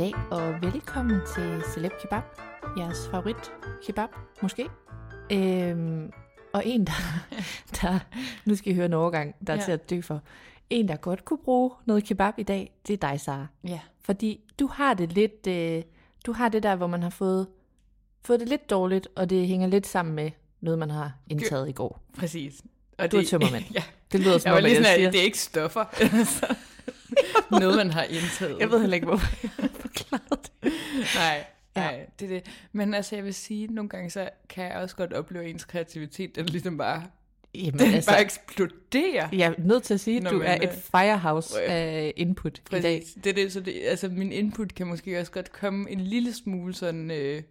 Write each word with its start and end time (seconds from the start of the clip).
Goddag 0.00 0.14
og 0.30 0.72
velkommen 0.72 1.20
til 1.34 1.62
Celeb 1.74 1.92
Kebab, 2.02 2.22
jeres 2.78 3.08
favorit 3.10 3.52
kebab, 3.86 4.08
måske. 4.42 4.66
Øhm, 5.32 6.12
og 6.52 6.62
en, 6.66 6.86
der, 6.86 6.92
der, 7.82 7.98
nu 8.44 8.56
skal 8.56 8.72
I 8.72 8.74
høre 8.74 8.86
en 8.86 8.92
overgang, 8.92 9.34
der 9.46 9.52
er 9.52 9.56
Ja. 9.56 9.62
til 9.64 9.72
at 9.72 9.90
dø 9.90 10.00
for. 10.00 10.22
En, 10.70 10.88
der 10.88 10.96
godt 10.96 11.24
kunne 11.24 11.38
bruge 11.44 11.70
noget 11.86 12.04
kebab 12.04 12.34
i 12.38 12.42
dag, 12.42 12.72
det 12.86 12.92
er 12.92 13.08
dig, 13.08 13.20
Sara. 13.20 13.46
Ja. 13.64 13.80
Fordi 14.02 14.40
du 14.60 14.66
har 14.66 14.94
det 14.94 15.12
lidt, 15.12 15.46
øh, 15.46 15.82
du 16.26 16.32
har 16.32 16.48
det 16.48 16.62
der, 16.62 16.76
hvor 16.76 16.86
man 16.86 17.02
har 17.02 17.10
fået, 17.10 17.46
fået 18.24 18.40
det 18.40 18.48
lidt 18.48 18.70
dårligt, 18.70 19.08
og 19.16 19.30
det 19.30 19.46
hænger 19.46 19.66
lidt 19.66 19.86
sammen 19.86 20.14
med 20.14 20.30
noget, 20.60 20.78
man 20.78 20.90
har 20.90 21.12
indtaget 21.30 21.68
i 21.68 21.72
går. 21.72 22.00
Præcis. 22.18 22.62
Og 22.98 23.12
Du 23.12 23.16
er 23.16 23.24
tømmermand. 23.24 23.64
ja. 23.74 23.82
Det 24.12 24.20
lyder 24.20 24.38
som 24.38 24.50
Jeg 24.50 24.58
om, 24.58 24.64
jeg 24.64 24.76
sådan, 24.76 24.96
siger. 24.96 25.10
det 25.10 25.20
er 25.20 25.24
ikke 25.24 25.38
stoffer. 25.38 25.84
Noget, 27.60 27.76
man 27.76 27.90
har 27.90 28.02
indtaget. 28.02 28.58
Jeg 28.60 28.70
ved 28.70 28.80
heller 28.80 28.94
ikke, 28.94 29.06
hvorfor 29.06 29.26
forklaret 30.10 30.50
det. 30.62 30.72
Nej, 31.14 31.44
Ja. 31.76 31.80
nej, 31.80 32.06
det 32.20 32.24
er 32.24 32.28
det. 32.40 32.50
Men 32.72 32.94
altså, 32.94 33.16
jeg 33.16 33.24
vil 33.24 33.34
sige, 33.34 33.64
at 33.64 33.70
nogle 33.70 33.88
gange 33.88 34.10
så 34.10 34.28
kan 34.48 34.64
jeg 34.64 34.74
også 34.76 34.96
godt 34.96 35.12
opleve, 35.12 35.48
ens 35.50 35.64
kreativitet, 35.64 36.36
den 36.36 36.46
ligesom 36.46 36.78
bare, 36.78 37.02
Jamen, 37.54 37.78
den 37.78 37.94
altså, 37.94 38.10
bare 38.10 38.20
eksploderer. 38.20 39.28
jeg 39.32 39.46
er 39.48 39.54
nødt 39.58 39.82
til 39.82 39.94
at 39.94 40.00
sige, 40.00 40.16
at 40.26 40.30
du 40.32 40.38
man, 40.38 40.46
er 40.46 40.54
et 40.56 40.62
øh, 40.62 40.74
firehouse 40.74 41.62
af 41.62 42.12
input 42.16 42.58
i 42.58 42.62
dag. 42.70 42.80
Præcis. 43.00 43.14
Det 43.24 43.30
er 43.30 43.34
det, 43.34 43.52
så 43.52 43.60
det, 43.60 43.74
altså 43.84 44.08
min 44.08 44.32
input 44.32 44.74
kan 44.74 44.86
måske 44.86 45.20
også 45.20 45.32
godt 45.32 45.52
komme 45.52 45.90
en 45.90 46.00
lille 46.00 46.32
smule 46.34 46.74
sådan 46.74 47.10
øh, 47.10 47.42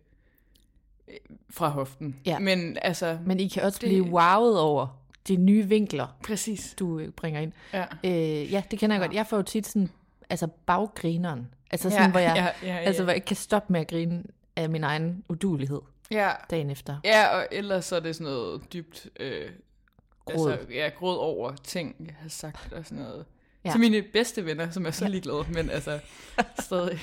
øh, 1.07 1.13
fra 1.49 1.67
hoften. 1.69 2.15
Ja. 2.25 2.39
Men 2.39 2.77
altså, 2.81 3.17
Men 3.25 3.39
I 3.39 3.47
kan 3.47 3.63
også 3.63 3.79
Det- 3.81 3.89
blive 3.89 4.03
wowet 4.03 4.59
over 4.59 4.87
de 5.27 5.35
nye 5.35 5.63
vinkler, 5.67 6.07
præcis. 6.23 6.75
du 6.79 6.99
øh, 6.99 7.09
bringer 7.09 7.41
ind. 7.41 7.51
Ja. 7.73 7.85
Øh, 8.03 8.51
ja, 8.51 8.63
det 8.71 8.79
kender 8.79 8.95
jeg 8.95 9.01
Ja. 9.01 9.05
godt. 9.07 9.15
Jeg 9.15 9.27
får 9.27 9.37
jo 9.37 9.43
tit 9.43 9.67
sådan, 9.67 9.89
altså 10.29 10.47
baggrineren. 10.65 11.47
Altså 11.71 11.89
sådan, 11.89 12.05
ja, 12.05 12.11
hvor 12.11 12.19
jeg, 12.19 12.35
ja, 12.63 12.67
ja, 12.67 12.75
ja. 12.75 12.79
altså, 12.79 13.03
hvor 13.03 13.11
jeg 13.11 13.15
ikke 13.17 13.25
kan 13.27 13.35
stoppe 13.35 13.73
med 13.73 13.81
at 13.81 13.87
grine 13.87 14.23
af 14.55 14.69
min 14.69 14.83
egen 14.83 15.23
udulighed 15.29 15.81
ja. 16.11 16.31
dagen 16.49 16.69
efter. 16.69 16.97
Ja, 17.03 17.27
og 17.37 17.47
ellers 17.51 17.85
så 17.85 17.95
er 17.95 17.99
det 17.99 18.15
sådan 18.15 18.33
noget 18.33 18.73
dybt... 18.73 19.07
Øh, 19.19 19.49
Gråd. 20.25 20.51
Altså, 20.51 20.73
ja, 20.73 20.89
gråd 20.99 21.17
over 21.17 21.53
ting, 21.63 21.95
jeg 21.99 22.15
har 22.21 22.29
sagt 22.29 22.73
og 22.73 22.85
sådan 22.85 23.03
noget. 23.03 23.25
Ja. 23.63 23.69
Ja. 23.69 23.71
Til 23.71 23.79
mine 23.79 24.01
bedste 24.01 24.45
venner, 24.45 24.69
som 24.71 24.85
er 24.85 24.91
så 24.91 25.07
ligeglade, 25.07 25.45
men 25.53 25.69
altså, 25.69 25.99
stadig. 26.59 26.99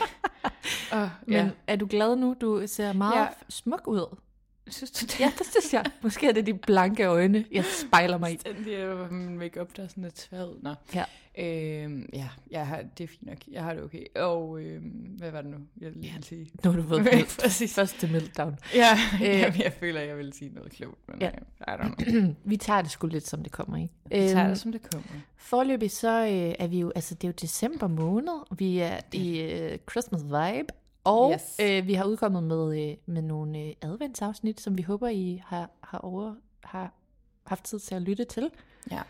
Og, 0.93 1.11
Men 1.27 1.37
ja. 1.37 1.51
er 1.67 1.77
du 1.77 1.87
glad 1.91 2.17
nu? 2.17 2.37
Du 2.41 2.63
ser 2.67 2.93
meget 2.93 3.21
Ja. 3.21 3.27
smuk 3.49 3.83
ud. 3.87 4.17
Synes 4.69 4.91
du 4.91 5.07
det? 5.07 5.21
Ja, 5.21 5.33
det 5.39 5.47
synes 5.51 5.73
jeg. 5.75 5.85
Måske 6.03 6.29
er 6.29 6.33
det 6.33 6.47
de 6.47 6.55
blanke 6.55 7.05
øjne, 7.05 7.45
jeg 7.53 7.65
spejler 7.87 8.19
mig 8.19 8.33
i. 8.33 8.37
Det 8.37 8.75
er 8.81 9.11
min 9.11 9.39
make-up, 9.39 9.77
der 9.77 9.83
er 9.83 9.89
sådan 9.89 10.03
lidt 10.03 10.15
tvær 10.15 10.45
ud. 10.45 10.59
Nå. 10.63 10.75
Ja. 10.95 11.05
Øhm, 11.39 12.09
ja, 12.13 12.29
jeg 12.51 12.67
har, 12.67 12.83
det 12.99 13.05
er 13.05 13.09
fint 13.09 13.27
nok. 13.27 13.37
Jeg 13.53 13.63
har 13.63 13.75
det 13.75 13.83
okay. 13.83 14.05
Og 14.17 14.61
øhm, 14.61 14.83
hvad 15.19 15.31
var 15.31 15.43
det 15.43 15.51
nu, 15.51 15.57
jeg 15.81 15.91
lige 15.93 16.13
ville 16.13 16.25
sige? 16.25 16.51
Nu 16.65 16.71
har 16.71 16.81
du 16.81 16.89
fået 16.89 17.05
den 17.13 17.25
Præcis. 17.43 17.75
første 17.75 18.07
meltdown. 18.13 18.57
Ja, 18.75 18.99
Øh. 19.15 19.29
øh, 19.29 19.39
jamen, 19.41 19.61
jeg 19.61 19.73
føler, 19.81 20.01
jeg 20.01 20.19
vil 20.19 20.33
sige 20.33 20.51
noget 20.55 20.73
klogt, 20.73 20.99
men 21.09 21.17
Ja. 21.21 21.31
ja. 21.67 21.73
I 21.75 21.77
don't 21.77 21.95
know. 21.95 22.35
Vi 22.45 22.57
tager 22.57 22.83
det 22.83 22.91
sgu 22.91 23.07
lidt, 23.07 23.27
som 23.29 23.43
det 23.43 23.53
kommer, 23.53 23.77
ikke? 23.77 23.95
Vi 24.09 24.15
tager 24.15 24.41
Øhm, 24.43 24.49
det, 24.49 24.59
som 24.59 24.73
det 24.73 24.91
kommer. 24.93 25.09
Forløbig 25.37 25.91
så 25.91 26.21
øh, 26.23 26.55
er 26.59 26.67
vi 26.67 26.79
jo, 26.81 26.93
altså 26.95 27.15
det 27.15 27.25
er 27.25 27.29
jo 27.29 27.35
december 27.41 27.87
måned, 27.89 28.57
vi 28.59 28.79
er 28.79 29.01
i 29.13 29.41
øh, 29.41 29.79
Christmas 29.91 30.23
vibe, 30.25 30.73
og 31.07 31.33
yes. 31.35 31.57
Øh, 31.61 31.87
vi 31.87 31.95
har 31.95 32.05
udkommet 32.05 32.43
med, 32.43 32.91
øh, 32.91 32.97
med 33.07 33.23
nogle 33.23 33.59
øh, 33.59 33.73
adventsafsnit, 33.83 34.61
som 34.61 34.79
vi 34.79 34.83
håber, 34.83 35.09
I 35.09 35.43
har, 35.47 35.71
har, 35.83 35.99
over, 35.99 36.35
har 36.65 36.93
haft 37.47 37.65
tid 37.65 37.79
til 37.79 37.95
at 37.95 38.03
lytte 38.03 38.25
til, 38.25 38.51
Ja. 38.91 39.01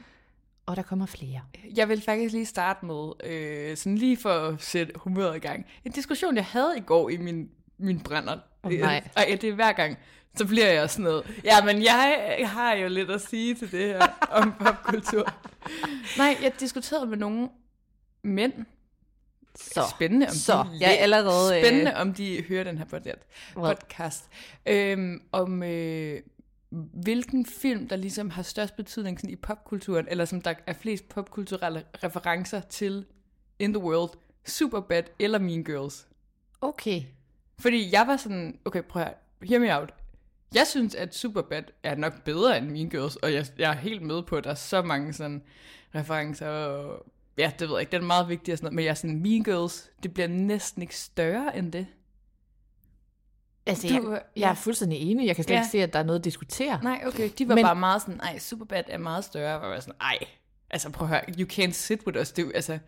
og 0.67 0.77
der 0.77 0.83
kommer 0.83 1.07
flere. 1.07 1.41
Jeg 1.77 1.89
vil 1.89 2.01
faktisk 2.03 2.33
lige 2.33 2.47
starte 2.47 2.87
med, 2.87 3.13
øh, 3.25 3.77
sådan 3.77 3.99
lige 3.99 4.17
for 4.17 4.31
at 4.31 4.63
sætte 4.63 4.93
humøret 4.97 5.37
i 5.37 5.39
gang. 5.39 5.67
En 5.85 5.93
diskussion, 5.93 6.37
jeg 6.37 6.45
havde 6.45 6.75
i 6.79 6.81
går 6.81 7.09
i 7.09 7.17
min, 7.17 7.51
min 7.79 8.01
brænder. 8.01 8.39
Åh, 8.65 8.73
nej. 8.73 9.09
Og 9.17 9.23
det 9.29 9.45
er 9.45 9.55
hver 9.55 9.73
gang, 9.73 9.99
så 10.35 10.47
bliver 10.47 10.73
jeg 10.73 10.91
sådan 10.91 11.05
noget. 11.05 11.41
Ja, 11.45 11.65
men 11.65 11.83
jeg 11.83 12.39
har 12.49 12.75
jo 12.75 12.89
lidt 12.89 13.11
at 13.11 13.21
sige 13.21 13.55
til 13.55 13.73
det 13.73 13.81
her 13.89 14.07
om 14.31 14.53
popkultur. 14.59 15.33
Nej, 16.19 16.37
jeg 16.43 16.53
diskuterede 16.61 17.07
med 17.07 17.17
nogle 17.17 17.49
mænd. 18.23 18.53
Så, 19.57 19.81
Spændende, 19.91 20.27
om 20.27 20.35
så 20.35 20.53
de 20.53 20.79
jeg 20.81 20.91
er 20.95 20.97
allerede... 20.97 21.61
Spændende, 21.61 21.97
om 21.97 22.15
de 22.15 22.45
hører 22.49 22.65
den 22.65 22.79
her 22.79 22.85
podcast. 22.85 23.21
Podcast. 23.55 24.25
Øhm, 24.67 25.23
om 25.33 25.63
øh, 25.63 26.21
hvilken 26.93 27.47
film, 27.47 27.89
der 27.89 27.97
ligesom 27.97 28.31
har 28.31 28.43
størst 28.43 28.77
betydning 28.77 29.21
sådan 29.21 29.31
i 29.31 29.37
popkulturen, 29.37 30.07
eller 30.11 30.25
som 30.25 30.41
der 30.41 30.55
er 30.67 30.73
flest 30.73 31.09
popkulturelle 31.09 31.85
referencer 32.05 32.61
til 32.61 33.05
in 33.59 33.73
the 33.73 33.83
world. 33.83 34.11
Superbad 34.47 35.03
eller 35.19 35.39
Mean 35.39 35.65
Girls. 35.65 36.07
Okay, 36.61 37.03
Fordi 37.59 37.93
jeg 37.93 38.07
var 38.07 38.17
sådan, 38.17 38.59
okay, 38.65 38.83
prøv 38.83 39.03
at 39.03 39.15
hear 39.43 39.61
me 39.61 39.79
out. 39.79 39.95
Jeg 40.55 40.67
synes, 40.67 40.95
at 40.95 41.15
Superbad 41.15 41.63
er 41.83 41.95
nok 41.95 42.23
bedre 42.25 42.59
end 42.59 42.71
Mean 42.71 42.91
Girls, 42.91 43.17
og 43.17 43.33
jeg, 43.33 43.47
jeg 43.59 43.71
er 43.71 43.77
helt 43.77 44.03
med 44.03 44.23
på, 44.23 44.37
at 44.37 44.45
der 44.45 44.51
er 44.51 44.55
så 44.55 44.83
mange 44.83 45.13
sådan 45.13 45.43
referencer, 45.95 46.49
og 46.49 47.07
ja, 47.39 47.53
det 47.59 47.69
ved 47.69 47.75
jeg 47.77 47.81
ikke, 47.81 47.93
den 47.93 48.03
er 48.03 48.07
meget 48.07 48.29
vigtig 48.29 48.53
og 48.53 48.59
sådan 48.59 48.65
noget, 48.67 48.75
men 48.75 48.85
jeg 48.85 48.91
er 48.91 48.95
sådan, 48.95 49.23
Mean 49.23 49.43
Girls, 49.45 49.91
det 50.03 50.15
bliver 50.15 50.29
næsten 50.29 50.83
ikke 50.83 50.97
større 50.97 51.57
end 51.57 51.73
det. 51.73 51.87
altså 53.67 53.89
Du- 53.89 54.11
jeg, 54.13 54.23
jeg 54.37 54.51
er 54.51 54.55
fuldstændig 54.55 54.99
enig, 54.99 55.27
jeg 55.27 55.37
kan 55.37 55.45
slet 55.45 55.55
Ja. 55.55 55.61
ikke 55.61 55.71
se, 55.71 55.83
at 55.83 55.93
der 55.93 55.99
er 55.99 56.03
noget 56.03 56.19
at 56.19 56.25
diskutere. 56.25 56.81
Nej, 56.83 57.03
okay, 57.07 57.31
de 57.39 57.49
var 57.49 57.55
Men- 57.55 57.65
bare 57.65 57.77
meget 57.77 58.03
sådan, 58.03 58.21
ej, 58.21 58.39
Superbad 58.39 58.83
er 58.89 58.99
meget 58.99 59.25
større, 59.25 59.57
og 59.59 59.63
jeg 59.65 59.71
var 59.71 59.81
sådan, 59.81 59.95
ej, 60.01 60.19
altså 60.71 60.91
prøv 60.91 61.09
at 61.09 61.15
høre, 61.15 61.23
you 61.39 61.47
can't 61.53 61.71
sit 61.73 62.07
with 62.07 62.21
us, 62.21 62.33
det 62.33 62.45
er 62.47 62.51
altså, 62.55 62.79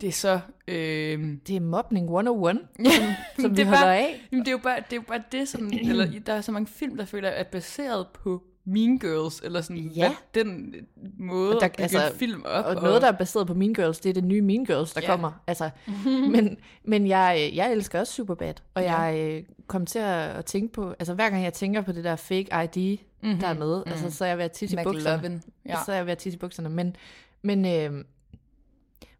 det 0.00 0.08
er 0.08 0.12
så, 0.12 0.40
øh, 0.68 1.36
Det 1.46 1.56
er 1.56 1.60
mobning 1.60 2.04
101, 2.06 2.58
ja, 2.84 3.16
som 3.40 3.50
vi 3.50 3.56
det 3.56 3.62
er 3.62 3.64
holder 3.64 3.82
bare, 3.82 3.98
af. 3.98 4.28
Jamen, 4.32 4.44
det 4.44 4.48
er 4.48 4.52
jo 4.52 4.58
bare 4.62 4.76
det, 4.80 4.92
er 4.92 4.96
jo 4.96 5.02
bare 5.08 5.22
det 5.32 5.48
som, 5.48 5.70
eller 5.72 6.20
der 6.26 6.32
er 6.32 6.40
så 6.40 6.52
mange 6.52 6.66
film, 6.66 6.96
der 6.96 7.04
føler 7.04 7.28
er 7.28 7.42
baseret 7.44 8.06
på 8.08 8.42
Mean 8.68 8.98
Girls, 8.98 9.40
eller 9.44 9.60
sådan, 9.60 9.76
Ja. 9.96 10.08
hvad, 10.08 10.44
den 10.44 10.74
måde 11.18 11.54
Og 11.54 11.60
der- 11.60 11.66
at 11.66 11.80
altså, 11.80 12.12
film 12.16 12.42
op. 12.44 12.64
Og 12.64 12.74
noget, 12.82 13.02
der 13.02 13.08
er 13.08 13.12
baseret 13.16 13.46
på 13.46 13.54
Mean 13.54 13.74
Girls, 13.74 13.98
det 14.00 14.10
er 14.10 14.14
det 14.14 14.24
nye 14.24 14.42
Mean 14.42 14.64
Girls, 14.64 14.92
der 14.92 15.00
Ja. 15.00 15.06
kommer. 15.06 15.32
Altså, 15.46 15.70
men 16.34 16.56
men 16.84 17.06
jeg, 17.06 17.50
jeg 17.54 17.72
elsker 17.72 18.00
også 18.00 18.12
Superbad, 18.12 18.54
og 18.74 18.82
Ja. 18.82 18.96
jeg 18.96 19.18
øh, 19.36 19.42
kom 19.66 19.86
til 19.86 19.98
at, 19.98 20.30
at 20.30 20.44
tænke 20.44 20.72
på, 20.72 20.94
altså 20.98 21.14
hver 21.14 21.30
gang 21.30 21.44
jeg 21.44 21.52
tænker 21.52 21.80
på 21.82 21.92
det 21.92 22.04
der 22.04 22.16
fake 22.16 22.46
ID, 22.64 22.98
mm-hmm. 23.22 23.38
der 23.40 23.46
er 23.48 23.54
med, 23.54 23.82
mm. 23.86 23.90
altså, 23.92 24.10
så 24.10 24.24
er 24.24 24.28
jeg 24.28 24.38
ved 24.38 24.44
at 24.44 24.52
tisse 24.52 24.80
i 24.80 24.84
bukserne. 24.84 25.42
Ja. 25.66 25.76
Så 25.86 25.92
er 25.92 25.96
jeg 25.96 26.06
ved 26.06 26.12
at 26.12 26.18
tisse 26.18 26.36
i 26.36 26.40
bukserne. 26.40 26.68
Men, 26.68 26.96
men 27.42 27.66
øh, 27.66 28.04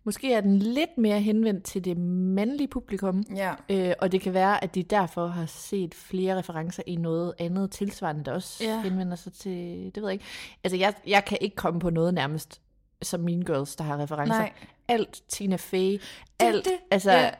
måske 0.08 0.32
er 0.32 0.40
den 0.40 0.58
lidt 0.58 0.98
mere 0.98 1.20
henvendt 1.20 1.64
til 1.64 1.84
det 1.84 1.96
mandlige 1.98 2.68
publikum, 2.68 3.22
Ja. 3.36 3.54
øh, 3.68 3.92
og 3.98 4.12
det 4.12 4.20
kan 4.20 4.34
være, 4.34 4.64
at 4.64 4.74
de 4.74 4.82
derfor 4.82 5.26
har 5.26 5.46
set 5.46 5.94
flere 5.94 6.38
referencer 6.38 6.82
i 6.86 6.96
noget 6.96 7.32
andet 7.38 7.70
tilsvarende, 7.70 8.24
der 8.24 8.32
også 8.32 8.64
Ja. 8.64 8.80
henvender 8.82 9.16
sig 9.16 9.32
til, 9.32 9.84
det 9.94 10.02
ved 10.02 10.08
jeg 10.08 10.12
ikke. 10.12 10.24
Altså, 10.64 10.76
jeg, 10.76 10.94
jeg 11.06 11.24
kan 11.24 11.38
ikke 11.40 11.56
komme 11.56 11.80
på 11.80 11.90
noget 11.90 12.14
nærmest 12.14 12.60
som 13.02 13.20
Mean 13.20 13.42
Girls, 13.42 13.76
der 13.76 13.84
har 13.84 13.98
referencer. 13.98 14.38
Nej. 14.38 14.52
Alt 14.88 15.22
Tina 15.28 15.56
Fey, 15.56 15.92
Det 15.92 16.00
alt, 16.40 16.64
det. 16.64 16.72
altså, 16.90 17.12
Ja. 17.12 17.30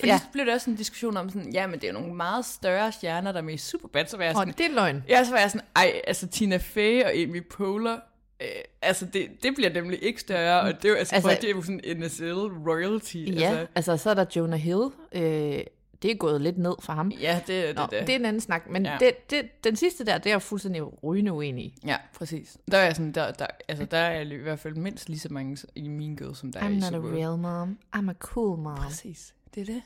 Fordi 0.00 0.10
Ja. 0.12 0.18
så 0.18 0.24
blev 0.32 0.46
det 0.46 0.54
også 0.54 0.70
en 0.70 0.76
diskussion 0.76 1.16
om 1.16 1.30
sådan, 1.30 1.52
ja, 1.52 1.66
men 1.66 1.80
det 1.80 1.84
er 1.88 1.92
jo 1.92 1.98
nogle 2.00 2.14
meget 2.14 2.44
større 2.44 2.92
stjerner, 2.92 3.32
der 3.32 3.38
er 3.38 3.42
med 3.44 3.54
i 3.54 3.56
Superbad, 3.56 4.06
så 4.06 4.16
var 4.16 4.24
jeg 4.24 4.34
sådan, 4.34 4.54
det 4.58 4.66
er 4.66 4.74
løgn. 4.74 5.04
Ja, 5.08 5.24
så 5.24 5.30
var 5.30 5.38
jeg 5.38 5.50
sådan, 5.50 5.66
ej, 5.76 6.00
altså 6.06 6.26
Tina 6.26 6.56
Fey 6.56 7.04
og 7.04 7.10
Amy 7.14 7.42
Poehler, 7.50 7.98
øh, 8.40 8.46
altså 8.82 9.06
det, 9.06 9.28
det 9.42 9.54
bliver 9.54 9.72
nemlig 9.72 10.02
ikke 10.02 10.20
større, 10.20 10.60
og 10.60 10.76
det 10.76 10.84
er 10.84 10.88
jo, 10.88 10.94
altså, 10.94 11.14
Altså- 11.14 11.38
det 11.40 11.44
er 11.44 11.50
jo 11.54 11.62
sådan 11.62 11.80
NSL 11.96 12.32
royalty. 12.68 13.16
Ja, 13.16 13.30
Altså, 13.30 13.66
altså 13.74 13.96
så 13.96 14.10
er 14.10 14.14
der 14.14 14.24
Jonah 14.36 14.58
Hill, 14.60 14.82
øh, 15.12 15.64
det 16.02 16.10
er 16.12 16.14
gået 16.14 16.40
lidt 16.40 16.58
ned 16.58 16.74
for 16.80 16.92
ham. 16.92 17.10
Ja, 17.10 17.40
det 17.46 17.58
er 17.60 17.66
det. 17.66 17.76
Nå, 17.76 17.82
der. 17.90 18.04
det 18.04 18.08
er 18.14 18.16
en 18.18 18.24
anden 18.24 18.40
snak. 18.40 18.70
Men 18.70 18.86
Ja. 18.86 18.96
det, 19.00 19.30
det, 19.30 19.64
den 19.64 19.76
sidste 19.76 20.04
der, 20.06 20.18
det 20.18 20.26
er 20.26 20.30
jeg 20.30 20.42
fuldstændig 20.42 21.04
rygende 21.04 21.32
uenig 21.32 21.64
i. 21.64 21.74
Ja, 21.86 21.96
præcis. 22.16 22.56
Der 22.70 22.78
er, 22.78 22.94
sådan, 22.94 23.12
der, 23.12 23.32
der, 23.32 23.46
altså, 23.68 23.84
der 23.84 23.98
er 23.98 24.20
i 24.20 24.36
hvert 24.36 24.58
fald 24.58 24.74
mindst 24.74 25.08
lige 25.08 25.18
så 25.18 25.28
mange 25.30 25.56
i 25.74 25.88
min 25.88 26.16
girl, 26.16 26.34
som 26.34 26.52
der 26.52 26.60
er 26.60 26.64
I'm 26.68 26.72
i 26.72 26.76
not 26.78 26.94
a 26.94 26.98
real 26.98 27.38
mom. 27.38 27.78
I'm 27.96 28.10
a 28.10 28.14
cool 28.18 28.58
mom. 28.58 28.76
Præcis, 28.76 29.34
det 29.54 29.60
er 29.60 29.64
det. 29.64 29.82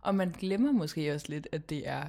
Og 0.00 0.14
man 0.14 0.34
glemmer 0.40 0.72
måske 0.72 1.14
også 1.14 1.26
lidt, 1.28 1.48
at 1.52 1.70
det 1.70 1.88
er... 1.88 2.02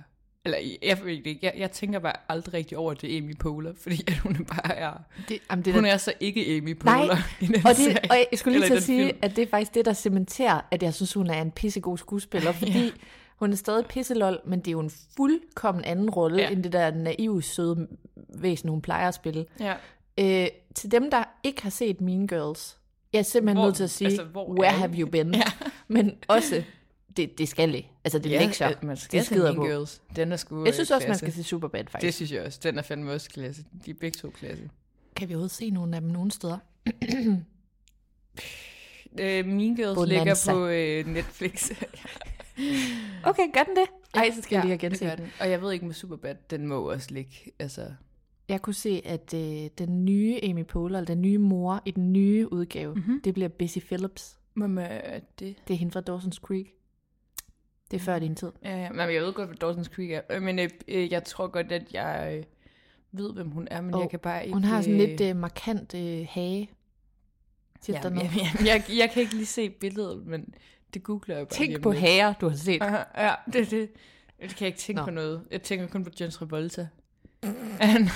Eller 0.48 0.78
jeg, 0.84 1.00
ved 1.04 1.12
ikke, 1.12 1.40
jeg, 1.42 1.54
jeg 1.58 1.72
tænker 1.72 2.00
bare 2.00 2.14
aldrig 2.30 2.54
rigtig 2.54 2.78
over, 2.78 2.92
at 2.92 3.02
det 3.02 3.14
er 3.14 3.18
Amy 3.22 3.36
Poehler, 3.40 3.74
fordi 3.78 4.04
at 4.08 4.18
hun 4.18 4.46
bare 4.46 4.76
er... 4.76 4.94
Det, 5.30 5.40
jamen, 5.52 5.66
det 5.66 5.74
Hun 5.74 5.84
der, 5.84 5.92
er 5.92 5.98
så 5.98 6.14
ikke 6.20 6.58
Amy 6.58 6.76
Nej, 6.84 6.98
Poehler 6.98 7.18
i 7.42 7.46
den 7.46 7.56
og, 7.56 7.70
det, 7.70 7.78
serie. 7.78 8.00
og 8.12 8.18
jeg 8.32 8.40
skulle 8.40 8.60
lige 8.60 8.70
til 8.70 8.76
at 8.76 8.84
sige, 8.84 9.06
film. 9.06 9.18
at 9.22 9.36
det 9.36 9.42
er 9.42 9.48
faktisk 9.48 9.74
det, 9.74 9.86
der 9.86 9.94
cementerer, 9.94 10.62
at 10.72 10.84
jeg 10.84 10.94
synes, 10.94 11.14
hun 11.14 11.28
er 11.30 11.42
en 11.42 11.52
pissegod 11.52 11.98
skuespiller, 11.98 12.52
fordi 12.62 12.84
ja. 12.84 12.90
hun 13.36 13.52
er 13.52 13.56
stadig 13.56 13.86
pisselol, 13.86 14.40
men 14.46 14.60
det 14.60 14.68
er 14.68 14.72
jo 14.72 14.80
en 14.80 14.92
fuldkommen 15.18 15.84
anden 15.84 16.10
rolle, 16.10 16.38
Ja. 16.42 16.50
end 16.50 16.64
det 16.64 16.72
der 16.74 16.92
naive, 16.92 17.42
søde 17.44 17.88
væsen, 18.36 18.70
hun 18.70 18.82
plejer 18.82 19.08
at 19.08 19.14
spille. 19.14 19.46
Ja. 19.60 19.74
Øh, 20.20 20.48
til 20.76 20.92
dem, 20.92 21.12
der 21.12 21.24
ikke 21.44 21.64
har 21.64 21.70
set 21.70 22.02
Mean 22.02 22.28
Girls, 22.28 22.78
jeg 23.14 23.20
er 23.20 23.24
simpelthen 23.24 23.58
Hvor- 23.58 23.66
nødt 23.66 23.76
til 23.76 23.84
at 23.84 23.90
sige, 23.90 24.08
altså, 24.08 24.24
where 24.36 24.66
er 24.68 24.72
have 24.78 24.94
you 24.94 25.08
been? 25.10 25.36
Ja. 25.36 25.42
Men 25.88 26.12
også, 26.28 26.64
det, 27.18 27.38
det 27.38 27.50
skal 27.50 27.76
I. 27.76 27.88
Altså, 28.04 28.20
det 28.20 28.26
er 28.36 28.40
Ja, 28.40 28.46
lektier. 28.46 28.68
at 28.68 28.84
man 28.84 28.98
skal 28.98 29.20
det 29.20 29.26
skider 29.26 29.56
på. 29.56 29.64
Girls. 29.66 30.02
Den 30.16 30.32
er 30.32 30.36
sgu 30.36 30.66
Jeg 30.66 30.74
synes 30.74 30.92
øh, 30.92 30.96
også, 30.96 31.08
man 31.08 31.18
klasse. 31.18 31.26
skal 31.34 31.44
se 31.44 31.50
Superbad, 31.50 31.84
Det 31.84 31.90
faktisk. 31.92 32.16
synes 32.16 32.32
jeg 32.32 32.44
også. 32.44 32.60
Den 32.64 32.78
er 32.78 32.82
fandme 32.82 33.12
også 33.12 33.30
klasse. 33.30 33.64
De 33.86 33.92
er 33.92 33.96
begge 34.00 34.16
to 34.18 34.30
klasse. 34.30 34.70
Kan 35.16 35.30
vi 35.30 35.34
overhovedet 35.34 35.52
se 35.56 35.70
nogle 35.70 35.96
af 35.96 36.02
dem 36.02 36.10
nogle 36.12 36.32
steder? 36.32 36.58
Øh, 39.20 39.46
mean 39.46 39.76
Girls 39.76 39.96
Bonanza. 39.96 40.16
ligger 40.24 40.36
på 40.54 40.68
øh, 40.68 41.14
Netflix. 41.14 41.72
Okay, 43.24 43.44
gør 43.54 43.64
den 43.64 43.76
det? 43.76 43.86
Ej, 44.14 44.32
så 44.36 44.42
skal 44.42 44.56
jeg 44.56 44.64
lige 44.66 44.70
have 44.70 44.90
det 44.92 45.00
genset 45.00 45.18
den. 45.18 45.28
Og 45.40 45.50
jeg 45.50 45.62
ved 45.62 45.72
ikke 45.74 45.86
med 45.86 45.94
Superbad, 45.94 46.36
den 46.50 46.68
må 46.68 46.92
også 46.92 47.08
ligge. 47.12 47.32
Altså, 47.60 47.86
Jeg 48.50 48.62
kunne 48.62 48.74
se, 48.74 49.02
at 49.06 49.34
øh, 49.34 49.70
den 49.78 50.06
nye 50.06 50.40
Amy 50.44 50.66
Poehler, 50.66 51.00
eller 51.00 51.06
den 51.14 51.22
nye 51.22 51.38
mor 51.38 51.82
i 51.86 51.92
den 51.92 52.14
nye 52.14 52.54
udgave, 52.54 52.94
Mhm. 52.96 53.00
mm-hmm. 53.04 53.22
det 53.24 53.34
bliver 53.34 53.50
Busy 53.50 53.78
Phillips. 53.80 54.38
Hvem 54.54 54.78
er 54.78 55.20
det? 55.40 55.56
Det 55.68 55.74
er 55.74 55.78
hende 55.78 55.92
fra 55.92 56.02
Dawson's 56.10 56.40
Creek. 56.40 56.74
Det 57.92 57.98
er 57.98 58.02
før 58.02 58.20
din 58.20 58.36
tid. 58.36 58.52
Ja, 58.64 58.78
ja. 58.82 58.90
Men 58.92 59.00
jeg 59.14 59.22
ved 59.22 59.34
godt, 59.34 59.50
hvad 59.50 59.70
Dawson's 59.70 59.94
Creek 59.96 60.12
er. 60.12 60.22
Øh, 60.30 60.42
Men 60.42 60.60
øh, 60.60 60.70
øh, 60.88 61.12
jeg 61.12 61.24
tror 61.24 61.48
godt, 61.48 61.72
at 61.72 61.94
jeg 61.94 62.34
øh, 62.38 62.44
ved, 63.12 63.34
hvem 63.34 63.50
hun 63.50 63.68
er, 63.72 63.82
men 63.82 63.94
Og 63.94 64.02
jeg 64.02 64.10
kan 64.10 64.20
bare 64.20 64.44
ikke... 64.44 64.54
Hun 64.54 64.64
har 64.64 64.82
sådan 64.82 65.02
øh, 65.02 65.08
lidt 65.08 65.22
øh, 65.22 65.36
markant 65.36 65.94
øh, 65.94 66.26
hage. 66.30 66.70
Der 67.88 67.94
Jamen, 68.04 68.14
noget? 68.14 68.32
jeg, 68.36 68.50
jeg, 68.60 68.66
jeg, 68.90 68.98
jeg 68.98 69.10
kan 69.12 69.22
ikke 69.22 69.34
lige 69.36 69.46
se 69.46 69.70
billedet, 69.70 70.26
men 70.26 70.54
det 70.94 71.04
googler 71.04 71.38
jeg 71.38 71.48
bare 71.48 71.58
Tænk 71.58 71.82
på 71.82 71.92
lidt. 71.92 72.02
hager, 72.02 72.34
du 72.34 72.50
har 72.50 72.56
set. 72.56 72.82
Aha, 72.82 72.98
Ja, 73.18 73.34
det 73.54 73.72
det. 73.72 73.90
Jeg 74.42 74.50
kan 74.50 74.68
ikke 74.68 74.80
tænke 74.80 75.00
Nå. 75.00 75.06
på 75.06 75.12
noget. 75.12 75.42
Jeg 75.52 75.62
tænker 75.62 75.88
kun 75.88 76.04
på 76.04 76.10
John 76.20 76.32
Travolta. 76.32 76.88
Han 77.82 78.10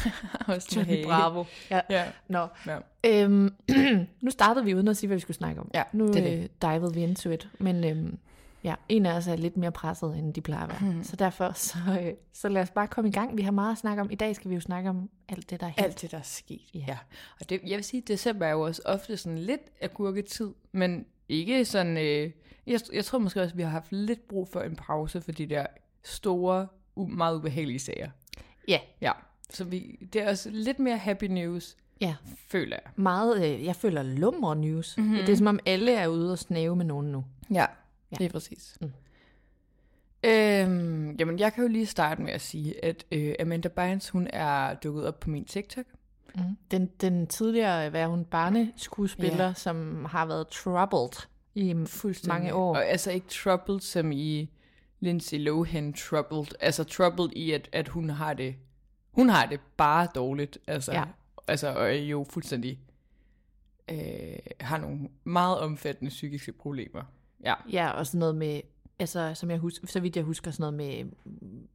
også 0.47 0.73
Johnny 0.75 0.94
hage. 0.94 1.06
Bravo. 1.06 1.44
Ja. 1.69 1.81
Ja. 1.89 2.06
Nå. 2.27 2.47
Ja. 2.68 2.77
Øhm, 3.06 3.56
nu 4.21 4.31
startede 4.31 4.65
vi 4.65 4.75
uden 4.75 4.88
at 4.88 4.97
sige, 4.97 5.07
hvad 5.07 5.18
vi 5.18 5.21
skulle 5.21 5.38
snakke 5.38 5.62
om. 5.62 5.71
Ja, 5.73 5.83
nu 5.94 6.07
det 6.07 6.13
det. 6.15 6.39
øh, 6.44 6.50
divede 6.62 6.94
vi 6.94 7.03
into 7.03 7.29
it. 7.29 7.50
Men 7.59 7.83
øhm, 7.83 8.18
ja, 8.63 8.75
en 8.89 9.05
af 9.05 9.13
os 9.13 9.27
er 9.27 9.35
lidt 9.35 9.57
mere 9.57 9.71
presset, 9.71 10.17
end 10.17 10.33
de 10.33 10.41
plejer 10.41 10.63
at 10.63 10.69
være. 10.81 10.91
Mhm. 10.93 11.03
Så 11.03 11.15
derfor, 11.15 11.51
så, 11.55 11.77
øh, 12.01 12.13
så 12.33 12.49
lad 12.49 12.61
os 12.61 12.69
bare 12.69 12.87
komme 12.87 13.09
i 13.09 13.13
gang. 13.13 13.37
Vi 13.37 13.41
har 13.41 13.51
meget 13.51 13.71
at 13.71 13.77
snakke 13.77 14.01
om. 14.01 14.11
I 14.11 14.15
dag 14.15 14.35
skal 14.35 14.49
vi 14.49 14.55
jo 14.55 14.61
snakke 14.61 14.89
om 14.89 15.09
alt 15.29 15.49
det, 15.49 15.59
der 15.59 15.67
er. 15.67 15.71
Alt 15.77 16.01
det, 16.01 16.11
der 16.11 16.17
er 16.17 16.21
sket. 16.21 16.61
Ja. 16.73 16.79
ja. 16.87 16.97
Og 17.39 17.49
det, 17.49 17.61
jeg 17.67 17.75
vil 17.75 17.83
sige, 17.83 18.01
december 18.01 18.45
er 18.45 18.51
jo 18.51 18.61
også 18.61 18.81
ofte 18.85 19.17
sådan 19.17 19.37
lidt 19.37 19.61
agurketid, 19.81 20.49
men 20.71 21.05
ikke 21.29 21.65
sådan... 21.65 21.97
Øh, 21.97 22.31
jeg, 22.67 22.79
jeg 22.93 23.05
tror 23.05 23.19
måske 23.19 23.41
også, 23.41 23.53
at 23.53 23.57
vi 23.57 23.63
har 23.63 23.69
haft 23.69 23.91
lidt 23.91 24.27
brug 24.27 24.47
for 24.47 24.61
en 24.61 24.75
pause 24.75 25.21
for 25.21 25.31
de 25.31 25.45
der 25.45 25.65
store, 26.03 26.67
u- 26.99 27.07
meget 27.07 27.35
ubehagelige 27.37 27.79
sager. 27.79 28.09
Ja, 28.67 28.79
Ja, 29.01 29.11
så 29.49 29.63
vi, 29.63 29.99
det 30.13 30.21
er 30.21 30.29
også 30.29 30.49
lidt 30.49 30.79
mere 30.79 30.97
happy 30.97 31.23
news, 31.23 31.77
ja. 32.01 32.15
føler 32.47 32.77
jeg. 32.85 32.91
Meget, 32.95 33.45
øh, 33.53 33.65
jeg 33.65 33.75
føler 33.75 34.03
lumre 34.03 34.55
news. 34.55 34.97
Mm-hmm. 34.97 35.15
Det 35.15 35.29
er 35.29 35.35
som 35.35 35.47
om 35.47 35.59
alle 35.65 35.93
er 35.95 36.07
ude 36.07 36.31
og 36.31 36.39
snæve 36.39 36.75
med 36.75 36.85
nogen 36.85 37.11
nu. 37.11 37.25
Ja, 37.53 37.65
Ja. 38.11 38.15
det 38.17 38.25
er 38.25 38.29
præcis. 38.29 38.77
Mm. 38.81 38.91
Øhm, 40.23 41.15
jamen, 41.19 41.39
jeg 41.39 41.53
kan 41.53 41.63
jo 41.63 41.67
lige 41.69 41.85
starte 41.85 42.21
med 42.21 42.31
at 42.31 42.41
sige, 42.41 42.85
at 42.85 43.05
øh, 43.11 43.35
Amanda 43.39 43.67
Bynes, 43.67 44.09
hun 44.09 44.27
er 44.33 44.73
dukket 44.73 45.07
op 45.07 45.19
på 45.19 45.29
min 45.29 45.45
TikTok. 45.45 45.85
Mm. 46.35 46.41
Den, 46.71 46.85
den 47.01 47.27
tidligere, 47.27 47.89
hvad 47.89 48.01
er 48.01 48.07
hun, 48.07 48.25
barneskuespiller, 48.25 49.47
Ja. 49.47 49.53
som 49.53 50.05
har 50.05 50.25
været 50.25 50.47
troubled 50.47 51.27
i 51.55 51.73
mange 52.27 52.53
år. 52.53 52.75
Og 52.75 52.85
altså 52.85 53.11
ikke 53.11 53.27
troubled 53.27 53.79
som 53.79 54.11
i 54.11 54.49
Lindsay 54.99 55.37
Lohan 55.39 55.93
troubled. 55.93 56.45
Altså 56.59 56.83
troubled 56.83 57.29
i, 57.35 57.51
at, 57.51 57.69
at 57.71 57.87
hun 57.87 58.09
har 58.09 58.33
det 58.33 58.55
hun 59.11 59.29
har 59.29 59.45
det 59.45 59.59
bare 59.77 60.07
dårligt. 60.15 60.57
Altså, 60.67 60.91
Ja. 60.91 61.03
altså 61.47 61.73
og 61.73 61.85
er 61.85 61.91
jo 61.91 62.25
fuldstændig 62.29 62.79
øh, 63.91 63.97
har 64.59 64.77
nogle 64.77 64.99
meget 65.23 65.59
omfattende 65.59 66.09
psykiske 66.09 66.51
problemer. 66.51 67.01
Ja. 67.43 67.53
Ja, 67.71 67.89
og 67.89 68.07
sådan 68.07 68.19
noget 68.19 68.35
med, 68.35 68.61
altså 68.99 69.31
som 69.33 69.49
jeg 69.49 69.57
husker, 69.57 69.88
så 69.88 69.99
vidt 69.99 70.15
jeg 70.15 70.23
husker, 70.23 70.51
sådan 70.51 70.61
noget 70.61 70.73
med 70.73 71.03
mm, 71.25 71.67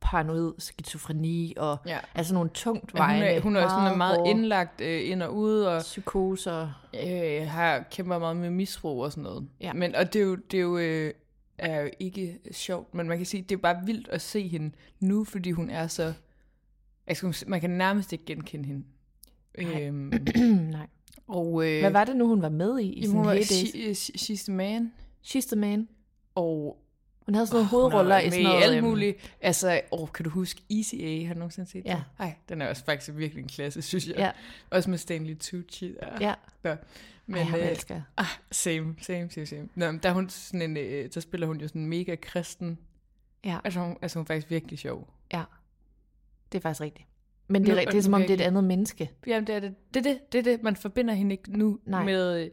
paranoid 0.00 0.52
skizofreni 0.58 1.54
og 1.56 1.78
ja. 1.86 1.98
altså 2.14 2.34
nogle 2.34 2.50
tungt 2.54 2.94
Men 2.94 3.02
Hun 3.02 3.08
vejende, 3.08 3.26
er, 3.26 3.40
hun 3.40 3.56
er 3.56 3.68
sådan 3.68 3.98
meget 3.98 4.16
hårde 4.18 4.30
indlagt 4.30 4.80
øh, 4.80 5.10
ind 5.10 5.22
og 5.22 5.36
ud, 5.36 5.60
og 5.60 5.80
psykoser. 5.80 6.86
øh, 7.06 7.48
har 7.48 7.84
kæmper 7.90 8.18
meget 8.18 8.36
med 8.36 8.50
misbrug 8.50 9.04
og 9.04 9.10
sådan 9.12 9.22
noget. 9.22 9.48
Ja. 9.60 9.72
Men, 9.72 9.94
og 9.94 10.12
det 10.12 10.20
er 10.20 10.24
jo, 10.24 10.34
det 10.34 10.56
er 10.56 10.62
jo, 10.62 10.78
øh, 10.78 11.12
er 11.58 11.80
jo 11.80 11.90
ikke 11.98 12.38
sjovt, 12.52 12.94
men 12.94 13.08
man 13.08 13.16
kan 13.16 13.26
sige, 13.26 13.42
det 13.42 13.52
er 13.52 13.60
bare 13.60 13.82
vildt 13.86 14.08
at 14.08 14.20
se 14.20 14.48
hende 14.48 14.74
nu, 15.00 15.24
fordi 15.24 15.50
hun 15.50 15.70
er 15.70 15.86
så... 15.86 16.12
Skal, 17.12 17.34
man 17.46 17.60
kan 17.60 17.70
nærmest 17.70 18.12
ikke 18.12 18.24
genkende 18.24 18.66
hende. 18.66 18.84
Nej. 19.58 19.82
Øhm, 19.82 20.12
Nej. 20.76 20.86
og, 21.28 21.68
øh, 21.68 21.80
Hvad 21.80 21.90
var 21.90 22.04
det 22.04 22.16
nu, 22.16 22.28
hun 22.28 22.42
var 22.42 22.48
med 22.48 22.78
i? 22.78 22.92
i 22.92 23.06
hun 23.06 23.26
var, 23.26 23.42
she, 23.42 23.90
She's 24.18 24.44
the 24.44 24.52
man. 24.52 24.92
She's 25.28 25.46
the 25.46 25.56
man. 25.56 25.88
Og 26.34 26.82
Hun 27.26 27.34
havde 27.34 27.46
sådan 27.46 27.56
nogle 27.56 27.68
har 27.68 27.76
hovedroller 27.76 28.18
i 28.18 28.30
sådan 28.30 28.42
noget... 28.44 28.62
alt 28.62 28.76
øhm, 28.76 28.86
muligt. 28.86 29.34
Altså, 29.40 29.80
åh, 29.92 30.08
kan 30.14 30.24
du 30.24 30.30
huske 30.30 30.62
Easy 30.70 30.94
A? 30.94 31.24
Har 31.26 31.34
du 31.34 31.38
nogensinde 31.38 31.70
set 31.70 31.84
Ja. 31.84 31.94
den? 31.94 32.02
Nej, 32.18 32.34
den 32.48 32.62
er 32.62 32.68
også 32.68 32.84
faktisk 32.84 33.16
virkelig 33.16 33.42
en 33.42 33.48
klasse, 33.48 33.82
synes 33.90 34.06
jeg. 34.08 34.16
Ja. 34.16 34.30
Også 34.70 34.90
med 34.90 34.98
Stanley 34.98 35.36
Tucci. 35.38 35.92
Der. 36.00 36.08
Ja, 36.20 36.34
Der. 36.62 36.76
men, 37.26 37.36
Ej, 37.36 37.50
jeg 37.52 37.60
øh, 37.60 37.70
elsker. 37.70 38.00
Ah, 38.16 38.26
same, 38.52 38.94
same, 39.02 39.30
same, 39.30 39.46
same. 39.46 39.68
Nå, 39.74 39.90
men 39.92 40.00
der, 40.02 40.08
er 40.08 40.12
hun 40.12 40.28
sådan 40.28 40.62
en, 40.62 40.76
øh, 40.76 41.08
der 41.14 41.20
spiller 41.20 41.46
hun 41.46 41.60
jo 41.60 41.68
sådan 41.68 41.82
en 41.82 41.88
mega 41.88 42.14
kristen. 42.22 42.78
Ja, 43.44 43.58
Altså 43.64 43.80
hun, 43.80 43.96
altså 44.02 44.18
hun 44.18 44.22
er 44.24 44.26
faktisk 44.26 44.50
virkelig 44.50 44.78
sjov. 44.78 45.08
ja. 45.32 45.42
Det 46.52 46.58
er 46.58 46.62
faktisk 46.62 46.80
rigtigt. 46.80 47.08
Men 47.48 47.62
det 47.62 47.70
er, 47.70 47.74
Nu- 47.74 47.80
det 47.90 47.94
er 47.98 48.02
som 48.02 48.14
om, 48.14 48.20
det 48.20 48.30
er 48.30 48.34
et 48.34 48.40
andet 48.40 48.64
menneske. 48.64 49.10
Jamen, 49.26 49.46
det 49.46 49.54
er 49.54 49.60
det. 49.60 49.74
Det 49.94 50.06
er 50.06 50.10
det, 50.12 50.32
det, 50.32 50.38
er 50.38 50.42
det. 50.42 50.62
Man 50.62 50.76
forbinder 50.76 51.14
hende 51.14 51.32
ikke 51.32 51.58
nu 51.58 51.78
Nej. 51.86 52.04
med 52.04 52.50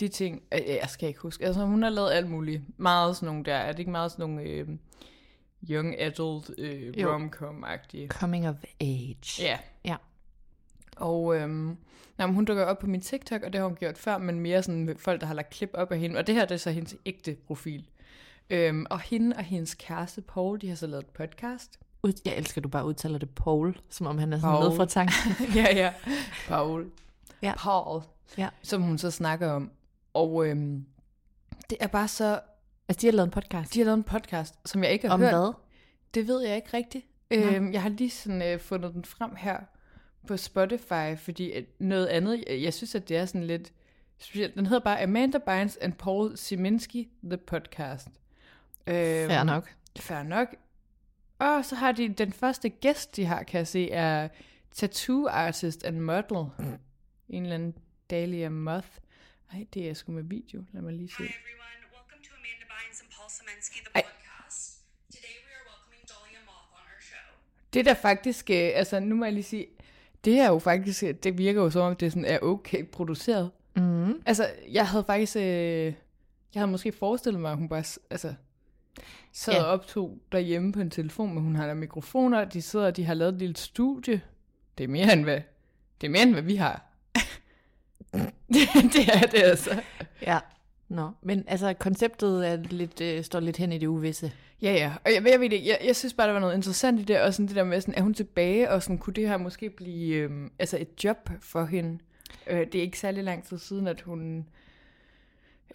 de 0.00 0.08
ting. 0.08 0.42
Øh, 0.52 0.60
jeg 0.66 0.88
skal 0.88 1.08
ikke 1.08 1.20
huske. 1.20 1.46
Altså 1.46 1.64
hun 1.64 1.82
har 1.82 1.90
lavet 1.90 2.12
alt 2.12 2.30
muligt. 2.30 2.62
Meget 2.76 3.16
sådan 3.16 3.26
nogle 3.26 3.44
der. 3.44 3.54
Er 3.54 3.72
det 3.72 3.78
ikke 3.78 3.90
meget 3.90 4.12
sådan 4.12 4.22
nogle 4.22 4.42
øh, 4.42 4.68
young 5.70 6.00
adult 6.00 6.50
øh, 6.58 6.92
rom-com-agtige? 6.96 8.08
Coming 8.08 8.48
of 8.48 8.54
age. 8.80 9.42
Ja. 9.42 9.58
Ja. 9.84 9.96
Og 10.96 11.36
øhm, 11.36 11.76
nej, 12.18 12.26
hun 12.26 12.44
dukker 12.44 12.64
op 12.64 12.78
på 12.78 12.86
min 12.86 13.00
TikTok, 13.00 13.42
og 13.42 13.52
det 13.52 13.60
har 13.60 13.68
hun 13.68 13.76
gjort 13.76 13.98
før, 13.98 14.18
men 14.18 14.40
mere 14.40 14.62
sådan 14.62 14.96
folk, 14.98 15.20
der 15.20 15.26
har 15.26 15.34
lagt 15.34 15.50
klip 15.50 15.70
op 15.74 15.92
af 15.92 15.98
hende. 15.98 16.18
Og 16.18 16.26
det 16.26 16.34
her, 16.34 16.44
det 16.44 16.54
er 16.54 16.58
så 16.58 16.70
hendes 16.70 16.96
ægte 17.06 17.36
profil. 17.46 17.86
Øhm, 18.50 18.86
og 18.90 19.00
hende 19.00 19.36
og 19.36 19.42
hendes 19.42 19.74
kæreste 19.74 20.22
Paul, 20.22 20.60
de 20.60 20.68
har 20.68 20.76
så 20.76 20.86
lavet 20.86 21.02
et 21.04 21.10
podcast. 21.10 21.78
Jeg 22.24 22.36
elsker, 22.36 22.58
at 22.58 22.64
du 22.64 22.68
bare 22.68 22.86
udtaler 22.86 23.18
det 23.18 23.30
Paul, 23.30 23.78
som 23.90 24.06
om 24.06 24.18
han 24.18 24.32
er 24.32 24.40
sådan 24.40 24.60
Paul. 24.60 24.76
fra 24.76 24.84
tanken. 24.84 25.32
ja, 25.64 25.76
ja. 25.76 25.92
Paul. 26.48 26.90
Ja. 27.42 27.54
Paul. 27.56 28.02
Ja. 28.38 28.48
Som 28.62 28.82
hun 28.82 28.98
så 28.98 29.10
snakker 29.10 29.50
om. 29.50 29.70
Og 30.16 30.46
øhm, 30.46 30.84
det 31.70 31.78
er 31.80 31.86
bare 31.86 32.08
så... 32.08 32.40
Altså, 32.88 33.00
de 33.00 33.06
har 33.06 33.12
lavet 33.12 33.26
en 33.26 33.30
podcast. 33.30 33.74
De 33.74 33.78
har 33.78 33.84
lavet 33.84 33.96
en 33.96 34.04
podcast, 34.04 34.54
som 34.64 34.84
jeg 34.84 34.92
ikke 34.92 35.06
har 35.08 35.14
Om 35.14 35.20
hørt. 35.20 35.30
hvad? 35.32 35.52
Det 36.14 36.26
ved 36.28 36.40
jeg 36.40 36.56
ikke 36.56 36.76
rigtigt. 36.76 37.06
Øhm, 37.30 37.72
jeg 37.72 37.82
har 37.82 37.88
lige 37.88 38.10
sådan 38.10 38.42
øh, 38.42 38.60
fundet 38.60 38.94
den 38.94 39.04
frem 39.04 39.36
her 39.36 39.58
på 40.26 40.36
Spotify, 40.36 41.16
fordi 41.16 41.52
at 41.52 41.64
noget 41.78 42.06
andet, 42.06 42.44
jeg, 42.48 42.74
synes, 42.74 42.94
at 42.94 43.08
det 43.08 43.16
er 43.16 43.26
sådan 43.26 43.44
lidt 43.44 43.72
specielt. 44.18 44.54
Den 44.54 44.66
hedder 44.66 44.84
bare 44.84 45.02
Amanda 45.02 45.38
Bynes 45.38 45.76
and 45.76 45.92
Paul 45.92 46.36
Siminski, 46.36 47.08
The 47.24 47.36
Podcast. 47.36 48.08
Øhm, 48.86 49.28
Fair 49.28 49.42
nok. 49.42 49.74
Fair 49.98 50.22
nok. 50.22 50.48
Og 51.38 51.64
så 51.64 51.74
har 51.74 51.92
de, 51.92 52.08
den 52.08 52.32
første 52.32 52.68
gæst, 52.68 53.16
de 53.16 53.24
har, 53.24 53.42
kan 53.42 53.58
jeg 53.58 53.66
se, 53.66 53.90
er 53.90 54.28
tattoo 54.72 55.26
artist 55.26 55.84
and 55.84 55.98
model. 56.00 56.46
En 57.28 57.42
eller 57.42 57.54
anden 57.54 57.74
Dahlia 58.10 58.48
Moth. 58.48 58.88
Nej, 59.52 59.66
det 59.74 59.88
er 59.88 59.94
sgu 59.94 60.12
med 60.12 60.22
video. 60.22 60.64
Lad 60.72 60.82
mig 60.82 60.92
lige 60.92 61.08
se. 61.08 61.14
Hi 61.18 61.22
everyone, 61.24 61.80
welcome 61.96 62.22
to 62.24 62.30
Amanda 62.38 62.64
Bynes 62.72 63.00
and 63.00 63.10
Paul 63.16 63.30
Semensky, 63.30 63.78
the 63.84 64.00
I- 64.00 64.02
podcast. 64.02 64.78
Today 65.14 65.36
we 65.46 65.50
are 65.58 65.64
welcoming 65.70 66.02
Dahlia 66.12 66.40
Moth 66.44 66.72
on 66.78 66.84
our 66.92 67.00
show. 67.00 67.28
Det 67.74 67.84
der 67.84 67.94
faktisk, 67.94 68.50
øh, 68.50 68.70
altså 68.74 69.00
nu 69.00 69.14
må 69.14 69.24
jeg 69.24 69.32
lige 69.34 69.44
sige, 69.44 69.66
det 70.24 70.38
er 70.38 70.48
jo 70.48 70.58
faktisk, 70.58 71.02
øh, 71.02 71.14
det 71.14 71.38
virker 71.38 71.62
jo 71.62 71.70
som 71.70 71.82
om, 71.82 71.96
det 71.96 72.12
sådan 72.12 72.24
er 72.24 72.38
okay 72.38 72.84
produceret. 72.84 73.50
Mm. 73.76 74.22
Altså, 74.26 74.50
jeg 74.72 74.88
havde 74.88 75.04
faktisk, 75.04 75.36
øh, 75.36 75.42
jeg 75.42 76.60
havde 76.60 76.70
måske 76.70 76.92
forestillet 76.92 77.40
mig, 77.40 77.50
at 77.52 77.58
hun 77.58 77.68
bare, 77.68 77.84
altså, 78.10 78.34
sad 79.32 79.54
Ja. 79.54 79.62
og 79.62 79.66
optog 79.66 80.18
derhjemme 80.32 80.72
på 80.72 80.80
en 80.80 80.90
telefon, 80.90 81.34
men 81.34 81.42
hun 81.42 81.56
har 81.56 81.66
der 81.66 81.74
mikrofoner, 81.74 82.44
de 82.44 82.62
sidder, 82.62 82.90
de 82.90 83.04
har 83.04 83.14
lavet 83.14 83.32
et 83.32 83.38
lille 83.38 83.56
studie. 83.56 84.20
Det 84.78 84.84
er 84.84 84.88
mere 84.88 85.12
end 85.12 85.24
hvad, 85.24 85.40
det 86.00 86.06
er 86.06 86.10
mere 86.10 86.22
end 86.22 86.32
hvad 86.32 86.42
vi 86.42 86.56
har. 86.56 86.85
det, 88.94 89.08
er 89.14 89.26
det 89.26 89.42
altså. 89.42 89.82
Ja. 90.22 90.38
Nå, 90.88 91.10
men 91.22 91.44
altså 91.46 91.74
konceptet 91.74 92.48
er 92.48 92.56
lidt, 92.56 93.00
øh, 93.00 93.24
står 93.24 93.40
lidt 93.40 93.56
hen 93.56 93.72
i 93.72 93.78
det 93.78 93.86
uvisse. 93.86 94.32
Ja, 94.62 94.72
ja. 94.72 94.92
Og 95.04 95.12
jeg, 95.14 95.32
jeg 95.32 95.40
ved 95.40 95.50
det, 95.50 95.66
jeg, 95.66 95.78
jeg 95.84 95.96
synes 95.96 96.14
bare, 96.14 96.26
der 96.26 96.32
var 96.32 96.40
noget 96.40 96.54
interessant 96.54 97.00
i 97.00 97.02
det, 97.02 97.20
og 97.20 97.34
sådan 97.34 97.46
det 97.46 97.56
der 97.56 97.64
med, 97.64 97.80
sådan, 97.80 97.94
er 97.94 98.02
hun 98.02 98.14
tilbage, 98.14 98.70
og 98.70 98.82
sådan, 98.82 98.98
kunne 98.98 99.14
det 99.14 99.28
her 99.28 99.36
måske 99.36 99.70
blive 99.70 100.14
øhm, 100.14 100.50
altså 100.58 100.78
et 100.78 101.04
job 101.04 101.30
for 101.40 101.64
hende? 101.64 101.98
Øh, 102.46 102.66
det 102.66 102.74
er 102.74 102.82
ikke 102.82 102.98
særlig 102.98 103.24
lang 103.24 103.44
tid 103.44 103.58
siden, 103.58 103.86
at 103.86 104.00
hun 104.00 104.46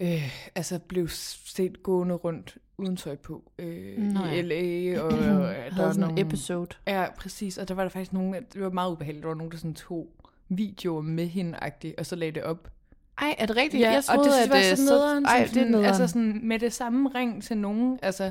øh, 0.00 0.50
altså 0.54 0.78
blev 0.78 1.08
set 1.08 1.82
gående 1.82 2.14
rundt 2.14 2.58
uden 2.78 2.96
tøj 2.96 3.16
på 3.16 3.52
øh, 3.58 3.98
Nå 3.98 4.24
i 4.24 4.34
ja. 4.34 4.40
LA, 4.40 5.00
og, 5.02 5.06
og 5.06 5.12
der 5.12 5.18
havde 5.18 5.70
var 5.76 5.92
sådan 5.92 5.94
en 5.94 6.00
nogle, 6.00 6.20
episode. 6.20 6.76
Ja, 6.86 7.06
præcis, 7.18 7.58
og 7.58 7.68
der 7.68 7.74
var 7.74 7.82
der 7.82 7.90
faktisk 7.90 8.12
nogen, 8.12 8.34
det 8.52 8.62
var 8.62 8.70
meget 8.70 8.92
ubehageligt, 8.92 9.22
der 9.22 9.28
var 9.28 9.36
nogen, 9.36 9.52
der 9.52 9.58
sådan 9.58 9.74
tog 9.74 10.08
videoer 10.58 11.02
med 11.02 11.26
hende 11.26 11.58
og 11.98 12.06
så 12.06 12.16
lagde 12.16 12.32
det 12.32 12.42
op. 12.42 12.70
Ej, 13.18 13.34
er 13.38 13.46
det 13.46 13.56
rigtigt? 13.56 13.80
Ja, 13.80 13.90
jeg 13.90 14.04
troede, 14.04 14.20
og 14.20 14.24
det 14.24 14.32
at, 14.32 14.40
jeg 14.40 14.50
var 14.50 14.70
øh, 14.70 14.76
så 14.76 14.84
nederen, 14.84 15.24
Ej, 15.24 15.46
som 15.46 15.54
det 15.54 15.56
er 15.56 15.60
sådan, 15.60 15.70
nederen. 15.70 15.86
altså 15.86 16.06
sådan 16.06 16.40
med 16.42 16.58
det 16.58 16.72
samme 16.72 17.10
ring 17.14 17.42
til 17.42 17.56
nogen, 17.58 17.98
altså 18.02 18.30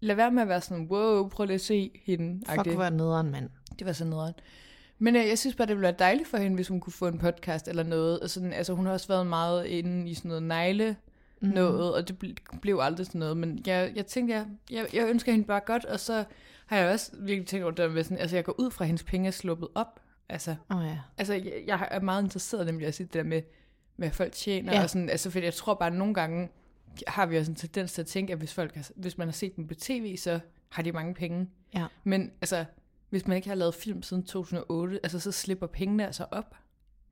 lad 0.00 0.16
være 0.16 0.30
med 0.30 0.42
at 0.42 0.48
være 0.48 0.60
sådan, 0.60 0.86
wow, 0.90 1.28
prøv 1.28 1.46
lige 1.46 1.54
at 1.54 1.60
se 1.60 1.90
hende. 2.04 2.42
Fuck, 2.48 2.68
hvor 2.74 2.84
er 2.84 2.90
nederen, 2.90 3.30
mand. 3.30 3.50
Det 3.78 3.86
var 3.86 3.92
så 3.92 4.04
nederen. 4.04 4.34
Men 4.98 5.16
øh, 5.16 5.28
jeg 5.28 5.38
synes 5.38 5.56
bare, 5.56 5.66
det 5.66 5.76
ville 5.76 5.82
være 5.82 5.94
dejligt 5.98 6.28
for 6.28 6.36
hende, 6.38 6.54
hvis 6.54 6.68
hun 6.68 6.80
kunne 6.80 6.92
få 6.92 7.06
en 7.08 7.18
podcast 7.18 7.68
eller 7.68 7.82
noget. 7.82 8.20
Og 8.20 8.30
sådan, 8.30 8.52
altså, 8.52 8.72
hun 8.72 8.86
har 8.86 8.92
også 8.92 9.08
været 9.08 9.26
meget 9.26 9.66
inde 9.66 10.10
i 10.10 10.14
sådan 10.14 10.28
noget 10.28 10.42
negle 10.42 10.96
Mhm. 11.40 11.50
noget, 11.54 11.94
og 11.94 12.08
det 12.08 12.18
ble, 12.18 12.34
blev 12.60 12.78
aldrig 12.82 13.06
sådan 13.06 13.18
noget. 13.18 13.36
Men 13.36 13.62
jeg, 13.66 13.92
jeg 13.96 14.06
tænkte, 14.06 14.34
jeg, 14.34 14.46
jeg, 14.70 14.86
jeg 14.92 15.08
ønsker 15.08 15.32
hende 15.32 15.46
bare 15.46 15.60
godt, 15.66 15.84
og 15.84 16.00
så 16.00 16.24
har 16.66 16.76
jeg 16.76 16.92
også 16.92 17.10
virkelig 17.18 17.46
tænkt 17.46 17.62
over 17.64 17.72
det 17.74 17.92
med 17.92 18.04
sådan, 18.04 18.18
altså 18.18 18.36
jeg 18.36 18.44
går 18.44 18.60
ud 18.60 18.70
fra, 18.70 18.84
at 18.84 18.86
hendes 18.86 19.02
penge 19.02 19.26
er 19.26 19.30
sluppet 19.30 19.68
op. 19.74 20.00
Altså, 20.32 20.56
oh, 20.70 20.84
ja. 20.84 20.98
altså 21.18 21.34
jeg, 21.34 21.62
jeg 21.66 21.88
er 21.90 22.00
meget 22.00 22.22
interesseret 22.22 22.66
nemlig 22.66 22.86
at 22.86 22.94
sige 22.94 23.06
det 23.06 23.14
der 23.14 23.22
med, 23.22 23.42
hvad 23.96 24.10
folk 24.10 24.32
tjener. 24.32 24.72
Ja. 24.72 24.82
Og 24.82 24.90
sådan, 24.90 25.10
altså, 25.10 25.30
for 25.30 25.38
jeg 25.38 25.54
tror 25.54 25.74
bare, 25.74 25.86
at 25.86 25.92
nogle 25.92 26.14
gange 26.14 26.48
har 27.06 27.26
vi 27.26 27.38
også 27.38 27.50
en 27.52 27.56
tendens 27.56 27.92
til 27.92 28.00
at 28.02 28.06
tænke, 28.06 28.32
at 28.32 28.38
hvis, 28.38 28.54
folk 28.54 28.74
har, 28.74 28.90
hvis 28.96 29.18
man 29.18 29.28
har 29.28 29.32
set 29.32 29.56
dem 29.56 29.66
på 29.66 29.74
tv, 29.74 30.16
så 30.16 30.40
har 30.68 30.82
de 30.82 30.92
mange 30.92 31.14
penge. 31.14 31.48
Ja. 31.74 31.86
Men 32.04 32.30
altså, 32.40 32.64
hvis 33.10 33.26
man 33.26 33.36
ikke 33.36 33.48
har 33.48 33.54
lavet 33.54 33.74
film 33.74 34.02
siden 34.02 34.22
2008, 34.22 35.00
altså 35.02 35.18
så 35.20 35.32
slipper 35.32 35.66
pengene 35.66 36.06
altså 36.06 36.24
op. 36.30 36.54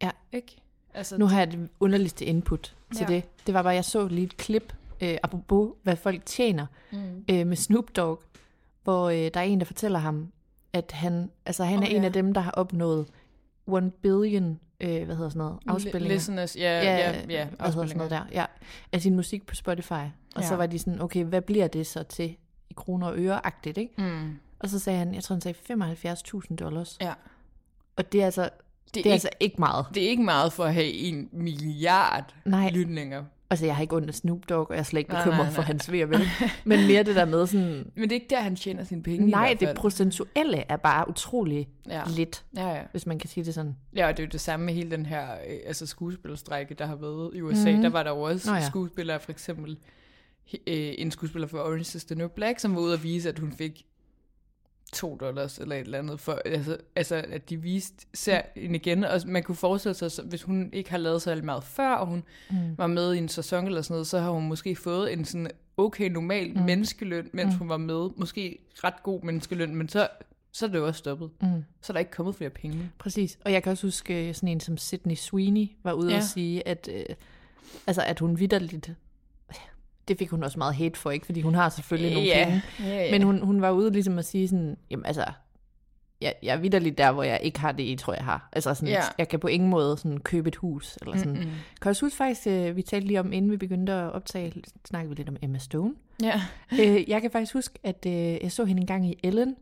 Ja. 0.03 0.11
Ikke? 0.33 0.57
Altså, 0.95 1.19
Nu 1.19 1.27
har 1.27 1.39
jeg 1.39 1.53
det 1.53 1.69
underligste 1.81 2.25
input 2.25 2.77
til 2.97 3.07
Ja. 3.09 3.15
det. 3.15 3.47
Det 3.47 3.55
var 3.55 3.63
bare, 3.63 3.75
jeg 3.75 3.85
så 3.85 4.09
lige 4.09 4.25
et 4.25 4.37
klip, 4.37 4.75
øh, 5.01 5.19
apropos 5.23 5.71
hvad 5.83 5.97
folk 5.97 6.27
tjener, 6.27 6.67
mm. 6.93 7.25
øh, 7.31 7.47
med 7.47 7.57
Snoop 7.57 7.97
Dogg, 7.97 8.23
hvor 8.85 9.11
øh, 9.11 9.17
der 9.17 9.41
er 9.41 9.45
en, 9.45 9.59
der 9.61 9.67
fortæller 9.67 9.99
ham, 9.99 10.33
at 10.73 10.93
han, 10.93 11.31
altså, 11.47 11.65
han 11.65 11.79
Åh, 11.79 11.85
er 11.85 11.89
en 11.89 12.03
ja. 12.03 12.07
af 12.07 12.13
dem, 12.13 12.35
der 12.35 12.41
har 12.41 12.51
opnået 12.51 13.07
1 13.77 13.93
billion, 14.03 14.61
øh, 14.81 15.05
hvad 15.05 15.17
hedder 15.17 15.29
sådan 15.31 15.39
noget, 15.39 15.59
afspillinger. 15.67 16.09
Listeners, 16.09 16.57
ja, 16.57 16.83
ja, 16.83 17.23
ja, 17.29 17.47
hvad 17.47 17.67
hedder 17.73 17.87
sådan 17.87 17.97
noget 17.97 18.11
der? 18.11 18.25
Ja, 18.33 18.45
af 18.93 19.03
sin 19.03 19.17
musik 19.17 19.47
på 19.47 19.55
Spotify. 19.55 19.93
Og 19.93 20.43
Ja. 20.43 20.49
så 20.49 20.57
var 20.57 20.67
de 20.67 20.79
sådan, 20.79 21.01
okay, 21.03 21.25
hvad 21.25 21.41
bliver 21.43 21.67
det 21.69 21.87
så 21.87 22.03
til 22.03 22.37
i 22.71 22.73
kroner 22.77 23.07
og 23.07 23.15
øre-agtigt, 23.19 23.79
ikke? 23.79 23.95
Mm. 23.99 24.39
Og 24.59 24.69
så 24.69 24.79
sagde 24.79 24.99
han, 24.99 25.15
jeg 25.15 25.23
tror 25.23 25.35
han 25.35 25.41
sagde 25.41 25.59
75.000 26.51 26.57
dollars. 26.57 26.99
Ja. 27.01 27.13
Og 27.97 28.13
det 28.13 28.21
er 28.21 28.25
altså, 28.25 28.43
Det, 28.43 28.51
det 28.95 28.97
er 28.97 28.99
ikke, 29.05 29.11
altså 29.13 29.29
ikke 29.41 29.57
meget. 29.59 29.87
det 29.95 30.05
er 30.05 30.09
ikke 30.09 30.23
meget 30.23 30.53
for 30.53 30.65
at 30.65 30.75
have 30.75 30.93
en 30.93 31.29
milliard 31.33 32.35
Nej, 32.45 32.71
lytninger. 32.71 33.25
Altså 33.51 33.67
jeg 33.67 33.77
har 33.77 33.83
ikke 33.83 33.97
ondt 33.97 34.09
af 34.09 34.15
Snoop 34.15 34.49
Dogg, 34.49 34.69
og 34.69 34.75
jeg 34.75 34.81
er 34.81 34.85
slet 34.85 34.99
ikke 34.99 35.11
Nej, 35.11 35.25
bekymret 35.25 35.47
nej, 35.47 35.53
for 35.53 35.63
nej. 35.63 35.67
hans 35.67 35.93
ved 35.93 36.07
vel. 36.07 36.21
Men 36.65 36.87
mere 36.87 37.03
det 37.03 37.17
der 37.17 37.25
med 37.25 37.47
sådan, 37.47 37.91
Men 37.95 38.03
det 38.03 38.13
er 38.13 38.15
ikke 38.15 38.27
der, 38.31 38.41
han 38.41 38.57
tjener 38.57 38.85
sine 38.85 39.03
penge 39.03 39.29
i 39.29 39.31
nej, 39.31 39.57
det 39.61 39.77
procentuelle 39.77 40.65
er 40.69 40.77
bare 40.77 41.09
utrolig 41.09 41.69
ja. 41.89 42.03
lidt, 42.17 42.45
ja, 42.57 42.69
ja. 42.69 42.83
hvis 42.91 43.07
man 43.07 43.19
kan 43.19 43.31
sige 43.31 43.45
det 43.45 43.55
sådan. 43.55 43.77
Ja, 43.97 44.09
og 44.09 44.17
det 44.17 44.23
er 44.23 44.27
jo 44.27 44.31
det 44.33 44.41
samme 44.41 44.67
med 44.67 44.75
hele 44.75 44.91
den 44.91 45.07
her 45.07 45.33
øh, 45.33 45.57
altså 45.67 45.87
skuespillerstrække, 45.87 46.75
der 46.75 46.87
har 46.87 46.97
været 46.97 47.31
i 47.35 47.43
USA. 47.43 47.77
Mm. 47.77 47.83
Der 47.83 47.89
var 47.89 48.03
der 48.03 48.11
jo 48.11 48.21
også 48.21 48.51
Nå 48.51 48.57
ja. 48.57 48.67
skuespillere, 48.67 49.21
for 49.21 49.33
eksempel 49.33 49.79
øh, 50.67 50.95
en 50.99 51.11
skuespiller 51.11 51.49
for 51.49 51.59
Orange 51.59 51.97
is 51.97 52.05
the 52.05 52.15
New 52.15 52.29
Black, 52.29 52.59
som 52.59 52.75
var 52.75 52.81
ude 52.81 52.95
at 52.95 53.03
vise, 53.03 53.29
at 53.29 53.39
hun 53.39 53.53
fik 53.53 53.87
2 54.93 55.17
dollars 55.21 55.59
eller 55.59 55.77
et 55.77 55.81
eller 55.81 55.99
andet, 55.99 56.21
for, 56.21 56.41
altså, 56.45 56.77
altså 56.97 57.25
at 57.29 57.51
de 57.51 57.57
viste 57.57 58.07
serien 58.15 58.75
igen, 58.75 59.05
og 59.05 59.21
man 59.27 59.43
kunne 59.43 59.57
forestille 59.57 59.95
sig, 59.95 60.25
hvis 60.25 60.43
hun 60.43 60.71
ikke 60.73 60.91
har 60.91 60.99
lavet 60.99 61.23
så 61.23 61.41
meget 61.45 61.65
før, 61.65 61.93
og 61.95 62.07
hun 62.07 62.23
Mm. 62.51 62.57
var 62.79 62.87
med 62.87 63.15
i 63.15 63.19
en 63.19 63.29
sæson 63.29 63.67
eller 63.67 63.83
sådan 63.83 63.95
noget, 63.95 64.07
så 64.07 64.19
har 64.19 64.31
hun 64.31 64.49
måske 64.49 64.77
fået 64.77 65.13
en 65.13 65.25
sådan 65.25 65.51
okay 65.77 66.09
normal 66.11 66.53
Mm. 66.55 66.63
menneskeløn, 66.63 67.31
mens 67.33 67.53
Mm. 67.55 67.59
hun 67.59 67.69
var 67.69 67.77
med. 67.77 68.09
Måske 68.17 68.59
ret 68.85 69.03
god 69.03 69.23
menneskeløn, 69.23 69.75
men 69.75 69.89
så, 69.89 70.09
så 70.53 70.67
er 70.67 70.71
det 70.71 70.79
jo 70.79 70.87
også 70.87 70.99
stoppet. 70.99 71.31
Mm. 71.43 71.65
Så 71.83 71.93
er 71.93 71.95
der 71.95 71.99
ikke 71.99 72.11
kommet 72.11 72.35
flere 72.35 72.51
penge. 72.51 72.91
Præcis. 72.99 73.39
Og 73.45 73.53
jeg 73.53 73.63
kan 73.63 73.73
også 73.73 73.87
huske 73.87 74.29
øh, 74.29 74.35
sådan 74.35 74.49
en 74.49 74.61
som 74.61 74.77
Sydney 74.77 75.15
Sweeney 75.15 75.67
var 75.83 75.93
ude 75.93 76.11
ja. 76.11 76.17
At 76.17 76.25
sige, 76.25 76.69
at, 76.69 76.89
øh, 76.93 77.05
altså, 77.87 78.03
at 78.03 78.19
hun 78.19 78.39
vidderligt, 78.39 78.91
det 80.09 80.19
fik 80.19 80.31
hun 80.31 80.43
også 80.43 80.59
meget 80.59 80.75
hate 80.75 80.99
for, 80.99 81.11
ikke? 81.11 81.27
Fordi 81.27 81.41
hun 81.41 81.55
har 81.55 81.69
selvfølgelig 81.69 82.15
nogle 82.15 82.29
ja. 82.29 82.45
penge. 82.45 82.63
Ja, 82.81 83.05
ja. 83.05 83.11
Men 83.11 83.23
hun, 83.23 83.41
hun 83.43 83.63
var 83.63 83.71
ude 83.71 83.91
ligesom 83.93 84.19
at 84.19 84.25
sige 84.25 84.49
sådan, 84.49 84.77
jamen 84.91 85.07
altså, 85.07 85.25
jeg, 86.21 86.35
jeg 86.43 86.57
er 86.57 86.61
vidderligt 86.61 86.99
der, 86.99 87.13
hvor 87.13 87.23
jeg 87.23 87.41
ikke 87.43 87.61
har 87.61 87.73
det, 87.73 87.83
I 87.85 87.97
tror, 87.97 88.15
jeg 88.15 88.25
har. 88.25 88.49
Altså 88.53 88.75
sådan, 88.75 88.89
Ja. 88.89 89.03
jeg 89.19 89.29
kan 89.29 89.41
på 89.41 89.47
ingen 89.49 89.71
måde 89.71 89.97
sådan 89.99 90.19
købe 90.21 90.49
et 90.49 90.57
hus, 90.57 90.99
eller 91.03 91.17
sådan. 91.17 91.33
Mm-hmm. 91.33 91.45
Kan 91.51 91.85
jeg 91.85 91.91
også 91.91 92.07
huske 92.07 92.17
faktisk, 92.17 92.47
øh, 92.47 92.77
vi 92.77 92.83
talte 92.83 93.07
lige 93.07 93.21
om, 93.21 93.33
inden 93.33 93.51
vi 93.51 93.57
begyndte 93.57 93.93
at 93.93 94.13
optage, 94.13 94.53
snakkede 94.89 95.09
vi 95.09 95.15
lidt 95.15 95.29
om 95.29 95.37
Emma 95.43 95.59
Stone. 95.59 95.95
Ja. 96.23 96.41
øh, 96.81 97.11
jeg 97.11 97.21
kan 97.23 97.31
faktisk 97.31 97.55
huske, 97.55 97.79
at 97.83 98.07
øh, 98.07 98.13
jeg 98.43 98.53
så 98.53 98.65
hende 98.65 98.81
en 98.81 98.87
gang 98.87 99.07
i 99.07 99.19
Ellen, 99.23 99.57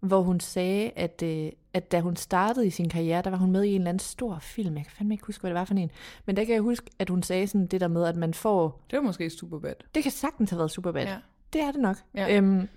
hvor 0.00 0.22
hun 0.22 0.40
sagde, 0.40 0.90
at, 0.96 1.22
øh, 1.22 1.52
at 1.74 1.92
da 1.92 2.00
hun 2.00 2.16
startede 2.16 2.66
i 2.66 2.70
sin 2.70 2.88
karriere, 2.88 3.22
der 3.22 3.30
var 3.30 3.36
hun 3.36 3.50
med 3.50 3.64
i 3.64 3.68
en 3.68 3.74
eller 3.74 3.88
anden 3.88 3.98
stor 3.98 4.38
film. 4.38 4.76
Jeg 4.76 4.84
kan 4.84 4.92
fandme 4.92 5.14
ikke 5.14 5.26
huske, 5.26 5.40
hvad 5.42 5.50
det 5.50 5.58
var 5.58 5.64
for 5.64 5.74
en. 5.74 5.90
Men 6.26 6.36
der 6.36 6.44
kan 6.44 6.54
jeg 6.54 6.62
huske, 6.62 6.90
at 6.98 7.08
hun 7.10 7.22
sagde 7.22 7.46
sådan 7.46 7.66
det 7.66 7.80
der 7.80 7.88
med, 7.88 8.04
at 8.04 8.16
man 8.16 8.34
får... 8.34 8.80
Det 8.90 8.96
var 8.96 9.02
måske 9.02 9.30
super 9.30 9.58
bad. 9.58 9.74
Det 9.94 10.02
kan 10.02 10.12
sagtens 10.12 10.50
have 10.50 10.58
været 10.58 10.70
Superbad. 10.70 11.06
Ja. 11.06 11.16
Det 11.52 11.60
er 11.60 11.72
det 11.72 11.80
nok. 11.80 11.96
Ja. 12.14 12.36
Øhm, 12.36 12.68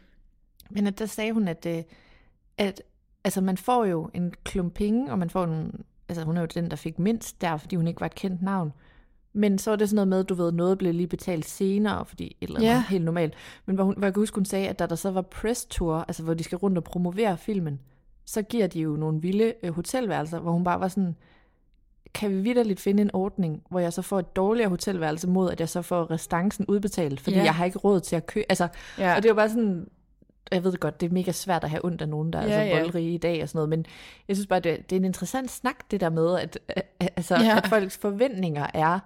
men 0.69 0.87
at 0.87 0.99
der 0.99 1.05
sagde 1.05 1.31
hun, 1.31 1.47
at, 1.47 1.65
øh, 1.65 1.83
at 2.57 2.81
altså, 3.23 3.41
man 3.41 3.57
får 3.57 3.85
jo 3.85 4.09
en 4.13 4.33
klump 4.43 4.73
penge, 4.73 5.11
og 5.11 5.19
man 5.19 5.29
får 5.29 5.43
en... 5.43 5.83
Altså, 6.09 6.23
hun 6.23 6.37
er 6.37 6.41
jo 6.41 6.47
den, 6.47 6.69
der 6.69 6.75
fik 6.75 6.99
mindst 6.99 7.41
der, 7.41 7.57
fordi 7.57 7.75
hun 7.75 7.87
ikke 7.87 7.99
var 7.99 8.05
et 8.05 8.15
kendt 8.15 8.41
navn. 8.41 8.73
Men 9.33 9.57
så 9.57 9.71
er 9.71 9.75
det 9.75 9.89
sådan 9.89 9.95
noget 9.95 10.07
med, 10.07 10.19
at 10.19 10.29
du 10.29 10.33
ved, 10.33 10.51
noget 10.51 10.77
blev 10.77 10.93
lige 10.93 11.07
betalt 11.07 11.45
senere, 11.45 12.05
fordi 12.05 12.25
et 12.41 12.47
eller 12.47 12.55
andet 12.59 12.67
Ja. 12.69 12.83
helt 12.89 13.03
normalt. 13.05 13.33
Men 13.65 13.75
hvor, 13.75 13.85
hun, 13.85 13.93
hvor 13.97 14.05
jeg 14.07 14.13
kan 14.13 14.21
huske, 14.21 14.35
hun 14.35 14.45
sagde, 14.45 14.67
at 14.67 14.79
da 14.79 14.85
der 14.85 14.95
så 14.95 15.11
var 15.11 15.21
press 15.21 15.65
tour, 15.65 16.05
altså 16.07 16.23
hvor 16.23 16.33
de 16.33 16.43
skal 16.43 16.55
rundt 16.57 16.77
og 16.77 16.83
promovere 16.83 17.37
filmen, 17.37 17.79
så 18.25 18.41
giver 18.41 18.67
de 18.67 18.79
jo 18.79 18.89
nogle 18.95 19.21
vilde 19.21 19.53
øh, 19.63 19.73
hotelværelser, 19.73 20.39
hvor 20.39 20.51
hun 20.51 20.63
bare 20.63 20.79
var 20.79 20.87
sådan, 20.87 21.15
kan 22.13 22.29
vi 22.31 22.35
vidderligt 22.41 22.79
finde 22.79 23.01
en 23.01 23.09
ordning, 23.13 23.63
hvor 23.69 23.79
jeg 23.79 23.93
så 23.93 24.01
får 24.01 24.19
et 24.19 24.35
dårligere 24.35 24.69
hotelværelse 24.69 25.27
mod, 25.29 25.51
at 25.51 25.59
jeg 25.59 25.69
så 25.69 25.81
får 25.81 26.11
restancen 26.11 26.65
udbetalt, 26.65 27.19
fordi 27.21 27.35
Ja. 27.35 27.43
jeg 27.43 27.55
har 27.55 27.65
ikke 27.65 27.77
råd 27.79 27.99
til 27.99 28.15
at 28.15 28.25
købe. 28.25 28.45
Altså, 28.49 28.67
Ja. 28.97 29.15
og 29.15 29.23
det 29.23 29.29
var 29.29 29.35
bare 29.35 29.49
sådan, 29.49 29.87
jeg 30.51 30.63
ved 30.63 30.77
godt, 30.77 31.01
det 31.01 31.09
er 31.09 31.13
mega 31.13 31.31
svært 31.31 31.63
at 31.63 31.69
have 31.69 31.85
ondt 31.85 32.01
af 32.01 32.09
nogen, 32.09 32.33
der 32.33 32.39
er 32.39 32.47
Ja, 32.47 32.49
så 32.69 32.75
ja. 32.75 32.79
voldrige 32.81 33.13
i 33.13 33.17
dag 33.17 33.41
og 33.43 33.49
sådan 33.49 33.57
noget, 33.57 33.69
men 33.69 33.85
jeg 34.27 34.35
synes 34.35 34.47
bare, 34.47 34.59
det, 34.59 34.89
det 34.89 34.95
er 34.95 34.99
en 34.99 35.05
interessant 35.05 35.51
snak, 35.51 35.75
det 35.91 36.01
der 36.01 36.09
med, 36.09 36.39
at, 36.39 36.59
altså, 36.99 37.35
ja. 37.35 37.57
at 37.57 37.67
folks 37.67 37.97
forventninger 37.97 38.67
er, 38.73 38.99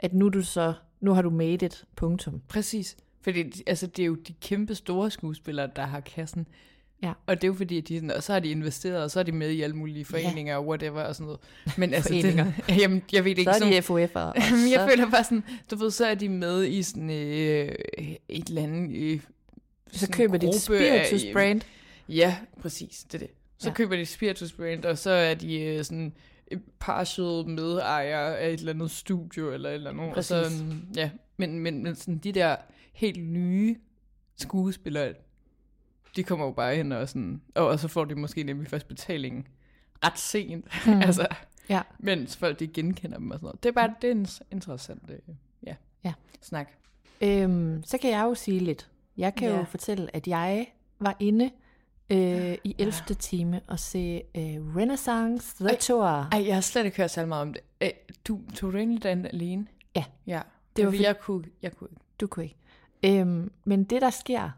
at 0.00 0.14
nu 0.14 0.28
du 0.28 0.42
så, 0.42 0.72
nu 1.00 1.12
har 1.14 1.22
du 1.22 1.30
made 1.30 1.66
it, 1.66 1.84
punktum. 1.96 2.40
Præcis. 2.48 2.96
Fordi 3.22 3.62
altså, 3.66 3.86
det 3.86 4.02
er 4.02 4.06
jo 4.06 4.14
de 4.14 4.32
kæmpe 4.40 4.74
store 4.74 5.10
skuespillere, 5.10 5.70
der 5.76 5.82
har 5.86 6.00
kassen. 6.00 6.46
Ja. 7.02 7.12
Og 7.26 7.36
det 7.36 7.44
er 7.44 7.48
jo 7.48 7.54
fordi, 7.54 7.78
at 7.78 7.88
de, 7.88 7.94
sådan, 7.96 8.10
og 8.10 8.22
så 8.22 8.32
har 8.32 8.40
de 8.40 8.50
investeret, 8.50 9.02
og 9.02 9.10
så 9.10 9.18
er 9.20 9.22
de 9.22 9.32
med 9.32 9.50
i 9.50 9.62
alle 9.62 9.76
mulige 9.76 10.04
foreninger 10.04 10.56
og 10.56 10.66
whatever 10.68 11.02
og 11.02 11.14
sådan 11.14 11.24
noget. 11.24 11.40
Men 11.78 11.94
altså, 11.94 12.08
Foreninger. 12.08 12.52
Det, 12.68 12.76
jamen, 12.80 13.02
jeg 13.12 13.24
ved 13.24 13.30
ikke. 13.30 13.44
Så 13.44 13.50
er 13.50 13.54
de 13.58 13.74
Jamen, 14.50 14.70
jeg 14.70 14.80
så- 14.80 14.88
føler 14.88 15.10
bare 15.10 15.24
sådan, 15.24 15.44
du 15.70 15.76
ved, 15.76 15.90
så 15.90 16.06
er 16.06 16.14
de 16.14 16.28
med 16.28 16.64
i 16.64 16.82
sådan 16.82 17.10
øh, 17.10 17.74
et 18.28 18.48
eller 18.48 18.62
andet... 18.62 18.96
Øh, 18.96 19.20
Så 19.92 20.10
køber 20.10 20.36
de 20.36 20.46
et 20.46 20.54
af- 20.54 20.60
spiritus 20.60 21.24
brand. 21.32 21.60
Ja, 22.08 22.36
præcis, 22.62 23.04
det 23.04 23.14
er 23.14 23.18
det. 23.26 23.28
Så 23.58 23.66
Ja. 23.66 23.70
ja. 23.70 23.74
køber 23.74 23.96
de 23.96 24.06
spiritus 24.06 24.52
brand, 24.52 24.84
og 24.84 24.98
så 24.98 25.10
er 25.10 25.34
de 25.34 25.60
øh, 25.60 25.84
sådan 25.84 26.06
øh, 26.06 26.12
partial 26.78 27.48
medejere 27.48 28.38
af 28.38 28.48
et 28.48 28.58
eller 28.60 28.72
andet 28.72 28.90
studio, 28.90 29.52
eller 29.52 29.68
et 29.70 29.74
eller 29.74 29.90
andet. 29.90 30.14
Og 30.14 30.24
så, 30.24 30.42
Præcis. 30.42 30.62
mm, 30.62 30.82
ja, 30.96 31.10
men, 31.36 31.58
men, 31.58 31.82
men 31.82 31.94
sådan 31.94 32.18
de 32.18 32.32
der 32.32 32.56
helt 32.92 33.24
nye 33.24 33.76
skuespillere, 34.36 35.14
de 36.16 36.22
kommer 36.22 36.46
jo 36.46 36.52
bare 36.52 36.76
ind 36.78 36.92
og 36.92 37.08
sådan, 37.08 37.40
og, 37.54 37.66
og 37.66 37.78
så 37.78 37.88
får 37.88 38.04
de 38.04 38.14
måske 38.14 38.42
nemlig 38.42 38.70
først 38.70 38.88
betalingen 38.88 39.46
ret 40.04 40.18
sent, 40.18 40.64
Mm. 40.86 40.92
altså, 41.00 41.26
Ja. 41.68 41.82
mens 41.98 42.36
folk 42.36 42.58
de 42.60 42.66
genkender 42.66 43.18
dem 43.18 43.30
og 43.30 43.34
sådan 43.36 43.44
noget. 43.46 43.62
Det 43.62 43.68
er 43.68 43.72
bare, 43.72 43.94
det 44.02 44.08
er 44.08 44.14
en 44.14 44.26
interessant 44.52 45.02
øh, 45.10 45.34
ja, 45.66 45.74
Ja. 46.04 46.12
snak. 46.40 46.68
Øhm, 47.20 47.82
så 47.86 47.98
kan 47.98 48.10
jeg 48.10 48.22
jo 48.22 48.34
sige 48.34 48.58
lidt. 48.60 48.90
Jeg 49.16 49.34
kan 49.34 49.48
Ja. 49.48 49.56
jo 49.58 49.64
fortælle, 49.64 50.16
at 50.16 50.26
jeg 50.28 50.66
var 50.98 51.16
inde 51.20 51.50
øh, 52.10 52.58
i 52.64 52.74
11. 52.78 52.92
time 53.18 53.60
og 53.66 53.78
se 53.78 54.22
øh, 54.34 54.76
Renaissance 54.76 55.56
The 55.64 55.68
Ej. 55.68 55.76
Tour. 55.80 56.04
Ej, 56.32 56.46
jeg 56.46 56.54
har 56.54 56.60
slet 56.60 56.84
ikke 56.84 56.96
hørt 56.96 57.10
så 57.10 57.26
meget 57.26 57.42
om 57.42 57.52
det. 57.52 57.62
Æ, 57.80 57.90
du 58.28 58.40
tog 58.54 58.72
du 58.72 58.78
egentlig 58.78 59.02
den 59.02 59.26
alene? 59.26 59.66
Ja. 59.96 60.04
Ja, 60.26 60.40
Det 60.76 60.84
var 60.84 60.90
fordi- 60.90 61.04
jeg 61.04 61.18
kunne, 61.20 61.44
jeg 61.62 61.72
kunne 61.76 61.88
ikke. 61.90 62.02
Du 62.20 62.26
kunne 62.26 62.44
ikke. 62.44 62.56
Øhm, 63.20 63.52
men 63.64 63.84
det, 63.84 64.02
der 64.02 64.10
sker, 64.10 64.50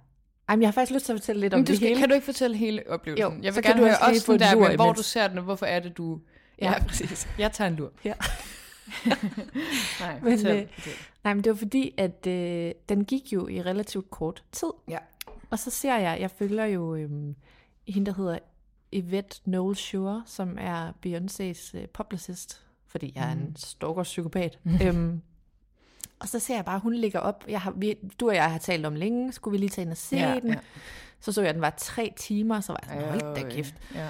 Ej, 0.49 0.57
men 0.57 0.63
jeg 0.63 0.69
har 0.69 0.73
faktisk 0.73 0.93
lyst 0.95 1.05
til 1.07 1.13
at 1.13 1.19
fortælle 1.19 1.41
lidt 1.41 1.55
om 1.55 1.59
Men 1.59 1.65
du 1.67 1.71
det 1.71 1.77
skal, 1.77 1.89
hele. 1.89 2.01
kan 2.01 2.09
du 2.09 2.15
ikke 2.15 2.25
fortælle 2.25 2.57
hele 2.57 2.83
oplevelsen? 2.91 3.33
Jo, 3.37 3.43
jeg 3.43 3.53
så 3.53 3.57
vil 3.61 3.65
kan 3.65 3.73
gerne 3.73 3.81
du 3.83 3.87
høre 3.87 3.99
også 4.11 4.27
få 4.27 4.37
der 4.37 4.57
med, 4.57 4.75
hvor 4.77 4.85
imens. 4.85 4.99
du 4.99 5.03
ser 5.03 5.29
den, 5.29 5.39
og 5.39 5.45
hvorfor 5.45 5.67
er 5.67 5.81
det, 5.81 5.97
du... 5.97 6.21
Ja, 6.61 6.71
Ja. 6.73 6.85
præcis. 6.85 7.29
Jeg 7.39 7.53
tager 7.53 7.69
en 7.71 7.77
lur. 7.77 7.93
Ja. 8.05 8.13
Nej, 10.01 10.21
Men, 10.23 10.47
øh. 10.47 10.63
Nej, 11.25 11.35
men 11.35 11.45
det 11.45 11.51
var 11.51 11.57
fordi, 11.57 11.95
at 11.99 12.27
øh, 12.27 12.73
den 12.89 13.05
gik 13.05 13.33
jo 13.33 13.49
i 13.49 13.63
relativt 13.63 14.11
kort 14.11 14.43
tid. 14.53 14.69
Ja. 14.89 14.99
Og 15.53 15.59
så 15.59 15.71
ser 15.71 15.97
jeg, 15.97 16.21
jeg 16.21 16.31
følger 16.31 16.65
jo 16.65 16.95
øhm, 16.95 17.35
hende, 17.89 18.07
der 18.11 18.17
hedder 18.17 18.39
Yvette 18.95 19.41
Noel 19.45 19.77
Shure, 19.77 20.23
som 20.27 20.59
er 20.61 20.93
Beyoncés 21.07 21.79
øh, 21.79 21.89
publicist, 21.89 22.67
fordi 22.87 23.13
jeg 23.15 23.29
er 23.29 23.33
en 23.33 23.57
stalker-psykopat. 23.57 24.59
øhm, 24.85 25.23
og 26.19 26.29
så 26.29 26.39
ser 26.39 26.55
jeg 26.55 26.65
bare, 26.65 26.79
hun 26.79 26.95
ligger 26.95 27.21
op. 27.21 27.45
Jeg 27.49 27.61
har, 27.61 27.71
vi, 27.71 27.95
du 28.21 28.29
og 28.29 28.35
jeg 28.35 28.51
har 28.53 28.59
talt 28.59 28.87
om 28.87 28.95
længe, 28.95 29.33
skulle 29.33 29.53
vi 29.53 29.59
lige 29.59 29.69
tage 29.71 29.83
ind 29.83 29.91
og 29.91 29.97
se 29.97 30.17
Ja, 30.17 30.39
den. 30.43 30.49
ja. 30.53 30.59
Så 31.21 31.33
så 31.33 31.41
jeg, 31.41 31.49
at 31.49 31.55
den 31.55 31.63
var 31.63 31.75
tre 31.79 32.13
timer, 32.17 32.61
så 32.61 32.73
var 32.73 32.81
jeg 32.83 33.01
sådan, 33.01 33.09
hold 33.21 33.35
da 33.45 33.49
kæft. 33.51 33.75
Ja. 33.95 34.09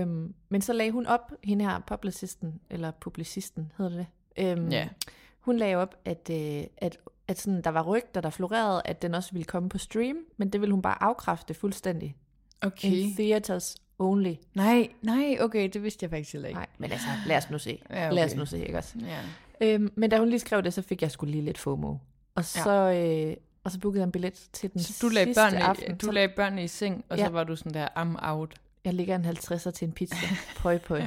Øhm, 0.00 0.34
men 0.48 0.60
så 0.62 0.72
lagde 0.72 0.92
hun 0.92 1.06
op, 1.06 1.32
hende 1.44 1.64
her 1.64 1.78
publicisten, 1.86 2.60
eller 2.70 2.90
publicisten 2.90 3.72
hedder 3.78 3.96
det 3.96 4.06
det. 4.36 4.58
Øhm, 4.58 4.68
Ja. 4.68 4.88
Hun 5.40 5.56
lagde 5.56 5.76
op, 5.76 5.94
at, 6.04 6.30
øh, 6.32 6.64
at, 6.76 6.98
at 7.28 7.38
sådan, 7.40 7.62
der 7.62 7.70
var 7.70 7.82
rygter, 7.82 8.20
der 8.20 8.30
florerede, 8.30 8.82
at 8.84 9.02
den 9.02 9.14
også 9.14 9.32
ville 9.32 9.44
komme 9.44 9.68
på 9.68 9.78
stream, 9.78 10.16
men 10.36 10.50
det 10.50 10.60
ville 10.60 10.72
hun 10.72 10.82
bare 10.82 11.02
afkræfte 11.02 11.54
fuldstændig. 11.54 12.16
Okay. 12.62 12.88
In 12.92 13.14
theaters 13.16 13.76
only. 13.98 14.34
Nej, 14.54 14.88
nej, 15.02 15.36
okay, 15.40 15.68
det 15.72 15.82
vidste 15.82 16.04
jeg 16.04 16.10
faktisk 16.10 16.32
heller 16.32 16.48
ikke. 16.48 16.58
Nej, 16.58 16.66
men 16.78 16.92
altså, 16.92 17.06
lad 17.26 17.36
os 17.36 17.50
nu 17.50 17.58
se. 17.58 17.82
Ja, 17.90 18.06
okay. 18.06 18.14
Lad 18.14 18.24
os 18.24 18.34
nu 18.34 18.46
se, 18.46 18.66
ikke 18.66 18.78
også? 18.78 18.94
Ja. 19.06 19.20
Øhm, 19.74 19.92
men 19.96 20.10
da 20.10 20.18
hun 20.18 20.28
lige 20.28 20.38
skrev 20.38 20.62
det, 20.62 20.74
så 20.74 20.82
fik 20.82 21.02
jeg 21.02 21.10
skulle 21.10 21.30
lige 21.32 21.44
lidt 21.44 21.58
FOMO. 21.58 21.94
Og 22.34 22.44
så, 22.44 22.70
øh, 22.70 23.36
og 23.64 23.70
så 23.70 23.78
bookede 23.80 24.00
jeg 24.00 24.06
en 24.06 24.12
billet 24.12 24.48
til 24.52 24.72
den 24.72 24.80
Så 24.82 24.98
du 25.02 25.08
lagde, 25.08 25.26
sidste 25.26 25.40
børnene, 25.40 25.64
aften. 25.64 25.96
du 25.96 26.10
lagde 26.10 26.28
børnene 26.28 26.64
i 26.64 26.68
seng, 26.68 27.04
og 27.08 27.18
Ja. 27.18 27.24
så 27.26 27.30
var 27.30 27.44
du 27.44 27.56
sådan 27.56 27.74
der, 27.74 27.88
I'm 27.96 28.28
out. 28.30 28.54
Jeg 28.88 28.96
ligger 28.96 29.16
en 29.16 29.24
50'er 29.24 29.70
til 29.70 29.86
en 29.86 29.92
pizza. 29.92 30.16
Pøj, 30.62 30.78
pøj. 30.78 30.98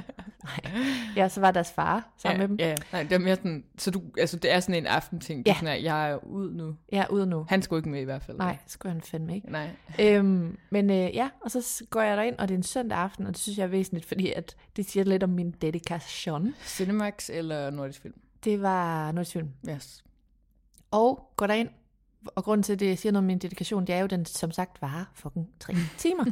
Nej. 0.44 0.82
Ja, 1.16 1.30
så 1.30 1.42
var 1.42 1.52
deres 1.52 1.72
far 1.72 2.10
sammen 2.18 2.42
ja, 2.42 2.48
med 2.48 2.58
dem. 2.58 2.60
Ja, 2.60 2.76
nej, 2.92 3.04
det 3.04 3.12
er 3.12 3.18
mere 3.18 3.36
sådan, 3.36 3.64
så 3.78 3.92
du, 3.92 4.02
altså 4.18 4.38
det 4.38 4.52
er 4.52 4.60
sådan 4.60 4.76
en 4.76 4.86
aftenting, 4.86 5.44
ja. 5.46 5.52
Ja. 5.52 5.56
sådan 5.56 5.68
her, 5.68 5.76
jeg 5.76 6.12
er 6.12 6.26
ud 6.26 6.54
nu. 6.54 6.76
Jeg 6.92 7.00
er 7.00 7.08
ude 7.08 7.26
nu. 7.26 7.46
Han 7.50 7.62
skulle 7.62 7.80
ikke 7.80 7.90
med 7.90 8.02
i 8.02 8.04
hvert 8.04 8.24
fald. 8.24 8.38
Nej, 8.38 8.58
det 8.64 8.72
skulle 8.72 8.92
han 8.92 9.02
fandme 9.02 9.36
ikke. 9.36 9.52
Nej. 9.52 9.70
øhm, 10.00 10.58
men 10.70 10.90
øh, 10.90 11.16
ja, 11.16 11.30
og 11.42 11.52
så 11.52 11.84
går 11.90 12.02
jeg 12.02 12.18
derind, 12.18 12.36
og 12.38 12.48
det 12.48 12.54
er 12.54 12.58
en 12.58 12.64
søndag 12.64 12.98
aften, 12.98 13.26
og 13.26 13.34
det 13.34 13.42
synes 13.42 13.58
jeg 13.58 13.64
er 13.64 13.68
væsentligt, 13.68 14.06
fordi 14.06 14.32
at 14.32 14.56
det 14.76 14.86
siger 14.86 15.04
lidt 15.04 15.24
om 15.24 15.30
min 15.30 15.52
dedikation. 15.52 16.56
Cinemax 16.66 17.30
eller 17.30 17.70
Nordisk 17.70 18.02
Film? 18.02 18.14
Det 18.44 18.62
var 18.62 19.12
noget 19.12 19.28
film. 19.28 19.50
Yes. 19.70 20.04
Og 20.92 21.32
går 21.36 21.48
derind, 21.48 21.70
og 22.26 22.44
grunden 22.44 22.64
til, 22.64 22.74
at 22.74 22.80
det 22.80 23.00
siger 23.00 23.12
noget 23.14 23.22
om 23.24 23.28
min 23.28 23.38
dedikation, 23.40 23.86
det 23.88 23.96
er 23.96 24.00
jo, 24.00 24.08
den 24.08 24.26
som 24.26 24.52
sagt 24.52 24.82
varer 24.82 25.06
fucking 25.14 25.50
tre 25.60 25.74
timer. 25.98 26.26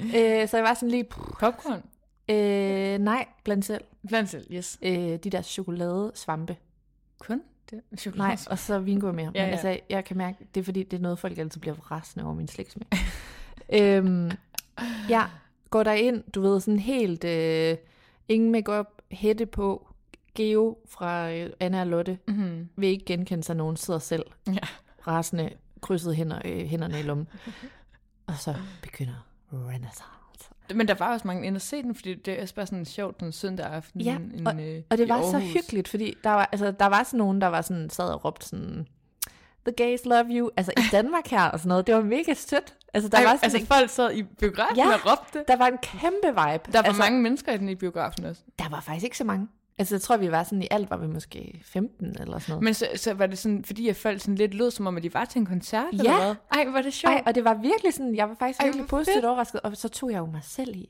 øh, 0.00 0.48
så 0.48 0.56
jeg 0.56 0.64
var 0.64 0.74
sådan 0.74 0.90
lige, 0.90 1.04
Popcorn? 1.40 1.82
øh, 2.28 2.98
nej, 2.98 3.26
blandt 3.44 3.64
selv. 3.64 3.84
Blandt 4.08 4.30
selv, 4.30 4.46
yes. 4.52 4.78
Øh, 4.82 4.92
de 4.92 5.18
der 5.30 5.42
chokoladesvampe. 5.42 6.56
Kun 7.18 7.42
det? 7.70 7.80
Nej, 8.16 8.36
og 8.50 8.58
så 8.58 8.78
vingummi 8.78 9.22
mere. 9.22 9.32
Ja, 9.34 9.40
Men 9.42 9.46
ja. 9.48 9.50
altså, 9.50 9.80
jeg 9.90 10.04
kan 10.04 10.16
mærke, 10.16 10.46
det 10.54 10.60
er 10.60 10.64
fordi, 10.64 10.82
det 10.82 10.96
er 10.96 11.00
noget, 11.00 11.18
folk 11.18 11.38
altid 11.38 11.60
bliver 11.60 11.90
rasende 11.90 12.24
over 12.26 12.34
min 12.34 12.48
slægtsmag. 12.48 12.86
øhm, 13.78 14.30
ja, 15.08 15.24
går 15.70 15.82
der 15.82 15.92
ind, 15.92 16.22
du 16.34 16.40
ved, 16.40 16.60
sådan 16.60 16.78
helt, 16.78 17.24
øh, 17.24 17.76
ingen 18.28 18.52
makeup, 18.52 18.86
hætte 19.10 19.46
på, 19.46 19.88
Geo 20.34 20.78
fra 20.88 21.30
øh, 21.32 21.50
Anna 21.60 21.80
og 21.80 21.86
Lotte, 21.86 22.18
Mm-hmm. 22.28 22.68
vil 22.76 22.88
ikke 22.88 23.04
genkende 23.04 23.44
sig, 23.44 23.56
nogen 23.56 23.76
sidder 23.76 24.00
selv, 24.00 24.24
Ja. 24.46 24.52
Rasende, 25.08 25.50
krydset 25.80 26.16
hænder, 26.16 26.38
øh, 26.44 26.66
hænderne 26.66 27.00
i 27.00 27.02
lommen. 27.02 27.28
Og 28.26 28.34
så 28.38 28.54
begynder 28.82 29.26
Renaissance. 29.52 30.04
Men 30.74 30.88
der 30.88 30.94
var 30.94 31.12
også 31.12 31.26
mange 31.26 31.46
inde 31.46 31.56
at 31.56 31.62
se 31.62 31.82
den, 31.82 31.94
fordi 31.94 32.14
det 32.14 32.42
er 32.42 32.52
bare 32.56 32.66
sådan 32.66 32.84
sjovt 32.84 33.16
sådan 33.20 33.32
søndag 33.32 33.66
aften. 33.66 34.00
Ja, 34.00 34.16
en, 34.16 34.46
og, 34.46 34.60
øh, 34.62 34.82
og 34.90 34.98
det 34.98 35.08
var 35.08 35.30
så 35.30 35.38
hyggeligt, 35.38 35.88
fordi 35.88 36.14
der 36.24 36.30
var, 36.30 36.48
altså, 36.52 36.70
der 36.70 36.86
var 36.86 37.02
sådan 37.02 37.18
nogen, 37.18 37.40
der 37.40 37.46
var 37.46 37.60
sådan, 37.62 37.90
sad 37.90 38.08
og 38.08 38.24
råbte 38.24 38.46
sådan, 38.46 38.86
the 39.66 39.72
gays 39.76 40.04
love 40.04 40.26
you, 40.30 40.50
altså 40.56 40.72
i 40.76 40.80
Danmark 40.92 41.26
her 41.26 41.44
og 41.44 41.58
sådan 41.58 41.68
noget. 41.68 41.86
Det 41.86 41.94
var 41.94 42.02
mega 42.02 42.34
sødt. 42.34 42.74
Altså, 42.94 43.08
der 43.08 43.18
Ej, 43.18 43.24
var 43.24 43.36
sådan, 43.36 43.54
altså 43.54 43.66
folk 43.66 43.90
sad 43.90 44.12
i 44.12 44.22
biografen 44.22 44.76
Ja. 44.76 44.94
og 44.94 45.00
råbte. 45.06 45.44
der 45.48 45.56
var 45.56 45.66
en 45.66 45.78
kæmpe 45.82 46.26
vibe. 46.26 46.36
Der 46.38 46.58
var 46.72 46.82
altså, 46.82 47.02
mange 47.02 47.22
mennesker 47.22 47.52
i 47.52 47.58
den 47.58 47.68
i 47.68 47.74
biografen 47.74 48.24
også. 48.24 48.42
Der 48.58 48.68
var 48.68 48.80
faktisk 48.80 49.04
ikke 49.04 49.18
så 49.18 49.24
mange. 49.24 49.48
Altså, 49.78 49.94
jeg 49.94 50.02
tror, 50.02 50.16
vi 50.16 50.30
var 50.30 50.42
sådan, 50.42 50.62
i 50.62 50.68
alt 50.70 50.90
var 50.90 50.96
vi 50.96 51.06
måske 51.06 51.60
15 51.64 52.06
eller 52.20 52.38
sådan 52.38 52.52
noget. 52.52 52.64
Men 52.64 52.74
så, 52.74 52.86
så 52.96 53.14
var 53.14 53.26
det 53.26 53.38
sådan, 53.38 53.64
fordi 53.64 53.86
jeg 53.86 53.96
folk 53.96 54.20
sådan 54.20 54.34
lidt 54.34 54.54
lød, 54.54 54.70
som 54.70 54.86
om 54.86 54.96
at 54.96 55.02
de 55.02 55.14
var 55.14 55.24
til 55.24 55.38
en 55.38 55.46
koncert, 55.46 55.84
Ja. 55.92 55.98
eller 55.98 56.24
hvad? 56.24 56.34
Ej, 56.64 56.70
var 56.72 56.82
det 56.82 56.92
sjovt. 56.92 57.14
Ej, 57.14 57.22
og 57.26 57.34
det 57.34 57.44
var 57.44 57.54
virkelig 57.54 57.94
sådan, 57.94 58.14
jeg 58.16 58.28
var 58.28 58.34
faktisk 58.38 58.60
Ej, 58.60 58.66
virkelig 58.66 58.86
positivt 58.86 59.24
overrasket, 59.24 59.60
og 59.60 59.76
så 59.76 59.88
tog 59.88 60.10
jeg 60.10 60.18
jo 60.18 60.26
mig 60.26 60.40
selv 60.44 60.76
i 60.76 60.88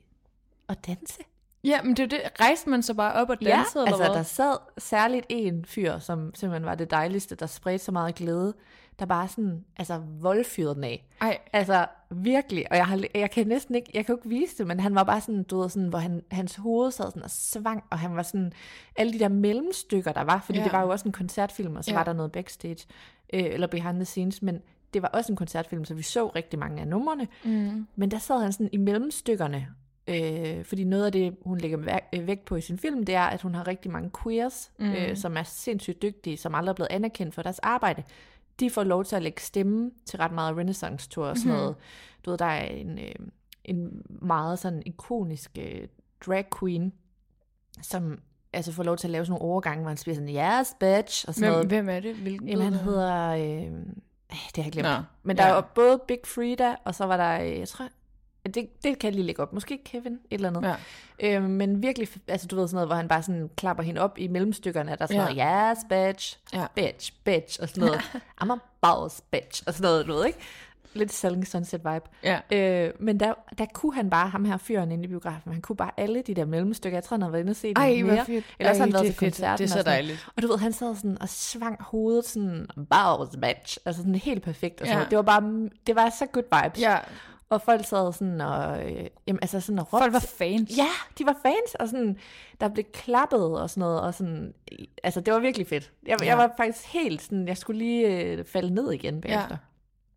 at 0.69 0.87
danse. 0.87 1.19
Ja, 1.65 1.83
men 1.83 1.97
det 1.97 2.03
er 2.03 2.07
det. 2.07 2.21
Rejste 2.41 2.71
man 2.71 2.83
så 2.83 2.95
bare 2.95 3.13
op 3.13 3.31
og 3.31 3.37
dansede, 3.41 3.55
ja, 3.85 3.87
eller 3.87 3.99
altså 3.99 4.05
hvad? 4.13 4.17
der 4.17 4.23
sad 4.23 4.57
særligt 4.79 5.27
en 5.29 5.65
fyr, 5.65 5.99
som 5.99 6.35
simpelthen 6.35 6.67
var 6.67 6.75
det 6.75 6.91
dejligste, 6.91 7.35
der 7.35 7.47
spredte 7.47 7.85
så 7.85 7.93
meget 7.93 8.15
glæde, 8.15 8.55
der 8.99 9.05
bare 9.07 9.29
sådan, 9.29 9.65
altså 9.77 10.03
voldfyrede 10.21 10.75
den 10.75 10.85
af. 10.85 11.05
Ej, 11.21 11.39
Altså 11.53 11.87
virkelig, 12.11 12.67
og 12.71 12.77
jeg, 12.77 12.87
har, 12.87 13.05
jeg 13.15 13.31
kan 13.31 13.47
næsten 13.47 13.75
ikke, 13.75 13.91
jeg 13.95 14.07
kan 14.07 14.13
jo 14.13 14.19
ikke 14.19 14.29
vise 14.29 14.59
det, 14.59 14.67
men 14.67 14.81
han 14.81 14.95
var 14.95 15.05
bare 15.05 15.21
sådan, 15.21 15.43
du 15.43 15.61
ved, 15.61 15.69
sådan, 15.69 15.89
hvor 15.89 15.99
han, 15.99 16.23
hans 16.31 16.57
hoved 16.57 16.91
sad 16.91 17.05
sådan 17.07 17.23
og 17.23 17.31
svang, 17.31 17.85
og 17.91 17.99
han 17.99 18.17
var 18.17 18.23
sådan, 18.23 18.53
alle 18.97 19.13
de 19.13 19.19
der 19.19 19.29
mellemstykker, 19.29 20.13
der 20.13 20.23
var, 20.25 20.41
fordi 20.45 20.59
Ja. 20.59 20.65
det 20.65 20.73
var 20.73 20.83
jo 20.83 20.89
også 20.89 21.09
en 21.09 21.13
koncertfilm, 21.13 21.77
og 21.77 21.85
så 21.85 21.91
Ja. 21.91 21.97
var 21.97 22.05
der 22.05 22.13
noget 22.13 22.33
backstage, 22.33 22.87
øh, 23.33 23.45
eller 23.45 23.67
behind 23.67 23.97
the 23.97 24.05
scenes, 24.05 24.43
men 24.43 24.61
det 24.95 25.03
var 25.03 25.09
også 25.09 25.33
en 25.33 25.37
koncertfilm, 25.37 25.85
så 25.85 25.95
vi 25.95 26.03
så 26.03 26.27
rigtig 26.27 26.59
mange 26.59 26.81
af 26.81 26.89
numrene, 26.89 27.29
mm. 27.45 27.87
men 27.97 28.11
der 28.11 28.19
sad 28.19 28.41
han 28.43 28.53
sådan 28.53 28.69
i 28.73 28.77
mellemstykkerne, 28.77 29.67
øh, 30.09 30.65
fordi 30.65 30.85
noget 30.85 31.07
af 31.07 31.13
det, 31.13 31.37
hun 31.45 31.59
lægger 31.59 31.99
øh, 32.15 32.27
vægt 32.27 32.45
på 32.45 32.57
i 32.57 32.61
sin 32.61 32.79
film, 32.79 33.05
det 33.05 33.15
er, 33.15 33.23
at 33.23 33.43
hun 33.43 33.55
har 33.55 33.67
rigtig 33.67 33.91
mange 33.91 34.11
queers, 34.23 34.71
mm. 34.79 34.93
øh, 34.93 35.17
som 35.17 35.37
er 35.37 35.43
sindssygt 35.43 36.03
dygtige, 36.03 36.37
som 36.37 36.55
aldrig 36.55 36.71
er 36.71 36.75
blevet 36.75 36.91
anerkendt 36.91 37.35
for 37.35 37.43
deres 37.43 37.59
arbejde. 37.59 38.03
De 38.61 38.71
får 38.71 38.85
lov 38.85 39.05
til 39.05 39.17
at 39.17 39.23
lægge 39.23 39.41
stemme 39.43 39.91
til 40.07 40.19
ret 40.19 40.33
meget 40.33 40.57
Renaissance-tour 40.57 41.27
og 41.27 41.37
sådan 41.37 41.53
Mhm. 41.53 41.61
noget. 41.61 41.77
Du 42.25 42.31
ved, 42.31 42.39
der 42.39 42.45
er 42.45 42.67
en, 42.67 42.99
øh, 42.99 43.15
en 43.65 44.03
meget 44.09 44.59
sådan 44.59 44.83
ikonisk 44.87 45.51
øh, 45.59 45.89
drag 46.27 46.45
queen, 46.61 46.93
som 47.83 48.19
altså 48.53 48.73
får 48.73 48.83
lov 48.83 48.97
til 48.97 49.07
at 49.07 49.11
lave 49.11 49.25
sådan 49.25 49.33
nogle 49.41 49.45
overgange, 49.53 49.81
hvor 49.83 49.89
han 49.89 49.99
bliver 50.03 50.15
sådan, 50.15 50.61
yes, 50.61 50.75
bitch, 50.81 51.25
og 51.29 51.35
sådan 51.35 51.49
Hvem, 51.49 51.53
noget. 51.53 51.67
hvem 51.69 51.89
er 51.89 52.01
det? 52.01 52.15
Hvilken 52.15 52.49
Jamen, 52.49 52.65
han 52.65 52.75
hedder... 52.75 53.29
Øh, 53.31 53.63
øh, 53.63 53.71
det 54.31 54.57
har 54.57 54.63
jeg 54.63 54.73
glemt. 54.73 54.89
Nå, 54.89 54.97
Men 55.23 55.37
der 55.37 55.43
ja. 55.43 55.49
ja. 55.49 55.55
var 55.55 55.73
både 55.75 56.01
Big 56.09 56.19
Frida, 56.25 56.75
og 56.85 56.95
så 56.95 57.05
var 57.05 57.17
der, 57.17 57.41
øh, 57.45 57.59
jeg 57.59 57.69
tror, 57.69 57.89
det, 58.47 58.55
det 58.85 58.99
kan 58.99 59.09
jeg 59.09 59.13
lige 59.15 59.27
lægge 59.27 59.43
op. 59.43 59.53
Måske 59.53 59.79
Kevin, 59.85 60.13
et 60.13 60.19
eller 60.31 60.49
andet. 60.49 60.77
Ja. 61.21 61.37
Øh, 61.37 61.43
men 61.43 61.83
virkelig, 61.83 62.09
altså 62.29 62.47
du 62.47 62.57
ved 62.57 62.69
sådan 62.69 62.75
noget, 62.77 62.89
hvor 62.89 62.97
han 62.97 63.09
bare 63.09 63.23
sådan 63.23 63.51
klapper 63.57 63.83
hende 63.85 64.01
op 64.01 64.19
i 64.19 64.29
mellemstykkerne, 64.29 64.93
og 64.93 64.99
der 64.99 65.03
er 65.05 65.07
sådan 65.07 65.37
Ja. 65.37 65.45
noget, 65.55 65.77
yes, 65.77 65.85
bitch, 66.15 66.39
Ja. 66.55 66.67
bitch, 66.75 67.13
bitch, 67.25 67.59
og 67.63 67.69
sådan 67.69 67.85
noget. 67.85 68.01
I'm 68.45 68.53
a 68.53 68.57
boss, 68.81 69.21
bitch, 69.31 69.63
og 69.67 69.75
sådan 69.75 69.91
noget, 69.91 70.07
du 70.07 70.13
ved 70.13 70.27
ikke? 70.27 70.39
Lidt 70.95 71.13
Selling 71.13 71.47
Sunset 71.47 71.81
vibe. 71.85 72.05
Ja. 72.25 72.41
Øh, 72.87 72.93
men 73.01 73.21
der, 73.21 73.35
der 73.59 73.67
kunne 73.75 73.95
han 73.95 74.11
bare, 74.11 74.29
ham 74.29 74.45
her 74.45 74.57
fyren 74.57 74.93
inde 74.93 75.05
i 75.05 75.07
biografen, 75.07 75.53
han 75.53 75.63
kunne 75.63 75.77
bare 75.77 75.91
alle 75.97 76.23
de 76.23 76.35
der 76.35 76.45
mellemstykker. 76.45 76.97
Jeg 76.99 77.05
tror, 77.05 77.15
han 77.15 77.23
havde 77.23 77.33
været 77.33 77.43
inde 77.43 77.51
og 77.51 77.57
se 77.57 77.69
dem 77.69 77.75
Ej, 77.77 78.03
hvor 78.03 78.13
mere. 78.13 78.25
fedt. 78.25 78.45
Ellers 78.59 78.77
Ej, 78.77 78.79
har 78.79 78.85
han 78.87 78.93
været 78.93 79.07
til 79.07 79.17
koncerten. 79.17 79.59
Det 79.59 79.65
er 79.65 79.69
så 79.75 79.79
og 79.79 79.85
dejligt. 79.85 80.27
Og 80.37 80.43
du 80.43 80.49
ved, 80.49 80.59
han 80.59 80.73
sad 80.73 80.95
sådan 80.97 81.19
og 81.23 81.29
svang 81.29 81.83
hovedet 81.83 82.25
sådan, 82.25 82.67
bows, 82.91 83.29
bitch. 83.43 83.79
Altså 83.85 84.03
sådan 84.03 84.15
helt 84.15 84.43
perfekt. 84.43 84.81
Og 84.81 84.87
sådan 84.87 85.03
Ja. 85.03 85.09
Det 85.09 85.17
var 85.17 85.23
bare, 85.23 85.69
det 85.87 85.97
var 85.97 86.11
så 86.19 86.27
good 86.33 86.63
vibes. 86.65 86.81
Ja, 86.81 86.99
Og 87.51 87.63
folk 87.63 87.85
sad 87.85 88.13
sådan 88.13 88.41
og, 88.41 88.91
øh, 88.93 89.07
jamen, 89.27 89.39
altså 89.43 89.61
sådan 89.61 89.79
og 89.79 89.93
råbte. 89.93 90.03
folk 90.03 90.13
var 90.13 90.19
fans. 90.39 90.77
Ja, 90.77 90.89
de 91.19 91.27
var 91.27 91.37
fans, 91.43 91.75
og 91.81 91.89
sådan, 91.89 92.17
der 92.61 92.69
blev 92.69 92.85
klappet 92.93 93.61
og 93.61 93.71
sådan 93.71 93.81
noget, 93.81 94.01
og 94.01 94.15
sådan, 94.15 94.55
altså 95.03 95.21
det 95.21 95.35
var 95.35 95.41
virkelig 95.41 95.67
fedt. 95.67 95.93
Jeg, 96.07 96.17
Ja. 96.21 96.25
ja. 96.25 96.31
jeg 96.31 96.39
var 96.39 96.55
faktisk 96.57 96.87
helt 96.87 97.23
sådan, 97.23 97.49
jeg 97.49 97.57
skulle 97.57 97.79
lige 97.79 98.23
øh, 98.23 98.45
falde 98.45 98.75
ned 98.75 98.93
igen 98.93 99.21
bagefter. 99.21 99.57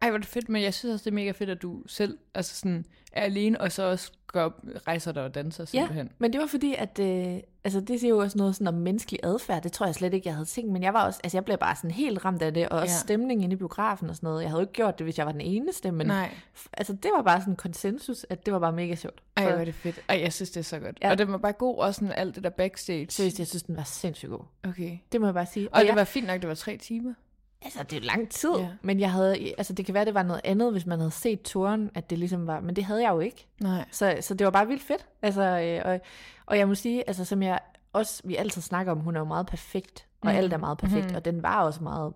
Ej, 0.02 0.10
hvor 0.10 0.18
det 0.18 0.28
fedt, 0.28 0.50
men 0.50 0.62
jeg 0.62 0.74
synes 0.74 0.94
også, 0.94 1.04
det 1.04 1.12
er 1.12 1.16
mega 1.16 1.32
fedt, 1.32 1.50
at 1.50 1.62
du 1.62 1.84
selv 1.88 2.18
altså 2.36 2.56
sådan, 2.56 2.86
er 3.12 3.22
alene, 3.22 3.62
og 3.62 3.72
så 3.72 3.84
også 3.84 4.12
går, 4.28 4.42
op- 4.42 4.62
rejser 4.88 5.12
dig 5.12 5.24
og 5.24 5.36
danser 5.36 5.66
simpelthen. 5.66 6.10
Men 6.20 6.34
det 6.34 6.42
var 6.42 6.48
fordi, 6.48 6.76
at 6.78 7.00
øh, 7.00 7.38
altså, 7.64 7.80
det 7.82 8.00
siger 8.00 8.10
jo 8.10 8.18
også 8.18 8.38
noget 8.38 8.56
sådan 8.56 8.68
om 8.68 8.74
menneskelig 8.74 9.20
adfærd. 9.24 9.64
Det 9.64 9.72
tror 9.72 9.86
jeg 9.86 9.96
slet 9.96 10.14
ikke, 10.14 10.28
jeg 10.28 10.36
havde 10.36 10.46
tænkt. 10.46 10.72
Men 10.72 10.84
jeg 10.84 10.94
var 10.94 11.06
også, 11.06 11.20
altså 11.24 11.38
jeg 11.38 11.46
blev 11.46 11.58
bare 11.58 11.76
sådan 11.76 11.92
helt 11.92 12.26
ramt 12.26 12.42
af 12.42 12.54
det. 12.54 12.70
Og 12.70 12.80
også 12.80 12.92
Ja. 12.92 12.96
ja. 12.96 13.00
stemningen 13.00 13.44
inde 13.44 13.54
i 13.54 13.58
biografen 13.58 14.10
og 14.10 14.16
sådan 14.16 14.28
noget. 14.28 14.42
Jeg 14.42 14.50
havde 14.50 14.60
jo 14.60 14.64
ikke 14.64 14.74
gjort 14.74 14.98
det, 15.00 15.06
hvis 15.06 15.18
jeg 15.18 15.26
var 15.26 15.32
den 15.32 15.42
eneste. 15.42 15.92
Men 15.92 16.08
Nej. 16.08 16.30
altså, 16.74 16.94
det 16.94 17.12
var 17.16 17.22
bare 17.24 17.40
sådan 17.42 17.54
en 17.54 17.58
konsensus, 17.58 18.26
at 18.30 18.46
det 18.46 18.54
var 18.54 18.60
bare 18.60 18.72
mega 18.74 18.96
sjovt. 18.96 19.22
Ej, 19.38 19.44
hvor 19.52 19.60
er 19.60 19.66
det 19.66 19.76
fedt. 19.76 20.00
Ej, 20.10 20.20
jeg 20.22 20.34
synes, 20.34 20.50
det 20.50 20.60
er 20.60 20.64
så 20.64 20.80
godt. 20.80 20.98
Ja. 21.02 21.08
Ja. 21.08 21.12
Og 21.12 21.18
det 21.18 21.28
var 21.32 21.38
bare 21.38 21.54
god, 21.54 21.78
også 21.78 22.00
sådan 22.00 22.14
alt 22.18 22.36
det 22.36 22.44
der 22.44 22.50
backstage. 22.50 23.08
seriøst, 23.10 23.40
jeg 23.40 23.48
synes, 23.48 23.64
den 23.64 23.76
var 23.78 23.84
sindssygt 23.84 24.30
god. 24.32 24.44
Okay. 24.64 24.98
Det 25.12 25.22
må 25.22 25.28
jeg 25.28 25.34
bare 25.34 25.46
sige. 25.46 25.68
Og, 25.68 25.74
og 25.74 25.82
det 25.82 25.88
jeg, 25.88 25.96
var 25.96 26.04
fint 26.04 26.28
nok, 26.28 26.42
det 26.42 26.50
var 26.50 26.56
tre 26.56 26.78
timer. 26.78 27.14
Altså, 27.62 27.84
det 27.84 27.98
er 27.98 28.02
lang 28.02 28.30
tid. 28.30 28.52
Ja. 28.58 28.68
Men 28.82 29.00
jeg 29.00 29.12
havde, 29.12 29.54
altså, 29.58 29.74
det 29.74 29.86
kan 29.86 29.94
være, 29.96 30.06
det 30.06 30.14
var 30.14 30.24
noget 30.24 30.42
andet, 30.44 30.72
hvis 30.72 30.86
man 30.86 31.00
havde 31.00 31.12
set 31.12 31.42
turen, 31.42 31.92
at 31.96 32.10
det 32.10 32.20
ligesom 32.20 32.48
var, 32.48 32.60
men 32.60 32.76
det 32.76 32.84
havde 32.84 33.02
jeg 33.04 33.10
jo 33.12 33.20
ikke. 33.20 33.48
Nej. 33.62 33.86
Så, 33.92 34.18
så 34.22 34.34
det 34.34 34.46
var 34.46 34.52
bare 34.52 34.68
vildt 34.68 34.84
fedt. 34.84 35.06
Altså, 35.22 35.42
øh, 35.42 35.82
og, 35.94 36.00
og 36.46 36.58
jeg 36.58 36.68
må 36.68 36.76
sige, 36.76 37.08
altså, 37.08 37.26
som 37.26 37.44
jeg 37.44 37.60
også, 37.94 38.22
vi 38.26 38.36
altid 38.36 38.62
snakker 38.62 38.92
om, 38.92 39.00
hun 39.00 39.16
er 39.16 39.20
jo 39.20 39.26
meget 39.26 39.48
perfekt, 39.48 40.06
og 40.22 40.28
Mhm. 40.28 40.36
alt 40.38 40.54
er 40.54 40.58
meget 40.58 40.78
perfekt, 40.78 41.06
Mhm. 41.06 41.16
og 41.16 41.26
den 41.26 41.44
var 41.44 41.62
også 41.64 41.84
meget 41.84 42.14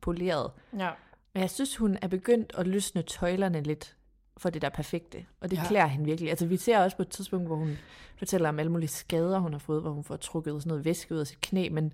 poleret. 0.00 0.50
Ja. 0.78 0.90
Men 1.34 1.40
jeg 1.40 1.50
synes, 1.50 1.76
hun 1.76 1.98
er 2.02 2.08
begyndt 2.08 2.52
at 2.58 2.66
løsne 2.66 3.02
tøjlerne 3.02 3.62
lidt 3.62 3.96
for 4.36 4.50
det 4.50 4.62
der 4.62 4.68
perfekte. 4.68 5.26
Og 5.40 5.50
det 5.50 5.56
ja. 5.56 5.64
klæder 5.66 5.86
hende 5.86 6.04
virkelig. 6.04 6.30
Altså 6.30 6.46
vi 6.46 6.56
ser 6.56 6.78
også 6.78 6.96
på 6.96 7.02
et 7.02 7.08
tidspunkt, 7.08 7.46
hvor 7.46 7.56
hun 7.56 7.78
fortæller 8.18 8.48
om 8.48 8.58
alle 8.58 8.72
mulige 8.72 8.88
skader, 8.88 9.38
hun 9.38 9.52
har 9.52 9.58
fået, 9.58 9.82
hvor 9.82 9.90
hun 9.90 10.04
får 10.04 10.16
trukket 10.16 10.54
sådan 10.62 10.68
noget 10.68 10.84
væske 10.84 11.14
ud 11.14 11.20
af 11.20 11.26
sit 11.26 11.40
knæ, 11.40 11.68
men 11.68 11.92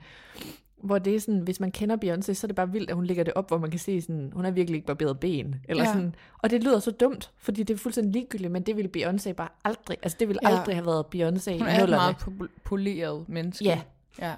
hvor 0.86 0.98
det 0.98 1.14
er 1.14 1.20
sådan, 1.20 1.40
hvis 1.40 1.60
man 1.60 1.70
kender 1.70 1.96
Beyoncé, 2.04 2.32
så 2.34 2.46
er 2.46 2.48
det 2.48 2.56
bare 2.56 2.72
vildt, 2.72 2.90
at 2.90 2.96
hun 2.96 3.06
lægger 3.06 3.24
det 3.24 3.34
op, 3.34 3.48
hvor 3.48 3.58
man 3.58 3.70
kan 3.70 3.78
se 3.80 4.00
sådan, 4.00 4.32
hun 4.34 4.44
har 4.44 4.50
virkelig 4.50 4.76
ikke 4.76 4.86
barberet 4.86 5.20
ben. 5.20 5.54
Eller 5.68 5.82
Ja. 5.84 5.92
sådan. 5.92 6.14
Og 6.38 6.50
det 6.50 6.64
lyder 6.64 6.78
så 6.78 6.90
dumt, 6.90 7.30
fordi 7.38 7.62
det 7.62 7.74
er 7.74 7.78
fuldstændig 7.78 8.12
ligegyldigt, 8.12 8.52
men 8.52 8.62
det 8.62 8.76
ville 8.76 8.90
Beyoncé 8.96 9.32
bare 9.32 9.48
aldrig, 9.64 9.96
altså 10.02 10.16
det 10.20 10.28
ville 10.28 10.40
Ja. 10.42 10.56
aldrig 10.56 10.76
have 10.76 10.86
været 10.86 11.04
Beyoncé 11.14 11.50
i 11.50 11.58
Hun 11.58 11.68
er 11.68 11.82
et 11.84 11.90
meget 11.90 12.14
po- 12.14 12.46
poleret 12.64 13.28
menneske. 13.28 13.64
Ja, 13.64 13.80
Ja. 14.20 14.34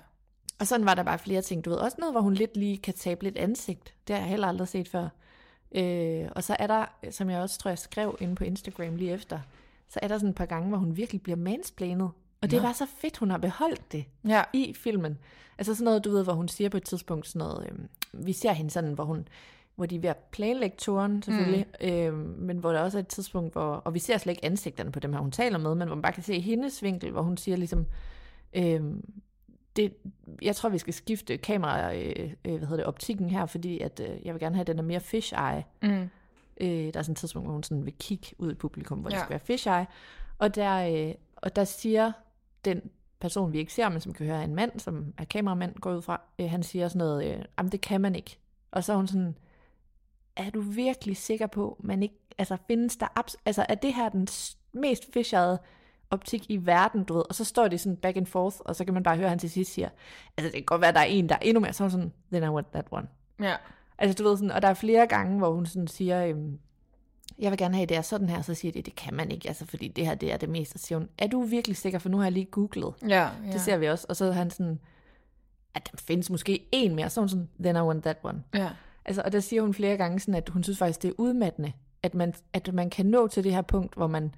og 0.59 0.67
sådan 0.67 0.87
var 0.87 0.95
der 0.95 1.03
bare 1.03 1.19
flere 1.19 1.43
ting. 1.43 1.65
Du 1.65 1.71
ved, 1.71 1.77
også 1.79 1.97
noget, 2.01 2.15
hvor 2.15 2.21
hun 2.21 2.35
lidt 2.35 2.57
lige 2.57 2.77
kan 2.77 2.95
tabe 2.95 3.25
lidt 3.25 3.37
ansigt. 3.37 3.95
Det 4.09 4.15
har 4.17 4.21
jeg 4.23 4.31
heller 4.31 4.47
aldrig 4.47 4.69
set 4.69 4.89
før. 4.89 5.09
Øh, 5.75 6.29
og 6.37 6.45
så 6.45 6.57
er 6.59 6.67
der, 6.67 6.85
som 7.11 7.31
jeg 7.31 7.41
også 7.41 7.59
tror, 7.59 7.71
jeg 7.71 7.79
skrev 7.79 8.17
inde 8.21 8.35
på 8.35 8.45
Instagram 8.45 8.97
lige 8.97 9.13
efter, 9.13 9.39
så 9.89 9.99
er 10.03 10.09
der 10.09 10.19
sådan 10.19 10.29
et 10.29 10.35
par 10.35 10.47
gange, 10.47 10.69
hvor 10.69 10.79
hun 10.79 10.97
virkelig 10.97 11.23
bliver 11.23 11.37
mansplanet. 11.37 12.11
Og 12.43 12.51
det 12.51 12.63
Nå. 12.63 12.67
var 12.67 12.73
så 12.73 12.87
fedt, 12.99 13.17
hun 13.17 13.31
har 13.31 13.39
beholdt 13.39 13.93
det 13.93 14.05
Ja. 14.29 14.43
i 14.53 14.75
filmen. 14.75 15.19
Altså 15.59 15.75
sådan 15.75 15.85
noget, 15.85 16.05
du 16.05 16.11
ved, 16.11 16.25
hvor 16.25 16.33
hun 16.33 16.49
siger 16.49 16.71
på 16.71 16.77
et 16.77 16.85
tidspunkt 16.85 17.27
sådan 17.29 17.39
noget, 17.39 17.67
øhm, 17.71 17.89
vi 18.13 18.33
ser 18.33 18.53
hende 18.53 18.71
sådan, 18.71 18.93
hvor 18.93 19.05
hun 19.05 19.29
hvor 19.77 19.87
de 19.87 19.97
er 19.97 20.01
ved 20.01 20.11
at 20.11 20.17
planlægge 20.17 20.77
turen, 20.79 21.23
selvfølgelig, 21.23 21.67
mm. 21.81 21.87
øhm, 21.89 22.35
men 22.39 22.59
hvor 22.59 22.73
der 22.73 22.81
også 22.81 22.99
er 22.99 23.03
et 23.03 23.09
tidspunkt, 23.09 23.53
hvor, 23.53 23.65
og 23.75 23.95
vi 23.95 23.99
ser 23.99 24.19
slet 24.19 24.33
ikke 24.33 24.45
ansigterne 24.45 24.93
på 24.93 25.01
dem 25.01 25.13
her, 25.13 25.21
hun 25.21 25.31
taler 25.31 25.59
med, 25.59 25.75
men 25.75 25.89
hvor 25.89 25.95
man 25.97 26.03
bare 26.03 26.13
kan 26.13 26.23
se 26.23 26.41
hendes 26.41 26.83
vinkel, 26.83 27.11
hvor 27.11 27.23
hun 27.23 27.37
siger 27.37 27.57
ligesom, 27.57 27.87
øhm, 28.53 29.05
det, 29.77 29.95
jeg 30.43 30.57
tror, 30.57 30.69
vi 30.69 30.79
skal 30.79 30.95
skifte 30.95 31.37
kamera, 31.37 31.95
øh, 31.95 32.31
øh, 32.45 32.57
hvad 32.57 32.59
hedder 32.59 32.77
det, 32.77 32.85
optikken 32.85 33.31
her, 33.31 33.47
fordi 33.47 33.81
at, 33.81 34.01
øh, 34.01 34.27
jeg 34.27 34.35
vil 34.35 34.41
gerne 34.41 34.55
have, 34.55 34.61
at 34.61 34.67
den 34.67 34.79
er 34.79 34.83
mere 34.83 35.01
fish 35.01 35.35
eye. 35.35 35.65
Mm. 35.83 36.09
Øh, 36.61 36.69
der 36.69 36.99
er 36.99 37.03
sådan 37.03 37.13
et 37.13 37.17
tidspunkt, 37.17 37.47
hvor 37.47 37.53
hun 37.53 37.63
sådan 37.63 37.85
vil 37.85 37.95
kigge 37.99 38.27
ud 38.39 38.51
i 38.53 38.55
publikum, 38.55 38.99
hvor 38.99 39.11
ja. 39.11 39.15
Det 39.17 39.21
skal 39.23 39.31
være 39.31 39.41
fish 39.41 39.69
eye. 39.69 39.87
Og 40.39 40.55
der, 40.55 41.09
øh, 41.09 41.15
og 41.37 41.57
der 41.57 41.65
siger 41.65 42.13
den 42.75 42.91
person, 43.21 43.53
vi 43.53 43.59
ikke 43.59 43.73
ser, 43.73 43.89
men 43.89 44.01
som 44.01 44.13
kan 44.13 44.27
høre 44.27 44.45
en 44.45 44.55
mand, 44.55 44.81
som 44.81 45.15
er 45.19 45.25
kameramand, 45.25 45.75
går 45.75 45.95
ud 45.95 46.03
fra, 46.03 46.21
øh, 46.39 46.51
han 46.51 46.63
siger 46.63 46.89
sådan 46.89 46.99
noget, 46.99 47.25
øh, 47.25 47.45
jamen 47.59 47.73
det 47.73 47.81
kan 47.81 48.01
man 48.01 48.15
ikke. 48.15 48.39
Og 48.71 48.85
så 48.85 48.93
er 48.93 48.97
hun 48.97 49.07
sådan, 49.07 49.37
er 50.37 50.51
du 50.51 50.61
virkelig 50.61 51.17
sikker 51.17 51.47
på, 51.47 51.77
man 51.81 52.03
ikke, 52.03 52.15
altså 52.39 52.57
findes 52.67 52.97
der, 52.97 53.07
abs- 53.19 53.43
altså 53.45 53.67
er 53.69 53.75
det 53.75 53.95
her 53.95 54.09
den 54.09 54.29
mest 54.73 55.13
fishede 55.13 55.59
optik 56.11 56.51
i 56.51 56.57
verden, 56.57 57.05
du 57.05 57.15
ved, 57.15 57.23
og 57.29 57.35
så 57.35 57.45
står 57.45 57.69
det 57.69 57.81
sådan 57.81 57.97
back 57.97 58.17
and 58.17 58.27
forth, 58.27 58.57
og 58.61 58.77
så 58.77 58.85
kan 58.85 58.95
man 58.95 59.03
bare 59.03 59.17
høre, 59.17 59.25
at 59.25 59.31
han 59.31 59.39
til 59.39 59.51
sidst 59.51 59.73
siger, 59.73 59.89
altså 60.37 60.47
det 60.47 60.53
kan 60.53 60.65
godt 60.65 60.81
være, 60.81 60.89
at 60.89 60.95
der 60.95 61.01
er 61.01 61.05
en, 61.05 61.29
der 61.29 61.35
er 61.35 61.39
endnu 61.43 61.61
mere, 61.61 61.73
så 61.73 61.85
er 61.85 61.89
hun 61.89 61.91
sådan, 61.91 62.13
then 62.33 62.43
I 62.43 62.49
want 62.49 62.67
that 62.73 62.87
one. 62.91 63.09
Ja. 63.41 63.57
Altså 63.99 64.23
du 64.23 64.29
ved 64.29 64.37
sådan, 64.37 64.51
og 64.51 64.63
der 64.63 64.69
er 64.69 64.75
flere 64.75 65.07
gange, 65.07 65.39
hvor 65.39 65.53
hun 65.53 65.67
sådan 65.67 65.89
siger, 65.89 66.27
øhm, 66.27 66.59
jeg 67.39 67.51
vil 67.51 67.59
gerne 67.59 67.75
have 67.75 67.87
det 67.87 67.97
er 67.97 68.03
sådan 68.03 68.29
her, 68.29 68.43
så 68.43 68.55
siger 68.55 68.73
de, 68.73 68.83
det 68.83 68.97
kan 68.97 69.15
man 69.15 69.31
ikke, 69.31 69.49
altså 69.49 69.67
fordi 69.67 69.89
det 69.89 70.07
her, 70.07 70.15
det 70.15 70.33
er 70.33 70.37
det 70.37 70.49
meste. 70.49 70.79
Så 70.79 70.87
siger 70.87 70.99
hun, 70.99 71.09
er 71.19 71.27
du 71.27 71.43
virkelig 71.43 71.77
sikker, 71.77 71.99
for 71.99 72.09
nu 72.09 72.17
har 72.17 72.25
jeg 72.25 72.33
lige 72.33 72.45
googlet. 72.45 72.95
Ja. 73.09 73.23
ja. 73.47 73.53
Det 73.53 73.61
ser 73.61 73.77
vi 73.77 73.87
også, 73.87 74.07
og 74.09 74.17
så 74.17 74.25
er 74.25 74.33
han 74.33 74.51
sådan, 74.51 74.79
at 75.75 75.89
der 75.93 75.99
findes 75.99 76.31
måske 76.31 76.69
en 76.73 76.95
mere, 76.95 77.11
så 77.11 77.21
hun 77.21 77.29
sådan, 77.29 77.49
then 77.61 77.77
I 77.77 77.79
want 77.79 78.03
that 78.03 78.17
one. 78.23 78.43
Ja. 78.55 78.71
Altså, 79.05 79.23
og 79.25 79.33
der 79.33 79.41
siger 79.41 79.63
hun 79.63 79.75
flere 79.75 79.97
gange 79.97 80.21
sådan, 80.21 80.35
at 80.35 80.49
hun 80.49 80.63
synes 80.63 80.79
faktisk, 80.79 81.03
det 81.03 81.09
er 81.09 81.15
udmattende, 81.19 81.73
at 82.03 82.15
man, 82.15 82.35
at 82.53 82.75
man 82.75 82.91
kan 82.91 83.07
nå 83.07 83.29
til 83.29 83.45
det 83.45 83.55
her 83.55 83.63
punkt, 83.63 83.95
hvor 83.95 84.07
man, 84.07 84.35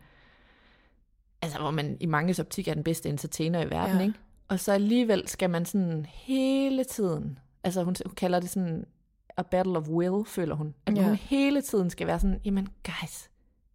altså 1.43 1.59
hvor 1.59 1.71
man 1.71 1.97
i 2.01 2.07
mange 2.07 2.41
optik 2.41 2.69
er 2.69 2.75
den 2.75 2.85
bedste 2.85 3.09
entertainer 3.09 3.63
i 3.63 3.71
verden, 3.71 3.97
ja. 3.97 4.03
ikke? 4.03 4.19
Og 4.49 4.61
så 4.61 4.73
alligevel 4.73 5.29
skal 5.29 5.51
man 5.51 5.65
sådan 5.65 6.07
hele 6.09 6.85
tiden, 6.85 7.39
altså 7.65 7.83
hun, 7.83 7.97
hun 8.07 8.15
kalder 8.15 8.41
det 8.41 8.51
sådan 8.51 8.87
a 9.41 9.43
battle 9.43 9.77
of 9.79 9.89
will, 9.89 10.25
føler 10.27 10.55
hun. 10.55 10.75
At 10.87 10.97
Ja. 10.97 11.03
hun 11.03 11.15
hele 11.15 11.63
tiden 11.63 11.91
skal 11.91 12.07
være 12.07 12.21
sådan, 12.21 12.41
jamen 12.45 12.69
guys, 12.87 13.31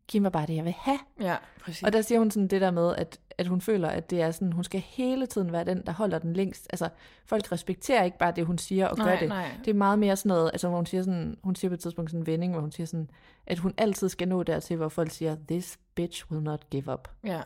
giv 0.08 0.22
mig 0.22 0.32
bare 0.32 0.46
det, 0.48 0.56
jeg 0.56 0.66
vil 0.66 0.74
have. 0.80 1.00
Ja, 1.20 1.36
præcis. 1.62 1.84
Og 1.84 1.94
der 1.94 2.02
siger 2.02 2.20
hun 2.20 2.32
sådan 2.32 2.48
det 2.48 2.62
der 2.62 2.72
med, 2.72 2.96
at, 2.96 3.20
at 3.38 3.48
hun 3.48 3.62
føler, 3.62 3.90
at 3.90 4.10
det 4.10 4.22
er 4.22 4.32
sådan, 4.32 4.54
hun 4.54 4.64
skal 4.64 4.80
hele 4.80 5.26
tiden 5.28 5.52
være 5.52 5.64
den, 5.66 5.86
der 5.86 5.92
holder 5.92 6.20
den 6.20 6.34
længst. 6.34 6.68
Altså, 6.70 6.90
folk 7.26 7.52
respekterer 7.52 8.04
ikke 8.04 8.18
bare 8.18 8.32
det, 8.36 8.46
hun 8.46 8.58
siger 8.58 8.88
og 8.88 8.98
gør 8.98 9.04
nej, 9.04 9.20
det. 9.20 9.30
nej. 9.30 9.52
Det 9.66 9.72
er 9.72 9.76
meget 9.76 10.00
mere 10.00 10.16
sådan 10.16 10.30
noget, 10.30 10.50
altså 10.54 10.68
hvor 10.68 10.78
hun 10.78 10.86
siger 10.86 11.04
sådan, 11.04 11.38
hun 11.44 11.56
siger 11.56 11.70
på 11.70 11.74
et 11.74 11.80
tidspunkt 11.80 12.12
sådan 12.12 12.22
en 12.22 12.26
vending, 12.28 12.52
hvor 12.54 12.62
hun 12.62 12.72
siger 12.72 12.88
sådan, 12.88 13.10
at 13.48 13.60
hun 13.60 13.74
altid 13.78 14.10
skal 14.10 14.28
nå 14.28 14.44
dertil, 14.44 14.78
hvor 14.78 14.90
folk 14.90 15.12
siger, 15.12 15.36
this 15.48 15.78
bitch 15.96 16.32
will 16.32 16.44
not 16.44 16.70
give 16.70 16.94
up. 16.94 17.08
Ja. 17.24 17.42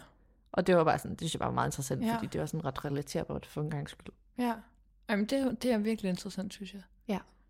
Og 0.51 0.67
det 0.67 0.75
var 0.77 0.83
bare 0.83 0.97
sådan, 0.99 1.11
det 1.11 1.19
synes 1.19 1.33
jeg 1.33 1.39
var 1.47 1.51
meget 1.53 1.67
interessant, 1.67 2.05
Ja. 2.05 2.15
fordi 2.15 2.27
det 2.27 2.41
var 2.41 2.45
sådan 2.47 2.65
ret 2.65 2.85
relaterbart 2.85 3.45
for 3.45 3.61
en 3.61 3.69
gang 3.69 3.89
skyld. 3.89 4.13
Ja. 4.37 4.53
Jamen, 5.09 5.25
det, 5.25 5.63
det 5.63 5.71
er 5.71 5.77
virkelig 5.77 6.09
interessant, 6.09 6.53
synes 6.53 6.73
jeg. 6.73 6.81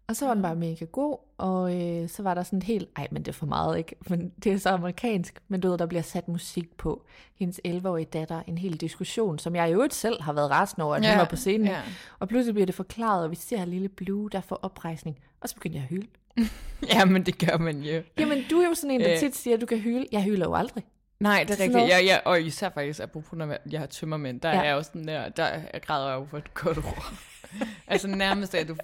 Og 0.10 0.16
så 0.16 0.26
var 0.26 0.34
den 0.34 0.44
bare 0.44 0.56
mega 0.56 0.86
god, 0.86 1.18
og 1.38 1.82
øh, 1.82 2.10
så 2.10 2.24
var 2.24 2.34
der 2.34 2.44
sådan 2.44 2.62
helt, 2.62 2.90
ej, 2.96 3.08
men 3.12 3.22
det 3.22 3.28
er 3.28 3.34
for 3.34 3.46
meget, 3.46 3.78
ikke? 3.78 3.96
Men 4.10 4.32
det 4.44 4.52
er 4.52 4.58
så 4.58 4.70
amerikansk, 4.70 5.40
men 5.48 5.62
du 5.62 5.70
ved, 5.70 5.78
der 5.78 5.86
bliver 5.86 6.02
sat 6.02 6.28
musik 6.28 6.78
på 6.78 7.06
hendes 7.36 7.62
11-årige 7.68 8.06
datter, 8.06 8.42
en 8.48 8.58
hel 8.58 8.78
diskussion, 8.78 9.40
som 9.40 9.56
jeg 9.56 9.70
i 9.70 9.74
øvrigt 9.74 9.94
selv 9.94 10.22
har 10.22 10.34
været 10.34 10.52
rasende 10.52 10.86
over, 10.86 10.96
at 10.96 11.04
ja. 11.04 11.10
hun 11.12 11.20
var 11.20 11.26
på 11.26 11.36
scenen. 11.36 11.68
Ja. 11.68 11.82
Og 12.20 12.28
pludselig 12.28 12.54
bliver 12.54 12.66
det 12.66 12.76
forklaret, 12.76 13.24
og 13.24 13.32
vi 13.32 13.36
ser 13.36 13.66
lille 13.66 13.90
Blue, 13.90 14.30
der 14.30 14.42
får 14.42 14.56
oprejsning. 14.56 15.20
Og 15.42 15.50
så 15.50 15.56
begyndte 15.56 15.78
jeg 15.78 15.84
at 15.84 15.90
hyle. 15.90 16.08
ja, 16.94 17.06
men 17.06 17.26
det 17.26 17.48
gør 17.48 17.58
man 17.58 17.80
jo. 17.82 18.02
Jamen, 18.20 18.44
du 18.50 18.60
er 18.60 18.68
jo 18.68 18.74
sådan 18.74 18.92
en, 18.92 19.02
der 19.02 19.12
Øh. 19.12 19.20
tit 19.20 19.36
siger, 19.36 19.56
at 19.56 19.62
du 19.62 19.66
kan 19.66 19.78
hyle. 19.78 20.06
Jeg 20.12 20.24
hyler 20.24 20.46
jo 20.46 20.56
aldrig. 20.56 20.84
Nej, 21.20 21.44
det 21.48 21.60
er 21.60 21.64
rigtigt. 21.64 21.88
Ja, 21.88 22.00
ja, 22.00 22.18
og 22.26 22.42
især 22.42 22.70
faktisk, 22.70 23.00
apropos 23.00 23.38
når 23.38 23.58
jeg 23.72 23.80
har 23.80 23.88
tømmermænd, 23.88 24.42
der 24.42 24.50
ja. 24.50 24.60
Er 24.60 24.64
jeg 24.64 24.76
også 24.76 24.92
sådan 24.94 25.08
der, 25.08 25.30
der 25.30 25.80
græder 25.80 26.10
jeg 26.10 26.20
jo 26.20 26.26
for 26.26 26.38
et 26.38 26.54
godt 26.54 26.78
ord. 26.78 27.14
altså 27.88 28.08
nærmest 28.08 28.56
at 28.56 28.68
du 28.68 28.76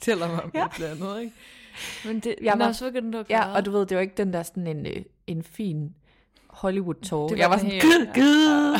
fortæller 0.00 0.28
mig 0.28 0.42
om 0.44 0.50
ja. 0.54 0.58
Ja. 0.60 0.66
et 0.66 0.74
eller 0.74 0.90
andet, 0.90 1.20
ikke? 1.20 1.34
Men 2.04 2.20
det, 2.20 2.34
Jeg 2.42 2.56
nå, 2.56 2.64
var- 2.64 2.72
så 2.72 2.84
begyndte 2.84 3.18
du 3.18 3.20
at 3.20 3.30
Ja, 3.30 3.42
græde. 3.42 3.54
og 3.56 3.64
du 3.64 3.70
ved, 3.70 3.86
det 3.86 3.96
var 3.96 4.00
ikke 4.00 4.14
den 4.16 4.32
der 4.32 4.42
sådan 4.42 4.66
en, 4.66 4.86
øh, 4.86 5.02
en 5.26 5.42
fin 5.42 5.94
Hollywood-tår. 6.48 7.28
Det 7.28 7.38
Jeg 7.38 7.50
var 7.50 7.56
sådan, 7.56 7.70
helt- 7.70 7.84
gud, 7.84 8.06
gud. 8.14 8.78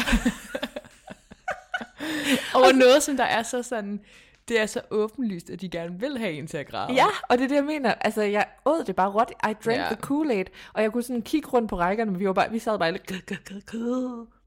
Over 2.55 2.73
noget, 2.73 3.03
som 3.03 3.17
der 3.17 3.25
er 3.25 3.43
så 3.43 3.63
sådan, 3.63 4.01
det 4.49 4.61
er 4.61 4.67
så 4.67 4.81
åbenlyst, 4.91 5.51
at 5.51 5.61
de 5.61 5.69
gerne 5.69 6.01
vil 6.01 6.19
have 6.19 6.33
en 6.33 6.47
til 6.47 6.57
at 6.57 6.67
græde. 6.69 6.93
Ja, 6.93 7.07
og 7.29 7.39
det 7.39 7.45
er 7.45 7.49
det, 7.49 7.55
jeg 7.55 7.65
mener. 7.65 7.95
Altså, 7.95 8.23
jeg 8.23 8.47
åd 8.67 8.85
det 8.85 8.97
bare 8.97 9.11
råt. 9.11 9.31
I 9.31 9.35
drank 9.43 9.67
Ja. 9.67 9.73
ja. 9.73 9.87
the 9.89 9.97
Kool-Aid. 10.07 10.45
Og 10.73 10.83
jeg 10.83 10.93
kunne 10.93 11.03
sådan 11.03 11.23
kigge 11.23 11.49
rundt 11.49 11.69
på 11.71 11.77
rækkerne, 11.79 12.11
men 12.11 12.21
vi, 12.21 12.27
var 12.27 12.33
bare, 12.33 12.51
vi 12.51 12.59
sad 12.59 12.79
bare 12.79 12.93
lidt... 12.93 13.13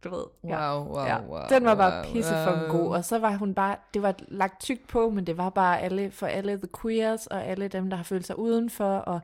Du 0.03 0.09
ved. 0.09 0.23
Ja. 0.43 0.77
Wow, 0.79 0.87
wow, 0.95 1.05
Ja, 1.05 1.17
wow. 1.29 1.39
den 1.49 1.65
var 1.65 1.75
bare 1.75 1.93
wow, 2.05 2.13
pisse 2.13 2.31
for 2.47 2.51
wow. 2.51 2.67
god, 2.67 2.95
og 2.95 3.05
så 3.05 3.19
var 3.19 3.35
hun 3.35 3.53
bare, 3.53 3.75
det 3.93 4.01
var 4.01 4.15
lagt 4.27 4.61
tykt 4.61 4.87
på, 4.87 5.09
men 5.09 5.27
det 5.27 5.37
var 5.37 5.49
bare 5.49 5.81
alle, 5.81 6.11
for 6.11 6.27
alle 6.27 6.57
the 6.57 6.67
queers, 6.81 7.27
og 7.27 7.45
alle 7.45 7.67
dem, 7.67 7.89
der 7.89 7.97
har 7.97 8.03
følt 8.03 8.27
sig 8.27 8.39
udenfor, 8.39 8.95
og 8.97 9.19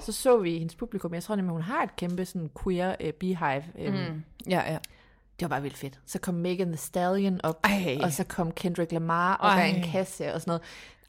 så 0.00 0.12
så 0.12 0.36
vi 0.38 0.58
hendes 0.58 0.74
publikum, 0.74 1.14
jeg 1.14 1.22
tror 1.22 1.36
nemlig, 1.36 1.52
hun 1.52 1.62
har 1.62 1.82
et 1.82 1.96
kæmpe 1.96 2.24
sådan 2.24 2.50
queer 2.64 2.94
uh, 3.04 3.10
beehive, 3.10 3.64
um, 3.88 3.94
Mm. 3.94 4.22
Ja, 4.48 4.62
ja. 4.72 4.78
det 5.40 5.40
var 5.40 5.48
bare 5.48 5.62
vildt 5.62 5.76
fedt. 5.76 5.98
Så 6.06 6.18
kom 6.18 6.34
Megan 6.34 6.66
Thee 6.66 6.76
Stallion 6.76 7.40
op, 7.44 7.58
Ej. 7.64 7.98
og 8.02 8.12
så 8.12 8.24
kom 8.24 8.50
Kendrick 8.52 8.92
Lamar 8.92 9.34
og 9.36 9.48
Ej. 9.50 9.66
en 9.66 9.82
kasse 9.82 10.34
og 10.34 10.40
sådan 10.40 10.50
noget. 10.50 10.62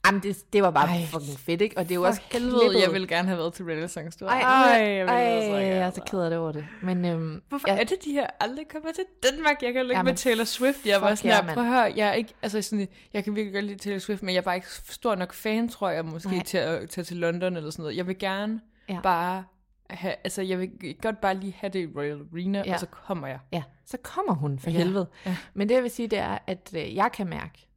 Jamen, 0.06 0.22
det, 0.24 0.54
det 0.54 0.64
var 0.64 0.72
bare 0.72 0.88
Ej. 0.90 1.06
Fucking 1.06 1.40
fedt, 1.40 1.62
ikke? 1.62 1.78
Og 1.78 1.84
det 1.84 1.92
er 1.92 1.96
jo 1.96 2.04
også 2.04 2.22
helvede, 2.32 2.60
klippet. 2.60 2.82
jeg 2.82 2.94
ville 2.94 3.08
gerne 3.08 3.28
have 3.28 3.38
været 3.38 3.54
til 3.54 3.66
Renaissance. 3.66 4.20
Du. 4.20 4.26
Ej, 4.26 4.40
Ej, 4.42 4.42
ej, 4.42 4.88
jeg 4.90 5.02
ej, 5.08 5.24
ej, 5.40 5.56
jeg 5.56 5.78
er 5.78 5.92
så 5.92 6.02
ked 6.12 6.20
af 6.20 6.30
det 6.30 6.40
over 6.40 6.52
det. 6.52 6.66
Men 6.82 7.06
øhm, 7.06 7.42
Hvorfor 7.50 7.70
ja, 7.70 7.80
er 7.80 7.84
det, 7.84 7.98
de 8.06 8.12
her 8.12 8.28
aldrig 8.40 8.68
kommer 8.68 8.92
til 8.92 9.04
Danmark? 9.32 9.64
Jeg 9.64 9.74
kan 9.74 9.90
ikke 9.90 10.04
med 10.04 10.16
Taylor 10.16 10.44
Swift. 10.44 10.86
Jeg 10.86 11.02
var 11.02 11.16
sådan 11.16 11.46
mand. 11.46 11.54
prøv 11.56 11.64
at 11.64 11.70
høre, 11.70 11.94
jeg 11.96 12.08
er 12.08 12.14
ikke, 12.14 12.34
altså 12.42 12.62
sådan, 12.62 12.88
jeg 13.14 13.24
kan 13.24 13.36
virkelig 13.36 13.54
godt 13.54 13.66
lide 13.66 13.78
Taylor 13.80 14.00
Swift, 14.00 14.24
men 14.24 14.34
jeg 14.36 14.40
er 14.40 14.44
bare 14.46 14.56
ikke 14.56 14.68
stor 14.72 15.16
nok 15.16 15.34
fan, 15.34 15.70
tror 15.70 15.90
jeg, 15.90 16.06
måske 16.06 16.30
Nej. 16.32 16.44
til 16.44 16.58
at 16.58 16.90
tage 16.90 17.06
til 17.06 17.18
London 17.18 17.58
eller 17.58 17.70
sådan 17.70 17.84
noget. 17.84 17.98
Jeg 17.98 18.08
vil 18.08 18.18
gerne 18.20 18.62
Ja. 18.90 19.00
bare 19.04 19.44
have, 19.90 20.16
altså 20.24 20.42
jeg 20.42 20.60
vil 20.60 20.70
godt 21.02 21.22
bare 21.22 21.34
lige 21.36 21.56
have 21.60 21.70
det 21.70 21.80
i 21.80 21.88
Royal 21.96 22.20
Arena, 22.34 22.64
Ja. 22.66 22.74
og 22.74 22.80
så 22.80 22.86
kommer 22.86 23.28
jeg. 23.28 23.40
ja, 23.54 23.64
så 23.86 23.98
kommer 24.04 24.34
hun 24.34 24.60
for 24.60 24.70
Ja, 24.70 24.78
helvede. 24.78 25.08
ja. 25.26 25.36
Men 25.54 25.70
det 25.70 25.76
jeg 25.76 25.84
vil 25.84 25.92
sige, 25.92 26.08
det 26.08 26.20
er, 26.20 26.38
at 26.48 26.72
øh, 26.76 26.96
jeg 26.96 27.10
kan 27.14 27.28
mærke, 27.28 27.68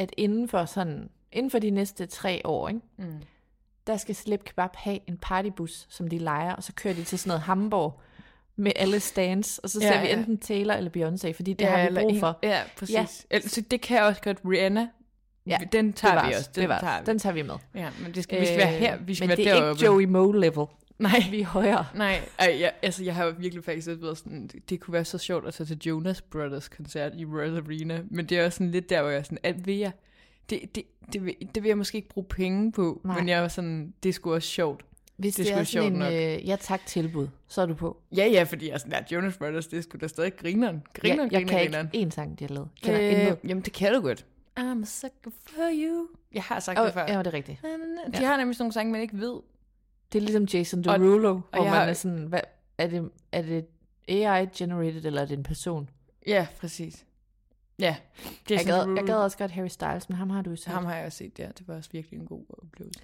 at 0.00 0.12
inden 0.16 0.48
for 0.48 0.64
sådan, 0.64 1.10
inden 1.32 1.50
for 1.50 1.58
de 1.58 1.70
næste 1.70 2.06
tre 2.06 2.40
år, 2.44 2.68
ikke, 2.68 2.80
Mm. 2.98 3.04
der 3.86 3.96
skal 3.96 4.14
Slip 4.14 4.44
Kebab 4.44 4.76
have 4.76 4.98
en 5.06 5.16
partybus, 5.22 5.86
som 5.90 6.08
de 6.08 6.18
leger, 6.18 6.52
og 6.52 6.62
så 6.62 6.72
kører 6.72 6.94
de 6.94 7.02
til 7.04 7.18
sådan 7.18 7.28
noget 7.28 7.42
Hamburg 7.42 8.00
med 8.56 8.72
alle 8.76 9.00
stands, 9.00 9.58
og 9.58 9.70
så 9.70 9.78
Ja, 9.82 9.92
ser 9.92 10.00
vi 10.00 10.06
ja. 10.06 10.16
enten 10.18 10.38
Taylor 10.38 10.74
eller 10.74 10.90
Beyoncé, 10.96 11.32
fordi 11.36 11.52
det 11.52 11.64
ja, 11.64 11.70
har 11.76 11.90
vi 11.90 11.96
brug 12.00 12.10
en- 12.10 12.20
for. 12.20 12.38
Ja, 12.42 12.60
præcis. 12.78 13.26
Ja. 13.32 13.40
Så 13.40 13.60
det 13.70 13.80
kan 13.80 14.02
også 14.02 14.22
godt. 14.22 14.38
Rihanna, 14.44 14.88
Ja, 15.46 15.58
den 15.72 15.92
tager 15.92 16.26
vi 16.28 16.34
også. 16.34 16.50
det 16.54 16.68
var 16.68 16.80
tager 16.80 16.98
vi. 17.00 17.06
Den 17.06 17.18
tager 17.18 17.32
vi 17.34 17.42
med. 17.42 17.54
Ja, 17.74 17.88
men 18.02 18.14
det 18.14 18.22
skal, 18.22 18.40
vi 18.40 18.46
skal 18.46 18.58
være 18.58 18.66
her. 18.72 18.96
Vi 18.98 19.14
skal 19.14 19.28
men 19.28 19.28
være 19.28 19.36
det 19.36 19.48
er 19.48 19.54
deroppe. 19.54 19.70
ikke 19.80 19.86
Joey 19.86 20.04
Moe 20.04 20.40
level. 20.40 20.66
Nej, 21.00 21.20
Vi 21.30 21.40
er 21.40 21.46
højere. 21.46 21.86
Nej, 21.94 22.20
ej, 22.38 22.56
jeg, 22.60 22.72
altså 22.82 23.04
jeg 23.04 23.14
har 23.14 23.30
virkelig 23.30 23.64
faktisk 23.64 23.86
lidt 23.86 24.02
været 24.02 24.18
sådan, 24.18 24.50
det, 24.68 24.80
kunne 24.80 24.92
være 24.92 25.04
så 25.04 25.18
sjovt 25.18 25.46
at 25.46 25.54
tage 25.54 25.66
til 25.66 25.78
Jonas 25.86 26.22
Brothers 26.22 26.68
koncert 26.68 27.12
i 27.16 27.24
Royal 27.24 27.56
Arena, 27.56 28.02
men 28.10 28.26
det 28.26 28.38
er 28.38 28.44
også 28.46 28.56
sådan 28.56 28.70
lidt 28.70 28.90
der, 28.90 29.00
hvor 29.02 29.10
jeg 29.10 29.18
er 29.18 29.22
sådan, 29.22 29.38
at 29.42 29.66
vil 29.66 29.76
jeg, 29.76 29.92
det, 30.50 30.74
det, 30.74 30.82
det, 31.12 31.24
vil, 31.24 31.34
det 31.54 31.62
vil 31.62 31.68
jeg 31.68 31.78
måske 31.78 31.96
ikke 31.96 32.08
bruge 32.08 32.26
penge 32.26 32.72
på, 32.72 33.00
Nej. 33.04 33.18
men 33.18 33.28
jeg 33.28 33.42
var 33.42 33.48
sådan, 33.48 33.94
det 34.02 34.08
er 34.08 34.12
sgu 34.12 34.34
også 34.34 34.48
sjovt. 34.48 34.84
Hvis 35.16 35.34
Det 35.34 35.46
det, 35.46 35.52
er 35.54 35.58
er 35.58 35.64
sådan 35.64 35.92
en 35.92 35.98
sjovt 36.00 36.12
øh, 36.12 36.48
ja 36.48 36.56
tak 36.60 36.86
tilbud, 36.86 37.28
så 37.48 37.62
er 37.62 37.66
du 37.66 37.74
på. 37.74 37.96
Ja, 38.16 38.26
ja, 38.26 38.42
fordi 38.42 38.66
jeg 38.68 38.74
er 38.74 38.78
sådan, 38.78 38.92
at 38.92 39.12
Jonas 39.12 39.36
Brothers, 39.36 39.66
det 39.66 39.78
er 39.78 39.82
sgu 39.82 39.98
da 40.00 40.06
stadig 40.08 40.36
grineren. 40.36 40.82
Grineren, 40.94 41.32
jeg, 41.32 41.40
jeg 41.40 41.46
grineren, 41.48 41.48
kan 41.48 41.58
grineren. 41.70 41.90
ikke 41.92 42.06
én 42.06 42.10
sang, 42.10 42.38
de 42.38 42.44
har 42.44 42.54
lavet. 42.54 42.68
Kender 42.82 43.00
Øh, 43.00 43.10
intet. 43.12 43.38
jamen, 43.48 43.62
det 43.64 43.72
kan 43.72 43.92
du 43.94 44.00
godt. 44.00 44.26
I'm 44.60 44.82
a 44.82 44.84
sucker 44.84 45.30
for 45.46 45.70
you. 45.72 46.06
Jeg 46.32 46.42
har 46.42 46.60
sagt 46.60 46.78
Åh, 46.78 46.84
det 46.86 46.94
før. 46.94 47.06
ja, 47.08 47.18
det 47.18 47.26
er 47.26 47.32
rigtigt. 47.34 47.58
De 48.18 48.24
har 48.24 48.36
nemlig 48.36 48.56
sådan 48.56 48.62
nogle 48.62 48.72
sange, 48.72 48.92
man 48.92 49.00
ikke 49.00 49.18
ved. 49.18 49.34
Det 50.12 50.18
er 50.18 50.22
ligesom 50.22 50.44
Jason 50.44 50.78
Og- 50.78 50.84
Derulo, 51.00 51.32
hvor 51.32 51.42
jeg 51.54 51.62
man 51.64 51.72
har- 51.72 51.84
er 51.86 51.92
sådan, 51.92 52.18
hvad, 52.26 52.40
er, 52.78 52.86
det, 52.86 53.10
er 53.32 53.42
det 53.42 53.66
AI-generated, 54.08 55.04
eller 55.04 55.22
er 55.22 55.26
det 55.26 55.36
en 55.38 55.42
person? 55.42 55.90
Ja, 56.26 56.46
præcis. 56.60 57.04
Ja, 57.78 57.96
Jeg 58.50 58.58
Jason 58.66 58.66
gad, 58.88 58.94
jeg 58.96 59.04
gad 59.04 59.14
også 59.14 59.38
godt 59.38 59.50
Harry 59.50 59.68
Styles, 59.68 60.08
men 60.08 60.18
ham 60.18 60.30
har 60.30 60.42
du 60.42 60.50
jo 60.50 60.56
set. 60.56 60.66
Ham 60.72 60.84
har 60.84 60.94
jeg 60.96 61.06
også 61.06 61.18
set, 61.18 61.38
ja. 61.38 61.46
Det 61.58 61.68
var 61.68 61.76
også 61.76 61.90
virkelig 61.92 62.20
en 62.20 62.26
god 62.26 62.44
oplevelse. 62.62 63.00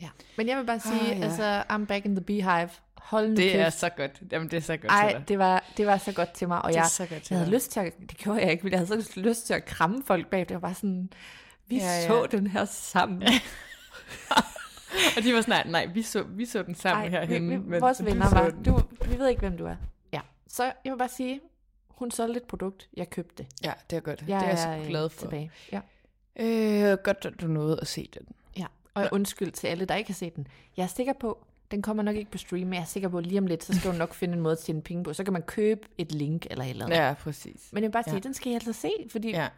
Ja. 0.00 0.08
Men 0.36 0.48
jeg 0.48 0.56
vil 0.58 0.64
bare 0.66 0.80
sige, 0.80 1.12
Ah, 1.12 1.18
ja. 1.18 1.24
altså, 1.24 1.62
I'm 1.70 1.84
back 1.86 2.04
in 2.04 2.16
the 2.16 2.24
beehive. 2.24 2.68
Hold 2.96 3.28
nu 3.28 3.36
Det 3.36 3.56
er 3.60 3.64
kæft. 3.64 3.78
så 3.78 3.88
godt. 3.96 4.22
Jamen, 4.32 4.50
det 4.50 4.56
er 4.56 4.60
så 4.60 4.72
godt 4.76 4.80
til 4.80 4.88
Ej, 4.90 5.12
dig. 5.12 5.28
det 5.28 5.38
var, 5.38 5.64
det 5.76 5.86
var 5.86 5.98
så 5.98 6.12
godt 6.12 6.32
til 6.32 6.48
mig, 6.48 6.62
og 6.62 6.68
det 6.68 6.76
er 6.76 6.80
jeg, 6.82 6.90
så 6.90 7.06
godt 7.06 7.22
til 7.22 7.34
jeg 7.34 7.38
havde 7.38 7.50
dig. 7.50 7.54
lyst 7.56 7.70
til 7.70 7.80
at, 7.80 7.92
det 8.00 8.16
gjorde 8.16 8.40
jeg 8.42 8.50
ikke, 8.50 8.62
men 8.64 8.72
jeg 8.72 8.80
havde 8.80 9.02
så 9.02 9.20
lyst 9.20 9.46
til 9.46 9.54
at 9.54 9.64
kramme 9.64 10.02
folk 10.06 10.26
bag. 10.30 10.40
Det 10.40 10.54
var 10.54 10.60
bare 10.60 10.74
sådan, 10.74 11.10
vi 11.66 11.76
ja, 11.76 11.84
ja. 11.84 12.06
så 12.06 12.26
den 12.30 12.46
her 12.46 12.64
sammen. 12.64 13.22
Og 15.16 15.22
de 15.22 15.34
var 15.34 15.40
sådan, 15.40 15.66
nej, 15.66 15.86
vi, 15.86 16.02
så, 16.02 16.22
vi 16.22 16.46
så 16.46 16.62
den 16.62 16.74
sammen 16.74 17.04
Ej, 17.04 17.10
herhenne. 17.10 17.48
vi, 17.48 17.56
vi, 17.56 17.68
men 17.70 17.80
vores 17.80 17.98
du 17.98 18.04
venner 18.04 18.30
var, 18.30 18.50
den. 18.50 18.62
du, 18.62 18.80
vi 19.08 19.18
ved 19.18 19.28
ikke, 19.28 19.40
hvem 19.40 19.56
du 19.58 19.66
er. 19.66 19.76
Ja, 20.12 20.20
så 20.48 20.64
jeg 20.84 20.92
vil 20.92 20.98
bare 20.98 21.08
sige, 21.08 21.40
hun 21.88 22.10
solgte 22.10 22.36
et 22.36 22.42
produkt, 22.46 22.88
jeg 22.96 23.10
købte 23.10 23.34
det. 23.42 23.46
Ja, 23.64 23.72
det 23.90 23.96
er 23.96 24.00
godt. 24.00 24.24
Jeg 24.28 24.40
det 24.40 24.46
er 24.46 24.48
jeg 24.50 24.58
så 24.58 24.68
øh, 24.68 24.86
glad 24.88 25.08
for. 25.08 25.20
Tilbage. 25.20 25.50
Ja. 25.72 25.80
Øh, 26.40 26.98
godt, 27.04 27.24
at 27.26 27.40
du 27.40 27.46
nåede 27.46 27.78
at 27.80 27.86
se 27.86 28.08
den. 28.14 28.26
ja. 28.56 28.66
Og 28.94 29.02
jeg 29.02 29.08
undskyld 29.12 29.50
til 29.52 29.66
alle, 29.66 29.84
der 29.84 29.94
ikke 29.94 30.10
har 30.10 30.14
set 30.14 30.36
den. 30.36 30.46
Jeg 30.76 30.82
er 30.82 30.86
sikker 30.86 31.12
på, 31.20 31.44
den 31.70 31.82
kommer 31.82 32.02
nok 32.02 32.16
ikke 32.16 32.30
på 32.30 32.38
stream, 32.38 32.66
men 32.66 32.74
jeg 32.74 32.80
er 32.80 32.84
sikker 32.86 33.08
på, 33.08 33.18
at 33.18 33.26
lige 33.26 33.38
om 33.38 33.46
lidt, 33.46 33.64
så 33.64 33.74
skal 33.78 33.90
hun 33.90 33.98
nok 33.98 34.14
finde 34.14 34.34
en 34.34 34.40
måde 34.40 34.52
at 34.52 34.58
tjene 34.58 34.82
penge 34.82 35.04
på. 35.04 35.12
Så 35.12 35.24
kan 35.24 35.32
man 35.32 35.42
købe 35.42 35.80
et 35.98 36.12
link 36.12 36.46
eller 36.50 36.64
et 36.64 36.70
eller 36.70 36.84
andet. 36.86 36.96
Ja, 36.96 37.14
præcis. 37.14 37.68
Men 37.72 37.82
jeg 37.82 37.88
vil 37.88 37.92
bare 37.92 38.02
sige, 38.04 38.14
Ja. 38.14 38.20
den 38.20 38.34
skal 38.34 38.50
jeg 38.50 38.54
altså 38.56 38.72
se, 38.72 38.90
fordi 39.10 39.30
Ja. 39.30 39.48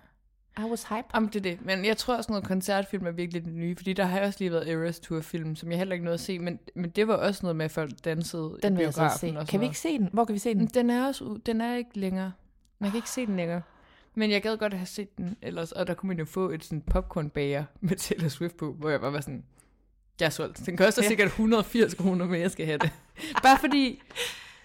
I 0.58 0.70
was 0.70 0.82
hype. 0.84 1.04
Jamen, 1.14 1.28
det 1.28 1.36
er 1.36 1.40
det. 1.40 1.58
Men 1.64 1.84
jeg 1.84 1.96
tror 1.96 2.16
også, 2.16 2.32
noget 2.32 2.44
koncertfilm 2.46 3.06
er 3.06 3.10
virkelig 3.10 3.44
det 3.44 3.52
nye, 3.52 3.76
fordi 3.76 3.92
der 3.92 4.04
har 4.04 4.20
også 4.20 4.36
lige 4.40 4.50
været 4.52 4.68
Eras 4.70 5.00
Tour 5.00 5.20
film, 5.20 5.56
som 5.56 5.70
jeg 5.70 5.78
heller 5.78 5.92
ikke 5.92 6.04
nåede 6.04 6.14
at 6.14 6.20
se, 6.20 6.38
men, 6.38 6.58
men 6.74 6.90
det 6.90 7.08
var 7.08 7.14
også 7.14 7.40
noget 7.42 7.56
med, 7.56 7.64
at 7.64 7.70
folk 7.70 7.90
dansede 8.04 8.58
Den 8.62 8.72
i 8.72 8.76
vil 8.76 8.82
jeg 8.84 8.92
biografen 8.94 9.36
se. 9.40 9.46
Kan 9.50 9.60
vi 9.60 9.64
ikke 9.64 9.78
se 9.78 9.98
den? 9.98 10.08
Hvor 10.12 10.24
kan 10.24 10.34
vi 10.34 10.38
se 10.38 10.54
den? 10.54 10.66
Den 10.66 10.90
er 10.90 11.06
også. 11.06 11.38
Den 11.46 11.60
er 11.60 11.76
ikke 11.76 11.90
længere. 11.98 12.32
Man 12.78 12.90
kan 12.90 12.98
ikke 12.98 13.10
se 13.10 13.26
den 13.26 13.36
længere. 13.36 13.62
Men 14.14 14.30
jeg 14.30 14.42
gad 14.42 14.56
godt 14.56 14.74
have 14.74 14.86
set 14.86 15.18
den 15.18 15.36
ellers, 15.42 15.72
og 15.72 15.86
der 15.86 15.94
kunne 15.94 16.08
man 16.08 16.18
jo 16.18 16.24
få 16.24 16.50
et 16.50 16.64
sådan 16.64 16.80
popcornbager 16.80 17.64
med 17.80 17.96
Taylor 17.96 18.28
Swift 18.28 18.56
på, 18.56 18.72
hvor 18.72 18.90
jeg 18.90 19.00
bare 19.00 19.12
var 19.12 19.20
sådan, 19.20 19.44
jeg 20.20 20.26
er 20.26 20.30
solgt. 20.30 20.66
Den 20.66 20.76
koster 20.76 21.02
Ja. 21.02 21.08
sikkert 21.08 21.26
180 21.28 21.94
kroner, 21.94 22.26
men 22.26 22.40
jeg 22.40 22.50
skal 22.50 22.66
have 22.66 22.78
det. 22.78 22.90
bare 23.42 23.58
fordi, 23.60 24.02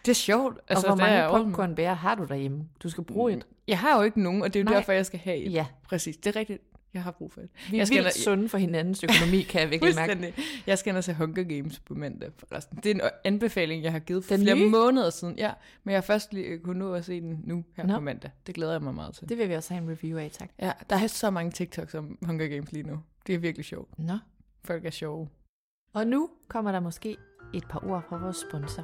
det 0.05 0.11
er 0.11 0.15
sjovt. 0.15 0.57
Altså, 0.67 0.87
og 0.87 0.95
hvor 0.95 1.05
det 1.05 1.13
mange 1.13 1.29
popcornbærer 1.43 1.93
har 1.93 2.15
du 2.15 2.25
derhjemme? 2.25 2.63
Du 2.83 2.89
skal 2.89 3.03
bruge 3.03 3.33
et. 3.33 3.45
Jeg 3.67 3.79
har 3.79 3.97
jo 3.97 4.03
ikke 4.03 4.21
nogen, 4.21 4.41
og 4.41 4.53
det 4.53 4.59
er 4.59 4.63
jo 4.63 4.69
Nej. 4.69 4.73
derfor, 4.73 4.91
jeg 4.91 5.05
skal 5.05 5.19
have 5.19 5.37
et. 5.37 5.53
Ja, 5.53 5.65
Præcis, 5.87 6.17
det 6.17 6.35
er 6.35 6.39
rigtigt. 6.39 6.61
Jeg 6.93 7.03
har 7.03 7.11
brug 7.11 7.31
for 7.31 7.41
et. 7.41 7.49
vi 7.69 7.75
er 7.75 7.79
Jeg 7.79 7.87
skal 7.87 8.03
vildt 8.03 8.13
sunde 8.15 8.49
for 8.49 8.57
hinandens 8.57 9.03
økonomi, 9.03 9.41
kan 9.41 9.61
jeg 9.61 9.69
virkelig 9.69 9.95
mærke. 9.95 10.33
Jeg 10.67 10.77
skal 10.77 10.95
og 10.97 11.03
se 11.03 11.13
Hunger 11.13 11.43
Games 11.43 11.79
på 11.79 11.93
mandag 11.95 12.29
forresten. 12.37 12.77
Det 12.77 12.85
er 12.85 12.95
en 12.95 13.01
anbefaling, 13.23 13.83
jeg 13.83 13.91
har 13.91 13.99
givet 13.99 14.25
for 14.25 14.35
Den 14.35 14.43
flere 14.45 14.55
nye? 14.57 14.69
måneder 14.69 15.09
siden. 15.09 15.37
Ja, 15.37 15.51
men 15.83 15.91
jeg 15.91 15.97
har 15.97 16.01
først 16.01 16.33
lige 16.33 16.59
kunne 16.59 16.79
nå 16.79 16.93
at 16.93 17.05
se 17.05 17.21
den 17.21 17.39
nu 17.43 17.63
her 17.75 17.85
Nå. 17.85 17.93
på 17.93 17.99
mandag. 17.99 18.31
Det 18.47 18.55
glæder 18.55 18.71
jeg 18.71 18.81
mig 18.81 18.93
meget 18.95 19.15
til. 19.15 19.29
Det 19.29 19.37
vil 19.37 19.49
vi 19.49 19.53
også 19.53 19.73
have 19.73 19.83
en 19.83 19.89
review 19.89 20.17
af, 20.17 20.31
tak. 20.31 20.49
Ja, 20.61 20.71
der 20.89 20.95
er 20.95 21.07
så 21.07 21.29
mange 21.29 21.51
TikToks 21.51 21.95
om 21.95 22.17
Hunger 22.25 22.47
Games 22.47 22.71
lige 22.71 22.83
nu. 22.83 22.99
Det 23.27 23.35
er 23.35 23.39
virkelig 23.39 23.65
sjovt. 23.65 23.99
Nå. 23.99 24.17
Folk 24.63 24.85
er 24.85 24.89
sjove. 24.91 25.29
Og 25.93 26.07
nu 26.07 26.29
kommer 26.47 26.71
der 26.71 26.79
måske 26.79 27.17
et 27.53 27.67
par 27.69 27.89
ord 27.89 28.03
fra 28.09 28.17
vores 28.17 28.37
sponsor. 28.49 28.83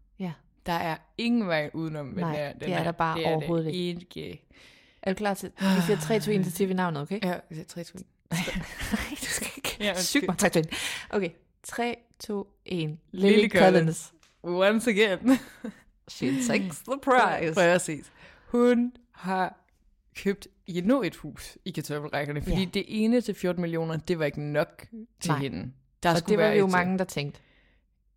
Der 0.65 0.73
er 0.73 0.97
ingen 1.17 1.47
vej 1.47 1.69
udenom. 1.73 2.05
Nej, 2.05 2.23
den 2.29 2.35
her. 2.35 2.51
Den 2.53 2.61
det 2.61 2.73
er 2.73 2.83
der 2.83 2.91
bare 2.91 3.17
det 3.17 3.27
er 3.27 3.31
overhovedet 3.31 3.65
det 3.65 3.73
ikke. 3.73 4.41
Er 5.01 5.13
du 5.13 5.17
klar 5.17 5.33
til? 5.33 5.51
Vi 5.59 5.65
siger 5.85 5.97
3, 5.99 6.19
2, 6.19 6.31
1, 6.31 6.45
så 6.45 6.51
siger 6.51 6.67
vi 6.67 6.73
navnet, 6.73 7.01
okay? 7.01 7.19
Ja, 7.23 7.37
det 7.49 7.59
er 7.59 7.63
3 7.63 7.83
2 7.83 7.97
Nej, 8.31 8.39
du 9.11 9.15
skal 9.25 9.47
ikke. 9.57 9.77
Ja. 9.79 10.01
Syg 10.01 10.23
mig, 10.27 10.37
3, 10.37 10.49
2, 10.49 10.59
1. 10.59 10.67
Okay, 11.09 11.29
3, 11.63 11.95
2, 12.19 12.47
1. 12.65 12.97
Lily 13.11 13.35
Lily 13.35 13.49
Collins. 13.49 13.61
Collins. 13.61 14.13
Once 14.43 14.89
again. 14.89 15.19
She 16.09 16.43
takes 16.47 16.79
the 16.79 16.99
prize. 17.03 17.53
Præcis. 17.53 18.11
Hun 18.47 18.93
har 19.11 19.57
købt 20.15 20.47
endnu 20.67 21.01
et 21.03 21.15
hus 21.15 21.57
i 21.65 21.71
kartoffelrækkerne, 21.71 22.41
fordi 22.41 22.59
Ja. 22.63 22.65
det 22.73 22.85
ene 22.87 23.21
til 23.21 23.35
14 23.35 23.61
millioner, 23.61 23.97
det 23.97 24.19
var 24.19 24.25
ikke 24.25 24.41
nok 24.41 24.85
til 25.19 25.31
Nej. 25.31 25.39
hende. 25.39 25.71
Der 26.03 26.15
Og 26.15 26.27
det 26.29 26.37
var 26.37 26.51
vi 26.51 26.57
jo 26.59 26.67
mange, 26.67 26.97
der 26.97 27.03
tænkte. 27.03 27.39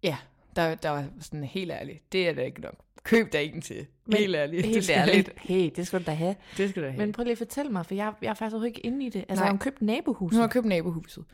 Ja, 0.03 0.17
der, 0.57 0.75
der 0.75 0.91
var 0.91 1.05
sådan 1.21 1.45
helt 1.45 1.71
ærligt. 1.71 2.13
Det 2.13 2.29
er 2.29 2.33
da 2.33 2.43
ikke 2.43 2.61
nok. 2.61 2.75
Køb 3.03 3.33
der 3.33 3.39
en 3.39 3.61
til. 3.61 3.87
Men 4.07 4.17
helt 4.17 4.37
ærligt. 4.37 4.67
Helt 4.67 4.85
skal 4.85 4.97
ærligt. 4.99 5.31
Hey, 5.37 5.71
det 5.77 5.87
skal 5.87 6.01
du 6.01 6.05
da 6.05 6.11
have. 6.11 6.37
Det 6.57 6.71
skal 6.71 6.83
du 6.83 6.89
have. 6.89 6.99
Men 6.99 7.13
prøv 7.13 7.23
lige 7.23 7.33
at 7.33 7.39
fortælle 7.39 7.73
mig, 7.73 7.87
for 7.87 7.95
jeg, 7.95 8.13
jeg 8.23 8.31
er 8.31 8.35
faktisk 8.35 8.65
ikke 8.67 8.81
inde 8.81 9.07
i 9.07 9.09
det. 9.09 9.25
Altså, 9.29 9.35
Nej. 9.35 9.45
har 9.45 9.51
hun 9.51 9.59
købt 9.59 9.83
nabohuset? 9.83 10.37
Hun 10.37 10.41
har 10.41 10.49
købt 10.49 10.67
nabohuset. 10.67 11.25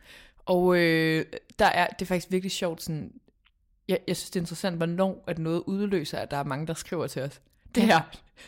Og 0.46 0.76
øh, 0.76 1.24
der 1.58 1.64
er, 1.64 1.86
det 1.86 2.02
er 2.02 2.06
faktisk 2.06 2.32
virkelig 2.32 2.50
sjovt, 2.52 2.82
sådan, 2.82 3.12
jeg, 3.88 3.98
jeg 4.08 4.16
synes, 4.16 4.30
det 4.30 4.36
er 4.36 4.42
interessant, 4.42 4.76
hvornår 4.76 5.24
at 5.26 5.38
noget 5.38 5.62
udløser, 5.66 6.18
at 6.18 6.30
der 6.30 6.36
er 6.36 6.44
mange, 6.44 6.66
der 6.66 6.74
skriver 6.74 7.06
til 7.06 7.22
os. 7.22 7.40
Det 7.74 7.82
her, 7.82 8.00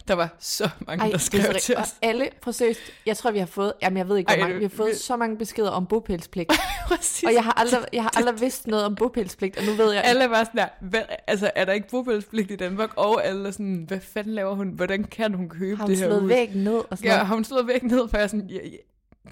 der 0.09 0.15
var 0.15 0.37
så 0.39 0.71
mange, 0.87 1.01
Ej, 1.03 1.07
der 1.11 1.17
det 1.19 1.23
er 1.23 1.25
skrev 1.25 1.55
til 1.61 1.77
os. 1.77 1.91
Og 1.91 2.09
alle, 2.09 2.29
prøv 2.43 2.53
seriøst, 2.53 2.81
jeg 3.07 3.17
tror, 3.17 3.31
vi 3.31 3.39
har 3.39 3.47
fået, 3.47 3.73
jamen 3.83 3.97
jeg 3.97 4.09
ved 4.09 4.17
ikke, 4.17 4.29
hvor 4.29 4.35
Ej, 4.35 4.41
mange, 4.49 4.57
vi 4.59 4.65
har 4.65 4.69
fået 4.69 4.91
vi- 4.91 4.95
så 4.97 5.17
mange 5.17 5.37
beskeder 5.39 5.71
om 5.71 5.87
bopælspligt. 5.87 6.53
Og 7.27 7.33
jeg 7.35 7.45
har 7.45 7.53
aldrig, 7.53 7.81
jeg 7.93 8.03
har 8.03 8.13
aldrig 8.17 8.41
vidst 8.41 8.67
noget 8.67 8.85
om 8.85 8.95
bopælspligt, 8.95 9.57
og 9.59 9.65
nu 9.65 9.73
ved 9.73 9.93
jeg, 9.93 10.05
Alle 10.05 10.31
var 10.31 10.45
sådan 10.45 10.59
der, 10.61 10.69
hvad, 10.81 11.03
altså 11.27 11.51
er 11.57 11.65
der 11.65 11.73
ikke 11.73 11.89
bopælspligt 11.89 12.51
i 12.51 12.57
Danmark? 12.57 12.91
Og 12.97 13.27
alle 13.27 13.47
er 13.49 13.53
sådan, 13.53 13.85
hvad 13.89 14.01
fanden 14.01 14.35
laver 14.35 14.55
hun? 14.55 14.69
Hvordan 14.69 15.05
kan 15.05 15.35
hun 15.35 15.49
købe 15.49 15.77
har 15.77 15.85
hun 15.85 15.91
det 15.91 15.99
her 15.99 16.07
slået 16.07 16.21
hus? 16.21 16.29
væggen 16.29 16.65
ned 16.65 16.75
og 16.91 16.99
sådan 16.99 17.05
Ja, 17.05 17.11
noget. 17.15 17.27
har 17.27 17.35
hun 17.35 17.45
slået 17.45 17.67
væk 17.67 17.83
ned? 17.83 18.09
For 18.09 18.19
jeg 18.19 18.31
sådan, 18.31 18.47
ja, 18.51 18.55
ja, 18.69 18.77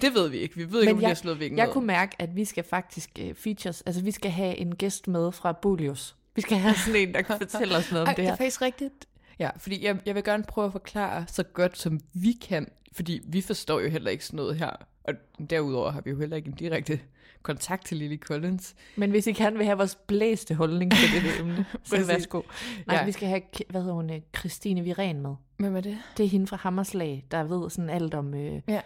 det 0.01 0.13
ved 0.13 0.29
vi 0.29 0.37
ikke. 0.37 0.55
Vi 0.55 0.71
ved 0.71 0.81
ikke, 0.81 0.85
Men 0.85 0.89
om 0.89 0.95
hun 0.95 1.01
jeg- 1.01 1.09
har 1.09 1.15
slået 1.15 1.39
væggen 1.39 1.57
Jeg 1.57 1.65
ned. 1.65 1.73
kunne 1.73 1.87
mærke, 1.87 2.15
at 2.19 2.35
vi 2.35 2.45
skal 2.45 2.63
faktisk 2.63 3.09
uh, 3.21 3.35
features, 3.35 3.81
altså 3.81 4.01
vi 4.01 4.11
skal 4.11 4.31
have 4.31 4.55
en 4.57 4.75
gæst 4.75 5.07
med 5.07 5.31
fra 5.31 5.51
Bolius. 5.51 6.15
Vi 6.35 6.41
skal 6.41 6.57
have 6.57 6.75
sådan 6.75 6.95
en, 7.07 7.13
der 7.13 7.21
kan 7.21 7.37
fortælle 7.37 7.75
os 7.77 7.91
noget 7.91 8.01
om 8.01 8.07
Ej, 8.07 8.11
det 8.13 8.17
det 8.17 8.25
her. 8.25 8.31
er 8.31 8.35
faktisk 8.35 8.61
rigtigt. 8.61 8.93
Ja, 9.41 9.49
fordi 9.57 9.85
jeg, 9.85 9.99
jeg 10.05 10.15
vil 10.15 10.23
gerne 10.23 10.43
prøve 10.43 10.65
at 10.65 10.71
forklare 10.71 11.25
så 11.27 11.43
godt, 11.43 11.77
som 11.77 11.99
vi 12.13 12.31
kan. 12.31 12.67
Fordi 12.93 13.21
vi 13.27 13.41
forstår 13.41 13.79
jo 13.79 13.89
heller 13.89 14.11
ikke 14.11 14.25
sådan 14.25 14.37
noget 14.37 14.55
her. 14.55 14.69
Og 15.03 15.13
derudover 15.49 15.91
har 15.91 16.01
vi 16.01 16.09
jo 16.09 16.19
heller 16.19 16.35
ikke 16.37 16.47
en 16.47 16.53
direkte 16.55 16.99
kontakt 17.41 17.85
til 17.85 17.97
Lily 17.97 18.17
Collins. 18.19 18.75
Men 18.95 19.09
hvis 19.11 19.27
I 19.27 19.31
kan 19.31 19.57
vil 19.57 19.65
have 19.65 19.77
vores 19.77 19.95
blæste 20.07 20.55
holdning 20.55 20.91
til 20.91 21.21
det 21.23 21.39
emne, 21.39 21.65
så 21.83 22.05
værsgo. 22.07 22.41
Nej, 22.87 22.95
Ja. 22.97 23.05
vi 23.05 23.11
skal 23.11 23.27
have, 23.27 23.41
hvad 23.69 23.81
hedder 23.81 23.95
hun, 23.95 24.09
øh, 24.09 24.21
Christine 24.37 24.81
Viren 24.83 25.21
med. 25.21 25.35
Hvem 25.57 25.75
er 25.75 25.81
det? 25.81 25.97
Det 26.17 26.25
er 26.25 26.29
hende 26.29 26.47
fra 26.47 26.57
Hammerslag, 26.57 27.25
der 27.31 27.43
ved 27.43 27.69
sådan 27.69 27.89
alt 27.89 28.13
om 28.13 28.33
øh, 28.33 28.61
Ja. 28.67 28.81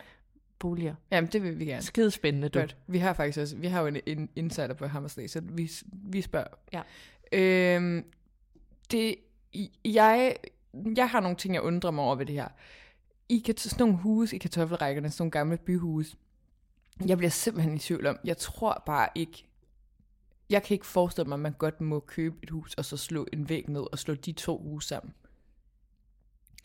boliger. 0.60 0.96
Jamen, 1.12 1.30
det 1.34 1.44
vil 1.44 1.60
vi 1.60 1.65
gerne. 1.65 1.82
Skide 1.82 2.12
spændende, 2.12 2.50
du. 2.50 2.60
Godt. 2.60 2.78
Vi 2.88 2.98
har 2.98 3.13
faktisk 3.13 3.39
også, 3.39 3.56
vi 3.56 3.68
har 3.68 3.82
jo 3.82 3.88
en, 3.88 3.98
en 4.06 4.30
insider 4.36 4.74
på 4.74 4.88
Hammerslag, 4.88 5.30
så 5.30 5.41
vi, 5.44 5.72
vi 5.91 6.22
spørger. 6.22 6.48
Ja. 6.74 6.82
Øhm, 7.32 8.06
det, 8.91 9.15
jeg, 9.86 10.36
jeg 10.98 11.10
har 11.10 11.20
nogle 11.20 11.38
ting, 11.38 11.54
jeg 11.54 11.62
undrer 11.62 11.91
mig 11.91 12.04
over 12.04 12.15
ved 12.15 12.26
det 12.26 12.36
her. 12.36 12.48
I 13.30 13.39
kan 13.39 13.58
sådan 13.58 13.88
nogle 13.88 14.02
huse 14.02 14.36
i 14.36 14.39
kartoffelrækkerne, 14.39 15.10
sådan 15.10 15.22
nogle 15.24 15.32
gamle 15.32 15.58
byhuse. 15.58 16.18
Jeg 17.06 17.18
bliver 17.18 17.32
simpelthen 17.32 17.76
i 17.76 17.80
tvivl 17.80 18.08
om, 18.08 18.18
jeg 18.24 18.38
tror 18.38 18.84
bare 18.86 19.08
ikke, 19.15 19.46
jeg 20.50 20.63
kan 20.63 20.76
ikke 20.76 20.86
forestille 20.86 21.28
mig, 21.28 21.36
at 21.36 21.39
man 21.39 21.54
godt 21.54 21.82
må 21.82 22.00
købe 22.00 22.36
et 22.44 22.50
hus, 22.50 22.74
og 22.74 22.86
så 22.86 22.98
slå 22.98 23.28
en 23.34 23.50
væg 23.50 23.70
ned, 23.70 23.84
og 23.91 24.00
slå 24.00 24.13
de 24.13 24.32
to 24.32 24.58
huse 24.58 24.88
sammen. 24.88 25.13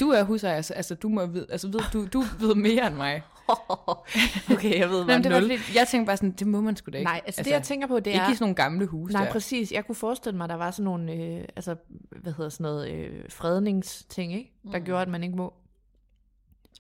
Du 0.01 0.11
er 0.11 0.23
husejer, 0.23 0.57
altså, 0.57 0.75
altså 0.75 0.95
du 0.95 1.09
må 1.09 1.27
vide, 1.27 1.47
altså 1.51 1.69
ved, 1.69 1.81
du, 1.93 2.07
du 2.07 2.21
ved 2.21 2.55
mere 2.55 2.87
end 2.87 2.97
mig. 2.97 3.23
okay, 4.55 4.79
jeg 4.79 4.89
ved, 4.91 4.97
Nej, 4.97 5.05
hvad 5.05 5.17
men 5.17 5.25
det 5.25 5.33
var 5.33 5.41
nul. 5.41 5.59
fordi, 5.59 5.79
jeg 5.79 5.89
tænker 5.89 6.07
bare 6.07 6.17
sådan, 6.17 6.31
det 6.31 6.47
må 6.47 6.61
man 6.61 6.77
sgu 6.77 6.91
da 6.91 6.99
ikke. 6.99 7.11
Nej, 7.11 7.21
altså, 7.27 7.43
det 7.43 7.51
jeg 7.51 7.63
tænker 7.63 7.87
på, 7.87 7.97
det 7.97 8.07
Ikke 8.07 8.19
er... 8.19 8.31
i 8.31 8.35
sådan 8.35 8.45
nogle 8.45 8.55
gamle 8.55 8.87
huse 8.87 9.13
Nej, 9.13 9.25
der. 9.25 9.33
præcis. 9.33 9.73
Jeg 9.73 9.87
kunne 9.87 9.95
forestille 9.95 10.37
mig, 10.39 10.49
der 10.49 10.55
var 10.55 10.71
sådan 10.71 10.85
nogle, 10.85 11.13
øh, 11.13 11.45
altså, 11.57 11.77
hvad 12.23 12.33
hedder 12.33 12.51
sådan 12.51 12.65
noget, 12.65 12.91
øh, 12.91 13.25
fredningsting, 13.29 14.35
ikke? 14.35 14.53
Der 14.73 14.79
mm. 14.79 14.85
gjorde, 14.85 15.03
at 15.03 15.09
man 15.09 15.23
ikke 15.23 15.37
må. 15.37 15.55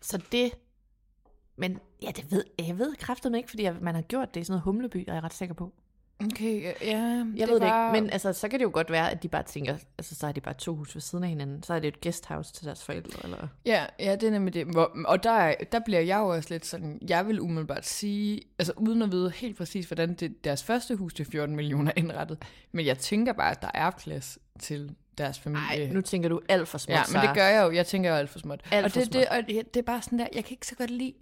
Så 0.03 0.23
det, 0.33 0.53
men 1.57 1.79
ja, 2.03 2.11
det 2.17 2.31
ved, 2.31 2.45
jeg 2.59 2.79
ved 2.79 2.97
kræfterne 2.97 3.37
ikke, 3.39 3.51
fordi 3.51 3.63
jeg, 3.63 3.77
man 3.81 3.95
har 3.95 4.03
gjort 4.03 4.35
det 4.35 4.41
i 4.41 4.45
sådan 4.45 4.53
noget 4.53 4.63
humleby, 4.63 5.05
er 5.09 5.15
jeg 5.15 5.23
ret 5.23 5.35
sikker 5.35 5.55
på. 5.55 5.73
Okay, 6.25 6.63
ja, 6.83 6.99
Jeg 7.37 7.49
ved 7.49 7.61
det 7.61 7.67
ikke, 7.67 7.89
men 8.03 8.11
altså, 8.11 8.33
så 8.33 8.49
kan 8.49 8.59
det 8.59 8.65
jo 8.65 8.71
godt 8.73 8.91
være, 8.91 9.11
at 9.11 9.23
de 9.23 9.29
bare 9.29 9.43
tænker, 9.43 9.77
altså 9.99 10.15
så 10.15 10.27
er 10.27 10.33
de 10.33 10.41
bare 10.41 10.55
to 10.55 10.75
hus 10.75 10.95
ved 10.95 11.01
siden 11.03 11.25
af 11.25 11.31
hinanden, 11.31 11.63
så 11.63 11.75
er 11.75 11.79
det 11.79 11.89
et 11.89 12.01
guesthouse 12.01 12.53
til 12.53 12.67
deres 12.67 12.85
forældre, 12.85 13.21
eller... 13.25 13.49
Ja, 13.67 13.87
ja, 13.99 14.13
det 14.17 14.23
er 14.27 14.31
nemlig 14.31 14.55
det. 14.55 14.77
Og 15.07 15.23
der, 15.23 15.31
er- 15.31 15.55
der 15.73 15.79
bliver 15.85 16.01
jeg 16.01 16.19
jo 16.19 16.29
også 16.29 16.49
lidt 16.51 16.67
sådan, 16.67 16.99
jeg 17.09 17.27
vil 17.27 17.41
umiddelbart 17.41 17.87
sige, 17.87 18.41
altså 18.59 18.73
uden 18.77 19.03
at 19.03 19.13
vide 19.13 19.31
helt 19.31 19.57
præcis, 19.59 19.87
hvordan 19.87 20.15
det, 20.15 20.45
deres 20.45 20.63
første 20.65 20.97
hus 20.97 21.15
til 21.15 21.25
14 21.27 21.57
millioner 21.57 21.91
er 21.91 21.95
indrettet, 21.97 22.39
men 22.73 22.87
jeg 22.87 22.99
tænker 22.99 23.33
bare, 23.33 23.51
at 23.51 23.63
der 23.63 23.71
er 23.75 23.91
plads 23.91 24.39
til 24.59 24.95
deres 25.19 25.39
familie. 25.39 25.67
Nej, 25.85 25.89
nu 25.93 26.01
tænker 26.01 26.29
du 26.29 26.41
alt 26.49 26.69
for 26.69 26.79
småt, 26.79 26.95
Ja, 26.97 27.03
men 27.13 27.23
det 27.29 27.35
gør 27.37 27.47
jeg 27.47 27.65
jo. 27.67 27.71
Jeg 27.73 27.87
tænker 27.87 28.11
jo 28.11 28.17
alt 28.17 28.31
for 28.31 28.39
småt. 28.39 28.61
Alt 28.71 28.85
og 28.85 28.93
for 28.93 29.01
det, 29.01 29.13
det, 29.13 29.27
og 29.27 29.37
det, 29.49 29.75
det 29.75 29.81
er 29.81 29.85
bare 29.85 30.03
sådan 30.03 30.19
der, 30.19 30.27
jeg 30.35 30.45
kan 30.45 30.53
ikke 30.53 30.67
så 30.67 30.75
godt 30.75 30.91
lide, 30.91 31.13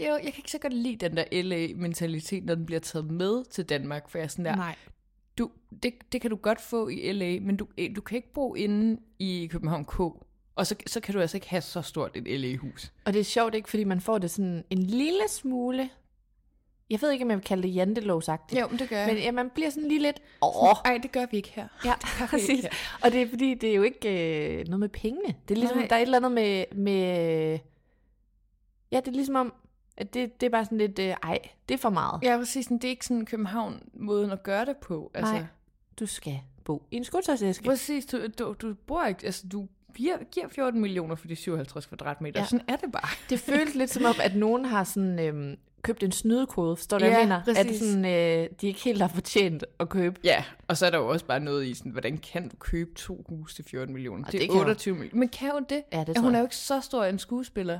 jo, 0.00 0.12
jeg 0.12 0.22
kan 0.22 0.34
ikke 0.36 0.50
så 0.50 0.58
godt 0.58 0.72
lide 0.72 0.96
den 0.96 1.16
der 1.16 1.42
LA-mentalitet, 1.42 2.44
når 2.44 2.54
den 2.54 2.66
bliver 2.66 2.80
taget 2.80 3.10
med 3.10 3.44
til 3.44 3.64
Danmark, 3.64 4.08
for 4.08 4.18
jeg 4.18 4.24
er 4.24 4.28
sådan 4.28 4.44
der, 4.44 4.56
Nej. 4.56 4.74
du, 5.38 5.50
det, 5.82 5.94
det 6.12 6.20
kan 6.20 6.30
du 6.30 6.36
godt 6.36 6.60
få 6.60 6.88
i 6.88 7.12
LA, 7.12 7.38
men 7.40 7.56
du, 7.56 7.66
eh, 7.76 7.96
du 7.96 8.00
kan 8.00 8.16
ikke 8.16 8.32
bo 8.32 8.54
inde 8.54 9.00
i 9.18 9.48
København 9.52 9.84
K. 9.84 10.00
Og 10.00 10.66
så, 10.66 10.74
så 10.86 11.00
kan 11.00 11.14
du 11.14 11.20
altså 11.20 11.36
ikke 11.36 11.48
have 11.48 11.60
så 11.60 11.82
stort 11.82 12.16
et 12.16 12.40
LA-hus. 12.40 12.92
Og 13.04 13.12
det 13.12 13.20
er 13.20 13.24
sjovt 13.24 13.54
ikke, 13.54 13.70
fordi 13.70 13.84
man 13.84 14.00
får 14.00 14.18
det 14.18 14.30
sådan 14.30 14.64
en 14.70 14.78
lille 14.78 15.28
smule... 15.28 15.90
Jeg 16.90 17.02
ved 17.02 17.10
ikke, 17.10 17.24
om 17.24 17.30
jeg 17.30 17.38
vil 17.38 17.44
kalde 17.44 17.62
det 17.62 17.74
jantelovsagtigt. 17.74 18.60
Jo, 18.60 18.68
men 18.68 18.78
det 18.78 18.88
gør 18.88 19.06
Men 19.06 19.16
ja, 19.16 19.32
man 19.32 19.50
bliver 19.50 19.70
sådan 19.70 19.88
lige 19.88 20.02
lidt... 20.02 20.22
Åh, 20.42 20.76
Ej, 20.84 20.98
det 21.02 21.12
gør 21.12 21.26
vi 21.30 21.36
ikke 21.36 21.52
her. 21.54 21.68
ja, 21.84 21.94
præcis. 22.30 22.64
Og 23.04 23.12
det 23.12 23.22
er 23.22 23.28
fordi, 23.28 23.54
det 23.54 23.70
er 23.70 23.74
jo 23.74 23.82
ikke 23.82 24.58
øh, 24.58 24.66
noget 24.66 24.80
med 24.80 24.88
pengene. 24.88 25.34
Det 25.48 25.54
er 25.54 25.58
ligesom, 25.58 25.78
Nej. 25.78 25.86
der 25.86 25.96
er 25.96 26.00
et 26.00 26.02
eller 26.02 26.16
andet 26.16 26.32
med... 26.32 26.64
med 26.74 27.58
ja, 28.92 28.96
det 28.96 29.08
er 29.08 29.12
ligesom 29.12 29.34
om, 29.34 29.52
at 29.96 30.14
det, 30.14 30.40
det 30.40 30.46
er 30.46 30.50
bare 30.50 30.64
sådan 30.64 30.78
lidt... 30.78 30.98
Øh, 30.98 31.06
ej, 31.22 31.38
det 31.68 31.74
er 31.74 31.78
for 31.78 31.90
meget. 31.90 32.20
Ja, 32.22 32.36
præcis. 32.36 32.64
sådan, 32.64 32.78
Det 32.78 32.84
er 32.84 32.88
ikke 32.90 33.04
sådan 33.06 33.26
København-måden 33.26 34.30
at 34.30 34.42
gøre 34.42 34.64
det 34.64 34.76
på. 34.76 35.10
Altså, 35.14 35.32
Nej. 35.32 35.44
Du 36.00 36.06
skal 36.06 36.38
bo 36.64 36.82
i 36.90 36.96
en 36.96 37.04
skotøjsæske. 37.04 37.64
Præcis, 37.64 38.06
du, 38.06 38.20
du, 38.38 38.54
du 38.62 38.74
bor 38.86 39.04
ikke, 39.04 39.26
altså 39.26 39.46
du 39.52 39.66
giver, 39.94 40.16
giver 40.32 40.48
14 40.48 40.80
millioner 40.80 41.14
for 41.14 41.28
de 41.28 41.36
57 41.36 41.86
kvadratmeter. 41.86 42.40
Ja. 42.40 42.46
Sådan 42.46 42.64
er 42.68 42.76
det 42.76 42.92
bare. 42.92 43.08
Det 43.30 43.40
føles 43.40 43.74
lidt 43.74 43.90
som 43.90 44.04
om, 44.04 44.14
at 44.22 44.36
nogen 44.36 44.64
har 44.64 44.84
sådan, 44.84 45.18
øhm, 45.18 45.56
købt 45.82 46.02
en 46.02 46.12
snydekode. 46.12 46.76
Du, 46.76 46.98
hvad 46.98 47.08
Ja, 47.08 47.18
jeg 47.18 47.24
mener? 47.26 47.36
At 47.36 47.44
præcis. 47.66 47.80
sådan, 47.80 48.04
øh, 48.04 48.48
de 48.60 48.66
ikke 48.66 48.80
helt 48.84 49.00
har 49.00 49.08
fortjent 49.08 49.64
at 49.80 49.88
købe. 49.88 50.20
Ja, 50.24 50.44
og 50.68 50.76
så 50.76 50.86
er 50.86 50.90
der 50.90 50.98
jo 50.98 51.08
også 51.08 51.24
bare 51.24 51.40
noget 51.40 51.66
i 51.66 51.74
sådan, 51.74 51.92
hvordan 51.92 52.18
kan 52.18 52.48
du 52.48 52.56
købe 52.56 52.94
to 52.94 53.24
huse 53.28 53.54
til 53.56 53.64
14 53.64 53.94
millioner? 53.94 54.24
Og 54.26 54.32
Det, 54.32 54.40
det 54.40 54.46
er 54.46 54.50
kan 54.50 54.54
hun. 54.58 54.60
28 54.60 54.94
millioner. 54.94 55.18
Men 55.18 55.28
kan 55.28 55.50
hun 55.52 55.64
det? 55.68 55.82
Ja, 55.92 56.04
det 56.04 56.18
hun 56.18 56.26
er 56.26 56.30
jeg. 56.30 56.38
jo 56.38 56.44
ikke 56.44 56.56
så 56.56 56.80
stor 56.80 57.04
en 57.04 57.18
skuespiller. 57.18 57.78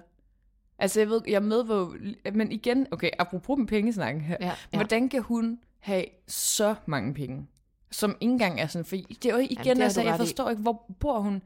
Altså, 0.78 1.00
jeg 1.00 1.08
ved, 1.08 1.20
jeg 1.28 1.42
med, 1.42 1.64
hvor... 1.64 1.96
Men 2.32 2.52
igen, 2.52 2.86
okay, 2.90 3.10
apropos 3.18 3.58
med 3.58 3.66
pengesnakken 3.66 4.22
her. 4.22 4.36
Ja, 4.40 4.46
Ja. 4.72 4.78
Hvordan 4.78 5.08
kan 5.08 5.22
hun 5.22 5.58
have 5.78 6.04
så 6.26 6.74
mange 6.86 7.14
penge? 7.14 7.46
Som 7.90 8.16
ikke 8.20 8.32
engang 8.32 8.60
er 8.60 8.66
sådan... 8.66 8.84
For 8.84 8.96
det 8.96 9.24
er 9.26 9.30
jo 9.34 9.38
igen, 9.38 9.64
Jamen, 9.64 9.82
altså, 9.82 10.02
jeg 10.02 10.10
ret 10.12 10.16
i. 10.16 10.18
forstår 10.18 10.50
ikke, 10.50 10.62
hvor 10.62 10.84
bor 11.00 11.18
hun... 11.20 11.42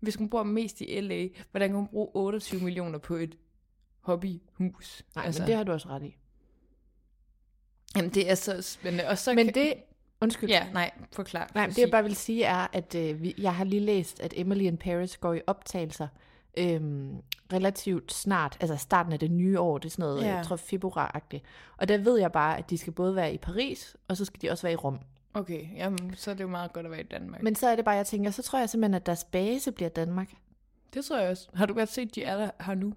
Hvis 0.00 0.14
hun 0.14 0.28
bor 0.30 0.42
mest 0.42 0.80
i 0.80 1.00
L.A., 1.00 1.28
hvordan 1.50 1.68
kan 1.68 1.76
hun 1.76 1.86
bruge 1.86 2.08
28 2.14 2.60
millioner 2.60 2.98
på 2.98 3.14
et 3.14 3.36
hobbyhus? 4.00 5.02
Nej, 5.14 5.24
altså, 5.26 5.42
men 5.42 5.48
det 5.48 5.56
har 5.56 5.64
du 5.64 5.72
også 5.72 5.88
ret 5.88 6.02
i. 6.02 6.16
Jamen, 7.96 8.10
det 8.10 8.30
er 8.30 8.34
så 8.34 8.62
spændende. 8.62 9.08
Og 9.08 9.18
så 9.18 9.34
Men 9.34 9.46
kan- 9.46 9.54
det... 9.54 9.74
Undskyld. 10.20 10.48
Ja, 10.50 10.66
nej, 10.72 10.90
forklar. 11.12 11.50
Nej, 11.54 11.66
det 11.66 11.78
jeg 11.78 11.90
bare 11.90 12.02
vil 12.02 12.16
sige 12.16 12.44
er, 12.44 12.66
at 12.72 12.94
øh, 12.94 13.42
jeg 13.42 13.54
har 13.54 13.64
lige 13.64 13.80
læst, 13.80 14.20
at 14.20 14.34
Emily 14.36 14.62
in 14.62 14.76
Paris 14.76 15.16
går 15.16 15.34
i 15.34 15.40
optagelser 15.46 16.08
øhm, 16.58 17.16
relativt 17.52 18.12
snart, 18.12 18.56
altså 18.60 18.76
starten 18.76 19.12
af 19.12 19.18
det 19.18 19.30
nye 19.30 19.60
år, 19.60 19.78
det 19.78 19.86
er 19.88 19.90
sådan 19.90 20.02
noget, 20.02 20.22
ja. 20.22 20.34
Jeg 20.34 20.44
tror 20.44 20.56
februar-agtigt. 20.56 21.42
Og 21.76 21.88
der 21.88 21.98
ved 21.98 22.18
jeg 22.18 22.32
bare, 22.32 22.58
at 22.58 22.70
de 22.70 22.78
skal 22.78 22.92
både 22.92 23.16
være 23.16 23.34
i 23.34 23.38
Paris, 23.38 23.96
og 24.08 24.16
så 24.16 24.24
skal 24.24 24.42
de 24.42 24.50
også 24.50 24.62
være 24.62 24.72
i 24.72 24.76
Rom. 24.76 24.98
Okay, 25.34 25.62
jamen, 25.76 26.14
så 26.16 26.30
er 26.30 26.34
det 26.34 26.42
jo 26.42 26.48
meget 26.48 26.72
godt 26.72 26.86
at 26.86 26.90
være 26.92 27.00
i 27.00 27.06
Danmark. 27.10 27.42
Men 27.42 27.54
så 27.54 27.68
er 27.68 27.76
det 27.76 27.84
bare, 27.84 27.94
jeg 27.94 28.06
tænker, 28.06 28.30
så 28.30 28.42
tror 28.42 28.58
jeg 28.58 28.70
simpelthen, 28.70 28.94
at 28.94 29.06
deres 29.06 29.24
base 29.24 29.72
bliver 29.72 29.88
Danmark. 29.88 30.30
det 30.94 31.04
tror 31.04 31.18
jeg 31.18 31.30
også. 31.30 31.48
Har 31.54 31.66
du 31.66 31.74
godt 31.74 31.88
set, 31.88 32.14
de 32.14 32.22
er 32.22 32.36
der 32.36 32.50
her 32.60 32.74
nu? 32.74 32.92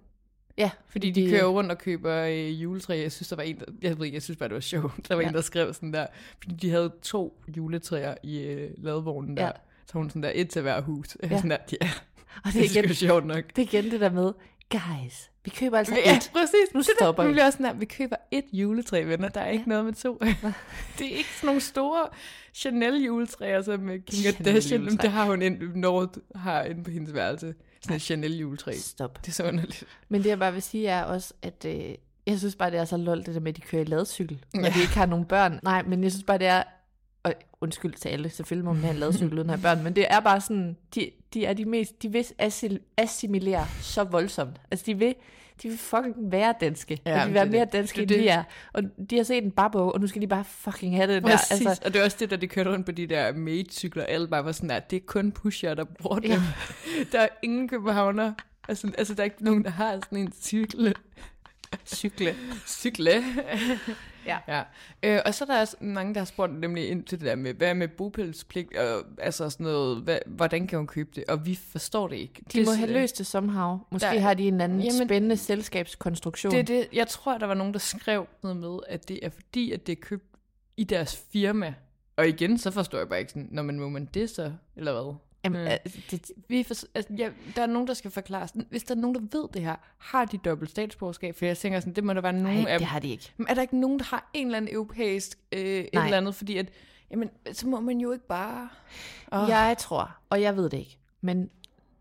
Ja, 0.58 0.70
Fordi 0.86 1.10
de 1.10 1.30
kører 1.30 1.44
rundt 1.46 1.70
og 1.70 1.78
køber 1.78 2.14
øh, 2.16 2.62
juletræ. 2.62 3.00
Jeg 3.02 3.12
synes, 3.12 3.28
der 3.28 3.36
var 3.36 3.42
en, 3.42 3.58
der, 3.58 3.64
jeg 3.82 3.98
ved 3.98 4.04
ikke, 4.04 4.14
jeg 4.14 4.22
synes 4.22 4.38
bare, 4.38 4.48
det 4.48 4.54
var 4.54 4.60
sjovt. 4.60 5.08
Der 5.08 5.14
var 5.14 5.22
Ja. 5.22 5.28
en, 5.28 5.34
der 5.34 5.40
skrev 5.40 5.74
sådan 5.74 5.92
der, 5.92 6.06
fordi 6.42 6.54
de 6.54 6.70
havde 6.70 6.92
to 7.02 7.42
juletræer 7.56 8.14
i 8.22 8.38
øh, 8.40 8.70
ladvognen 8.76 9.36
der. 9.36 9.44
Ja. 9.44 9.50
Så 9.86 9.92
hun 9.98 10.10
sådan 10.10 10.22
der, 10.22 10.30
et 10.34 10.50
til 10.50 10.62
hver 10.62 10.80
hus. 10.80 11.16
Ja. 11.22 11.28
Sådan 11.36 11.50
der, 11.50 11.56
ja, 11.82 11.90
Og 12.36 12.40
det 12.44 12.54
det 12.54 12.60
er, 12.60 12.80
er 12.80 12.84
igen, 12.84 12.94
sgu 12.94 13.06
sjovt 13.06 13.26
nok. 13.26 13.44
det 13.56 13.62
er 13.62 13.66
igen 13.78 13.90
det 13.90 14.00
der 14.00 14.10
med, 14.10 14.32
guys, 14.70 15.30
vi 15.44 15.50
køber 15.50 15.78
altså 15.78 15.94
Ja, 16.06 16.16
et. 16.16 16.30
præcis. 16.32 16.74
Nu 16.74 16.80
Det 16.80 16.88
stopper 16.98 17.22
hun 17.22 17.30
I. 17.30 17.32
bliver 17.34 17.44
også 17.46 17.58
sådan 17.62 17.80
vi 17.80 17.84
køber 17.84 18.16
et 18.30 18.44
juletræ, 18.52 19.02
venner. 19.04 19.28
Der 19.28 19.40
er 19.40 19.48
ikke 19.50 19.64
Ja. 19.66 19.68
noget 19.68 19.84
med 19.84 19.92
to. 19.92 20.18
det 20.98 21.12
er 21.12 21.16
ikke 21.16 21.28
sådan 21.36 21.46
nogle 21.46 21.60
store 21.60 22.08
Chanel 22.54 23.04
juletræer, 23.04 23.62
som 23.62 23.88
øh, 23.90 24.00
Kim 24.06 24.32
Kardashian, 24.34 24.86
det 24.86 25.10
har 25.10 25.24
hun 25.24 25.42
ind, 25.42 25.62
Nord 25.74 26.14
har 26.34 26.62
inde 26.62 26.84
på 26.84 26.90
hendes 26.90 27.14
værelse. 27.14 27.54
Sådan 27.82 27.96
et 27.96 28.02
Chanel 28.02 28.36
juletræ. 28.38 28.72
Stop. 28.76 29.18
Det 29.22 29.28
er 29.28 29.32
så 29.32 29.44
underligt. 29.48 29.84
Men 30.08 30.22
det 30.22 30.28
jeg 30.28 30.38
bare 30.38 30.52
vil 30.52 30.62
sige 30.62 30.86
er 30.88 31.02
også, 31.02 31.34
at 31.42 31.64
øh, 31.66 31.94
jeg 32.26 32.38
synes 32.38 32.56
bare, 32.56 32.70
det 32.70 32.78
er 32.78 32.84
så 32.84 32.96
lol, 32.96 33.18
det 33.18 33.34
der 33.34 33.40
med, 33.40 33.48
at 33.52 33.56
de 33.56 33.60
kører 33.60 33.82
i 33.82 33.84
ladcykel, 33.84 34.44
når 34.54 34.62
Ja. 34.64 34.68
de 34.74 34.80
ikke 34.80 34.94
har 34.94 35.06
nogen 35.06 35.24
børn. 35.24 35.60
Nej, 35.62 35.82
men 35.82 36.02
jeg 36.04 36.10
synes 36.12 36.24
bare, 36.24 36.38
det 36.38 36.46
er, 36.46 36.62
og 37.22 37.34
undskyld 37.60 37.94
til 37.94 38.08
alle, 38.08 38.30
selvfølgelig 38.30 38.64
må 38.64 38.72
man 38.72 38.82
have 38.82 38.94
en 38.94 39.00
ladcykel 39.00 39.38
uden 39.38 39.50
at 39.50 39.60
have 39.60 39.76
børn, 39.76 39.84
men 39.84 39.96
det 39.96 40.06
er 40.10 40.20
bare 40.20 40.40
sådan, 40.40 40.76
de, 40.94 41.10
de 41.34 41.44
er 41.46 41.52
de 41.52 41.64
mest, 41.64 42.02
de 42.02 42.12
vil 42.12 42.26
assimilere 42.96 43.66
så 43.80 44.04
voldsomt. 44.04 44.60
Altså 44.70 44.86
de 44.86 44.98
vil, 44.98 45.14
de 45.62 45.68
vil 45.68 45.78
fucking 45.78 46.14
være 46.18 46.54
danske. 46.60 46.98
Ja, 47.06 47.14
og 47.14 47.20
de 47.20 47.24
vil 47.26 47.34
være 47.34 47.44
det 47.44 47.54
er 47.54 47.56
mere 47.58 47.64
danske, 47.64 48.00
Det 48.00 48.10
end 48.10 48.20
vi 48.20 48.28
er. 48.28 48.42
Og 48.72 48.82
de 49.10 49.16
har 49.16 49.22
set 49.22 49.44
en 49.44 49.50
babbo, 49.50 49.90
og 49.90 50.00
nu 50.00 50.06
skal 50.06 50.22
de 50.22 50.26
bare 50.26 50.44
fucking 50.44 50.96
have 50.96 51.14
det 51.14 51.22
der. 51.22 51.28
Præcis, 51.28 51.66
Altså, 51.66 51.82
og 51.84 51.92
det 51.92 52.00
er 52.00 52.04
også 52.04 52.16
det, 52.20 52.30
der 52.30 52.36
de 52.36 52.46
kørte 52.48 52.72
rundt 52.72 52.86
på 52.86 52.92
de 52.92 53.06
der 53.06 53.32
mate-cykler, 53.32 54.02
alle 54.02 54.28
bare 54.28 54.44
var 54.44 54.52
sådan 54.52 54.68
der, 54.68 54.78
det 54.78 54.96
er 54.96 55.00
kun 55.06 55.32
pusher, 55.32 55.74
der 55.74 55.84
bruger 55.84 56.18
dem. 56.18 56.30
Ja. 56.30 56.40
Der 57.12 57.20
er 57.20 57.28
ingen 57.42 57.68
københavner. 57.68 58.32
Altså, 58.68 58.92
altså, 58.98 59.14
der 59.14 59.20
er 59.20 59.24
ikke 59.24 59.44
nogen, 59.44 59.64
der 59.64 59.70
har 59.70 59.92
sådan 59.92 60.18
en 60.18 60.32
cykle. 60.42 60.94
Cykle. 61.86 62.34
Cykle. 62.66 63.12
Ja. 64.26 64.38
ja. 64.48 64.62
Øh, 65.02 65.20
og 65.26 65.34
så 65.34 65.44
er 65.44 65.46
der 65.46 65.60
også 65.60 65.76
mange, 65.80 66.14
der 66.14 66.20
har 66.20 66.24
spurgt 66.24 66.52
nemlig 66.60 66.88
ind 66.88 67.04
til 67.04 67.18
det 67.20 67.26
der 67.26 67.36
med, 67.36 67.54
hvad 67.54 67.74
med 67.74 67.88
bopælspligt, 67.88 68.76
og 68.76 69.02
altså 69.18 69.50
sådan 69.50 69.64
noget, 69.64 70.02
hvad, 70.02 70.18
hvordan 70.26 70.66
kan 70.66 70.78
hun 70.78 70.86
købe 70.86 71.10
det? 71.14 71.24
Og 71.28 71.46
vi 71.46 71.54
forstår 71.54 72.08
det 72.08 72.16
ikke. 72.16 72.42
De 72.52 72.58
det, 72.58 72.66
må 72.66 72.72
have 72.72 72.92
løst 72.92 73.18
det 73.18 73.26
somehow. 73.26 73.78
Måske 73.90 74.06
Der- 74.06 74.20
har 74.20 74.34
de 74.34 74.48
en 74.48 74.60
anden 74.60 74.80
Jamen, 74.80 75.08
spændende 75.08 75.36
selskabskonstruktion. 75.36 76.52
Det 76.52 76.68
det, 76.68 76.88
jeg 76.92 77.08
tror, 77.08 77.38
der 77.38 77.46
var 77.46 77.54
nogen, 77.54 77.72
der 77.72 77.78
skrev 77.78 78.26
noget 78.42 78.56
med, 78.56 78.78
at 78.88 79.08
det 79.08 79.18
er 79.22 79.28
fordi, 79.30 79.72
at 79.72 79.86
det 79.86 79.92
er 79.92 80.00
købt 80.00 80.24
i 80.76 80.84
deres 80.84 81.22
firma. 81.32 81.74
Og 82.16 82.28
igen, 82.28 82.58
så 82.58 82.70
forstår 82.70 82.98
jeg 82.98 83.08
bare 83.08 83.18
ikke 83.20 83.30
sådan, 83.30 83.48
når 83.52 83.62
man 83.62 83.78
må 83.78 83.88
man 83.88 84.08
det 84.14 84.30
så, 84.30 84.52
eller 84.76 84.92
hvad? 84.92 85.14
Jamen, 85.44 85.60
Mm. 85.60 85.66
altså, 85.66 85.98
det, 86.10 86.30
Vi 86.48 86.62
for, 86.62 86.74
altså, 86.94 87.14
ja, 87.18 87.30
der 87.56 87.62
er 87.62 87.66
nogen, 87.66 87.88
der 87.88 87.94
skal 87.94 88.10
forklare, 88.10 88.48
sådan, 88.48 88.66
hvis 88.70 88.84
der 88.84 88.94
er 88.94 88.98
nogen, 88.98 89.14
der 89.14 89.38
ved 89.38 89.48
det 89.54 89.62
her, 89.62 89.76
har 89.98 90.24
de 90.24 90.38
dobbelt 90.38 90.70
statsborgerskab? 90.70 91.36
For 91.36 91.44
jeg 91.46 91.58
tænker 91.58 91.80
sådan, 91.80 91.92
det 91.92 92.04
må 92.04 92.12
der 92.12 92.20
være 92.20 92.32
nogen 92.32 92.58
nej, 92.62 92.72
af 92.72 92.78
det 92.78 92.88
har 92.88 92.98
de 92.98 93.08
ikke. 93.08 93.32
Men 93.36 93.46
er 93.50 93.54
der 93.54 93.62
ikke 93.62 93.80
nogen, 93.80 93.98
der 93.98 94.04
har 94.04 94.30
en 94.34 94.46
eller 94.46 94.56
anden 94.56 94.74
europæisk 94.74 95.38
øh, 95.52 95.60
et 95.60 95.88
eller 95.92 96.16
andet? 96.16 96.34
Fordi 96.34 96.56
at, 96.56 96.68
jamen, 97.10 97.30
så 97.52 97.68
må 97.68 97.80
man 97.80 98.00
jo 98.00 98.12
ikke 98.12 98.26
bare... 98.26 98.68
Oh. 99.32 99.48
Jeg 99.48 99.76
tror, 99.78 100.16
og 100.30 100.42
jeg 100.42 100.56
ved 100.56 100.70
det 100.70 100.78
ikke, 100.78 100.98
men 101.20 101.50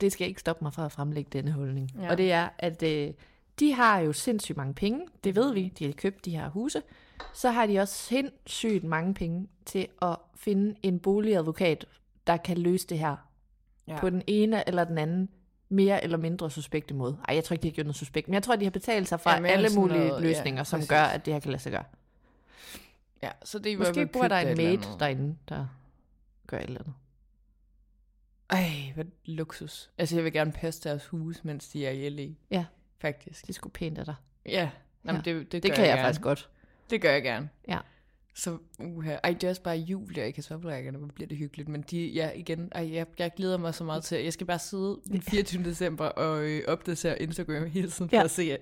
det 0.02 0.12
skal 0.12 0.28
ikke 0.28 0.40
stoppe 0.40 0.64
mig 0.64 0.74
fra 0.74 0.86
at 0.86 0.92
fremlægge 0.92 1.30
denne 1.34 1.52
holdning. 1.52 1.92
Ja. 2.02 2.10
Og 2.12 2.18
det 2.18 2.32
er, 2.32 2.50
at 2.58 2.84
øh, 2.84 3.14
de 3.60 3.74
har 3.74 4.00
jo 4.00 4.14
sindssygt 4.14 4.58
mange 4.58 4.74
penge, 4.74 5.02
det 5.24 5.36
ved 5.36 5.54
vi, 5.54 5.74
de 5.80 5.86
har 5.86 5.92
købt 5.92 6.26
de 6.26 6.32
her 6.32 6.50
huse. 6.50 6.82
Så 7.34 7.50
har 7.52 7.66
de 7.66 7.80
også 7.80 7.94
sindssygt 7.94 8.84
mange 8.84 9.14
penge 9.14 9.48
til 9.66 9.88
at 10.02 10.16
finde 10.36 10.76
en 10.84 11.00
boligadvokat, 11.00 11.86
der 12.28 12.38
kan 12.38 12.58
løse 12.58 12.88
det 12.88 13.00
her 13.00 13.29
ja. 13.90 13.94
Ja. 13.94 14.00
på 14.00 14.10
den 14.10 14.22
ene 14.28 14.68
eller 14.68 14.84
den 14.84 14.98
anden 14.98 15.30
mere 15.70 16.04
eller 16.04 16.18
mindre 16.18 16.52
suspekte 16.52 16.94
måde. 16.94 17.18
Ej, 17.28 17.36
jeg 17.36 17.44
tror 17.44 17.54
ikke, 17.54 17.64
de 17.64 17.68
har 17.68 17.74
gjort 17.76 17.86
noget 17.86 17.96
suspekt, 17.96 18.28
men 18.28 18.34
jeg 18.34 18.44
tror, 18.44 18.56
de 18.56 18.66
har 18.66 18.72
betalt 18.72 19.08
sig 19.08 19.20
fra 19.20 19.36
Ja, 19.36 19.42
ja, 19.42 19.48
alle 19.48 19.70
mulige 19.76 19.98
noget, 19.98 20.12
ja, 20.12 20.20
løsninger, 20.28 20.64
som 20.64 20.78
præcis. 20.78 20.90
gør, 20.90 21.02
at 21.02 21.26
det 21.26 21.34
her 21.34 21.40
kan 21.40 21.52
lade 21.52 21.62
sig 21.62 21.72
gøre. 21.72 21.84
Ja, 23.24 23.30
så 23.44 23.60
det 23.60 23.72
er 23.74 23.78
Måske 23.78 24.06
bor 24.06 24.28
der 24.28 24.38
en 24.38 24.48
mate 24.48 24.64
maid 24.64 25.00
derinde, 25.00 25.36
der 25.50 25.68
gør 26.48 26.58
et 26.58 26.64
eller 26.64 26.80
andet. 26.80 26.94
Ej, 28.50 28.92
hvad 28.96 29.06
luksus. 29.26 29.90
Altså, 29.98 30.16
jeg 30.16 30.24
vil 30.24 30.34
gerne 30.34 30.52
passe 30.52 30.90
deres 30.90 31.06
hus, 31.06 31.44
mens 31.44 31.68
de 31.70 31.86
er 31.88 31.92
i 31.92 32.10
LA. 32.10 32.28
Ja. 32.52 32.66
Faktisk. 33.02 33.42
Det 33.42 33.50
er 33.50 33.54
sgu 33.54 33.70
pænt 33.70 33.98
af 33.98 34.06
dig. 34.06 34.16
Ja, 34.46 34.70
Jamen, 35.06 35.22
Ja. 35.26 35.32
det, 35.32 35.52
det, 35.52 35.64
Det 35.64 35.72
kan 35.74 35.86
jeg 35.86 35.90
gerne. 35.94 36.02
faktisk 36.02 36.22
godt. 36.22 36.50
Det 36.90 37.02
gør 37.02 37.12
jeg 37.12 37.24
gerne. 37.24 37.50
Ja. 37.68 37.78
Så, 38.36 38.58
uha. 38.80 39.16
Ej, 39.24 39.34
det 39.34 39.44
er 39.44 39.50
også 39.50 39.62
bare 39.62 39.78
jul, 39.78 40.14
jeg 40.18 40.34
kan 40.34 40.44
soprækkerne, 40.44 40.98
hvor 40.98 41.08
bliver 41.08 41.28
det 41.28 41.38
hyggeligt. 41.38 41.70
Men 41.70 41.82
de, 41.92 42.06
ja, 42.08 42.30
igen, 42.36 42.70
ej, 42.76 42.94
jeg, 42.94 43.06
jeg 43.20 43.32
glæder 43.38 43.58
mig 43.58 43.74
så 43.76 43.84
meget 43.84 44.04
til, 44.04 44.24
jeg 44.24 44.34
skal 44.34 44.48
bare 44.48 44.60
sidde 44.60 45.00
den 45.12 45.22
24. 45.22 45.64
december 45.64 46.06
og 46.06 46.44
øh, 46.44 46.62
opdatere 46.68 47.22
Instagram 47.22 47.66
hele 47.66 47.90
tiden, 47.90 48.10
for 48.10 48.16
Ja. 48.18 48.24
at 48.24 48.32
se, 48.32 48.58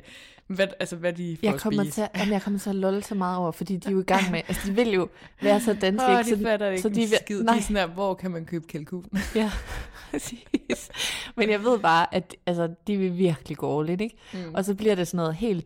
hvad, 0.47 0.67
altså, 0.79 0.95
hvad 0.95 1.13
de 1.13 1.37
får 1.39 1.47
Jeg 1.47 1.53
at 1.55 1.61
kommer, 1.61 1.83
spise. 1.83 1.95
til, 2.01 2.07
jamen, 2.17 2.33
jeg 2.33 2.41
kommer 2.41 2.59
til 2.59 2.69
at 2.69 2.75
lolle 2.75 3.03
så 3.03 3.15
meget 3.15 3.37
over, 3.37 3.51
fordi 3.51 3.77
de 3.77 3.87
er 3.87 3.91
jo 3.91 3.99
i 3.99 4.03
gang 4.03 4.31
med, 4.31 4.41
altså 4.47 4.67
de 4.67 4.75
vil 4.75 4.89
jo 4.93 5.09
være 5.41 5.59
så 5.61 5.73
danske, 5.73 6.07
Åh, 6.07 6.19
ikke? 6.19 6.31
de 6.31 6.37
Så, 6.37 6.43
fatter 6.43 6.69
ikke 6.69 6.81
så 6.81 6.87
en 6.87 6.95
de 6.95 7.07
skid. 7.17 7.39
De 7.39 7.43
nej. 7.45 7.57
er 7.57 7.61
sådan 7.61 7.75
der, 7.75 7.87
hvor 7.87 8.13
kan 8.13 8.31
man 8.31 8.45
købe 8.45 8.67
kalkun? 8.67 9.05
ja, 9.35 9.51
præcis. 10.11 10.89
Men 11.35 11.49
jeg 11.49 11.63
ved 11.63 11.79
bare, 11.79 12.15
at 12.15 12.35
altså, 12.45 12.73
de 12.87 12.97
vil 12.97 13.17
virkelig 13.17 13.57
gå 13.57 13.83
in, 13.83 13.99
ikke? 13.99 14.17
Mm. 14.33 14.53
Og 14.53 14.65
så 14.65 14.75
bliver 14.75 14.95
det 14.95 15.07
sådan 15.07 15.17
noget 15.17 15.35
helt, 15.35 15.65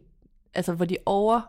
altså 0.54 0.74
hvor 0.74 0.86
de 0.86 0.98
over 1.06 1.42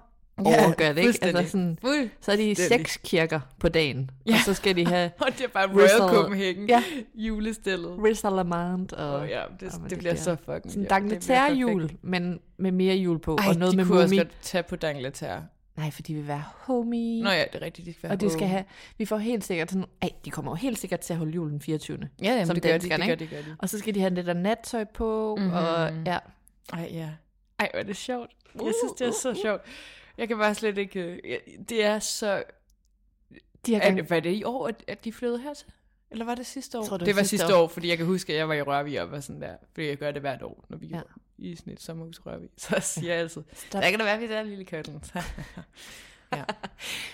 overgør 0.46 0.92
det, 0.92 0.98
ikke? 0.98 1.24
Altså 1.24 1.50
sådan, 1.50 1.78
så 2.20 2.32
er 2.32 2.36
de 2.36 2.54
seks 2.54 2.96
kirker 3.04 3.40
på 3.58 3.68
dagen, 3.68 4.10
Ja. 4.26 4.32
og 4.34 4.38
så 4.44 4.54
skal 4.54 4.76
de 4.76 4.86
have 4.86 5.10
Og 5.26 5.26
det 5.38 5.44
er 5.44 5.48
bare. 5.48 5.74
Royal 5.74 6.14
Copenhagen 6.14 6.68
Ja. 6.68 6.82
julestillet. 7.14 7.96
Rizzalamande 8.04 8.96
og 8.96 9.20
Oh, 9.20 9.28
ja, 9.28 9.42
det, 9.60 9.62
Jamen, 9.72 9.80
det, 9.82 9.90
det 9.90 9.98
bliver 9.98 10.14
så 10.14 10.36
fucking 10.44 10.72
sådan. 10.72 11.10
Det 11.10 11.24
perfekt. 11.28 11.60
jul, 11.60 11.90
men 12.02 12.40
med 12.58 12.72
mere 12.72 12.94
jul 12.96 13.18
på, 13.18 13.36
Ej, 13.40 13.48
og 13.48 13.54
noget 13.56 13.72
de 13.72 13.76
med 13.76 13.86
kunne 13.86 13.98
også 14.02 14.14
mumi. 14.14 14.18
godt 14.18 14.32
tage 14.42 14.62
på 14.62 14.76
Dangleterre. 14.76 15.46
Nej, 15.76 15.90
for 15.90 16.02
de 16.02 16.14
vil 16.14 16.28
være 16.28 16.44
homie. 16.56 17.22
Nå 17.24 17.30
ja, 17.30 17.44
det 17.52 17.62
er 17.62 17.64
rigtigt, 17.64 17.86
de 17.86 17.92
skal 17.92 18.02
være 18.02 18.12
og 18.12 18.20
de 18.20 18.30
skal 18.30 18.46
have, 18.48 18.64
vi 18.98 19.04
får 19.04 19.16
helt 19.18 19.44
sikkert 19.44 19.70
sådan, 19.70 19.84
ej, 20.02 20.10
de 20.24 20.30
kommer 20.30 20.50
jo 20.50 20.54
helt 20.54 20.78
sikkert 20.78 21.00
til 21.00 21.12
at 21.12 21.18
holde 21.18 21.32
julen 21.32 21.60
24. 21.60 21.98
Ja, 22.22 22.30
jamen, 22.32 22.46
som 22.46 22.54
det 22.56 22.62
gør 22.62 22.78
de, 22.78 22.88
det 22.88 22.90
gør 23.06 23.14
de, 23.14 23.26
gør 23.26 23.36
de. 23.36 23.56
Og 23.58 23.68
så 23.68 23.78
skal 23.78 23.94
de 23.94 24.00
have 24.00 24.14
det 24.16 24.26
der 24.26 24.34
nattøj 24.34 24.84
på, 24.84 25.34
Mhm. 25.38 25.44
mm-hmm. 25.46 25.58
og 25.58 25.90
ja, 26.06 26.18
Ej, 26.72 26.88
ja. 26.92 27.08
Ej, 27.58 27.68
hvor 27.72 27.80
er 27.80 27.84
det 27.84 27.96
sjovt. 27.96 28.30
Jeg 28.54 28.72
synes, 28.82 28.92
det 28.98 29.06
er 29.06 29.12
så 29.12 29.40
sjovt. 29.42 29.60
Jeg 30.18 30.28
kan 30.28 30.38
bare 30.38 30.54
slet 30.54 30.78
ikke... 30.78 31.00
øh, 31.00 31.38
Det 31.68 31.84
er 31.84 31.98
så... 31.98 32.44
de 33.66 33.74
har 33.74 33.80
Er, 33.80 33.84
gang, 33.84 33.96
det- 33.98 34.10
var 34.10 34.20
det 34.20 34.32
i 34.34 34.44
år, 34.44 34.68
at, 34.68 34.84
at 34.88 35.04
de 35.04 35.12
flyttede 35.12 35.40
hertil? 35.42 35.66
Eller 36.10 36.24
var 36.24 36.34
det 36.34 36.46
sidste 36.46 36.78
år? 36.78 36.84
tror, 36.84 36.96
det 36.96 37.00
var 37.00 37.06
det 37.06 37.16
var 37.16 37.22
sidste 37.22 37.56
år. 37.56 37.62
år. 37.62 37.68
fordi 37.68 37.88
jeg 37.88 37.96
kan 37.96 38.06
huske, 38.06 38.32
at 38.32 38.38
jeg 38.38 38.48
var 38.48 38.54
i 38.54 38.62
Rørvig 38.62 39.02
og 39.02 39.10
var 39.10 39.20
sådan 39.20 39.40
der. 39.42 39.56
Fordi 39.74 39.86
jeg 39.88 39.96
gør 39.96 40.10
det 40.10 40.20
hvert 40.22 40.42
år, 40.42 40.64
når 40.68 40.76
vi 40.76 40.86
Ja. 40.86 41.00
i 41.38 41.56
sådan 41.56 41.72
et 41.72 41.80
sommerhus 41.82 42.16
i 42.16 42.20
Rørvig. 42.20 42.48
Så 42.56 42.76
siger 42.80 43.12
jeg 43.12 43.20
altid, 43.20 43.42
Stop. 43.52 43.82
der 43.82 43.90
kan 43.90 43.98
det 43.98 44.04
være, 44.04 44.14
at 44.14 44.20
vi 44.20 44.26
er 44.34 44.42
lille 44.42 44.64
køkken. 44.64 45.02
ja. 46.36 46.44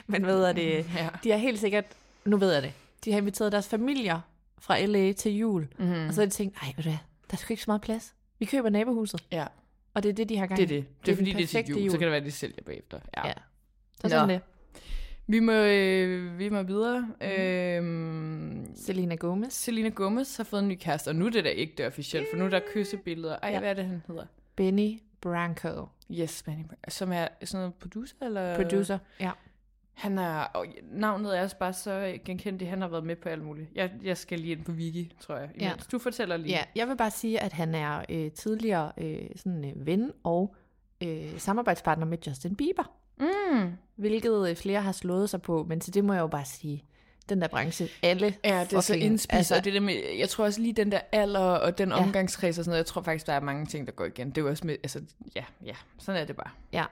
men 0.07 0.27
ved 0.27 0.47
jeg 0.47 0.57
det, 0.57 0.87
ja. 0.97 1.09
de 1.25 1.31
har 1.31 1.37
helt 1.39 1.59
sikkert, 1.61 1.85
nu 2.25 2.37
ved 2.37 2.53
jeg 2.53 2.63
det, 2.63 2.73
de 3.05 3.13
har 3.13 3.19
inviteret 3.19 3.53
deres 3.53 3.69
familier 3.69 4.21
fra 4.59 4.81
LA 4.85 5.13
til 5.13 5.37
jul, 5.37 5.69
Mm-hmm. 5.79 5.95
mm. 5.99 6.09
og 6.09 6.15
så 6.15 6.21
har 6.21 6.27
de 6.27 6.33
tænkt, 6.33 6.57
ej, 6.63 6.73
ved 6.77 6.85
du 6.85 6.91
hvad, 6.91 6.99
der 7.31 7.35
er 7.35 7.37
sgu 7.37 7.53
ikke 7.53 7.63
så 7.63 7.71
meget 7.71 7.81
plads. 7.83 8.15
Vi 8.39 8.45
køber 8.45 8.69
nabohuset, 8.71 9.25
ja, 9.33 9.47
og 9.99 10.03
det 10.03 10.09
er 10.09 10.13
det, 10.15 10.29
de 10.29 10.37
har 10.39 10.47
gang 10.47 10.61
det 10.61 10.71
i. 10.71 10.75
er 10.77 10.81
det. 10.81 10.89
Det 11.07 11.13
er, 11.13 11.17
den 11.17 11.27
fordi, 11.27 11.33
det 11.33 11.43
er 11.43 11.63
til 11.63 11.71
jul, 11.71 11.79
jul. 11.81 11.91
så 11.91 11.97
kan 11.99 12.05
det 12.05 12.11
være, 12.11 12.21
at 12.21 12.27
de 12.27 12.31
sælger 12.31 12.63
bagefter. 12.67 12.99
Ja. 13.17 13.27
Ja. 13.27 13.33
Så 14.03 14.09
sådan 14.09 14.29
Nå. 14.29 14.33
det. 14.35 14.41
Vi 15.27 15.41
må, 15.41 15.53
øh, 15.53 16.39
vi 16.39 16.49
må 16.49 16.63
videre. 16.63 17.01
Mm. 17.21 17.27
Øhm, 17.27 18.67
Selena 18.77 19.15
Gomez. 19.15 19.53
Selena 19.53 19.89
Gomez 19.89 20.37
har 20.37 20.45
fået 20.45 20.63
en 20.63 20.69
ny 20.69 20.77
kæreste, 20.81 21.09
og 21.09 21.17
nu 21.17 21.27
er 21.27 21.31
det 21.31 21.45
da 21.45 21.49
ikke 21.51 21.73
det 21.79 21.87
officielt, 21.87 22.27
for 22.33 22.37
nu 22.39 22.45
er 22.45 22.49
der 22.49 22.61
kyssebilleder. 22.73 23.37
Ej, 23.43 23.51
Ja. 23.51 23.59
hvad 23.61 23.71
er 23.71 23.75
det, 23.75 23.85
han 23.85 24.03
hedder? 24.07 24.25
Benny 24.57 25.01
Branco, 25.21 25.87
Yes, 26.11 26.45
Manny 26.47 26.63
Bra- 26.65 26.91
som 26.91 27.13
er 27.13 27.29
sådan 27.45 27.61
noget 27.61 27.75
producer, 27.75 28.15
eller? 28.23 28.57
producer. 28.57 28.99
Ja. 29.21 29.31
Han 29.99 30.19
er, 30.19 30.39
og 30.39 30.67
navnet 30.93 31.39
er 31.39 31.43
også 31.43 31.57
bare 31.59 31.73
så 31.73 32.19
genkendt, 32.25 32.63
han 32.63 32.81
har 32.81 32.89
været 32.89 33.05
med 33.05 33.17
på 33.17 33.29
alt 33.29 33.45
muligt. 33.45 33.69
Jeg, 33.75 33.91
jeg 34.03 34.17
skal 34.17 34.39
lige 34.41 34.53
ind 34.53 34.65
på 34.65 34.73
Wiki, 34.73 35.17
tror 35.21 35.37
jeg. 35.37 35.49
Ja. 35.61 35.73
Du 35.93 35.99
fortæller 35.99 36.37
lige. 36.37 36.51
ja, 36.51 36.63
jeg 36.75 36.89
vil 36.89 36.97
bare 36.97 37.11
sige, 37.11 37.41
at 37.41 37.53
han 37.53 37.75
er 37.75 38.03
øh, 38.09 38.31
tidligere 38.31 38.93
øh, 38.99 39.23
sådan, 39.37 39.65
øh, 39.65 39.87
ven 39.87 40.13
og 40.25 40.55
øh, 41.03 41.39
samarbejdspartner 41.39 42.07
med 42.07 42.19
Justin 42.27 42.57
Bieber, 42.57 42.93
Mm. 43.21 43.73
hvilket 43.97 44.49
øh, 44.51 44.57
flere 44.57 44.83
har 44.83 44.93
slået 44.93 45.31
sig 45.31 45.43
på, 45.43 45.65
men 45.69 45.81
til 45.81 45.95
det 45.95 46.05
må 46.05 46.13
jeg 46.13 46.21
jo 46.21 46.27
bare 46.27 46.45
sige, 46.45 46.85
den 47.29 47.41
der 47.41 47.49
branche, 47.49 47.89
alle 48.03 48.35
Ja, 48.45 48.67
det 48.71 48.73
er 48.77 48.81
så 48.81 48.95
indspist, 48.95 49.33
altså- 49.35 49.57
og 49.57 49.65
det 49.65 49.73
der 49.73 49.81
med, 49.81 49.95
jeg 50.19 50.29
tror 50.29 50.45
også 50.45 50.61
lige 50.61 50.73
den 50.73 50.93
der 50.93 51.01
alder 51.13 51.41
og 51.41 51.79
den 51.79 51.93
omgangskreds 51.93 52.59
og 52.59 52.65
sådan 52.65 52.71
noget, 52.71 52.79
jeg 52.79 52.87
tror 52.87 53.03
faktisk, 53.03 53.27
der 53.27 53.33
er 53.33 53.41
mange 53.41 53.67
ting, 53.67 53.87
der 53.87 53.93
går 53.93 54.05
igen. 54.05 54.29
Det 54.31 54.39
er 54.39 54.43
jo 54.43 54.49
også 54.49 54.67
med, 54.67 54.77
altså, 54.83 55.01
ja, 55.37 55.45
ja, 55.65 55.75
sådan 55.99 56.21
er 56.21 56.25
det 56.27 56.37
bare. 56.37 56.51
Ja. 56.73 56.85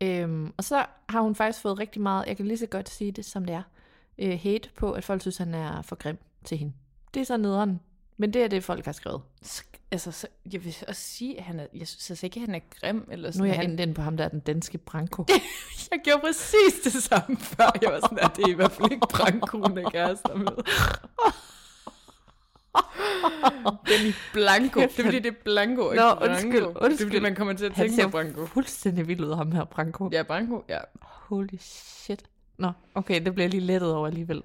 Øhm, 0.00 0.52
og 0.56 0.64
så 0.64 0.86
har 1.08 1.20
hun 1.20 1.34
faktisk 1.34 1.62
fået 1.62 1.78
rigtig 1.78 2.02
meget, 2.02 2.26
jeg 2.26 2.36
kan 2.36 2.46
lige 2.46 2.58
så 2.58 2.66
godt 2.66 2.90
sige 2.90 3.12
det, 3.12 3.24
som 3.24 3.44
det 3.44 3.54
er, 3.54 3.62
øh, 4.18 4.38
hate 4.42 4.68
på, 4.76 4.92
at 4.92 5.04
folk 5.04 5.20
synes, 5.20 5.36
han 5.36 5.54
er 5.54 5.82
for 5.82 5.96
grim 5.96 6.18
til 6.44 6.58
hende. 6.58 6.72
Det 7.14 7.20
er 7.20 7.24
så 7.24 7.36
nederen. 7.36 7.80
Men 8.16 8.32
det 8.32 8.42
er 8.42 8.48
det, 8.48 8.64
folk 8.64 8.84
har 8.84 8.92
skrevet. 8.92 9.22
Så, 9.42 9.62
altså, 9.90 10.12
så, 10.12 10.26
jeg 10.52 10.64
vil 10.64 10.76
også 10.88 11.02
sige, 11.02 11.38
at 11.38 11.44
han 11.44 11.60
er, 11.60 11.66
jeg 11.74 11.88
synes 11.88 12.10
altså 12.10 12.26
ikke, 12.26 12.40
at 12.40 12.46
han 12.46 12.54
er 12.54 12.60
grim, 12.80 13.08
eller 13.10 13.28
Nu 13.28 13.32
sådan. 13.32 13.44
er 13.44 13.48
jeg 13.48 13.56
han, 13.56 13.70
endt 13.70 13.80
ind 13.80 13.94
på 13.94 14.02
ham, 14.02 14.16
der 14.16 14.24
er 14.24 14.28
den 14.28 14.40
danske 14.40 14.78
Branko. 14.78 15.24
jeg 15.90 16.00
gjorde 16.04 16.20
præcis 16.20 16.80
det 16.84 16.92
samme 17.02 17.36
før. 17.36 17.78
Jeg 17.82 17.92
var 17.92 18.00
sådan, 18.00 18.18
at 18.18 18.30
det 18.36 18.44
er 18.44 18.48
i 18.48 18.52
hvert 18.54 18.72
fald 18.72 18.92
ikke 18.92 19.06
brandkone, 19.10 19.80
jeg 19.80 19.92
kærester 19.92 20.34
med. 20.34 20.46
Benny 23.86 24.12
Blanco. 24.32 24.80
Det 24.80 24.98
er 24.98 25.04
fordi, 25.04 25.18
det 25.18 25.26
er 25.26 25.36
Blanco, 25.44 25.90
ikke 25.92 26.02
Nå, 26.04 26.14
Branco. 26.14 26.30
undskyld, 26.32 26.52
Det 26.52 26.58
er 26.60 26.72
fordi, 26.72 26.84
undskyld. 26.84 27.20
man 27.20 27.34
kommer 27.34 27.52
til 27.54 27.64
at 27.64 27.74
tænke 27.74 28.02
på 28.02 28.08
Branco. 28.08 28.46
fuldstændig 28.46 29.08
vild 29.08 29.20
ud, 29.24 29.34
ham 29.34 29.52
her, 29.52 29.64
Branko. 29.64 30.08
Ja, 30.12 30.22
Branco, 30.22 30.64
ja. 30.68 30.78
Holy 31.02 31.56
shit. 31.60 32.22
Nå, 32.58 32.70
okay, 32.94 33.24
det 33.24 33.34
bliver 33.34 33.44
jeg 33.44 33.50
lige 33.50 33.60
lettet 33.66 33.94
over 33.94 34.06
alligevel. 34.06 34.42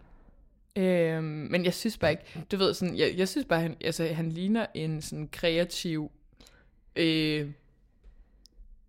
Øhm, 0.75 1.23
men 1.23 1.65
jeg 1.65 1.73
synes 1.73 1.97
bare 1.97 2.11
ikke, 2.11 2.23
du 2.51 2.57
ved 2.57 2.73
sådan, 2.73 2.97
jeg, 2.97 3.13
jeg 3.17 3.27
synes 3.27 3.45
bare, 3.47 3.61
han, 3.61 3.77
altså, 3.81 4.07
han 4.07 4.31
ligner 4.31 4.65
en 4.73 5.01
sådan 5.01 5.27
kreativ 5.31 6.11
øh, 6.95 7.47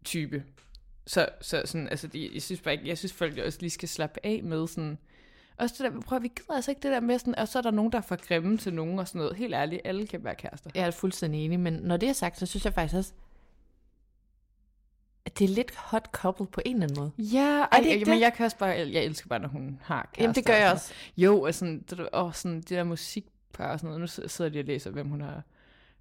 type. 0.04 0.44
Så, 1.06 1.28
så 1.40 1.62
sådan, 1.64 1.88
altså, 1.88 2.06
de, 2.06 2.30
jeg 2.34 2.42
synes 2.42 2.60
bare 2.60 2.74
ikke, 2.74 2.88
jeg 2.88 2.98
synes 2.98 3.12
folk 3.12 3.38
også 3.38 3.58
lige 3.60 3.70
skal 3.70 3.88
slappe 3.88 4.20
af 4.26 4.40
med 4.44 4.66
sådan, 4.66 4.98
også 5.60 5.74
det 5.84 5.92
der, 5.92 6.00
prøv 6.00 6.16
at 6.16 6.22
vi 6.22 6.28
gider 6.36 6.54
altså 6.54 6.70
ikke 6.70 6.82
det 6.82 6.90
der 6.92 7.00
med 7.00 7.18
sådan, 7.18 7.34
og 7.38 7.48
så 7.48 7.58
er 7.58 7.62
der 7.62 7.70
nogen, 7.70 7.92
der 7.92 7.98
er 7.98 8.02
for 8.02 8.16
grimme 8.28 8.58
til 8.58 8.74
nogen 8.74 8.98
og 8.98 9.08
sådan 9.08 9.18
noget. 9.18 9.36
Helt 9.36 9.54
ærligt, 9.54 9.80
alle 9.84 10.06
kan 10.06 10.24
være 10.24 10.34
kærester. 10.34 10.70
Jeg 10.74 10.86
er 10.86 10.90
fuldstændig 10.90 11.44
enig, 11.44 11.60
men 11.60 11.72
når 11.72 11.96
det 11.96 12.08
er 12.08 12.12
sagt, 12.12 12.38
så 12.38 12.46
synes 12.46 12.64
jeg 12.64 12.74
faktisk 12.74 12.96
også, 12.96 13.12
at 15.24 15.38
det 15.38 15.44
er 15.44 15.48
lidt 15.54 15.74
hot 15.76 16.08
couple 16.12 16.46
på 16.46 16.60
en 16.64 16.74
eller 16.76 16.86
anden 16.86 17.00
måde. 17.00 17.12
Ja, 17.18 17.40
Er 17.60 17.66
ej, 17.72 17.78
det 17.80 17.86
ikke 17.86 18.04
men 18.04 18.14
det? 18.14 18.20
jeg 18.20 18.32
kan 18.32 18.44
også 18.44 18.56
bare, 18.58 18.68
jeg, 18.68 19.04
elsker 19.04 19.28
bare, 19.28 19.38
når 19.38 19.48
hun 19.48 19.80
har 19.82 20.02
kærester. 20.02 20.22
Jamen, 20.22 20.34
det 20.34 20.46
gør 20.46 20.52
og 20.54 20.60
jeg 20.60 20.72
også. 20.72 20.92
Jo, 21.16 21.42
og 21.42 21.54
sådan, 21.54 21.84
det, 21.90 22.08
åh, 22.12 22.32
sådan, 22.34 22.56
det 22.56 22.70
der 22.70 22.84
musikpar 22.84 23.72
og 23.72 23.78
sådan 23.78 23.86
noget. 23.98 24.00
Nu 24.00 24.28
sidder- 24.28 24.50
de 24.50 24.58
og 24.58 24.64
læser, 24.64 24.90
hvem 24.90 25.08
hun 25.08 25.20
har. 25.20 25.42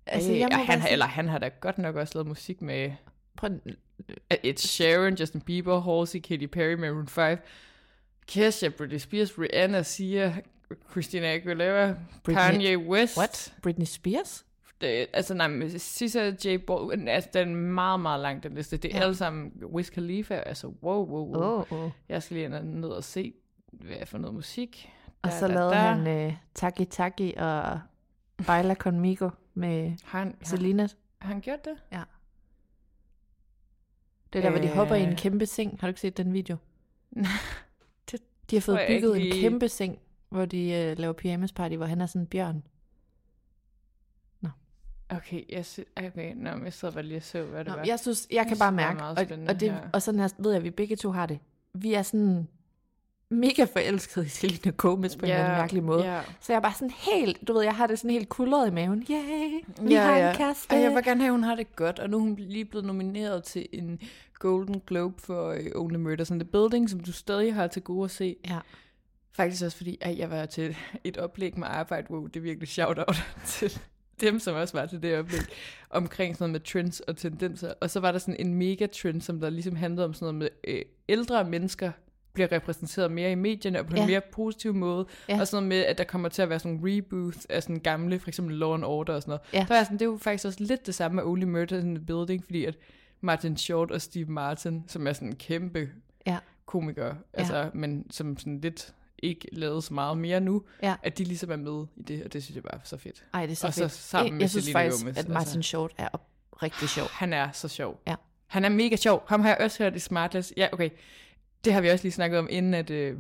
Altså, 0.06 0.32
Øh, 0.32 0.40
jeg 0.40 0.50
og 0.52 0.58
han, 0.66 0.80
har, 0.82 0.88
eller 0.88 1.06
han 1.06 1.28
har 1.28 1.40
da 1.40 1.48
godt 1.60 1.78
nok 1.78 1.96
også 1.96 2.12
lavet 2.16 2.28
musik 2.28 2.62
med 2.62 2.92
Prøv, 3.38 3.50
Ed 4.44 4.58
Sheeran, 4.58 5.14
Justin 5.16 5.42
Bieber, 5.42 5.80
Halsey, 6.00 6.20
Katy 6.20 6.46
Perry, 6.46 6.74
Maroon 6.74 7.08
5, 7.08 7.38
Kesha, 8.30 8.68
Britney 8.70 8.98
Spears, 9.00 9.38
Rihanna, 9.40 9.84
Sia, 9.84 10.34
Christina 10.92 11.28
Aguilera, 11.34 11.96
Britney- 12.28 12.34
Kanye 12.34 12.78
West. 12.78 13.18
what? 13.18 13.54
Britney 13.62 13.86
Spears? 13.86 14.46
Det, 14.82 15.08
altså 15.14 15.34
nej, 15.34 15.48
men 15.48 15.80
SZA, 15.80 16.32
J. 16.46 16.58
Balvin, 16.68 17.08
altså 17.08 17.30
den 17.34 17.50
er 17.52 17.56
meget, 17.56 18.00
meget 18.00 18.20
lang, 18.20 18.44
den 18.44 18.54
liste. 18.54 18.78
Det 18.78 18.86
er 18.92 18.96
Ja. 18.96 18.98
ja. 19.00 19.04
alle 19.04 19.16
sammen 19.16 19.52
Wiz 19.66 19.90
Khalifa, 19.90 20.34
altså 20.36 20.68
wow, 20.68 21.06
wow, 21.10 21.36
wow. 21.36 21.44
Oh, 21.60 21.72
oh. 21.72 21.92
Jeg 22.10 22.24
skal 22.24 22.38
lige 22.38 22.56
og 22.58 22.66
ned 22.66 22.90
og 22.90 23.04
se, 23.04 23.34
hvad 23.72 23.96
er 24.00 24.06
for 24.06 24.18
noget 24.18 24.36
musik. 24.36 24.90
Og 25.22 25.30
Da, 25.32 25.40
så 25.40 25.48
da, 25.48 25.54
lavede 25.54 25.72
da. 25.72 25.76
han 25.78 26.28
uh, 26.28 26.34
Taki 26.56 26.86
Taki 26.86 27.34
og 27.38 27.80
Baila 28.48 28.74
Conmigo 28.76 29.30
med 29.54 29.94
han, 30.04 30.36
Selena. 30.44 30.88
har 31.22 31.28
han 31.34 31.42
gjort 31.42 31.66
det? 31.66 31.74
Det 34.34 34.40
er 34.40 34.44
der, 34.44 34.50
hvor 34.50 34.60
de 34.60 34.68
hopper 34.70 34.96
i 34.96 35.04
en 35.04 35.10
Øh. 35.10 35.18
kæmpe 35.18 35.46
seng. 35.46 35.78
Har 35.80 35.88
du 35.88 35.90
ikke 35.90 36.02
set 36.02 36.18
den 36.18 36.34
video? 36.34 36.58
De 38.52 38.56
har 38.56 38.62
fået 38.62 38.80
bygget 38.88 39.16
en 39.16 39.22
lige. 39.22 39.42
kæmpe 39.42 39.70
seng, 39.70 40.00
hvor 40.30 40.46
de 40.46 40.92
uh, 40.92 41.00
laver 41.00 41.14
pyjamas 41.14 41.52
party, 41.52 41.76
hvor 41.76 41.86
han 41.86 42.02
er 42.02 42.06
sådan 42.06 42.22
en 42.22 42.28
bjørn. 42.28 42.64
Okay, 45.12 45.42
jeg, 45.50 45.66
sy- 45.66 45.80
okay, 45.98 46.34
nå, 46.36 46.50
jeg 46.64 46.74
sad 46.74 46.92
bare 46.92 47.04
lige 47.04 47.18
og 47.18 47.24
så, 47.24 47.42
hvad 47.44 47.60
det 47.60 47.68
Nå, 47.68 47.74
var. 47.78 47.84
jeg 47.86 48.00
synes, 48.00 48.28
jeg 48.32 48.48
kan 48.48 48.58
bare 48.58 48.72
mærke, 48.72 49.04
og, 49.04 49.10
og, 49.48 49.60
det, 49.60 49.72
her. 49.72 49.78
og 49.94 50.02
sådan 50.02 50.20
her 50.20 50.28
ved 50.40 50.52
jeg, 50.52 50.58
at 50.58 50.64
vi 50.64 50.70
begge 50.70 50.96
to 50.96 51.12
har 51.12 51.26
det. 51.26 51.40
Vi 51.74 51.94
er 51.94 52.02
sådan 52.02 52.48
mega 53.30 53.64
forelskede 53.64 54.26
i 54.26 54.30
Selena 54.30 54.72
Gomez 54.78 55.16
på 55.18 55.26
en 55.26 55.32
anden 55.32 55.52
mærkelig 55.52 55.84
måde. 55.84 56.14
Ja. 56.14 56.22
Så 56.40 56.54
jeg 56.54 56.58
er 56.58 56.62
bare 56.62 56.74
sådan 56.74 56.90
helt, 57.14 57.48
du 57.48 57.54
ved, 57.54 57.64
jeg 57.64 57.76
har 57.76 57.88
det 57.88 58.00
sådan 58.00 58.12
helt 58.12 58.30
kulret 58.30 58.68
i 58.68 58.72
maven. 58.72 59.06
Yay, 59.10 59.64
vi 59.82 59.94
Ja, 59.94 60.02
har 60.02 60.18
ja. 60.18 60.30
en 60.32 60.36
kæreste. 60.38 60.76
Ej, 60.76 60.82
jeg 60.82 60.96
vil 60.96 61.04
gerne 61.04 61.20
have, 61.22 61.28
at 61.28 61.32
hun 61.34 61.44
har 61.44 61.56
det 61.56 61.76
godt, 61.76 62.00
og 62.00 62.10
nu 62.10 62.18
er 62.18 62.22
hun 62.22 62.36
lige 62.36 62.66
blevet 62.66 62.86
nomineret 62.86 63.44
til 63.44 63.68
en 63.74 64.00
Golden 64.40 64.82
Globe 64.88 65.22
for 65.22 65.50
uh, 65.54 65.82
Only 65.84 65.96
Murders 65.96 66.30
in 66.30 66.40
the 66.40 66.50
Building, 66.50 66.90
som 66.90 67.00
du 67.00 67.12
stadig 67.12 67.54
har 67.54 67.68
til 67.68 67.82
gode 67.82 68.06
at 68.06 68.12
se. 68.12 68.36
Ja. 68.50 68.60
Faktisk 69.32 69.66
også 69.66 69.78
fordi, 69.78 69.98
at 70.02 70.18
jeg 70.18 70.30
var 70.30 70.46
til 70.46 70.78
et 71.04 71.18
oplæg 71.18 71.60
med 71.60 71.68
arbejde, 71.72 72.08
hvor 72.10 72.28
det 72.28 72.36
er 72.36 72.42
virkelig 72.42 72.68
shout-out 72.70 73.16
til 73.46 73.80
dem, 74.22 74.40
som 74.40 74.56
også 74.56 74.78
var 74.78 74.86
til 74.86 75.04
det 75.04 75.18
oplæg, 75.18 75.40
omkring 75.90 76.36
sådan 76.36 76.44
noget 76.50 76.52
med 76.52 76.60
trends 76.60 77.00
og 77.00 77.18
tendenser. 77.18 77.74
Og 77.82 77.90
så 77.90 78.00
var 78.00 78.12
der 78.12 78.20
sådan 78.20 78.36
en 78.40 78.54
mega-trend, 78.54 79.22
som 79.22 79.40
der 79.40 79.50
ligesom 79.50 79.76
handlede 79.76 80.06
om 80.06 80.14
sådan 80.14 80.36
noget 80.36 80.36
med 80.36 80.74
øh, 80.76 80.82
ældre 81.10 81.44
mennesker 81.44 81.92
bliver 82.34 82.52
repræsenteret 82.52 83.12
mere 83.12 83.32
i 83.32 83.36
medierne 83.36 83.80
og 83.80 83.86
på 83.86 83.96
Ja. 83.96 84.02
en 84.02 84.08
mere 84.08 84.22
positiv 84.32 84.74
måde. 84.74 85.06
Ja. 85.30 85.40
Og 85.40 85.48
sådan 85.48 85.64
noget 85.64 85.70
med, 85.70 85.86
at 85.86 85.98
der 85.98 86.04
kommer 86.04 86.30
til 86.30 86.42
at 86.42 86.50
være 86.50 86.60
sådan 86.60 86.78
nogle 86.78 86.98
reboots 86.98 87.46
af 87.50 87.64
sådan 87.64 87.80
gamle, 87.80 88.20
for 88.20 88.28
eksempel 88.28 88.56
Law 88.58 88.74
and 88.74 88.84
Order 88.86 89.14
og 89.14 89.22
sådan 89.22 89.30
noget. 89.30 89.42
Ja. 89.54 89.66
Der 89.70 89.76
var 89.78 89.84
sådan, 89.84 89.98
det 89.98 90.06
er 90.06 90.10
jo 90.10 90.18
faktisk 90.22 90.46
også 90.46 90.64
lidt 90.64 90.86
det 90.86 90.96
samme 90.96 91.16
med 91.16 91.24
Only 91.24 91.44
Murders 91.44 91.84
in 91.84 91.96
the 91.96 92.06
Building, 92.06 92.44
fordi 92.46 92.66
at 92.66 92.78
Martin 93.22 93.58
Short 93.58 93.92
og 93.92 94.02
Steve 94.02 94.26
Martin, 94.32 94.84
som 94.88 95.08
er 95.08 95.14
sådan 95.14 95.28
en 95.28 95.36
kæmpe 95.36 95.90
Ja. 96.28 96.38
komikere, 96.66 97.18
altså, 97.34 97.70
men 97.74 98.12
som 98.12 98.38
sådan 98.38 98.60
lidt 98.62 98.94
ikke 99.24 99.48
lavet 99.52 99.84
så 99.84 99.94
meget 99.94 100.18
mere 100.18 100.40
nu, 100.42 100.64
Ja. 100.84 100.96
at 101.04 101.18
de 101.18 101.24
ligesom 101.24 101.52
er 101.52 101.56
med 101.56 101.86
i 101.98 102.02
det, 102.02 102.24
og 102.24 102.34
det 102.34 102.44
synes 102.44 102.56
jeg 102.56 102.64
bare 102.64 102.76
er 102.76 102.80
så 102.84 102.98
fedt. 102.98 103.26
Ej, 103.34 103.46
det 103.46 103.52
er 103.52 103.56
så 103.56 103.68
Og 103.68 103.74
så 103.74 103.82
fedt. 103.82 103.92
sammen 103.92 104.28
jeg, 104.28 104.34
med 104.34 104.42
jeg 104.42 104.50
synes 104.50 104.72
faktisk, 104.72 105.04
Gomez, 105.04 105.18
at 105.18 105.28
Martin 105.30 105.38
altså. 105.58 105.62
Short 105.70 105.94
er 105.98 106.08
op, 106.14 106.28
rigtig 106.64 106.90
sjov. 106.90 107.08
Han 107.12 107.34
er 107.34 107.52
så 107.52 107.68
sjov. 107.68 108.02
Ja. 108.08 108.16
Han 108.48 108.66
er 108.66 108.70
mega 108.70 108.96
sjov. 108.96 109.24
Ham 109.28 109.42
har 109.42 109.50
jeg 109.50 109.58
også 109.62 109.84
hørt 109.84 109.96
i 109.96 110.00
Smartless. 110.00 110.54
Ja, 110.58 110.68
okay. 110.72 110.90
Det 111.66 111.74
har 111.74 111.82
vi 111.82 111.90
også 111.90 112.04
lige 112.06 112.12
snakket 112.12 112.40
om, 112.40 112.48
inden 112.52 112.74
at, 112.74 112.90
øh, 112.90 113.18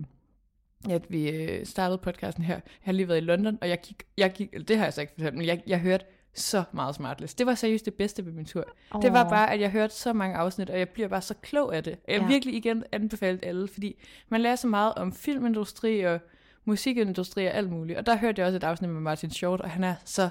at 0.89 1.05
vi 1.11 1.29
øh, 1.29 1.65
startede 1.65 1.97
podcasten 1.97 2.43
her. 2.43 2.53
Jeg 2.55 2.61
har 2.81 2.91
lige 2.91 3.07
været 3.07 3.17
i 3.17 3.21
London, 3.21 3.57
og 3.61 3.69
jeg 3.69 3.79
gik, 3.81 4.03
jeg 4.17 4.31
gik, 4.33 4.67
det 4.67 4.77
har 4.77 4.83
jeg 4.83 4.93
så 4.93 5.01
ikke 5.01 5.13
fortalt, 5.13 5.35
men 5.35 5.45
jeg, 5.45 5.63
jeg 5.67 5.79
hørte 5.79 6.05
så 6.33 6.63
meget 6.71 6.95
smartless. 6.95 7.33
Det 7.33 7.45
var 7.45 7.55
seriøst 7.55 7.85
det 7.85 7.93
bedste 7.93 8.25
ved 8.25 8.31
min 8.31 8.45
tur. 8.45 8.65
Oh. 8.91 9.01
Det 9.01 9.13
var 9.13 9.29
bare, 9.29 9.53
at 9.53 9.61
jeg 9.61 9.71
hørte 9.71 9.93
så 9.95 10.13
mange 10.13 10.35
afsnit, 10.35 10.69
og 10.69 10.79
jeg 10.79 10.89
bliver 10.89 11.07
bare 11.07 11.21
så 11.21 11.33
klog 11.41 11.75
af 11.75 11.83
det. 11.83 11.99
Jeg 12.07 12.21
ja. 12.21 12.27
virkelig 12.27 12.55
igen 12.55 12.83
anbefalet 12.91 13.45
alle, 13.45 13.67
fordi 13.67 13.95
man 14.29 14.41
lærer 14.41 14.55
så 14.55 14.67
meget 14.67 14.93
om 14.95 15.13
filmindustri 15.13 16.01
og 16.01 16.19
musikindustri 16.65 17.45
og 17.45 17.53
alt 17.53 17.69
muligt. 17.69 17.99
Og 17.99 18.05
der 18.05 18.17
hørte 18.17 18.39
jeg 18.39 18.47
også 18.47 18.57
et 18.57 18.63
afsnit 18.63 18.89
med 18.89 19.01
Martin 19.01 19.31
Short, 19.31 19.61
og 19.61 19.69
han 19.69 19.83
er 19.83 19.95
så, 20.05 20.29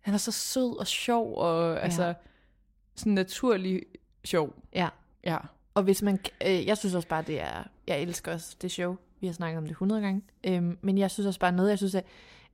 han 0.00 0.14
er 0.14 0.18
så 0.18 0.32
sød 0.32 0.78
og 0.78 0.86
sjov, 0.86 1.38
og 1.38 1.74
ja. 1.74 1.80
altså 1.80 2.14
sådan 2.96 3.12
naturlig 3.12 3.82
sjov. 4.24 4.54
Ja. 4.74 4.88
Ja. 5.24 5.38
Og 5.74 5.82
hvis 5.82 6.02
man, 6.02 6.18
øh, 6.46 6.66
jeg 6.66 6.78
synes 6.78 6.94
også 6.94 7.08
bare, 7.08 7.22
det 7.22 7.40
er, 7.40 7.64
jeg 7.86 8.00
elsker 8.00 8.32
også 8.32 8.56
det 8.62 8.70
show. 8.70 8.96
Vi 9.20 9.26
har 9.26 9.34
snakket 9.34 9.58
om 9.58 9.64
det 9.64 9.70
100 9.70 10.00
gange. 10.00 10.22
Øhm, 10.44 10.78
men 10.80 10.98
jeg 10.98 11.10
synes 11.10 11.26
også 11.26 11.40
bare 11.40 11.52
noget, 11.52 11.70
jeg 11.70 11.78
synes, 11.78 11.94
at 11.94 12.04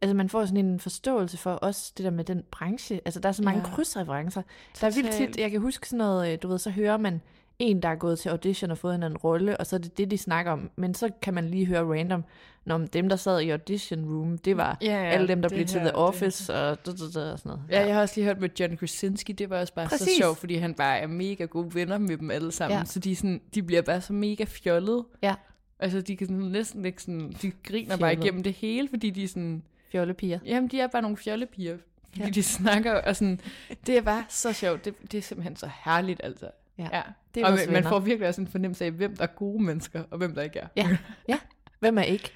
altså 0.02 0.14
man 0.14 0.28
får 0.28 0.44
sådan 0.44 0.64
en 0.66 0.80
forståelse 0.80 1.36
for 1.38 1.52
også 1.52 1.92
det 1.96 2.04
der 2.04 2.10
med 2.10 2.24
den 2.24 2.42
branche. 2.50 3.00
Altså 3.04 3.20
der 3.20 3.28
er 3.28 3.32
så 3.32 3.42
mange 3.42 3.60
Ja. 3.60 3.68
ja. 3.68 3.74
krydsreferencer. 3.74 4.42
Der 4.80 4.86
er 4.86 4.90
vildt 4.90 5.12
tit, 5.12 5.36
jeg 5.40 5.50
kan 5.50 5.60
huske 5.60 5.88
sådan 5.88 5.98
noget, 5.98 6.32
øh, 6.32 6.38
du 6.42 6.48
ved, 6.48 6.58
så 6.58 6.70
hører 6.70 6.96
man 6.96 7.20
en, 7.58 7.82
der 7.82 7.88
er 7.88 7.94
gået 7.94 8.18
til 8.18 8.28
audition 8.28 8.70
og 8.70 8.78
fået 8.78 8.94
en 8.94 9.02
anden 9.02 9.16
rolle, 9.16 9.56
og 9.56 9.66
så 9.66 9.76
er 9.76 9.80
det 9.80 9.98
det, 9.98 10.10
de 10.10 10.18
snakker 10.18 10.52
om. 10.52 10.70
Men 10.76 10.94
så 10.94 11.10
kan 11.22 11.34
man 11.34 11.44
lige 11.48 11.66
høre 11.66 11.84
random, 11.98 12.24
når 12.64 12.78
dem, 12.78 13.08
der 13.08 13.16
sad 13.16 13.40
i 13.40 13.50
audition 13.50 14.04
room, 14.04 14.38
det 14.38 14.56
var 14.56 14.78
Ja, 14.82 14.86
ja, 14.86 15.04
alle 15.10 15.28
dem, 15.28 15.42
der 15.42 15.48
det 15.48 15.56
blev 15.56 15.66
til 15.66 15.80
her, 15.80 15.86
The 15.86 15.92
det 15.96 16.06
Office 16.08 16.54
og, 16.54 16.68
og, 16.70 16.78
og 16.86 16.98
sådan 16.98 17.38
noget. 17.44 17.60
Ja, 17.70 17.86
jeg 17.86 17.94
har 17.94 18.02
også 18.02 18.14
lige 18.16 18.24
hørt 18.24 18.40
med 18.40 18.48
John 18.60 18.76
Krasinski, 18.76 19.32
det 19.32 19.50
var 19.50 19.60
også 19.60 19.74
bare 19.74 19.86
Præcis. 19.88 20.06
Så 20.08 20.12
sjovt, 20.22 20.38
fordi 20.38 20.54
han 20.56 20.74
bare 20.74 20.98
er 20.98 21.06
mega 21.06 21.44
gode 21.44 21.74
venner 21.74 21.98
med 21.98 22.16
dem 22.16 22.30
alle 22.30 22.52
sammen, 22.52 22.74
Ja. 22.74 22.78
ja. 22.78 22.84
så 22.84 22.98
de, 23.00 23.16
sådan, 23.16 23.40
de 23.54 23.62
bliver 23.62 23.82
bare 23.82 24.00
så 24.00 24.12
mega 24.12 24.44
fjollede. 24.44 25.04
Ja. 25.22 25.34
Altså, 25.78 26.00
de 26.00 26.16
kan 26.16 26.26
sådan 26.26 26.42
næsten 26.42 26.84
ikke 26.84 27.02
sådan, 27.02 27.32
de 27.42 27.52
griner 27.62 27.88
bare 27.96 27.98
Fjollede. 27.98 28.22
igennem 28.26 28.42
det 28.42 28.52
hele, 28.52 28.88
fordi 28.88 29.10
de 29.10 29.28
sådan, 29.28 29.62
Fjollepiger. 29.92 30.38
jamen, 30.44 30.68
de 30.70 30.80
er 30.80 30.86
bare 30.86 31.02
nogle 31.02 31.16
fjollepiger, 31.16 31.76
fordi 32.08 32.22
Ja. 32.24 32.30
de 32.30 32.42
snakker, 32.42 32.92
og 32.94 33.16
sådan, 33.16 33.40
det 33.86 33.96
er 33.96 34.02
bare 34.02 34.24
så 34.28 34.52
sjovt, 34.52 34.84
det, 34.84 34.94
det 35.12 35.18
er 35.18 35.22
simpelthen 35.22 35.56
så 35.56 35.70
herligt, 35.84 36.20
altså. 36.24 36.50
Ja. 36.78 36.88
ja. 36.92 37.02
Det 37.34 37.42
er 37.42 37.46
og 37.46 37.52
man, 37.52 37.68
venner. 37.74 37.88
får 37.88 37.98
virkelig 38.00 38.28
også 38.28 38.40
en 38.40 38.46
fornemmelse 38.46 38.84
af, 38.84 38.90
hvem 38.90 39.16
der 39.16 39.22
er 39.22 39.26
gode 39.26 39.62
mennesker, 39.64 40.02
og 40.10 40.18
hvem 40.18 40.34
der 40.34 40.42
ikke 40.42 40.58
er. 40.58 40.66
Ja. 40.76 40.96
ja. 41.28 41.38
Hvem 41.80 41.98
er 41.98 42.02
ikke? 42.02 42.30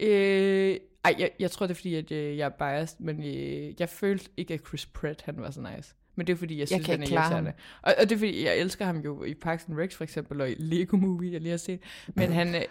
Øh, 0.00 0.76
ej, 1.04 1.14
jeg, 1.18 1.30
jeg 1.40 1.50
tror, 1.50 1.66
det 1.66 1.70
er 1.74 1.76
fordi, 1.76 1.94
at 1.94 2.12
øh, 2.12 2.36
jeg 2.38 2.44
er 2.44 2.48
biased, 2.48 2.96
men 3.00 3.24
øh, 3.24 3.80
jeg 3.80 3.88
følte 3.88 4.30
ikke, 4.36 4.54
at 4.54 4.60
Chris 4.68 4.86
Pratt, 4.86 5.22
han 5.22 5.34
var 5.38 5.50
så 5.50 5.60
nice. 5.76 5.94
Men 6.16 6.26
det 6.26 6.32
er 6.32 6.36
fordi, 6.36 6.54
jeg 6.54 6.60
Jeg 6.60 6.68
synes, 6.68 6.86
kan 6.86 6.92
han 7.00 7.02
er 7.12 7.20
irriterende. 7.20 7.52
Og, 7.82 7.94
og 7.98 8.08
det 8.08 8.12
er 8.14 8.18
fordi, 8.18 8.44
jeg 8.44 8.56
elsker 8.58 8.84
ham 8.84 8.98
jo 8.98 9.24
i 9.24 9.34
Parks 9.34 9.64
and 9.68 9.78
Rec 9.78 9.94
for 9.94 10.04
eksempel, 10.04 10.40
og 10.40 10.50
i 10.50 10.54
Lego 10.58 10.96
Movie, 10.96 11.32
jeg 11.32 11.40
lige 11.40 11.50
har 11.50 11.56
set. 11.58 11.80
Men 12.14 12.32
han, 12.32 12.54
øh, 12.54 12.62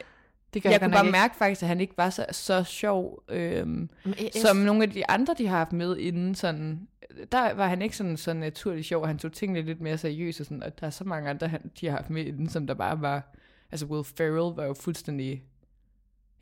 Det 0.56 0.64
gør 0.64 0.70
jeg 0.70 0.82
jeg 0.82 0.88
kunne 0.90 0.94
bare 0.94 1.06
ikke. 1.06 1.12
mærke 1.12 1.36
faktisk, 1.36 1.62
at 1.62 1.68
han 1.68 1.82
ikke 1.82 1.94
var 1.98 2.10
så, 2.10 2.26
så 2.32 2.64
sjov, 2.64 3.24
øhm, 3.30 3.90
som 4.42 4.58
nogle 4.58 4.84
af 4.84 4.90
de 4.90 5.10
andre, 5.10 5.36
de 5.38 5.48
har 5.48 5.58
haft 5.58 5.74
med 5.74 5.98
inden 5.98 6.36
sådan... 6.36 6.88
Der 7.32 7.54
var 7.54 7.68
han 7.68 7.82
ikke 7.82 7.98
sådan 7.98 8.18
så 8.18 8.34
naturligt 8.34 8.86
sjov, 8.88 9.08
han 9.08 9.18
tog 9.18 9.32
tingene 9.34 9.62
lidt 9.62 9.82
mere 9.82 9.98
seriøst, 9.98 10.40
og, 10.40 10.46
sådan, 10.46 10.64
og 10.64 10.80
der 10.80 10.86
er 10.88 10.92
så 10.92 11.04
mange 11.04 11.30
andre, 11.30 11.48
han, 11.48 11.72
de 11.82 11.86
har 11.88 11.96
haft 11.98 12.10
med 12.10 12.26
inden, 12.26 12.50
som 12.50 12.68
der 12.68 12.74
bare 12.74 13.02
var... 13.02 13.34
Altså 13.72 13.86
Will 13.86 14.04
Ferrell 14.18 14.56
var 14.56 14.66
jo 14.66 14.74
fuldstændig... 14.74 15.44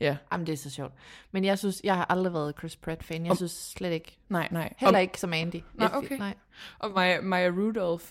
Ja, 0.00 0.16
Jamen, 0.32 0.46
det 0.46 0.52
er 0.52 0.56
så 0.56 0.70
sjovt. 0.70 0.92
Men 1.32 1.44
jeg 1.44 1.58
synes, 1.58 1.80
jeg 1.84 1.96
har 1.96 2.06
aldrig 2.08 2.32
været 2.32 2.54
Chris 2.58 2.76
Pratt-fan. 2.76 3.22
Jeg 3.22 3.30
Om- 3.30 3.36
synes 3.36 3.52
slet 3.52 3.92
ikke. 3.92 4.18
nej, 4.28 4.48
nej. 4.50 4.72
Heller 4.78 4.98
Og- 4.98 5.02
ikke 5.02 5.20
som 5.20 5.32
Andy. 5.32 5.54
Jeg- 5.80 5.90
okay. 5.94 6.18
Nej. 6.18 6.34
Og 6.78 6.90
Maya, 6.90 7.20
Maya 7.20 7.48
Rudolph. 7.48 8.04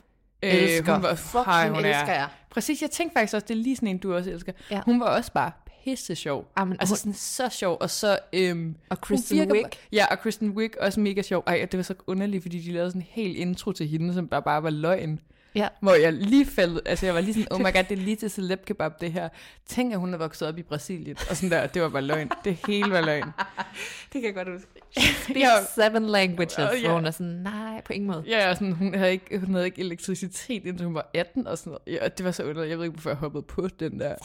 øh, 0.43 0.53
Elsker. 0.53 0.93
hun 0.93 1.03
var, 1.03 1.15
Fuck, 1.15 1.47
Ej, 1.47 1.63
hende 1.63 1.75
hun 1.77 1.85
er, 1.85 1.89
elsker 1.89 2.13
jeg. 2.13 2.27
Præcis, 2.49 2.81
jeg 2.81 2.91
tænkte 2.91 3.13
faktisk 3.19 3.33
også, 3.35 3.45
det 3.47 3.53
er 3.57 3.61
lige 3.63 3.75
sådan 3.75 3.87
en, 3.89 3.97
du 3.97 4.15
også 4.15 4.31
elsker. 4.31 4.51
Ja. 4.71 4.81
Hun 4.85 4.99
var 4.99 5.05
også 5.05 5.31
bare 5.33 5.51
pisse 5.83 6.15
sjov. 6.15 6.51
Jamen, 6.57 6.77
Altså 6.79 6.93
hun- 6.93 6.97
sådan 6.97 7.13
så 7.13 7.49
sjov, 7.57 7.77
og 7.81 7.89
så... 7.89 8.19
Øhm, 8.33 8.75
Og 8.89 9.01
Kristen 9.01 9.37
virker 9.39 9.53
Wiig. 9.53 9.65
Ja, 9.91 10.05
og 10.11 10.19
Kristen 10.19 10.49
Wiig 10.49 10.81
også 10.81 10.99
mega 10.99 11.21
sjov. 11.21 11.43
Ej, 11.47 11.67
det 11.71 11.77
var 11.77 11.83
så 11.83 11.93
underligt, 12.07 12.41
fordi 12.43 12.59
de 12.59 12.71
lavede 12.71 12.89
sådan 12.91 13.01
en 13.01 13.07
hel 13.09 13.35
intro 13.37 13.71
til 13.71 13.87
hende, 13.87 14.13
som 14.13 14.27
bare, 14.27 14.41
bare 14.41 14.63
var 14.63 14.69
løgn. 14.69 15.19
Ja. 15.55 15.67
Hvor 15.81 15.93
jeg 15.93 16.13
lige 16.13 16.45
faldt, 16.45 16.81
altså 16.85 17.05
jeg 17.05 17.15
var 17.15 17.21
lige 17.21 17.33
sådan, 17.33 17.47
oh 17.51 17.59
my 17.65 17.73
god, 17.73 17.83
det 17.83 17.91
er 17.91 17.95
lige 18.03 18.15
til 18.15 18.29
celeb 18.31 18.65
kebab 18.65 19.01
det 19.01 19.11
her. 19.11 19.29
Tænk, 19.67 19.93
at 19.93 19.99
hun 19.99 20.13
er 20.13 20.17
vokset 20.17 20.47
op 20.47 20.57
i 20.57 20.61
Brasilien, 20.61 21.17
og 21.29 21.35
sådan 21.37 21.51
der, 21.51 21.67
det 21.67 21.81
var 21.81 21.89
bare 21.89 22.01
løgn. 22.01 22.29
Det 22.45 22.57
hele 22.67 22.91
var 22.91 23.01
løgn. 23.01 23.23
Det 24.13 24.21
kan 24.21 24.23
jeg 24.23 24.33
godt 24.33 24.47
huske. 24.51 24.67
Speaks 25.23 25.73
seven 25.75 26.05
languages. 26.05 26.57
Oh, 26.59 26.81
ja. 26.81 26.87
Hvor 26.87 26.95
hun 26.95 27.05
er 27.05 27.11
sådan, 27.11 27.31
nej, 27.31 27.81
på 27.81 27.93
ingen 27.93 28.07
måde. 28.11 28.23
Ja, 28.27 28.49
og 28.49 28.55
sådan, 28.55 28.71
hun, 28.73 28.95
havde 28.95 29.11
ikke, 29.11 29.39
hun 29.39 29.53
havde 29.53 29.65
ikke 29.65 29.79
elektricitet, 29.81 30.65
indtil 30.65 30.85
hun 30.85 30.95
var 30.95 31.09
18 31.13 31.47
og 31.47 31.57
sådan 31.57 31.71
noget. 31.87 32.01
Ja, 32.01 32.07
det 32.07 32.25
var 32.25 32.31
så 32.31 32.43
underligt. 32.43 32.69
Jeg 32.69 32.77
ved 32.77 32.85
ikke, 32.85 32.93
hvorfor 32.93 33.09
jeg 33.09 33.17
hoppede 33.17 33.43
på 33.43 33.67
den 33.79 33.99
der. 33.99 34.15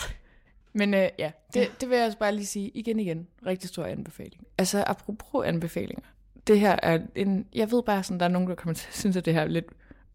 Men 0.79 0.95
øh, 0.95 1.09
ja, 1.19 1.31
det, 1.55 1.71
det 1.81 1.91
vil 1.91 1.99
jeg 1.99 2.07
også 2.07 2.19
bare 2.19 2.35
lige 2.35 2.47
sige 2.47 2.71
igen 2.75 3.01
igen. 3.01 3.27
Rigtig 3.47 3.69
stor 3.69 3.85
anbefaling. 3.85 4.47
Altså, 4.59 4.85
apropos 4.87 5.47
anbefalinger. 5.47 6.05
Det 6.47 6.61
her 6.61 6.77
er 6.83 6.99
en... 7.15 7.47
Jeg 7.55 7.71
ved 7.71 7.83
bare 7.83 8.03
sådan, 8.03 8.21
der 8.21 8.27
er 8.27 8.31
nogen, 8.31 8.49
der 8.49 8.55
kommer 8.55 8.75
til 8.81 8.87
at 8.91 8.97
synes, 8.97 9.17
at 9.17 9.25
det 9.25 9.35
her 9.35 9.41
er 9.41 9.49
lidt 9.49 9.67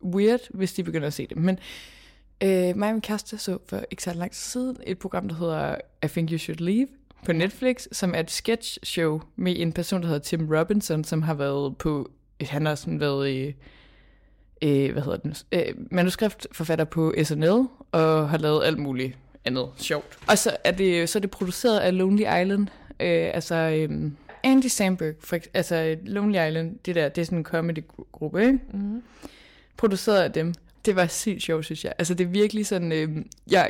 weird, 0.03 0.39
hvis 0.49 0.73
de 0.73 0.83
begynder 0.83 1.07
at 1.07 1.13
se 1.13 1.27
det. 1.27 1.37
Men 1.37 1.59
øh, 2.43 2.77
mig 2.77 2.89
og 2.89 2.93
min 2.93 3.01
kæreste 3.01 3.37
så 3.37 3.57
for 3.69 3.83
ikke 3.91 4.03
så 4.03 4.13
lang 4.13 4.31
tid 4.31 4.41
siden 4.41 4.77
et 4.85 4.99
program, 4.99 5.27
der 5.27 5.35
hedder 5.35 5.75
I 6.03 6.07
Think 6.07 6.31
You 6.31 6.37
Should 6.37 6.59
Leave 6.59 6.87
på 7.25 7.33
Netflix, 7.33 7.87
som 7.91 8.13
er 8.15 8.19
et 8.19 8.31
sketch 8.31 8.79
show 8.83 9.21
med 9.35 9.53
en 9.57 9.73
person, 9.73 10.01
der 10.01 10.07
hedder 10.07 10.21
Tim 10.21 10.49
Robinson, 10.49 11.03
som 11.03 11.21
har 11.21 11.33
været 11.33 11.77
på... 11.77 12.11
Han 12.41 12.65
har 12.65 12.75
sådan 12.75 12.99
været 12.99 13.29
i 13.29 13.53
øh, 14.61 14.91
hvad 14.91 15.01
hedder 15.01 15.17
den, 15.17 15.35
øh, 15.51 15.75
manuskriptforfatter 15.91 16.85
på 16.85 17.13
SNL, 17.23 17.67
og 17.91 18.29
har 18.29 18.37
lavet 18.37 18.65
alt 18.65 18.79
muligt 18.79 19.17
andet 19.45 19.69
sjovt. 19.77 20.17
Og 20.27 20.37
så 20.37 20.57
er 20.63 20.71
det, 20.71 21.09
så 21.09 21.19
er 21.19 21.21
det 21.21 21.31
produceret 21.31 21.79
af 21.79 21.97
Lonely 21.97 22.41
Island, 22.41 22.67
øh, 22.99 23.31
altså 23.33 23.55
øh, 23.55 24.11
Andy 24.43 24.65
Samberg, 24.65 25.13
for, 25.19 25.37
altså 25.53 25.97
Lonely 26.05 26.47
Island, 26.47 26.79
det 26.85 26.95
der, 26.95 27.09
det 27.09 27.21
er 27.21 27.25
sådan 27.25 27.37
en 27.37 27.43
comedy-gruppe, 27.43 28.41
ikke? 28.41 28.59
Mm. 28.73 29.03
produceret 29.77 30.21
af 30.21 30.31
dem. 30.31 30.53
Det 30.85 30.95
var 30.95 31.07
sygt 31.07 31.43
sjovt, 31.43 31.65
synes 31.65 31.83
jeg. 31.83 31.93
Altså, 31.99 32.13
det 32.13 32.23
er 32.23 32.27
virkelig 32.29 32.65
sådan... 32.65 32.91
Øh, 32.91 33.09
ja, 33.51 33.65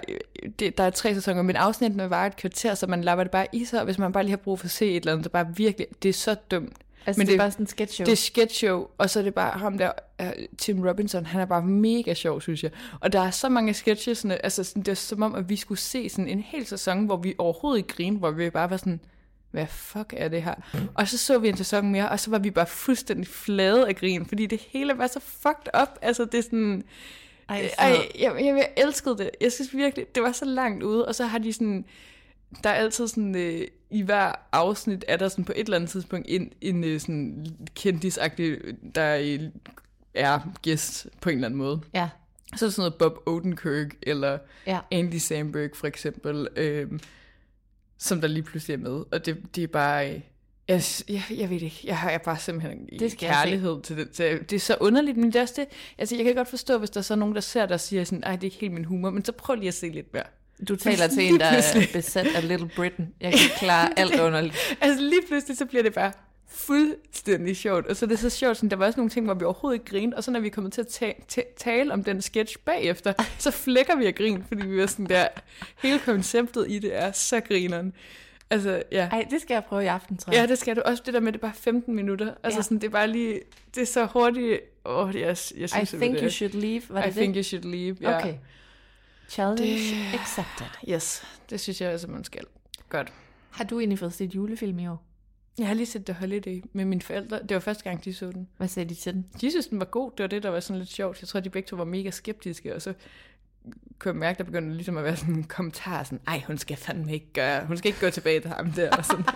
det, 0.59 0.77
der 0.77 0.83
er 0.83 0.89
tre 0.89 1.13
sæsoner, 1.13 1.41
men 1.41 1.55
afsnittene 1.55 2.09
var 2.09 2.25
et 2.25 2.35
kvarter, 2.35 2.73
så 2.73 2.87
man 2.87 3.03
lapper 3.03 3.23
det 3.23 3.31
bare 3.31 3.47
i 3.53 3.65
sig, 3.65 3.79
og 3.79 3.85
hvis 3.85 3.97
man 3.97 4.11
bare 4.11 4.23
lige 4.23 4.31
har 4.31 4.37
brug 4.37 4.59
for 4.59 4.65
at 4.65 4.71
se 4.71 4.89
et 4.89 4.95
eller 4.95 5.11
andet, 5.11 5.25
så 5.25 5.29
bare 5.29 5.47
virkelig... 5.55 5.87
Det 6.03 6.09
er 6.09 6.13
så 6.13 6.35
dumt. 6.51 6.77
Altså, 7.05 7.19
Men 7.19 7.27
det, 7.27 7.33
er 7.33 7.35
det- 7.35 7.39
bare 7.39 7.51
sådan 7.51 7.63
en 7.63 7.67
sketch 7.67 7.93
show. 7.95 8.05
Det 8.05 8.11
er 8.11 8.15
sketch 8.15 8.55
show, 8.55 8.87
og 8.97 9.09
så 9.09 9.19
er 9.19 9.23
det 9.23 9.33
bare 9.33 9.59
ham 9.59 9.77
der, 9.77 9.91
uh, 10.23 10.27
Tim 10.57 10.83
Robinson, 10.87 11.25
han 11.25 11.41
er 11.41 11.45
bare 11.45 11.61
mega 11.61 12.13
sjov, 12.13 12.41
synes 12.41 12.63
jeg. 12.63 12.71
Og 13.01 13.13
der 13.13 13.19
er 13.19 13.31
så 13.31 13.49
mange 13.49 13.73
sketches, 13.73 14.17
sådan, 14.17 14.37
altså 14.43 14.63
sådan, 14.63 14.81
det 14.83 14.91
er 14.91 14.95
som 14.95 15.21
om, 15.21 15.35
at 15.35 15.49
vi 15.49 15.55
skulle 15.55 15.79
se 15.79 16.09
sådan 16.09 16.27
en 16.27 16.39
hel 16.39 16.65
sæson, 16.65 17.05
hvor 17.05 17.17
vi 17.17 17.33
overhovedet 17.37 17.77
ikke 17.77 17.93
grinede, 17.95 18.19
hvor 18.19 18.31
vi 18.31 18.49
bare 18.49 18.69
var 18.69 18.77
sådan, 18.77 18.99
hvad 19.51 19.67
fuck 19.67 20.13
er 20.17 20.27
det 20.27 20.43
her? 20.43 20.55
Og 20.93 21.07
så 21.07 21.17
så 21.17 21.37
vi 21.39 21.49
en 21.49 21.57
sæson 21.57 21.91
mere, 21.91 22.09
og 22.09 22.19
så 22.19 22.29
var 22.29 22.39
vi 22.39 22.51
bare 22.51 22.65
fuldstændig 22.67 23.27
flade 23.27 23.87
af 23.87 23.95
grin, 23.95 24.25
fordi 24.25 24.45
det 24.45 24.61
hele 24.69 24.97
var 24.97 25.07
så 25.07 25.19
fucked 25.19 25.81
up. 25.81 25.89
Altså 26.01 26.25
det 26.25 26.37
er 26.37 26.41
sådan, 26.43 26.83
Ej, 27.49 27.69
ej, 27.79 27.93
så- 27.95 28.01
jeg, 28.19 28.31
jeg, 28.39 28.45
jeg 28.45 28.69
elskede 28.77 29.17
det. 29.17 29.29
Jeg 29.41 29.51
synes 29.51 29.75
virkelig, 29.75 30.05
det 30.15 30.23
var 30.23 30.31
så 30.31 30.45
langt 30.45 30.83
ude, 30.83 31.05
og 31.05 31.15
så 31.15 31.25
har 31.25 31.37
de 31.37 31.53
sådan, 31.53 31.85
der 32.63 32.69
er 32.69 32.73
altid 32.73 33.07
sådan, 33.07 33.35
øh, 33.35 33.67
i 33.93 34.01
hver 34.01 34.31
afsnit 34.51 35.05
er 35.07 35.17
der 35.17 35.27
sådan 35.27 35.45
på 35.45 35.53
et 35.55 35.59
eller 35.59 35.75
andet 35.75 35.89
tidspunkt 35.89 36.25
en, 36.29 36.53
en 36.61 36.83
øh, 36.83 36.99
sådan 36.99 37.45
kendisagtig, 37.75 38.57
der 38.95 39.17
øh, 39.21 39.39
er 40.13 40.39
gæst 40.61 41.07
på 41.21 41.29
en 41.29 41.35
eller 41.35 41.47
anden 41.47 41.57
måde. 41.57 41.81
Ja, 41.93 42.09
Så 42.55 42.65
er 42.65 42.69
sådan 42.69 42.81
noget 42.81 42.95
Bob 42.95 43.27
Odenkirk, 43.27 43.95
eller 44.01 44.37
ja. 44.67 44.79
Andy 44.91 45.15
Samberg 45.15 45.69
for 45.75 45.87
eksempel, 45.87 46.47
øh, 46.55 46.87
som 47.97 48.21
der 48.21 48.27
lige 48.27 48.43
pludselig 48.43 48.73
er 48.73 48.77
med. 48.77 49.03
Og 49.11 49.25
det, 49.25 49.55
det 49.55 49.63
er 49.63 49.67
bare... 49.67 50.09
Øh, 50.09 50.21
jeg, 50.67 50.83
jeg, 51.09 51.23
jeg 51.37 51.49
ved 51.49 51.61
ikke, 51.61 51.81
jeg 51.83 51.97
har 51.97 52.11
jeg 52.11 52.21
bare 52.21 52.37
simpelthen 52.37 52.85
Det 52.85 52.99
det 52.99 53.11
skal 53.11 53.29
kærlighed 53.29 53.81
til 53.81 53.97
det. 53.97 54.09
Til, 54.09 54.39
det 54.49 54.53
er 54.53 54.59
så 54.59 54.77
underligt, 54.79 55.17
men 55.17 55.25
det 55.25 55.35
er 55.35 55.41
også 55.41 55.53
det. 55.57 55.67
Altså, 55.97 56.15
jeg 56.15 56.25
kan 56.25 56.35
godt 56.35 56.47
forstå, 56.47 56.77
hvis 56.77 56.89
der 56.89 56.99
er 56.99 57.03
så 57.03 57.15
nogen, 57.15 57.35
der 57.35 57.41
ser 57.41 57.65
der 57.65 57.73
og 57.73 57.79
siger 57.79 58.03
sådan, 58.03 58.23
ej, 58.23 58.31
det 58.31 58.41
er 58.41 58.45
ikke 58.45 58.57
helt 58.57 58.73
min 58.73 58.85
humor, 58.85 59.09
men 59.09 59.25
så 59.25 59.31
prøv 59.31 59.55
lige 59.55 59.67
at 59.67 59.73
se 59.73 59.89
lidt 59.89 60.13
mere. 60.13 60.23
Du 60.67 60.75
taler 60.75 61.07
til 61.07 61.23
en, 61.23 61.39
der 61.39 61.45
er 61.45 61.61
besat 61.93 62.27
af 62.35 62.47
Little 62.47 62.69
Britain. 62.75 63.13
Jeg 63.21 63.31
kan 63.31 63.39
klare 63.59 63.89
alt 63.99 64.19
underligt. 64.19 64.77
Altså 64.81 65.01
lige 65.03 65.21
pludselig, 65.27 65.57
så 65.57 65.65
bliver 65.65 65.83
det 65.83 65.93
bare 65.93 66.11
fuldstændig 66.67 67.57
sjovt. 67.57 67.87
Og 67.87 67.95
så 67.95 68.05
er 68.05 68.07
det 68.07 68.19
så 68.19 68.29
sjovt, 68.29 68.57
sådan, 68.57 68.69
der 68.69 68.75
var 68.75 68.85
også 68.85 68.99
nogle 68.99 69.09
ting, 69.09 69.25
hvor 69.25 69.33
vi 69.33 69.45
overhovedet 69.45 69.79
ikke 69.79 69.85
grinede, 69.91 70.17
og 70.17 70.23
så 70.23 70.31
når 70.31 70.39
vi 70.39 70.49
kommer 70.49 70.69
til 70.69 70.81
at 70.81 70.87
ta- 70.87 71.13
ta- 71.27 71.43
tale 71.57 71.93
om 71.93 72.03
den 72.03 72.21
sketch 72.21 72.57
bagefter, 72.65 73.13
så 73.37 73.51
flækker 73.51 73.95
vi 73.95 74.05
af 74.05 74.15
grin, 74.15 74.43
fordi 74.47 74.65
vi 74.67 74.77
var 74.77 74.85
sådan 74.85 75.05
der, 75.05 75.27
hele 75.83 75.99
konceptet 75.99 76.65
i 76.69 76.79
det 76.79 76.95
er 76.95 77.11
så 77.11 77.39
grineren. 77.39 77.93
Altså, 78.49 78.83
ja. 78.91 79.07
Ej, 79.11 79.25
det 79.29 79.41
skal 79.41 79.53
jeg 79.53 79.63
prøve 79.63 79.83
i 79.83 79.87
aften, 79.87 80.17
tror 80.17 80.33
jeg. 80.33 80.41
Ja, 80.41 80.45
det 80.47 80.57
skal 80.57 80.75
du 80.75 80.81
også. 80.85 81.03
Det 81.05 81.13
der 81.13 81.19
med, 81.19 81.31
det 81.33 81.37
er 81.39 81.41
bare 81.41 81.53
15 81.55 81.95
minutter. 81.95 82.33
Altså 82.43 82.57
Ja. 82.57 82.61
sådan, 82.63 82.77
det 82.77 82.87
er 82.87 82.91
bare 82.91 83.07
lige, 83.07 83.39
det 83.75 83.81
er 83.81 83.85
så 83.85 84.05
hurtigt. 84.05 84.59
Åh, 84.85 85.07
oh, 85.07 85.15
jeg, 85.15 85.27
jeg 85.27 85.37
synes, 85.37 85.93
I 85.93 85.97
think 85.97 86.13
det 86.15 86.21
you 86.23 86.29
should 86.29 86.53
leave. 86.53 86.81
Var 86.89 87.03
I 87.03 87.05
det 87.07 87.15
think 87.15 87.35
det? 87.35 87.39
you 87.39 87.43
should 87.43 87.65
leave. 87.75 87.95
Ja. 88.01 88.17
Okay. 88.17 88.33
Challenge 89.29 89.63
Det- 89.65 90.19
accepted. 90.19 90.65
Yes, 90.89 91.23
det 91.49 91.59
synes 91.59 91.81
jeg 91.81 91.91
altså, 91.91 92.07
man 92.07 92.23
skal. 92.23 92.43
Godt. 92.89 93.13
Har 93.51 93.63
du 93.63 93.79
egentlig 93.79 93.99
fået 93.99 94.13
set 94.13 94.35
julefilm 94.35 94.79
i 94.79 94.87
år? 94.87 95.03
Jeg 95.57 95.67
har 95.67 95.73
lige 95.73 95.85
set 95.85 96.05
The 96.05 96.13
Holiday 96.13 96.63
med 96.73 96.85
mine 96.85 97.01
forældre. 97.01 97.39
Det 97.41 97.53
var 97.53 97.59
første 97.59 97.83
gang, 97.83 98.05
de 98.05 98.13
så 98.13 98.25
den. 98.25 98.47
Hvad 98.57 98.67
sagde 98.67 98.89
de 98.89 98.95
til 98.95 99.13
den? 99.13 99.25
De 99.41 99.49
synes, 99.49 99.67
den 99.67 99.79
var 99.79 99.85
god. 99.85 100.11
Det 100.11 100.23
var 100.23 100.27
det, 100.27 100.43
der 100.43 100.49
var 100.49 100.59
sådan 100.59 100.79
lidt 100.79 100.89
sjovt. 100.91 101.21
Jeg 101.21 101.27
tror, 101.27 101.39
de 101.39 101.49
begge 101.49 101.67
to 101.67 101.75
var 101.75 101.83
mega 101.83 102.09
skeptiske, 102.09 102.75
og 102.75 102.81
så 102.81 102.93
kunne 103.99 104.09
jeg 104.11 104.15
mærke, 104.19 104.37
der 104.37 104.43
begyndte 104.43 104.75
ligesom 104.75 104.97
at 104.97 105.03
være 105.03 105.15
sådan 105.15 105.35
en 105.35 105.43
kommentar, 105.43 106.03
sådan, 106.03 106.19
ej, 106.27 106.43
hun 106.47 106.57
skal 106.57 106.77
fandme 106.77 107.13
ikke 107.13 107.33
gøre, 107.33 107.65
hun 107.65 107.77
skal 107.77 107.89
ikke 107.89 107.99
gå 107.99 108.09
tilbage 108.09 108.39
til 108.39 108.49
ham 108.49 108.71
der, 108.71 108.89
og 108.97 109.05
sådan. 109.05 109.25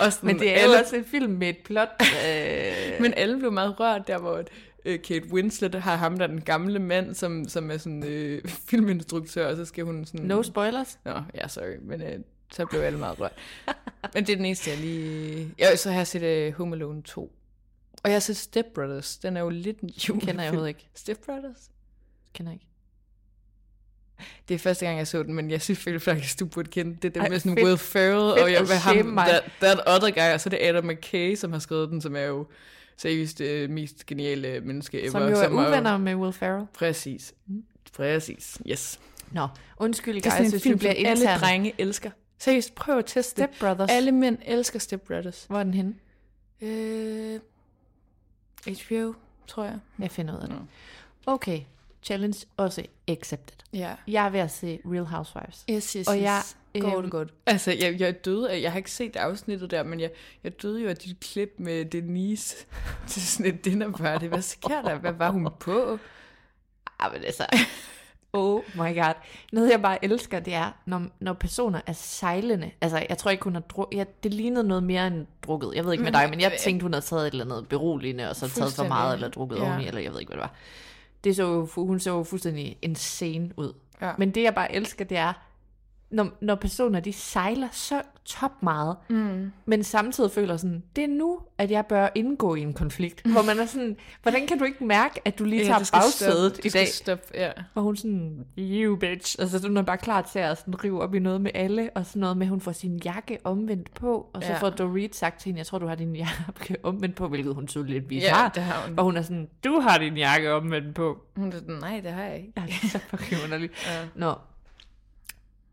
Og 0.00 0.12
sådan, 0.12 0.26
Men 0.26 0.38
det 0.38 0.48
er 0.50 0.54
jo 0.54 0.58
alle, 0.72 0.80
også 0.80 0.96
en 0.96 1.04
film 1.04 1.32
med 1.32 1.48
et 1.48 1.56
plot. 1.64 1.88
Øh, 2.28 3.00
Men 3.00 3.14
alle 3.16 3.38
blev 3.38 3.52
meget 3.52 3.80
rørt 3.80 4.06
der, 4.06 4.18
hvor 4.18 4.42
øh, 4.88 5.02
Kate 5.02 5.32
Winslet 5.32 5.74
har 5.74 5.96
ham 5.96 6.18
der 6.18 6.26
den 6.26 6.40
gamle 6.40 6.78
mand, 6.78 7.14
som, 7.14 7.48
som 7.48 7.70
er 7.70 7.76
sådan 7.76 8.04
øh, 8.04 8.48
filminstruktør, 8.68 9.50
og 9.50 9.56
så 9.56 9.64
skal 9.64 9.84
hun 9.84 10.04
sådan... 10.04 10.26
no 10.26 10.42
spoilers. 10.42 10.98
Nå, 11.04 11.22
ja, 11.34 11.48
sorry, 11.48 11.76
men 11.82 12.02
øh, 12.02 12.20
så 12.52 12.66
blev 12.66 12.80
alle 12.80 12.98
meget 12.98 13.20
rørt. 13.20 13.32
men 14.14 14.26
det 14.26 14.32
er 14.32 14.36
den 14.36 14.44
eneste, 14.44 14.70
jeg 14.70 14.78
lige... 14.78 15.54
Ja, 15.58 15.76
så 15.76 15.90
har 15.90 15.98
jeg 15.98 16.06
set 16.06 16.48
uh, 16.48 16.54
Home 16.54 16.76
Alone 16.76 17.02
2. 17.02 17.32
Og 18.02 18.10
jeg 18.10 18.14
har 18.14 18.20
set 18.20 18.36
Step 18.36 18.66
Brothers. 18.74 19.18
Den 19.18 19.36
er 19.36 19.40
jo 19.40 19.48
lidt 19.48 19.80
en 19.80 19.88
julefilm. 19.88 20.20
Kender 20.20 20.42
jeg 20.42 20.50
overhovedet 20.50 20.68
ikke. 20.68 20.88
Step 20.94 21.18
Brothers? 21.26 21.70
Kender 22.34 22.52
jeg 22.52 22.54
ikke. 22.54 22.64
Det 24.48 24.54
er 24.54 24.58
første 24.58 24.86
gang, 24.86 24.98
jeg 24.98 25.06
så 25.06 25.22
den, 25.22 25.34
men 25.34 25.50
jeg 25.50 25.62
synes 25.62 25.78
faktisk, 25.98 26.40
du 26.40 26.46
burde 26.46 26.70
kende 26.70 26.96
det. 27.02 27.14
Det 27.14 27.22
er 27.22 27.28
med 27.28 27.38
sådan 27.38 27.56
fedt. 27.56 27.66
Will 27.66 27.78
Ferrell, 27.78 28.34
Fedt 28.34 28.42
og 28.42 28.52
jeg 28.52 28.60
vil 28.60 28.76
ham, 28.76 29.16
that, 29.16 29.44
that 29.60 29.80
other 29.86 30.10
guy, 30.10 30.34
og 30.34 30.40
så 30.40 30.48
er 30.48 30.50
det 30.50 30.58
Adam 30.62 30.84
McKay, 30.84 31.34
som 31.34 31.52
har 31.52 31.58
skrevet 31.58 31.88
den, 31.88 32.00
som 32.00 32.16
er 32.16 32.22
jo 32.22 32.46
seriøst 32.98 33.38
det 33.38 33.70
mest 33.70 34.06
geniale 34.06 34.60
menneske 34.60 35.02
ever. 35.02 35.10
Som 35.10 35.22
jo 35.22 35.36
er 35.36 35.48
uvenner 35.48 35.98
med 35.98 36.14
Will 36.14 36.32
Ferrell. 36.32 36.66
Præcis. 36.74 37.34
Præcis. 37.96 38.58
Yes. 38.70 39.00
Nå, 39.32 39.48
undskyld, 39.76 40.14
Det 40.14 40.26
er 40.26 40.30
guys, 40.30 40.36
sådan 40.36 40.54
en 40.54 40.60
film, 40.60 40.78
bliver 40.78 40.94
som 40.94 41.06
alle 41.06 41.24
drenge 41.40 41.74
elsker. 41.78 42.10
Seriøst, 42.38 42.74
prøv 42.74 42.98
at 42.98 43.06
teste 43.06 43.42
det. 43.42 43.50
Step 43.54 43.60
Brothers. 43.60 43.90
Alle 43.90 44.12
mænd 44.12 44.38
elsker 44.46 44.78
Step 44.78 45.00
Brothers. 45.02 45.44
Hvor 45.48 45.58
er 45.58 45.62
den 45.64 45.74
henne? 45.74 45.94
Øh, 46.60 47.40
HBO, 48.66 49.14
tror 49.46 49.64
jeg. 49.64 49.78
Jeg 49.98 50.10
finder 50.10 50.36
ud 50.36 50.40
af 50.42 50.48
det. 50.48 50.58
Okay, 51.26 51.60
challenge 52.08 52.46
også 52.56 52.82
accepted. 53.08 53.56
Ja. 53.72 53.94
Jeg 54.08 54.26
er 54.26 54.30
ved 54.30 54.40
at 54.40 54.50
se 54.50 54.80
Real 54.84 55.04
Housewives. 55.04 55.64
Yes, 55.70 55.92
yes, 55.92 56.08
Og 56.08 56.20
jeg, 56.20 56.42
Går 56.80 56.92
øhm, 56.92 57.02
det 57.02 57.10
godt? 57.10 57.34
Altså, 57.46 57.70
jeg, 57.80 58.00
jeg 58.00 58.24
døde 58.24 58.50
af, 58.50 58.60
jeg 58.62 58.72
har 58.72 58.76
ikke 58.76 58.90
set 58.90 59.16
afsnittet 59.16 59.70
der, 59.70 59.82
men 59.82 60.00
jeg, 60.00 60.10
jeg 60.44 60.62
døde 60.62 60.82
jo 60.82 60.88
af 60.88 60.96
dit 60.96 61.20
klip 61.20 61.54
med 61.58 61.84
Denise 61.84 62.56
til 63.08 63.22
sådan 63.26 63.54
et 63.54 63.64
dinnerparty. 63.64 64.24
Hvad 64.24 64.42
sker 64.42 64.82
der? 64.82 64.98
Hvad 64.98 65.12
var 65.12 65.30
hun 65.30 65.48
på? 65.60 65.98
Ah, 67.00 67.12
men 67.12 67.24
altså... 67.24 67.46
Oh 68.32 68.62
my 68.74 68.94
god. 68.96 69.14
Noget, 69.52 69.70
jeg 69.70 69.82
bare 69.82 70.04
elsker, 70.04 70.40
det 70.40 70.54
er, 70.54 70.70
når, 70.86 71.02
når 71.20 71.32
personer 71.32 71.80
er 71.86 71.92
sejlende. 71.92 72.70
Altså, 72.80 73.06
jeg 73.08 73.18
tror 73.18 73.30
ikke, 73.30 73.44
hun 73.44 73.54
har 73.54 73.60
drukket... 73.60 73.98
Ja, 73.98 74.04
det 74.22 74.34
lignede 74.34 74.64
noget 74.68 74.82
mere 74.82 75.06
end 75.06 75.26
drukket. 75.42 75.72
Jeg 75.74 75.84
ved 75.84 75.92
ikke 75.92 76.04
med 76.04 76.12
dig, 76.12 76.30
men 76.30 76.40
jeg 76.40 76.52
tænkte, 76.60 76.82
hun 76.84 76.92
havde 76.92 77.04
taget 77.04 77.26
et 77.26 77.30
eller 77.30 77.44
andet 77.44 77.68
beroligende, 77.68 78.30
og 78.30 78.36
så 78.36 78.48
taget 78.48 78.72
for 78.72 78.84
meget, 78.84 79.14
eller 79.14 79.28
drukket 79.28 79.56
Ja. 79.56 79.62
oveni, 79.62 79.86
eller 79.86 80.00
jeg 80.00 80.12
ved 80.12 80.20
ikke, 80.20 80.30
hvad 80.30 80.36
det 80.36 80.42
var. 80.42 80.54
Det 81.24 81.36
så 81.36 81.42
jo, 81.42 81.68
hun 81.76 82.00
så 82.00 82.10
jo 82.10 82.22
fuldstændig 82.22 82.78
insane 82.82 83.50
ud. 83.56 83.72
Ja. 84.00 84.12
Men 84.18 84.30
det, 84.30 84.42
jeg 84.42 84.54
bare 84.54 84.74
elsker, 84.74 85.04
det 85.04 85.16
er, 85.16 85.32
når, 86.10 86.30
når 86.40 86.54
personer, 86.54 87.00
de 87.00 87.12
sejler 87.12 87.68
så 87.72 88.02
top 88.28 88.62
meget, 88.62 88.96
Mm. 89.08 89.52
men 89.66 89.84
samtidig 89.84 90.30
føler 90.30 90.56
sådan, 90.56 90.82
det 90.96 91.04
er 91.04 91.08
nu, 91.08 91.40
at 91.58 91.70
jeg 91.70 91.86
bør 91.86 92.08
indgå 92.14 92.54
i 92.54 92.60
en 92.60 92.72
konflikt. 92.74 93.26
Hvor 93.26 93.42
man 93.42 93.58
er 93.58 93.66
sådan, 93.66 93.96
hvordan 94.22 94.46
kan 94.46 94.58
du 94.58 94.64
ikke 94.64 94.84
mærke, 94.84 95.20
at 95.24 95.38
du 95.38 95.44
lige 95.44 95.62
Ja, 95.62 95.68
tager 95.68 95.82
skal 95.82 95.96
bagsædet 95.96 96.64
i 96.64 96.68
dag? 96.68 96.88
stoppe, 96.88 97.24
ja. 97.34 97.50
Og 97.74 97.82
hun 97.82 97.96
sådan, 97.96 98.46
you 98.58 98.96
bitch. 98.96 99.36
Altså, 99.38 99.66
hun 99.66 99.76
er 99.76 99.82
bare 99.82 99.98
klar 99.98 100.22
til 100.22 100.38
at 100.38 100.58
sådan, 100.58 100.84
rive 100.84 101.02
op 101.02 101.14
i 101.14 101.18
noget 101.18 101.40
med 101.40 101.50
alle, 101.54 101.90
og 101.94 102.06
sådan 102.06 102.20
noget 102.20 102.36
med, 102.36 102.46
at 102.46 102.50
hun 102.50 102.60
får 102.60 102.72
sin 102.72 102.96
jakke 103.04 103.38
omvendt 103.44 103.94
på, 103.94 104.30
og 104.32 104.42
så 104.42 104.48
Ja. 104.52 104.58
får 104.58 104.70
Dorit 104.70 105.16
sagt 105.16 105.40
til 105.40 105.46
hende, 105.48 105.58
jeg 105.58 105.66
tror, 105.66 105.78
du 105.78 105.86
har 105.86 105.94
din 105.94 106.16
jakke 106.16 106.76
omvendt 106.82 107.16
på, 107.16 107.28
hvilket 107.28 107.54
hun 107.54 107.68
så 107.68 107.82
lidt 107.82 108.02
Ja, 108.04 108.08
bizarre. 108.08 108.50
det 108.54 108.62
har 108.62 108.88
hun. 108.88 108.98
Og 108.98 109.04
hun 109.04 109.16
er 109.16 109.22
sådan, 109.22 109.48
du 109.64 109.80
har 109.80 109.98
din 109.98 110.16
jakke 110.16 110.52
omvendt 110.52 110.94
på. 110.94 111.18
Hun 111.36 111.48
er 111.48 111.52
sådan, 111.52 111.74
nej, 111.74 112.00
det 112.00 112.10
har 112.12 112.22
jeg 112.22 112.36
ikke. 112.36 112.52
Ja, 112.56 112.62
det 112.62 112.74
er 112.82 112.88
så 112.88 112.98
fucking 112.98 113.40
underligt. 113.44 113.72
Ja. 113.86 114.04
Nå. 114.14 114.34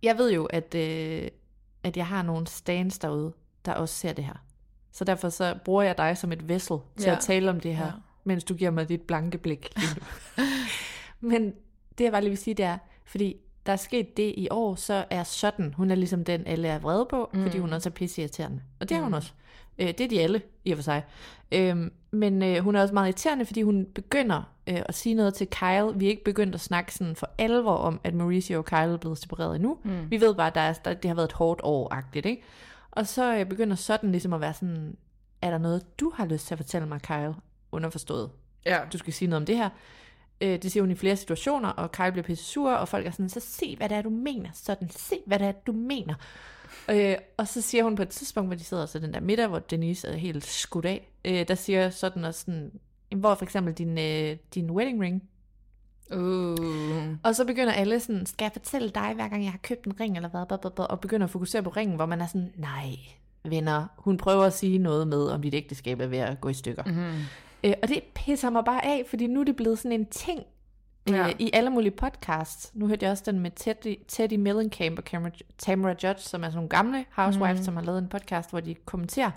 Jeg 0.04 0.18
ved 0.18 0.32
jo, 0.34 0.46
at, 0.46 0.76
øh, 0.76 1.28
at 1.86 1.98
jeg 1.98 2.08
har 2.08 2.22
nogle 2.22 2.48
stands 2.48 3.00
derude, 3.00 3.34
der 3.66 3.74
også 3.74 3.96
ser 3.96 4.14
det 4.14 4.24
her. 4.26 4.44
Så 4.92 5.04
derfor 5.04 5.30
så 5.30 5.56
bruger 5.66 5.84
jeg 5.84 5.98
dig 5.98 6.18
som 6.18 6.32
et 6.32 6.48
vessel 6.50 6.78
til 6.98 7.06
Ja. 7.06 7.16
at 7.16 7.20
tale 7.22 7.50
om 7.50 7.60
det 7.60 7.76
her, 7.76 7.86
Ja. 7.86 7.92
mens 8.24 8.44
du 8.44 8.54
giver 8.54 8.72
mig 8.72 8.90
dit 8.90 9.02
blanke 9.02 9.38
blik. 9.38 9.74
Men 11.20 11.54
det 11.98 12.04
jeg 12.04 12.12
bare 12.12 12.22
lige 12.22 12.30
vil 12.30 12.38
sige, 12.38 12.54
det 12.54 12.66
er, 12.66 12.78
fordi 13.06 13.36
der 13.66 13.72
er 13.72 13.76
sket 13.78 14.18
det 14.18 14.34
i 14.38 14.48
år, 14.52 14.76
så 14.76 15.06
er 15.10 15.24
sådan, 15.24 15.74
hun 15.74 15.92
er 15.92 15.96
ligesom 15.96 16.24
den, 16.24 16.48
alle 16.48 16.68
er 16.68 16.80
vrede 16.80 17.08
på, 17.10 17.30
mm. 17.34 17.44
fordi 17.44 17.58
hun 17.58 17.74
også 17.74 17.90
er 17.90 17.94
pisseirriterende. 17.94 18.62
Og 18.80 18.90
det 18.90 18.98
er 18.98 19.02
hun 19.02 19.14
også. 19.14 19.32
Øh, 19.80 19.88
det 19.88 20.02
er 20.02 20.08
de 20.08 20.22
alle, 20.22 20.42
i 20.66 20.72
og 20.72 20.78
for 20.78 20.84
sig. 20.84 21.04
Øhm, 21.52 21.92
men 22.12 22.44
øh, 22.44 22.58
hun 22.58 22.76
er 22.76 22.82
også 22.82 22.94
meget 22.94 23.08
irriterende, 23.08 23.46
fordi 23.46 23.62
hun 23.62 23.88
begynder 23.96 24.52
øh, 24.68 24.82
at 24.86 24.96
sige 24.96 25.16
noget 25.16 25.34
til 25.34 25.48
Kyle. 25.48 25.94
Vi 25.96 26.06
er 26.06 26.10
ikke 26.10 26.24
begyndt 26.24 26.56
at 26.56 26.62
snakke 26.62 26.94
sådan 26.94 27.16
for 27.16 27.30
alvor 27.38 27.76
om, 27.76 28.00
at 28.04 28.14
Mauricio 28.14 28.58
og 28.58 28.66
Kyle 28.66 28.78
er 28.78 28.98
blevet 28.98 29.18
separeret 29.18 29.56
endnu. 29.56 29.78
Mm. 29.84 30.12
Vi 30.12 30.22
ved 30.22 30.36
bare, 30.36 30.48
at 30.48 30.56
der 30.56 30.62
er, 30.62 30.74
der, 30.74 30.94
det 30.94 31.10
har 31.10 31.16
været 31.16 31.28
et 31.28 31.34
hårdt 31.34 31.62
år-agtigt, 31.64 32.26
ikke? 32.26 32.44
Og 32.92 33.08
så 33.08 33.38
øh, 33.38 33.46
begynder 33.46 33.76
sådan 33.76 34.12
ligesom 34.12 34.34
at 34.34 34.42
være 34.42 34.54
sådan, 34.54 34.98
er 35.42 35.50
der 35.50 35.58
noget, 35.58 36.00
du 36.00 36.12
har 36.16 36.26
lyst 36.26 36.48
til 36.48 36.54
at 36.54 36.60
fortælle 36.60 36.88
mig, 36.88 37.02
Kyle? 37.02 37.36
Underforstået. 37.72 38.30
Ja. 38.66 38.80
Du 38.94 38.98
skal 38.98 39.14
sige 39.14 39.30
noget 39.30 39.42
om 39.42 39.46
det 39.46 39.58
her. 39.58 39.70
Øh, 40.42 40.62
det 40.62 40.72
siger 40.72 40.84
hun 40.84 40.92
i 40.92 40.96
flere 40.96 41.16
situationer, 41.16 41.70
og 41.70 41.92
Kyle 41.92 42.12
bliver 42.12 42.24
pisse 42.24 42.46
sur, 42.46 42.72
og 42.72 42.88
folk 42.88 43.06
er 43.06 43.12
sådan, 43.12 43.30
så 43.30 43.40
se, 43.40 43.76
hvad 43.78 43.90
det 43.90 43.98
er, 43.98 44.02
du 44.02 44.10
mener. 44.10 44.50
Sådan, 44.54 44.90
se, 44.90 45.16
hvad 45.26 45.40
det 45.40 45.48
er, 45.48 45.52
du 45.52 45.72
mener. 45.72 46.16
Øh, 46.90 47.16
og 47.38 47.48
så 47.48 47.62
siger 47.62 47.84
hun 47.84 47.96
på 47.96 48.02
et 48.02 48.10
tidspunkt, 48.10 48.50
hvor 48.50 48.56
de 48.56 48.64
sidder 48.64 48.86
så 48.86 49.00
den 49.00 49.14
der 49.14 49.20
middag, 49.20 49.48
hvor 49.48 49.60
Denise 49.60 50.08
er 50.08 50.16
helt 50.16 50.46
skudt 50.46 50.86
af, 50.86 51.12
øh, 51.26 51.48
der 51.48 51.56
siger 51.56 51.90
sådan 51.90 52.24
og 52.24 52.34
sådan, 52.34 52.72
hvor 53.16 53.36
for 53.36 53.46
eksempel 53.46 53.74
din, 53.74 53.98
øh, 53.98 54.38
din 54.56 54.72
wedding 54.72 55.02
ring. 55.02 55.24
Uh. 56.14 57.18
Og 57.24 57.36
så 57.36 57.46
begynder 57.46 57.74
alle 57.74 58.00
sådan, 58.00 58.26
skal 58.26 58.46
jeg 58.46 58.52
fortælle 58.52 58.90
dig, 58.90 59.12
hver 59.16 59.28
gang 59.28 59.44
jeg 59.44 59.52
har 59.52 59.60
købt 59.64 59.86
en 59.86 60.00
ring, 60.00 60.16
eller 60.16 60.30
hvad, 60.30 60.46
blah, 60.48 60.60
blah, 60.60 60.74
blah, 60.74 60.88
og 60.90 61.00
begynder 61.00 61.24
at 61.24 61.32
fokusere 61.32 61.64
på 61.64 61.70
ringen, 61.70 61.96
hvor 61.96 62.06
man 62.06 62.22
er 62.22 62.28
sådan, 62.28 62.54
nej, 62.56 62.96
venner, 63.44 63.88
hun 63.98 64.18
prøver 64.18 64.44
at 64.44 64.54
sige 64.54 64.78
noget 64.78 65.08
med, 65.08 65.28
om 65.28 65.42
dit 65.42 65.54
ægteskab 65.54 66.00
er 66.00 66.08
ved 66.08 66.18
at 66.18 66.42
gå 66.42 66.50
i 66.50 66.54
stykker. 66.54 66.84
Mm-hmm. 66.84 67.22
Øh, 67.64 67.74
og 67.84 67.88
det 67.88 68.04
pisser 68.16 68.50
mig 68.50 68.66
bare 68.66 68.86
af, 68.86 69.04
fordi 69.10 69.28
nu 69.28 69.40
er 69.40 69.44
det 69.44 69.56
blevet 69.56 69.80
sådan 69.80 70.00
en 70.00 70.06
ting 70.06 70.44
øh, 71.10 71.16
Ja. 71.16 71.34
i 71.40 71.50
alle 71.54 71.70
mulige 71.70 71.92
podcasts. 71.92 72.72
Nu 72.74 72.88
hørte 72.88 73.04
jeg 73.04 73.12
også 73.12 73.24
den 73.26 73.40
med 73.40 73.52
Teddy, 73.56 73.96
Teddy 74.08 74.34
Mellencamp 74.34 75.00
og 75.00 75.06
Tamara, 75.06 75.32
Tamara 75.58 75.96
Judge, 76.04 76.22
som 76.22 76.44
er 76.44 76.48
sådan 76.48 76.56
nogle 76.56 76.70
gamle 76.70 77.06
housewives, 77.12 77.60
mm. 77.60 77.64
som 77.66 77.76
har 77.76 77.84
lavet 77.84 78.00
en 78.00 78.08
podcast, 78.10 78.50
hvor 78.50 78.60
de 78.60 78.76
kommenterer. 78.76 79.32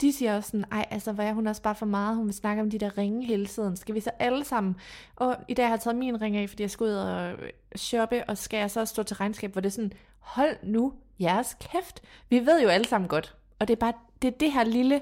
De 0.00 0.12
siger 0.12 0.36
også 0.36 0.50
sådan, 0.50 0.64
ej, 0.72 0.86
altså, 0.90 1.12
hvad 1.12 1.26
er 1.26 1.32
hun 1.32 1.46
også 1.46 1.62
bare 1.62 1.74
for 1.74 1.86
meget? 1.86 2.16
Hun 2.16 2.26
vil 2.26 2.34
snakke 2.34 2.62
om 2.62 2.70
de 2.70 2.78
der 2.78 2.98
ringe 2.98 3.26
hele 3.26 3.46
tiden. 3.46 3.76
Skal 3.76 3.94
vi 3.94 4.00
så 4.00 4.10
alle 4.18 4.44
sammen? 4.44 4.76
Og 5.16 5.36
i 5.48 5.54
dag 5.54 5.66
har 5.66 5.72
jeg 5.72 5.80
taget 5.80 5.96
min 5.96 6.20
ring 6.22 6.36
af, 6.36 6.48
fordi 6.48 6.62
jeg 6.62 6.70
skal 6.70 6.84
ud 6.84 6.90
og 6.90 7.34
shoppe, 7.76 8.24
og 8.28 8.38
skal 8.38 8.58
jeg 8.58 8.70
så 8.70 8.84
stå 8.84 9.02
til 9.02 9.16
regnskab, 9.16 9.52
hvor 9.52 9.60
det 9.60 9.68
er 9.68 9.72
sådan, 9.72 9.92
hold 10.18 10.56
nu 10.62 10.92
jeres 11.20 11.56
kæft. 11.60 12.00
Vi 12.30 12.46
ved 12.46 12.62
jo 12.62 12.68
alle 12.68 12.86
sammen 12.86 13.08
godt. 13.08 13.34
Og 13.58 13.68
det 13.68 13.74
er 13.74 13.80
bare, 13.80 13.92
det 14.22 14.28
er 14.28 14.38
det 14.38 14.52
her 14.52 14.64
lille, 14.64 15.00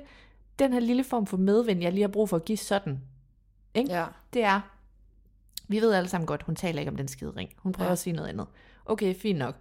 den 0.58 0.72
her 0.72 0.80
lille 0.80 1.04
form 1.04 1.26
for 1.26 1.36
medvind, 1.36 1.82
jeg 1.82 1.92
lige 1.92 2.02
har 2.02 2.08
brug 2.08 2.28
for 2.28 2.36
at 2.36 2.44
give 2.44 2.58
sådan. 2.58 3.00
Ikke? 3.74 3.92
Ja. 3.92 4.04
Det 4.34 4.44
er, 4.44 4.60
vi 5.68 5.80
ved 5.80 5.92
alle 5.92 6.08
sammen 6.08 6.26
godt, 6.26 6.42
hun 6.42 6.56
taler 6.56 6.78
ikke 6.78 6.90
om 6.90 6.96
den 6.96 7.08
skide 7.08 7.32
ring. 7.36 7.50
Hun 7.56 7.72
prøver 7.72 7.88
ja. 7.88 7.92
At 7.92 7.98
sige 7.98 8.12
noget 8.12 8.28
andet. 8.28 8.46
Okay, 8.86 9.14
fint 9.14 9.38
nok. 9.38 9.56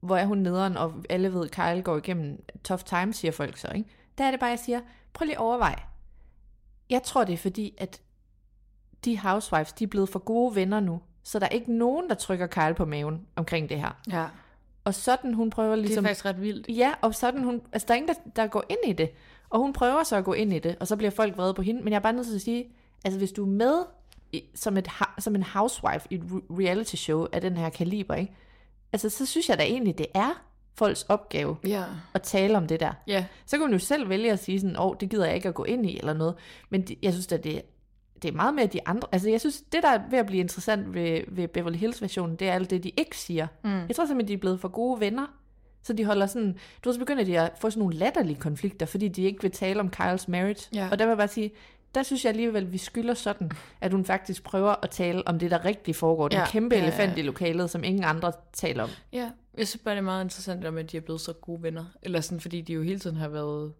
Hvor 0.00 0.16
er 0.16 0.26
hun 0.26 0.38
nederen, 0.38 0.76
og 0.76 0.94
alle 1.10 1.34
ved, 1.34 1.48
Kyle 1.48 1.82
går 1.82 1.96
igennem 1.96 2.44
tough 2.64 2.82
times, 2.84 3.16
siger 3.16 3.32
folk 3.32 3.56
så, 3.56 3.68
ikke? 3.74 3.88
Der 4.18 4.24
er 4.24 4.30
det 4.30 4.40
bare, 4.40 4.50
jeg 4.50 4.58
siger, 4.58 4.80
prøv 5.12 5.24
lige 5.24 5.36
at 5.36 5.40
overveje. 5.40 5.78
Jeg 6.90 7.02
tror, 7.02 7.24
det 7.24 7.32
er 7.32 7.36
fordi, 7.36 7.74
at 7.78 8.00
de 9.04 9.18
housewives, 9.18 9.72
de 9.72 9.84
er 9.84 9.88
blevet 9.88 10.08
for 10.08 10.18
gode 10.18 10.54
venner 10.54 10.80
nu. 10.80 11.00
Så 11.22 11.38
der 11.38 11.46
er 11.46 11.50
ikke 11.50 11.72
nogen, 11.72 12.08
der 12.08 12.14
trykker 12.14 12.46
Kyle 12.46 12.74
på 12.74 12.84
maven 12.84 13.26
omkring 13.36 13.68
det 13.68 13.80
her. 13.80 14.00
Ja. 14.12 14.26
Og 14.84 14.94
sådan 14.94 15.34
hun 15.34 15.50
prøver 15.50 15.70
Det 15.70 15.78
er 15.78 15.86
ligesom... 15.86 16.04
faktisk 16.04 16.24
ret 16.24 16.40
vildt. 16.40 16.68
Ja, 16.68 16.92
og 17.02 17.14
sådan 17.14 17.44
hun... 17.44 17.62
Altså, 17.72 17.86
der 17.86 17.94
er 17.94 17.96
ingen, 17.96 18.14
der, 18.14 18.30
der 18.36 18.46
går 18.46 18.64
ind 18.68 18.78
i 18.86 18.92
det. 18.92 19.10
Og 19.50 19.60
hun 19.60 19.72
prøver 19.72 20.02
så 20.02 20.16
at 20.16 20.24
gå 20.24 20.32
ind 20.32 20.52
i 20.52 20.58
det, 20.58 20.76
og 20.80 20.86
så 20.86 20.96
bliver 20.96 21.10
folk 21.10 21.36
vrede 21.36 21.54
på 21.54 21.62
hende. 21.62 21.82
Men 21.82 21.92
jeg 21.92 21.98
er 21.98 22.02
bare 22.02 22.12
nødt 22.12 22.26
til 22.26 22.34
at 22.34 22.40
sige, 22.40 22.72
altså 23.04 23.18
hvis 23.18 23.32
du 23.32 23.42
er 23.42 23.48
med 23.48 23.84
som, 24.54 24.76
et, 24.76 24.88
som 25.18 25.34
en 25.34 25.42
housewife 25.42 26.06
i 26.10 26.14
et 26.14 26.20
re- 26.22 26.54
reality 26.60 26.94
show 26.96 27.26
af 27.32 27.40
den 27.40 27.56
her 27.56 27.68
kaliber, 27.70 28.14
ikke? 28.14 28.32
Altså, 28.92 29.08
så 29.10 29.26
synes 29.26 29.48
jeg 29.48 29.58
da 29.58 29.62
egentlig, 29.62 29.98
det 29.98 30.06
er 30.14 30.42
folks 30.74 31.02
opgave 31.02 31.56
Ja. 31.66 31.84
at 32.14 32.22
tale 32.22 32.56
om 32.56 32.66
det 32.66 32.80
der. 32.80 32.92
Ja. 33.06 33.24
Så 33.46 33.56
kan 33.56 33.60
hun 33.66 33.72
jo 33.72 33.78
selv 33.78 34.08
vælge 34.08 34.32
at 34.32 34.38
sige 34.38 34.60
sådan, 34.60 34.76
åh, 34.78 34.86
oh, 34.86 34.94
det 35.00 35.10
gider 35.10 35.26
jeg 35.26 35.34
ikke 35.34 35.48
at 35.48 35.54
gå 35.54 35.64
ind 35.64 35.86
i, 35.86 35.98
eller 35.98 36.12
noget. 36.12 36.34
Men 36.70 36.82
det, 36.82 36.98
jeg 37.02 37.12
synes 37.12 37.32
at 37.32 37.44
det, 37.44 37.62
det 38.22 38.28
er 38.30 38.32
meget 38.32 38.54
mere 38.54 38.66
de 38.66 38.80
andre. 38.86 39.08
Altså, 39.12 39.30
jeg 39.30 39.40
synes, 39.40 39.62
det 39.72 39.82
der 39.82 39.88
er 39.88 40.00
ved 40.10 40.18
at 40.18 40.26
blive 40.26 40.40
interessant 40.40 40.94
ved, 40.94 41.20
ved 41.28 41.48
Beverly 41.48 41.76
Hills-versionen, 41.76 42.36
det 42.36 42.48
er 42.48 42.52
alt 42.52 42.70
det, 42.70 42.84
de 42.84 42.90
ikke 42.96 43.18
siger. 43.18 43.46
Mm. 43.64 43.70
Jeg 43.88 43.96
tror 43.96 44.06
simpelthen, 44.06 44.28
de 44.28 44.32
er 44.34 44.38
blevet 44.40 44.60
for 44.60 44.68
gode 44.68 45.00
venner. 45.00 45.26
Så 45.82 45.92
de 45.92 46.04
holder 46.04 46.26
sådan, 46.26 46.52
du 46.84 46.88
ved, 46.88 46.94
så 46.94 46.98
begynder 47.00 47.24
de 47.24 47.40
at 47.40 47.52
få 47.60 47.70
sådan 47.70 47.80
nogle 47.80 47.94
latterlige 47.96 48.36
konflikter, 48.40 48.86
fordi 48.86 49.08
de 49.08 49.22
ikke 49.22 49.42
vil 49.42 49.50
tale 49.50 49.80
om 49.80 49.90
Kyles 49.90 50.28
marriage. 50.28 50.68
Ja. 50.74 50.88
Og 50.92 50.98
der 50.98 51.04
vil 51.04 51.10
jeg 51.10 51.18
bare 51.18 51.28
sige, 51.28 51.50
der 51.94 52.02
synes 52.02 52.24
jeg 52.24 52.30
alligevel, 52.30 52.72
vi 52.72 52.78
skylder 52.78 53.14
sådan, 53.14 53.50
at 53.80 53.92
hun 53.92 54.04
faktisk 54.04 54.42
prøver 54.42 54.74
at 54.82 54.90
tale 54.90 55.28
om 55.28 55.38
det, 55.38 55.50
der 55.50 55.64
rigtig 55.64 55.96
foregår. 55.96 56.28
Den 56.28 56.38
Ja, 56.38 56.46
kæmpe 56.46 56.74
ja, 56.76 56.80
ja. 56.82 56.86
elefant 56.86 57.18
i 57.18 57.22
lokalet, 57.22 57.70
som 57.70 57.84
ingen 57.84 58.04
andre 58.04 58.32
taler 58.52 58.82
om. 58.82 58.88
Ja, 59.12 59.30
jeg 59.58 59.68
synes 59.68 59.82
bare, 59.84 59.94
det 59.94 59.98
er 59.98 60.04
meget 60.04 60.24
interessant 60.24 60.64
om, 60.64 60.78
at 60.78 60.92
de 60.92 60.96
er 60.96 61.00
blevet 61.00 61.20
så 61.20 61.32
gode 61.32 61.62
venner. 61.62 61.84
Eller 62.02 62.20
sådan, 62.20 62.40
fordi 62.40 62.60
de 62.60 62.72
jo 62.72 62.82
hele 62.82 62.98
tiden 62.98 63.16
har 63.16 63.28
været... 63.28 63.72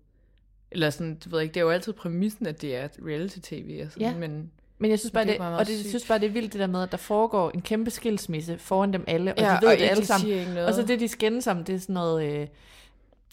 Eller 0.71 0.91
sådan, 0.91 1.15
du 1.25 1.31
ved 1.31 1.41
ikke, 1.41 1.55
det 1.55 1.61
er 1.61 1.65
jo 1.65 1.71
altid 1.71 1.93
præmissen, 1.93 2.47
at 2.47 2.63
det 2.63 2.77
er 2.77 2.89
reality-tv 3.07 3.81
og 3.85 3.93
sådan, 3.93 4.09
Ja. 4.09 4.15
men... 4.19 4.51
Men 4.79 4.91
jeg 4.91 4.99
synes 4.99 5.13
bare, 5.13 5.25
Det 5.25 5.31
det, 5.33 5.39
meget 5.39 5.59
og 5.59 5.67
det, 5.67 5.79
synes 5.87 6.07
bare, 6.09 6.19
det 6.19 6.27
er 6.27 6.31
vildt 6.31 6.53
det 6.53 6.61
der 6.61 6.67
med, 6.67 6.83
at 6.83 6.93
der 6.93 6.99
foregår 6.99 7.51
en 7.51 7.63
kæmpe 7.63 7.91
skilsmisse 7.91 8.59
foran 8.59 8.93
dem 8.93 9.05
alle, 9.07 9.33
og 9.35 9.39
ja, 9.39 9.45
de 9.47 9.59
ved 9.63 9.69
og 9.73 9.79
det 9.79 9.85
alle 9.91 10.07
sammen. 10.07 10.57
Og 10.59 10.75
så 10.75 10.83
det, 10.83 11.01
de 11.01 11.09
skændes 11.09 11.47
om, 11.47 11.65
det 11.65 11.75
er 11.75 11.79
sådan 11.79 11.95
noget... 11.95 12.41
Øh, 12.41 12.47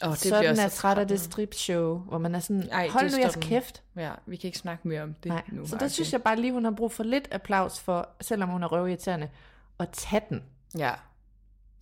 Oh, 0.03 0.15
sådan 0.15 0.59
er 0.59 0.69
træt 0.69 0.97
af 0.97 1.07
det 1.07 1.19
strip-show, 1.19 1.97
hvor 1.97 2.17
man 2.17 2.35
er 2.35 2.39
sådan, 2.39 2.69
Ej, 2.71 2.87
hold 2.87 3.03
det 3.05 3.13
nu 3.13 3.19
jeres 3.19 3.37
kæft. 3.41 3.83
Ja, 3.95 4.11
vi 4.25 4.35
kan 4.35 4.47
ikke 4.47 4.57
snakke 4.57 4.87
mere 4.87 5.01
om 5.01 5.13
det 5.13 5.29
Nej. 5.29 5.43
nu. 5.51 5.67
Så 5.67 5.75
der 5.77 5.87
synes 5.87 6.13
jeg 6.13 6.21
bare 6.23 6.35
lige, 6.35 6.53
hun 6.53 6.63
har 6.63 6.71
brug 6.71 6.91
for 6.91 7.03
lidt 7.03 7.27
applaus 7.31 7.79
for, 7.79 8.09
selvom 8.21 8.49
hun 8.49 8.63
er 8.63 8.67
røvirriterende, 8.67 9.29
at 9.79 9.89
tage 9.89 10.21
den. 10.29 10.43
Ja. 10.77 10.91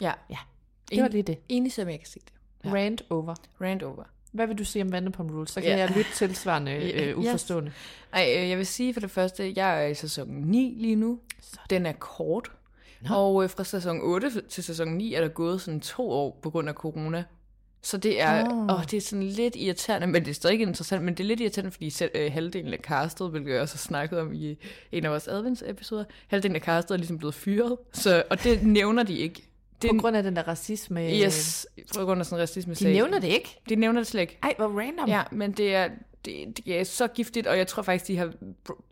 Ja. 0.01 0.11
Ja, 0.29 0.37
Det 0.91 1.01
var 1.01 1.07
lige 1.09 1.23
det. 1.23 1.37
Enig, 1.49 1.71
som 1.73 1.89
jeg 1.89 1.99
kan 1.99 2.07
se 2.07 2.19
det. 2.19 2.33
Ja. 2.65 2.69
Rant 2.73 3.01
over. 3.09 3.35
Rand 3.61 3.81
over. 3.81 4.03
Hvad 4.31 4.47
vil 4.47 4.57
du 4.57 4.63
sige 4.65 4.83
om 4.83 4.91
Vanderpump 4.91 5.31
Rules? 5.31 5.49
Så 5.51 5.61
kan 5.61 5.69
Ja. 5.69 5.77
jeg 5.77 5.89
lytte 5.89 6.11
tilsvarende 6.15 6.71
øh, 7.03 7.17
uforstående. 7.17 7.71
Ej, 8.13 8.33
øh, 8.37 8.49
jeg 8.49 8.57
vil 8.57 8.65
sige 8.65 8.93
for 8.93 8.99
det 8.99 9.11
første, 9.11 9.53
jeg 9.55 9.83
er 9.83 9.87
i 9.87 9.93
sæson 9.93 10.27
9 10.29 10.75
lige 10.77 10.95
nu. 10.95 11.19
Den 11.69 11.85
er 11.85 11.91
kort. 11.91 12.51
Nå. 13.01 13.15
Og 13.15 13.43
øh, 13.43 13.49
fra 13.49 13.63
sæson 13.63 13.99
8 14.01 14.41
til 14.41 14.63
sæson 14.63 14.87
9 14.87 15.13
er 15.13 15.21
der 15.21 15.27
gået 15.27 15.61
sådan 15.61 15.79
to 15.79 16.09
år 16.11 16.39
på 16.41 16.49
grund 16.49 16.69
af 16.69 16.75
corona. 16.75 17.23
Så 17.81 17.97
det 17.97 18.21
er, 18.21 18.49
oh. 18.49 18.63
åh, 18.63 18.83
det 18.83 18.93
er 18.93 19.01
sådan 19.01 19.23
lidt 19.23 19.55
irriterende, 19.55 20.07
men 20.07 20.25
det 20.25 20.29
er 20.29 20.35
stadig 20.35 20.61
interessant, 20.61 21.03
men 21.03 21.13
det 21.13 21.23
er 21.23 21.27
lidt 21.27 21.39
irriterende, 21.39 21.71
fordi 21.71 21.89
selv, 21.89 22.11
øh, 22.15 22.31
halvdelen 22.31 22.73
af 22.73 22.79
castet, 22.79 23.29
hvilket 23.29 23.53
jeg 23.53 23.61
også 23.61 23.75
har 23.75 23.79
snakket 23.79 24.19
om 24.19 24.33
i 24.33 24.57
en 24.91 25.05
af 25.05 25.11
vores 25.11 25.27
adventsepisoder, 25.27 26.03
halvdelen 26.27 26.55
af 26.55 26.61
castet 26.61 26.93
er 26.93 26.97
ligesom 26.97 27.17
blevet 27.17 27.35
fyret, 27.35 27.77
så, 27.93 28.23
og 28.29 28.43
det 28.43 28.63
nævner 28.63 29.03
de 29.03 29.17
ikke. 29.17 29.43
Det, 29.81 29.89
På 29.89 29.97
grund 30.01 30.17
af 30.17 30.23
den 30.23 30.35
der 30.35 30.47
racisme. 30.47 31.07
øh, 31.07 31.21
yes, 31.21 31.67
på 31.97 32.05
grund 32.05 32.19
af 32.19 32.25
sådan 32.25 32.37
en 32.37 32.41
racisme 32.41 32.73
De 32.73 32.83
nævner 32.83 33.19
det 33.19 33.27
ikke. 33.27 33.59
De 33.69 33.75
nævner 33.75 33.99
det 33.99 34.07
slet 34.07 34.21
ikke. 34.21 34.37
Ej, 34.43 34.53
hvor 34.57 34.67
random. 34.67 35.09
Ja, 35.09 35.23
men 35.31 35.51
det 35.51 35.75
er, 35.75 35.89
det, 36.25 36.57
det 36.65 36.79
er 36.79 36.83
så 36.83 37.07
giftigt, 37.07 37.47
og 37.47 37.57
jeg 37.57 37.67
tror 37.67 37.83
faktisk, 37.83 38.07
de 38.07 38.17
har, 38.17 38.33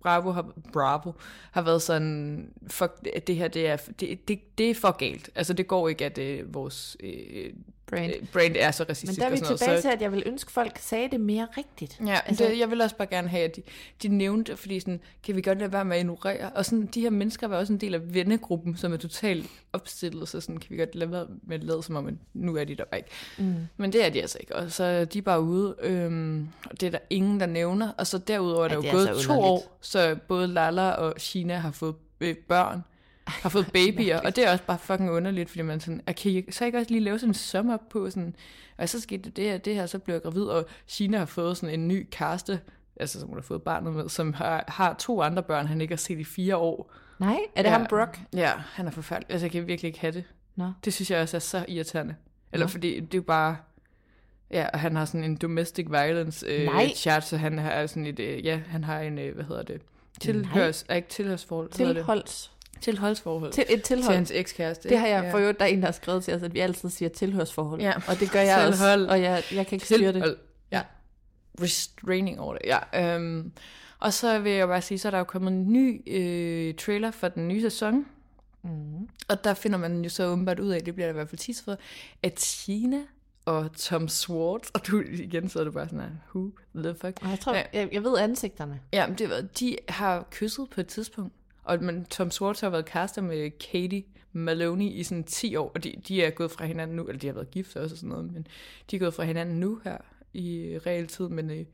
Bravo 0.01 0.31
har, 0.31 0.53
Bravo 0.73 1.11
har 1.51 1.61
været 1.61 1.81
sådan, 1.81 2.49
fuck, 2.67 2.91
det 3.27 3.35
her, 3.35 3.47
det 3.47 3.67
er, 3.67 3.77
det, 3.99 4.27
det, 4.27 4.57
det 4.57 4.69
er 4.69 4.75
for 4.75 4.91
galt. 4.91 5.29
Altså, 5.35 5.53
det 5.53 5.67
går 5.67 5.89
ikke, 5.89 6.05
at 6.05 6.17
øh, 6.17 6.53
vores 6.53 6.97
øh, 6.99 7.53
Brand. 7.89 8.13
øh, 8.21 8.27
brand 8.33 8.55
er 8.59 8.71
så 8.71 8.83
Men 8.83 8.89
racistisk 8.89 9.19
der 9.19 9.25
er 9.25 9.29
vi 9.31 9.37
tilbage 9.37 9.67
noget. 9.67 9.81
til, 9.81 9.89
at 9.89 10.01
jeg 10.01 10.11
vil 10.11 10.23
ønske, 10.25 10.49
at 10.49 10.53
folk 10.53 10.77
sagde 10.79 11.09
det 11.11 11.19
mere 11.21 11.47
rigtigt. 11.57 11.99
Ja, 12.05 12.11
Altså- 12.11 12.23
altså, 12.27 12.43
det, 12.45 12.59
jeg 12.59 12.69
vil 12.71 12.81
også 12.81 12.95
bare 12.95 13.07
gerne 13.07 13.27
have, 13.27 13.43
at 13.43 13.55
de, 13.55 13.61
de 14.03 14.07
nævnte, 14.07 14.57
fordi 14.57 14.79
sådan, 14.79 14.99
kan 15.23 15.35
vi 15.35 15.41
godt 15.41 15.59
lade 15.59 15.73
være 15.73 15.85
med 15.85 15.95
at 15.95 15.99
ignorere? 16.01 16.49
Og 16.49 16.65
sådan, 16.65 16.85
de 16.85 17.01
her 17.01 17.09
mennesker 17.09 17.47
var 17.47 17.57
også 17.57 17.73
en 17.73 17.79
del 17.79 17.93
af 17.95 18.13
vennegruppen, 18.13 18.77
som 18.77 18.93
er 18.93 18.97
totalt 18.97 19.47
opstillet, 19.73 20.29
så 20.29 20.41
sådan, 20.41 20.57
kan 20.57 20.69
vi 20.69 20.77
godt 20.77 20.95
lade 20.95 21.11
være 21.11 21.25
med 21.43 21.55
at 21.55 21.63
lade 21.63 21.83
som 21.83 21.95
om, 21.95 22.07
at 22.07 22.13
nu 22.33 22.55
er 22.57 22.63
de 22.63 22.75
der 22.75 22.85
bare 22.85 22.99
ikke. 22.99 23.09
Mm. 23.37 23.55
Men 23.77 23.93
det 23.93 24.05
er 24.05 24.09
de 24.09 24.21
altså 24.21 24.37
ikke, 24.41 24.55
og 24.55 24.71
så 24.71 25.05
de 25.05 25.17
er 25.17 25.21
bare 25.21 25.41
ude, 25.41 25.75
øhm, 25.79 26.47
og 26.69 26.81
det 26.81 26.87
er 26.87 26.91
der 26.91 26.99
ingen, 27.09 27.39
der 27.39 27.45
nævner. 27.45 27.91
Og 27.97 28.07
så 28.07 28.17
derudover 28.17 28.65
er 28.65 28.69
Ja, 28.69 28.75
der 28.75 28.81
det 28.81 28.87
jo 28.87 28.91
gået 28.93 29.07
så 29.21 29.27
to 29.27 29.39
år, 29.39 29.77
så 29.81 30.17
både 30.27 30.47
Lala 30.47 30.89
og 30.91 31.13
Shina 31.17 31.55
har 31.55 31.71
fået 31.71 31.95
øh, 32.21 32.35
børn, 32.35 32.83
har 33.27 33.49
fået 33.49 33.69
babyer, 33.73 34.19
og 34.19 34.35
det 34.35 34.47
er 34.47 34.51
også 34.51 34.63
bare 34.63 34.77
fucking 34.77 35.11
underligt, 35.11 35.49
fordi 35.49 35.61
man 35.61 35.79
sådan, 35.79 36.01
"Ah, 36.07 36.15
kan 36.15 36.31
I 36.31 36.51
så 36.51 36.65
ikke 36.65 36.77
også 36.77 36.91
lige 36.91 37.03
lave 37.03 37.19
sådan 37.19 37.29
en 37.29 37.33
sum 37.33 37.69
op 37.69 37.89
på, 37.89 38.09
sådan, 38.09 38.35
og 38.77 38.89
så 38.89 39.01
skete 39.01 39.29
det 39.29 39.43
her, 39.43 39.57
det 39.57 39.75
her, 39.75 39.85
så 39.85 39.99
blev 39.99 40.15
jeg 40.15 40.21
gravid, 40.21 40.43
og 40.43 40.65
Shina 40.87 41.17
har 41.17 41.25
fået 41.25 41.57
sådan 41.57 41.79
en 41.79 41.87
ny 41.87 42.07
kæreste, 42.11 42.59
altså 42.99 43.19
som 43.19 43.29
hun 43.29 43.37
har 43.37 43.43
fået 43.43 43.61
barnet 43.63 43.93
med, 43.93 44.09
som 44.09 44.33
har, 44.33 44.63
har 44.67 44.93
to 44.93 45.21
andre 45.21 45.43
børn, 45.43 45.67
han 45.67 45.81
ikke 45.81 45.91
har 45.91 45.97
set 45.97 46.19
i 46.19 46.23
fire 46.23 46.57
år. 46.57 46.93
Nej, 47.19 47.37
er 47.55 47.61
det 47.61 47.69
ja. 47.69 47.77
ham 47.77 47.85
Brock? 47.89 48.19
Ja, 48.33 48.51
han 48.73 48.87
er 48.87 48.91
forfærdelig. 48.91 49.31
Altså, 49.31 49.45
jeg 49.45 49.51
kan 49.51 49.67
virkelig 49.67 49.87
ikke 49.89 49.99
have 49.99 50.13
det. 50.13 50.23
Nå. 50.55 50.71
Det 50.85 50.93
synes 50.93 51.11
jeg 51.11 51.21
også 51.21 51.37
er 51.37 51.41
så 51.41 51.65
irriterende. 51.67 52.15
Eller 52.51 52.65
Nå. 52.65 52.69
fordi 52.69 52.99
det 52.99 53.13
er 53.13 53.17
jo 53.17 53.21
bare... 53.21 53.57
Ja, 54.51 54.67
og 54.73 54.79
han 54.79 54.95
har 54.95 55.05
sådan 55.05 55.23
en 55.23 55.35
domestic 55.35 55.85
violence 55.89 56.45
øh, 56.45 56.65
Nej. 56.65 56.91
chat, 56.95 57.23
så 57.23 57.37
han 57.37 57.57
har 57.57 57.87
sådan 57.87 58.05
et... 58.05 58.19
Øh, 58.19 58.45
ja, 58.45 58.59
han 58.67 58.83
har 58.83 58.99
en... 58.99 59.19
Øh, 59.19 59.35
hvad 59.35 59.45
hedder 59.45 59.63
det? 59.63 59.81
Tilhørs... 60.21 60.85
Er 60.89 60.95
ikke 60.95 61.07
tilhørsforhold? 61.09 61.69
Tilholds. 61.69 62.51
Tilholdsforhold. 62.81 63.51
Til, 63.51 63.61
et 63.61 63.67
til 63.69 63.81
tilhold. 63.83 64.15
hans 64.15 64.31
ekskæreste. 64.31 64.89
Det 64.89 64.97
har 64.99 65.07
jeg 65.07 65.23
ja. 65.23 65.31
for 65.33 65.37
øvrigt, 65.37 65.59
der 65.59 65.65
er 65.65 65.69
en, 65.69 65.79
der 65.79 65.85
har 65.85 65.91
skrevet 65.91 66.23
til 66.23 66.33
os, 66.35 66.43
at 66.43 66.53
vi 66.53 66.59
altid 66.59 66.89
siger 66.89 67.09
tilhørsforhold. 67.09 67.81
Ja. 67.81 67.93
Og 68.07 68.19
det 68.19 68.31
gør 68.31 68.41
jeg 68.41 68.71
Tilhold. 68.71 69.01
også, 69.01 69.11
og 69.13 69.21
jeg, 69.21 69.43
jeg 69.53 69.67
kan 69.67 69.75
ikke 69.75 69.85
styre 69.85 70.07
det. 70.07 70.13
Tilhold. 70.13 70.37
Ja. 70.71 70.81
Restraining 71.61 72.39
over 72.39 72.57
det, 72.57 72.61
ja. 72.93 73.15
Øhm, 73.15 73.51
og 73.99 74.13
så 74.13 74.39
vil 74.39 74.51
jeg 74.51 74.67
bare 74.67 74.81
sige, 74.81 74.97
så 74.97 75.07
er 75.07 75.11
der 75.11 75.17
jo 75.17 75.23
kommet 75.23 75.51
en 75.51 75.73
ny 75.73 76.01
øh, 76.11 76.73
trailer 76.75 77.11
for 77.11 77.27
den 77.27 77.47
nye 77.47 77.61
sæson. 77.61 78.05
Mm. 78.63 79.07
Og 79.27 79.43
der 79.43 79.53
finder 79.53 79.77
man 79.77 80.03
jo 80.03 80.09
så 80.09 80.25
åbenbart 80.27 80.59
ud 80.59 80.69
af, 80.69 80.81
det 80.81 80.93
bliver 80.93 81.07
der 81.07 81.13
i 81.13 81.13
hvert 81.13 81.29
fald 81.29 81.39
tis 81.39 81.61
for, 81.61 81.77
at 82.23 82.33
Tina 82.33 82.97
og 83.45 83.69
Tom 83.77 84.07
Swartz, 84.07 84.69
og 84.73 84.87
du 84.87 85.01
igen 85.01 85.49
så 85.49 85.59
er 85.59 85.63
du 85.63 85.71
bare 85.71 85.85
sådan 85.85 85.99
her, 85.99 86.09
who 86.35 86.51
the 86.75 86.95
fuck? 87.01 87.19
Og 87.21 87.29
jeg 87.29 87.39
tror, 87.39 87.53
Ja. 87.55 87.63
jeg, 87.73 87.89
jeg 87.91 88.03
ved 88.03 88.17
ansigterne. 88.17 88.79
Ja, 88.93 89.07
men 89.07 89.17
det 89.17 89.29
var, 89.29 89.41
de 89.59 89.77
har 89.89 90.27
kysset 90.31 90.67
på 90.71 90.81
et 90.81 90.87
tidspunkt, 90.87 91.33
og 91.67 91.83
men 91.83 92.05
Tom 92.05 92.31
Swartz 92.31 92.61
har 92.61 92.69
været 92.69 92.85
kærester 92.85 93.21
med 93.21 93.51
Katie 93.71 94.03
Maloney 94.31 94.85
i 94.85 95.03
sådan 95.03 95.23
10 95.23 95.55
år, 95.55 95.71
og 95.75 95.83
de, 95.83 95.93
de 96.07 96.23
er 96.23 96.29
gået 96.29 96.51
fra 96.51 96.65
hinanden 96.65 96.95
nu, 96.95 97.03
eller 97.03 97.19
de 97.19 97.27
har 97.27 97.33
været 97.33 97.51
gift 97.51 97.75
også 97.75 97.93
og 97.93 97.97
sådan 97.97 98.09
noget, 98.09 98.33
men 98.33 98.47
de 98.91 98.95
er 98.95 98.99
gået 98.99 99.13
fra 99.13 99.23
hinanden 99.23 99.59
nu 99.59 99.79
her 99.83 99.97
i 100.33 100.77
realtid, 100.85 101.29
men, 101.29 101.49
øh, 101.49 101.65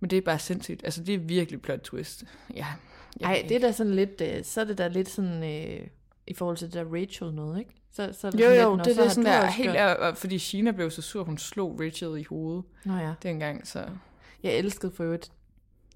men 0.00 0.10
det 0.10 0.16
er 0.16 0.20
bare 0.20 0.38
sindssygt. 0.38 0.84
Altså, 0.84 1.02
det 1.02 1.14
er 1.14 1.18
virkelig 1.18 1.62
plot 1.62 1.80
twist. 1.80 2.24
Ja. 2.54 2.66
Nej, 3.20 3.44
det 3.48 3.56
er 3.56 3.60
da 3.60 3.72
sådan 3.72 3.94
lidt, 3.94 4.20
øh, 4.20 4.44
så 4.44 4.60
er 4.60 4.64
det 4.64 4.78
da 4.78 4.88
lidt 4.88 5.08
sådan, 5.08 5.44
øh, 5.44 5.86
i 6.26 6.34
forhold 6.34 6.56
til 6.56 6.66
det 6.66 6.74
der 6.74 6.84
Rachel 6.84 7.32
noget, 7.32 7.58
ikke? 7.58 7.70
Så, 7.92 8.14
så 8.20 8.30
det 8.30 8.40
Jo, 8.40 8.50
jo, 8.50 8.76
nå, 8.76 8.84
det 8.84 8.94
så 8.94 9.02
er 9.02 9.08
sådan 9.08 9.24
der, 9.24 9.46
helt, 9.46 9.76
er, 9.76 10.14
fordi 10.14 10.38
Sheena 10.38 10.70
blev 10.70 10.90
så 10.90 11.02
sur, 11.02 11.24
hun 11.24 11.38
slog 11.38 11.80
Rachel 11.80 12.20
i 12.20 12.22
hovedet 12.22 12.64
Nå 12.84 12.96
ja. 12.96 13.14
dengang, 13.22 13.66
så... 13.66 13.84
Jeg 14.42 14.54
elskede 14.54 14.92
for 14.92 15.04
øvrigt, 15.04 15.32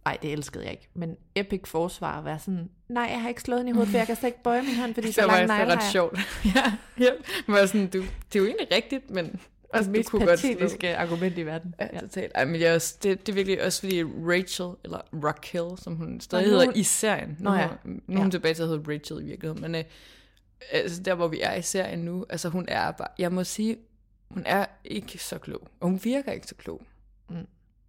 nej, 0.04 0.18
det 0.22 0.32
elskede 0.32 0.64
jeg 0.64 0.72
ikke, 0.72 0.88
men 0.94 1.16
epic 1.34 1.60
forsvar 1.66 2.18
at 2.18 2.24
være 2.24 2.38
sådan, 2.38 2.70
nej, 2.88 3.02
jeg 3.10 3.22
har 3.22 3.28
ikke 3.28 3.40
slået 3.42 3.60
hende 3.60 3.70
i 3.70 3.72
hovedet, 3.72 3.90
for 3.90 3.98
jeg 3.98 4.06
kan 4.06 4.16
slet 4.16 4.28
ikke 4.28 4.42
bøje 4.42 4.62
min 4.62 4.74
hånd, 4.76 4.94
fordi 4.94 5.12
så 5.12 5.20
det 5.20 5.28
var 5.30 5.36
lang 5.36 5.48
faktisk 5.48 5.58
negle 5.58 5.72
har 5.74 5.80
ret 5.86 5.92
sjovt. 5.92 6.18
ja, 6.56 6.72
ja. 7.04 7.10
Men 7.46 7.54
var 7.56 7.66
sådan, 7.66 7.86
du, 7.86 7.98
det 7.98 8.36
er 8.36 8.38
jo 8.38 8.44
egentlig 8.46 8.68
rigtigt, 8.72 9.10
men 9.10 9.40
Og 9.68 9.76
altså, 9.76 9.90
det 9.92 9.98
mest 9.98 10.10
kunne 10.10 10.26
godt 10.26 10.40
slå. 10.40 10.48
patetiske 10.52 10.96
argument 10.96 11.38
i 11.38 11.42
verden. 11.46 11.74
Ja, 11.80 11.86
ja. 11.92 12.00
totalt. 12.00 12.32
Ej, 12.34 12.44
men 12.44 12.60
jeg, 12.60 12.74
også- 12.74 12.96
det, 13.02 13.20
det 13.26 13.32
er 13.32 13.34
virkelig 13.34 13.64
også 13.64 13.80
fordi 13.80 14.04
Rachel, 14.04 14.70
eller 14.84 15.00
Raquel, 15.24 15.78
som 15.78 15.94
hun 15.96 16.20
stadig 16.20 16.46
nu 16.46 16.54
er 16.54 16.58
hedder 16.60 16.72
i 16.74 16.82
serien. 16.82 17.36
Nu, 17.40 17.50
Nå 17.50 17.56
ja. 17.56 17.68
nu 17.84 17.94
er 18.08 18.12
Ja. 18.12 18.16
hun 18.22 18.30
tilbage 18.30 18.54
til 18.54 18.62
at 18.62 18.68
hedde 18.68 18.92
Rachel 18.94 19.20
i 19.22 19.24
virkeligheden, 19.24 19.62
men 19.62 19.74
øh, 19.74 19.84
altså, 20.72 21.02
der 21.02 21.14
hvor 21.14 21.28
vi 21.28 21.40
er 21.40 21.54
i 21.54 21.62
serien 21.62 21.98
nu, 21.98 22.26
altså 22.30 22.48
hun 22.48 22.64
er 22.68 22.90
bare, 22.90 23.08
jeg 23.18 23.32
må 23.32 23.44
sige, 23.44 23.76
hun 24.30 24.42
er 24.46 24.66
ikke 24.84 25.18
så 25.18 25.38
klog. 25.38 25.68
Og 25.80 25.88
hun 25.88 26.00
virker 26.04 26.32
ikke 26.32 26.46
så 26.46 26.54
klog. 26.54 26.82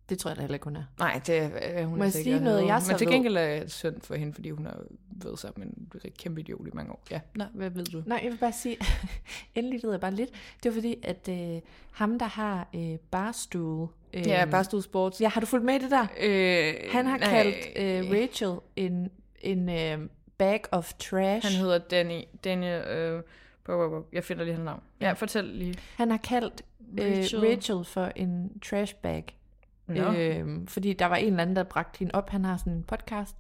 Det 0.10 0.20
tror 0.20 0.30
jeg 0.30 0.36
da 0.36 0.42
heller 0.42 0.56
ikke, 0.56 0.64
hun 0.64 0.76
er. 0.76 0.84
Nej, 1.00 1.22
det 1.28 1.52
er 1.62 1.86
hun 1.86 1.98
Må 1.98 2.04
jeg 2.04 2.14
sige 2.14 2.40
noget, 2.40 2.66
jeg 2.68 2.82
så 2.82 2.92
Men 2.92 2.98
til 2.98 3.08
gengæld 3.08 3.38
er 3.38 3.60
det 3.60 3.72
synd 3.72 4.02
for 4.02 4.16
hende, 4.16 4.34
fordi 4.34 4.50
hun 4.50 4.66
har 4.66 4.78
været 5.24 5.40
sammen 5.40 5.74
med 5.94 6.02
en 6.06 6.12
kæmpe 6.20 6.42
idiot 6.42 6.68
i 6.68 6.70
mange 6.74 6.92
år. 6.92 7.04
Ja, 7.12 7.20
Nå, 7.36 7.44
hvad 7.54 7.70
ved 7.70 7.86
du? 7.86 8.04
Nej, 8.06 8.20
jeg 8.24 8.32
vil 8.32 8.38
bare 8.38 8.54
sige, 8.54 8.78
endelig 9.56 9.80
ved 9.84 9.92
jeg 9.92 10.00
bare 10.00 10.14
lidt. 10.14 10.30
Det 10.64 10.70
var 10.72 10.74
fordi, 10.74 10.96
at 11.04 11.30
øh, 11.30 11.62
ham, 11.92 12.20
der 12.20 12.26
har 12.26 12.68
øh, 12.76 12.98
barstool... 13.12 13.90
Øh, 14.14 14.28
Ja, 14.28 14.46
bare 14.52 14.64
stod 14.64 14.82
sports. 14.82 15.22
Ja, 15.22 15.30
har 15.30 15.42
du 15.42 15.46
fulgt 15.48 15.66
med 15.66 15.76
i 15.76 15.78
det 15.78 15.92
der? 15.92 16.08
Øh, 16.20 16.74
Han 16.92 17.06
har 17.06 17.18
nej. 17.18 17.30
kaldt 17.30 17.56
øh, 17.76 18.22
Rachel 18.22 18.56
en, 18.76 19.12
en 19.42 19.70
øh, 19.70 20.10
bag 20.38 20.62
of 20.72 20.94
trash. 20.94 21.48
Han 21.48 21.62
hedder 21.62 21.78
Danny, 21.78 22.22
Daniel, 22.44 22.82
øh, 22.82 23.24
jeg 24.14 24.24
finder 24.24 24.44
lige 24.44 24.54
hans 24.56 24.66
navn. 24.66 24.82
Ja, 25.02 25.12
fortæl 25.12 25.44
lige. 25.44 25.76
Han 25.96 26.12
har 26.12 26.18
kaldt 26.18 26.62
øh, 27.00 27.18
Rachel. 27.18 27.40
Rachel 27.40 27.86
for 27.86 28.12
en 28.16 28.60
trash 28.64 28.96
bag. 28.96 29.36
Nå. 29.90 30.14
Øhm, 30.14 30.68
fordi 30.68 30.94
der 30.94 31.06
var 31.06 31.16
en 31.16 31.28
eller 31.28 31.42
anden, 31.42 31.56
der 31.56 31.64
bragte 31.64 32.00
hende 32.00 32.16
op. 32.16 32.30
Han 32.30 32.46
har 32.46 32.58
sådan 32.58 32.74
en 32.74 32.84
podcast. 32.84 33.36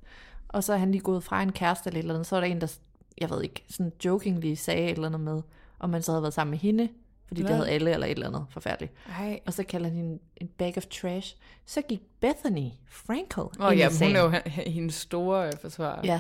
Og 0.48 0.64
så 0.64 0.74
er 0.74 0.78
han 0.78 0.92
lige 0.92 1.02
gået 1.02 1.24
fra 1.24 1.42
en 1.42 1.52
kæreste 1.52 1.88
eller 1.88 2.00
et 2.00 2.04
eller 2.04 2.14
andet. 2.14 2.28
Så 2.28 2.36
er 2.36 2.40
der 2.40 2.48
en, 2.48 2.62
der, 2.62 2.78
jeg 3.18 3.30
ved 3.30 3.44
ikke, 3.44 3.64
sådan 3.70 3.92
jokingly 4.06 4.54
sagde 4.54 4.84
et 4.84 4.92
eller 4.92 5.08
andet 5.08 5.22
med, 5.22 5.42
om 5.80 5.90
man 5.90 6.02
så 6.02 6.12
havde 6.12 6.22
været 6.22 6.34
sammen 6.34 6.52
med 6.52 6.60
hende. 6.60 6.90
Fordi 7.28 7.42
det 7.42 7.50
Nå. 7.50 7.56
havde 7.56 7.70
alle 7.70 7.92
eller 7.92 8.08
et 8.08 8.12
eller 8.12 8.28
andet 8.28 8.46
forfærdeligt. 8.50 8.94
Ej. 9.20 9.40
Og 9.46 9.54
så 9.54 9.64
kalder 9.64 9.88
han 9.88 9.98
hende 9.98 10.20
en 10.38 10.48
bag 10.48 10.74
of 10.78 10.86
trash. 10.86 11.36
Så 11.66 11.82
gik 11.82 12.02
Bethany 12.20 12.70
Frankel 12.88 13.40
Åh 13.40 13.66
oh, 13.66 13.72
ind 13.72 13.80
ja, 13.80 13.90
hun 14.06 14.16
er 14.16 14.24
jo 14.24 14.52
hendes 14.72 14.96
store 14.96 15.48
øh, 15.48 15.54
forsvar. 15.62 16.02
Ja, 16.04 16.20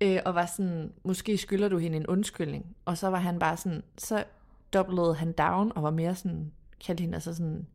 øh, 0.00 0.18
og 0.24 0.34
var 0.34 0.46
sådan, 0.46 0.92
måske 1.04 1.38
skylder 1.38 1.68
du 1.68 1.78
hende 1.78 1.96
en 1.96 2.06
undskyldning. 2.06 2.76
Og 2.84 2.98
så 2.98 3.08
var 3.08 3.18
han 3.18 3.38
bare 3.38 3.56
sådan, 3.56 3.82
så 3.98 4.24
doublede 4.72 5.14
han 5.14 5.32
down, 5.32 5.72
og 5.74 5.82
var 5.82 5.90
mere 5.90 6.14
sådan, 6.14 6.52
kaldte 6.86 7.00
hende 7.00 7.14
altså 7.14 7.34
sådan, 7.34 7.66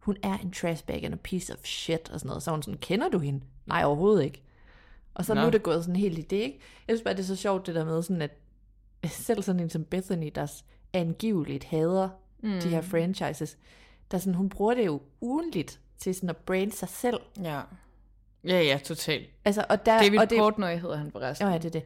hun 0.00 0.16
er 0.22 0.38
en 0.38 0.52
trashbag 0.52 1.04
and 1.04 1.14
a 1.14 1.16
piece 1.16 1.52
of 1.52 1.64
shit, 1.64 2.10
og 2.10 2.20
sådan 2.20 2.28
noget. 2.28 2.42
Så 2.42 2.50
hun 2.50 2.62
sådan, 2.62 2.78
kender 2.78 3.08
du 3.08 3.18
hende? 3.18 3.40
Nej, 3.66 3.84
overhovedet 3.84 4.24
ikke. 4.24 4.42
Og 5.14 5.24
så 5.24 5.34
Nå. 5.34 5.40
nu 5.40 5.46
er 5.46 5.50
det 5.50 5.62
gået 5.62 5.84
sådan 5.84 5.96
helt 5.96 6.18
i 6.18 6.22
det, 6.22 6.36
ikke? 6.36 6.58
Jeg 6.88 6.96
synes 6.96 7.04
bare, 7.04 7.14
det 7.14 7.20
er 7.20 7.26
så 7.26 7.36
sjovt 7.36 7.66
det 7.66 7.74
der 7.74 7.84
med 7.84 8.02
sådan, 8.02 8.22
at 8.22 8.36
selv 9.26 9.42
sådan 9.42 9.60
en 9.60 9.70
som 9.70 9.84
Bethany, 9.84 10.32
der 10.34 10.62
angiveligt 10.92 11.64
hader 11.64 12.08
mm. 12.42 12.60
de 12.60 12.68
her 12.68 12.80
franchises, 12.80 13.58
der 14.10 14.18
sådan, 14.18 14.34
hun 14.34 14.48
bruger 14.48 14.74
det 14.74 14.86
jo 14.86 15.00
ugenligt 15.20 15.80
til 15.98 16.14
sådan 16.14 16.30
at 16.30 16.36
brande 16.36 16.72
sig 16.72 16.88
selv. 16.88 17.20
Ja, 17.42 17.60
ja, 18.44 18.60
ja 18.62 18.78
totalt. 18.84 19.30
Altså, 19.44 19.64
og 19.68 19.86
der, 19.86 20.02
David 20.02 20.18
og 20.18 20.30
det, 20.30 20.38
Portnoy 20.38 20.76
hedder 20.76 20.96
han 20.96 21.12
forresten. 21.12 21.48
Ja, 21.48 21.54
det 21.54 21.64
er 21.64 21.70
det. 21.70 21.82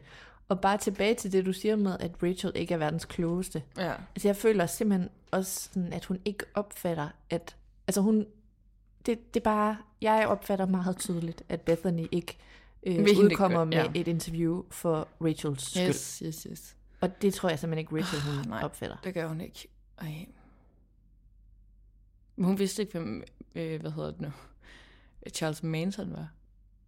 Og 0.49 0.61
bare 0.61 0.77
tilbage 0.77 1.13
til 1.13 1.31
det, 1.31 1.45
du 1.45 1.53
siger 1.53 1.75
med, 1.75 1.97
at 1.99 2.11
Rachel 2.23 2.51
ikke 2.55 2.73
er 2.73 2.77
verdens 2.77 3.05
klogeste. 3.05 3.63
Ja. 3.77 3.93
Altså, 4.15 4.27
jeg 4.27 4.35
føler 4.35 4.65
simpelthen 4.65 5.09
også, 5.31 5.69
sådan, 5.73 5.93
at 5.93 6.05
hun 6.05 6.19
ikke 6.25 6.45
opfatter, 6.53 7.09
at... 7.29 7.55
Altså, 7.87 8.01
hun... 8.01 8.25
Det, 9.05 9.33
det 9.33 9.39
er 9.39 9.43
bare... 9.43 9.77
Jeg 10.01 10.27
opfatter 10.27 10.65
meget 10.65 10.97
tydeligt, 10.97 11.43
at 11.49 11.61
Bethany 11.61 12.07
ikke 12.11 12.37
øh, 12.83 12.99
udkommer 12.99 13.63
med 13.63 13.73
ja. 13.73 13.91
et 13.95 14.07
interview 14.07 14.63
for 14.71 15.07
Rachels 15.21 15.71
skyld. 15.71 15.87
Yes, 15.87 16.21
yes, 16.25 16.43
yes. 16.43 16.77
Og 17.01 17.21
det 17.21 17.33
tror 17.33 17.49
jeg 17.49 17.59
simpelthen 17.59 17.79
ikke, 17.79 17.95
Rachel 17.95 18.21
hun 18.21 18.49
Nej. 18.49 18.63
opfatter. 18.63 18.97
Det 19.03 19.13
gør 19.13 19.27
hun 19.27 19.41
ikke. 19.41 19.67
Ej. 19.97 20.25
Men 22.35 22.45
hun 22.45 22.59
vidste 22.59 22.81
ikke, 22.81 22.91
hvem, 22.91 23.23
øh, 23.55 23.81
hvad 23.81 23.91
hedder 23.91 24.11
det 24.11 24.21
nu, 24.21 24.31
Charles 25.33 25.63
Manson 25.63 26.13
var. 26.13 26.29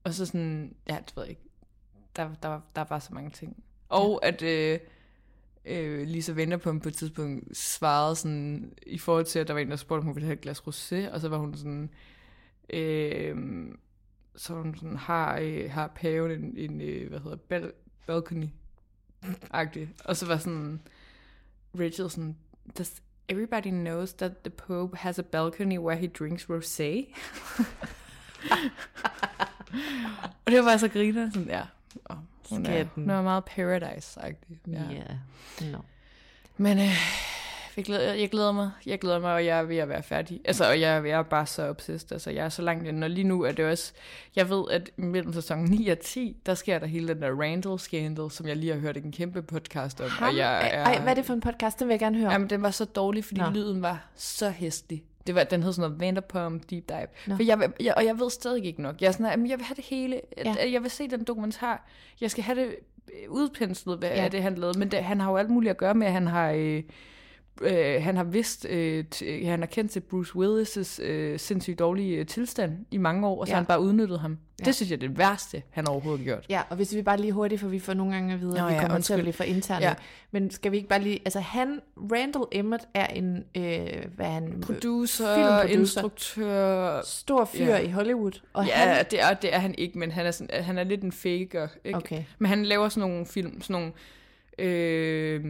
Og 0.03 0.13
så 0.13 0.25
sådan, 0.25 0.75
ja, 0.89 0.97
det 1.05 1.15
ved 1.15 1.23
jeg 1.23 1.29
ikke. 1.29 1.41
Der, 2.15 2.29
der, 2.43 2.47
var, 2.47 2.61
der 2.75 2.85
var 2.89 2.99
så 2.99 3.13
mange 3.13 3.29
ting. 3.29 3.63
Og 3.89 4.19
ja. 4.23 4.27
at 4.27 4.41
øh, 4.41 4.79
øh, 5.65 6.07
Lisa 6.07 6.31
venter 6.31 6.57
på 6.57 6.79
på 6.79 6.89
et 6.89 6.95
tidspunkt 6.95 7.57
svarede 7.57 8.15
sådan, 8.15 8.73
i 8.87 8.97
forhold 8.97 9.25
til, 9.25 9.39
at 9.39 9.47
der 9.47 9.53
var 9.53 9.61
en, 9.61 9.69
der 9.69 9.75
spurgte, 9.75 9.99
om 10.01 10.05
hun 10.05 10.15
ville 10.15 10.25
have 10.25 10.33
et 10.33 10.41
glas 10.41 10.59
rosé, 10.59 11.13
og 11.13 11.21
så 11.21 11.29
var 11.29 11.37
hun 11.37 11.55
sådan, 11.55 11.89
øh, 12.69 13.35
så 14.35 14.53
hun 14.53 14.75
sådan, 14.75 14.97
har, 14.97 15.39
øh, 15.41 15.71
har 15.71 15.87
paven 15.87 16.31
en, 16.31 16.57
en 16.57 16.81
øh, 16.81 17.09
hvad 17.09 17.19
hedder, 17.19 17.37
bal- 17.37 17.73
balcony 18.07 18.47
agtig 19.51 19.89
Og 20.05 20.15
så 20.15 20.25
var 20.25 20.37
sådan, 20.37 20.81
Rachel 21.79 22.09
sådan, 22.09 22.37
does 22.77 23.01
everybody 23.29 23.69
knows 23.69 24.13
that 24.13 24.31
the 24.43 24.49
Pope 24.49 24.97
has 24.97 25.19
a 25.19 25.21
balcony 25.21 25.77
where 25.77 25.97
he 25.97 26.07
drinks 26.07 26.49
rosé? 26.49 26.83
og 30.45 30.51
det 30.51 30.57
var 30.57 30.63
bare 30.63 30.79
så 30.79 30.87
griner, 30.87 31.29
sådan, 31.33 31.47
ja. 31.47 31.63
Hun, 32.49 32.65
er, 32.65 32.69
Skatten. 32.69 33.03
hun 33.03 33.09
er 33.09 33.21
meget 33.21 33.43
paradise-agtig. 33.43 34.59
Ja. 34.67 34.71
Ja. 34.91 34.95
Yeah. 35.61 35.71
No. 35.71 35.77
Men 36.57 36.77
øh, 36.77 36.89
jeg, 37.77 37.85
glæder, 37.85 38.13
jeg 38.13 38.29
glæder 38.29 38.51
mig, 38.51 38.71
jeg 38.85 38.99
glæder 38.99 39.19
mig, 39.19 39.33
og 39.33 39.45
jeg 39.45 39.59
er 39.59 39.63
ved 39.63 39.77
at 39.77 39.89
være 39.89 40.03
færdig. 40.03 40.41
Altså, 40.45 40.69
og 40.69 40.79
jeg, 40.81 41.03
jeg 41.05 41.19
er 41.19 41.23
bare 41.23 41.45
så 41.45 41.69
obsessed, 41.69 42.11
altså 42.11 42.29
jeg 42.31 42.45
er 42.45 42.49
så 42.49 42.61
langt 42.61 42.87
inde, 42.87 43.05
og 43.05 43.09
lige 43.09 43.23
nu 43.23 43.41
er 43.41 43.51
det 43.51 43.65
også, 43.65 43.93
jeg 44.35 44.49
ved, 44.49 44.63
at 44.71 44.89
mellem 44.95 45.33
sæson 45.33 45.63
9 45.63 45.87
og 45.87 45.99
10, 45.99 46.37
der 46.45 46.53
sker 46.53 46.79
der 46.79 46.85
hele 46.87 47.07
den 47.07 47.21
der 47.21 47.31
Randall-scandal, 47.31 48.29
som 48.31 48.47
jeg 48.47 48.55
lige 48.55 48.73
har 48.73 48.79
hørt 48.79 48.97
en 48.97 49.11
kæmpe 49.11 49.41
podcast 49.41 50.01
om, 50.01 50.09
Ham, 50.09 50.29
og 50.29 50.37
jeg 50.37 50.69
er... 50.73 50.83
Ej, 50.83 50.99
hvad 50.99 51.11
er 51.11 51.15
det 51.15 51.25
for 51.25 51.33
en 51.33 51.41
podcast? 51.41 51.79
Den 51.79 51.87
vil 51.87 51.93
jeg 51.93 51.99
gerne 51.99 52.17
høre. 52.17 52.31
Jamen, 52.31 52.49
den 52.49 52.61
var 52.61 52.71
så 52.71 52.85
dårlig, 52.85 53.25
fordi 53.25 53.39
Nå. 53.41 53.45
Nå. 53.47 53.53
lyden 53.53 53.81
var 53.81 54.07
så 54.15 54.49
hæslig. 54.49 55.03
Det 55.27 55.35
var, 55.35 55.43
den 55.43 55.63
hed 55.63 55.73
sådan 55.73 55.89
noget 55.89 56.01
Vanderpump 56.01 56.69
Deep 56.69 56.89
Dive. 56.89 57.07
Nå. 57.27 57.35
For 57.35 57.43
jeg, 57.43 57.71
jeg, 57.79 57.93
og 57.97 58.05
jeg 58.05 58.19
ved 58.19 58.29
stadig 58.29 58.65
ikke 58.65 58.81
nok. 58.81 59.01
Jeg 59.01 59.07
er 59.07 59.11
sådan, 59.11 59.25
her, 59.25 59.31
"Jamen, 59.31 59.49
jeg 59.49 59.57
vil 59.57 59.65
have 59.65 59.75
det 59.75 59.85
hele. 59.85 60.21
Ja. 60.37 60.71
Jeg 60.71 60.81
vil 60.83 60.91
se 60.91 61.07
den 61.07 61.23
dokumentar. 61.23 61.87
Jeg 62.21 62.31
skal 62.31 62.43
have 62.43 62.59
det 62.61 62.67
øh, 62.67 63.29
udpenslet, 63.31 63.97
hvad 63.99 64.09
Ja. 64.09 64.25
er 64.25 64.29
det, 64.29 64.41
han 64.43 64.55
lavede. 64.55 64.79
Men 64.79 64.91
det, 64.91 65.03
han 65.03 65.19
har 65.21 65.31
jo 65.31 65.37
alt 65.37 65.49
muligt 65.49 65.69
at 65.71 65.77
gøre 65.77 65.93
med, 65.93 66.07
at 66.07 66.13
han 66.13 66.27
har... 66.27 66.51
Øh, 66.51 66.83
Øh, 67.61 68.03
han 68.03 68.17
har 68.17 68.23
vidst, 68.23 68.65
øh, 68.69 69.03
t- 69.15 69.45
han 69.45 69.59
har 69.59 69.65
kendt 69.67 69.91
til 69.91 69.99
Bruce 69.99 70.33
Willis' 70.35 71.03
øh, 71.03 71.39
sindssygt 71.39 71.79
dårlige 71.79 72.17
øh, 72.17 72.25
tilstand 72.25 72.85
i 72.91 72.97
mange 72.97 73.27
år, 73.27 73.39
og 73.39 73.47
så 73.47 73.51
Ja. 73.51 73.55
har 73.55 73.59
han 73.61 73.65
bare 73.65 73.81
udnyttet 73.81 74.19
ham. 74.19 74.37
Ja. 74.59 74.65
Det 74.65 74.75
synes 74.75 74.89
jeg 74.91 74.95
er 74.95 74.99
det 74.99 75.17
værste, 75.17 75.61
han 75.69 75.87
overhovedet 75.87 76.25
gjort. 76.25 76.45
Ja, 76.49 76.61
og 76.69 76.75
hvis 76.75 76.95
vi 76.95 77.01
bare 77.01 77.17
lige 77.17 77.31
hurtigt, 77.33 77.61
for 77.61 77.67
vi 77.67 77.79
får 77.79 77.93
nogle 77.93 78.13
gange 78.13 78.33
at 78.33 78.41
vide, 78.41 78.59
at 78.61 78.67
vi 78.67 78.73
ja, 78.73 78.81
kommer 78.81 78.99
til 78.99 79.13
at 79.13 79.19
blive 79.19 79.33
for 79.33 79.43
interne. 79.43 79.85
Ja. 79.85 79.93
Men 80.31 80.51
skal 80.51 80.71
vi 80.71 80.77
ikke 80.77 80.89
bare 80.89 81.01
lige... 81.01 81.19
Altså 81.25 81.39
han, 81.39 81.79
Randall 81.97 82.45
Emmett 82.51 82.83
er 82.93 83.05
en... 83.07 83.37
Øh, 83.57 83.63
hvad 84.15 84.25
er 84.25 84.29
han? 84.31 84.61
Producer, 84.61 85.35
Filmproducer. 85.35 85.79
instruktør... 85.79 87.01
Stor 87.05 87.45
fyr 87.45 87.65
Ja. 87.65 87.77
i 87.77 87.89
Hollywood. 87.89 88.41
Og 88.53 88.65
ja, 88.65 88.73
han, 88.73 89.05
det, 89.11 89.21
er, 89.21 89.33
det 89.33 89.53
er 89.55 89.59
han 89.59 89.75
ikke, 89.77 89.99
men 89.99 90.11
han 90.11 90.25
er, 90.25 90.31
sådan, 90.31 90.63
han 90.63 90.77
er 90.77 90.83
lidt 90.83 91.01
en 91.03 91.11
faker. 91.11 91.67
Ikke? 91.85 91.97
Okay. 91.97 92.23
Men 92.39 92.49
han 92.49 92.65
laver 92.65 92.89
sådan 92.89 93.09
nogle 93.09 93.25
film, 93.25 93.61
sådan 93.61 93.73
nogle 93.73 93.91
øh, 94.59 95.45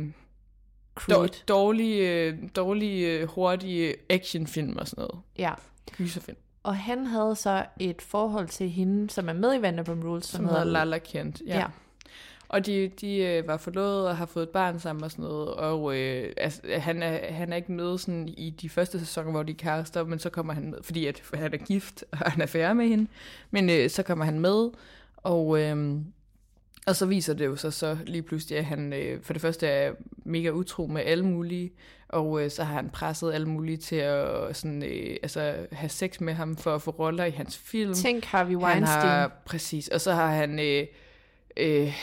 Creed. 0.97 1.17
dår, 1.17 1.27
dårlige, 1.47 2.27
øh, 2.27 2.37
dårlige, 2.55 3.19
øh, 3.19 3.27
hurtige 3.27 3.95
actionfilm 4.09 4.77
og 4.77 4.87
sådan 4.87 5.01
noget. 5.01 5.21
Ja. 5.37 5.53
Gyserfilm. 5.97 6.37
Og 6.63 6.77
han 6.77 7.05
havde 7.05 7.35
så 7.35 7.65
et 7.79 8.01
forhold 8.01 8.47
til 8.47 8.69
hende, 8.69 9.09
som 9.09 9.29
er 9.29 9.33
med 9.33 9.59
i 9.59 9.61
Vanderpump 9.61 10.03
Rules, 10.03 10.25
som, 10.25 10.37
Som 10.37 10.45
hedder 10.45 10.63
Lala 10.63 10.97
Kent. 10.97 11.41
Ja. 11.47 11.59
Ja. 11.59 11.65
Og 12.49 12.65
de, 12.65 12.91
de 13.01 13.17
øh, 13.17 13.47
var 13.47 13.57
forlovet 13.57 14.07
og 14.07 14.17
har 14.17 14.25
fået 14.25 14.43
et 14.43 14.49
barn 14.49 14.79
sammen 14.79 15.03
og 15.03 15.11
sådan 15.11 15.25
noget. 15.25 15.47
Og 15.47 15.97
øh, 15.97 16.33
altså, 16.37 16.61
han, 16.77 17.03
er, 17.03 17.33
han 17.33 17.53
er 17.53 17.55
ikke 17.55 17.71
med 17.71 17.97
sådan 17.97 18.27
i 18.27 18.49
de 18.49 18.69
første 18.69 18.99
sæsoner, 18.99 19.31
hvor 19.31 19.43
de 19.43 19.51
er 19.51 19.55
kærester, 19.55 20.03
men 20.03 20.19
så 20.19 20.29
kommer 20.29 20.53
han 20.53 20.69
med, 20.69 20.77
fordi 20.83 21.05
at 21.05 21.21
han 21.33 21.53
er 21.53 21.57
gift, 21.57 22.03
og 22.11 22.31
han 22.31 22.41
er 22.41 22.45
færdig 22.45 22.75
med 22.77 22.87
hende. 22.87 23.07
Men 23.51 23.69
øh, 23.69 23.89
så 23.89 24.03
kommer 24.03 24.25
han 24.25 24.39
med, 24.39 24.69
og, 25.17 25.61
øh, 25.61 25.97
og 26.87 26.95
så 26.95 27.05
viser 27.05 27.33
det 27.33 27.45
jo 27.45 27.55
sig 27.55 27.73
så 27.73 27.97
lige 28.05 28.21
pludselig, 28.21 28.57
at 28.57 28.65
han 28.65 28.93
øh, 28.93 29.21
for 29.23 29.33
det 29.33 29.41
første 29.41 29.67
er 29.67 29.91
mega 30.25 30.49
utro 30.49 30.87
med 30.87 31.01
alle 31.05 31.25
mulige, 31.25 31.71
og 32.09 32.43
øh, 32.43 32.51
så 32.51 32.63
har 32.63 32.73
han 32.73 32.89
presset 32.89 33.33
alle 33.33 33.47
mulige 33.49 33.77
til 33.77 33.95
at 33.95 34.55
sådan, 34.55 34.83
øh, 34.83 35.15
altså, 35.23 35.55
have 35.71 35.89
sex 35.89 36.19
med 36.19 36.33
ham 36.33 36.55
for 36.57 36.75
at 36.75 36.81
få 36.81 36.91
roller 36.91 37.25
i 37.25 37.31
hans 37.31 37.57
film. 37.57 37.93
Tænk 37.93 38.25
Harvey 38.25 38.51
Han 38.51 38.63
Weinstein. 38.63 38.87
har, 39.01 39.31
præcis, 39.45 39.87
og 39.87 40.01
så 40.01 40.13
har 40.13 40.27
han 40.27 40.59
øh, 40.59 40.87
øh, 41.57 41.93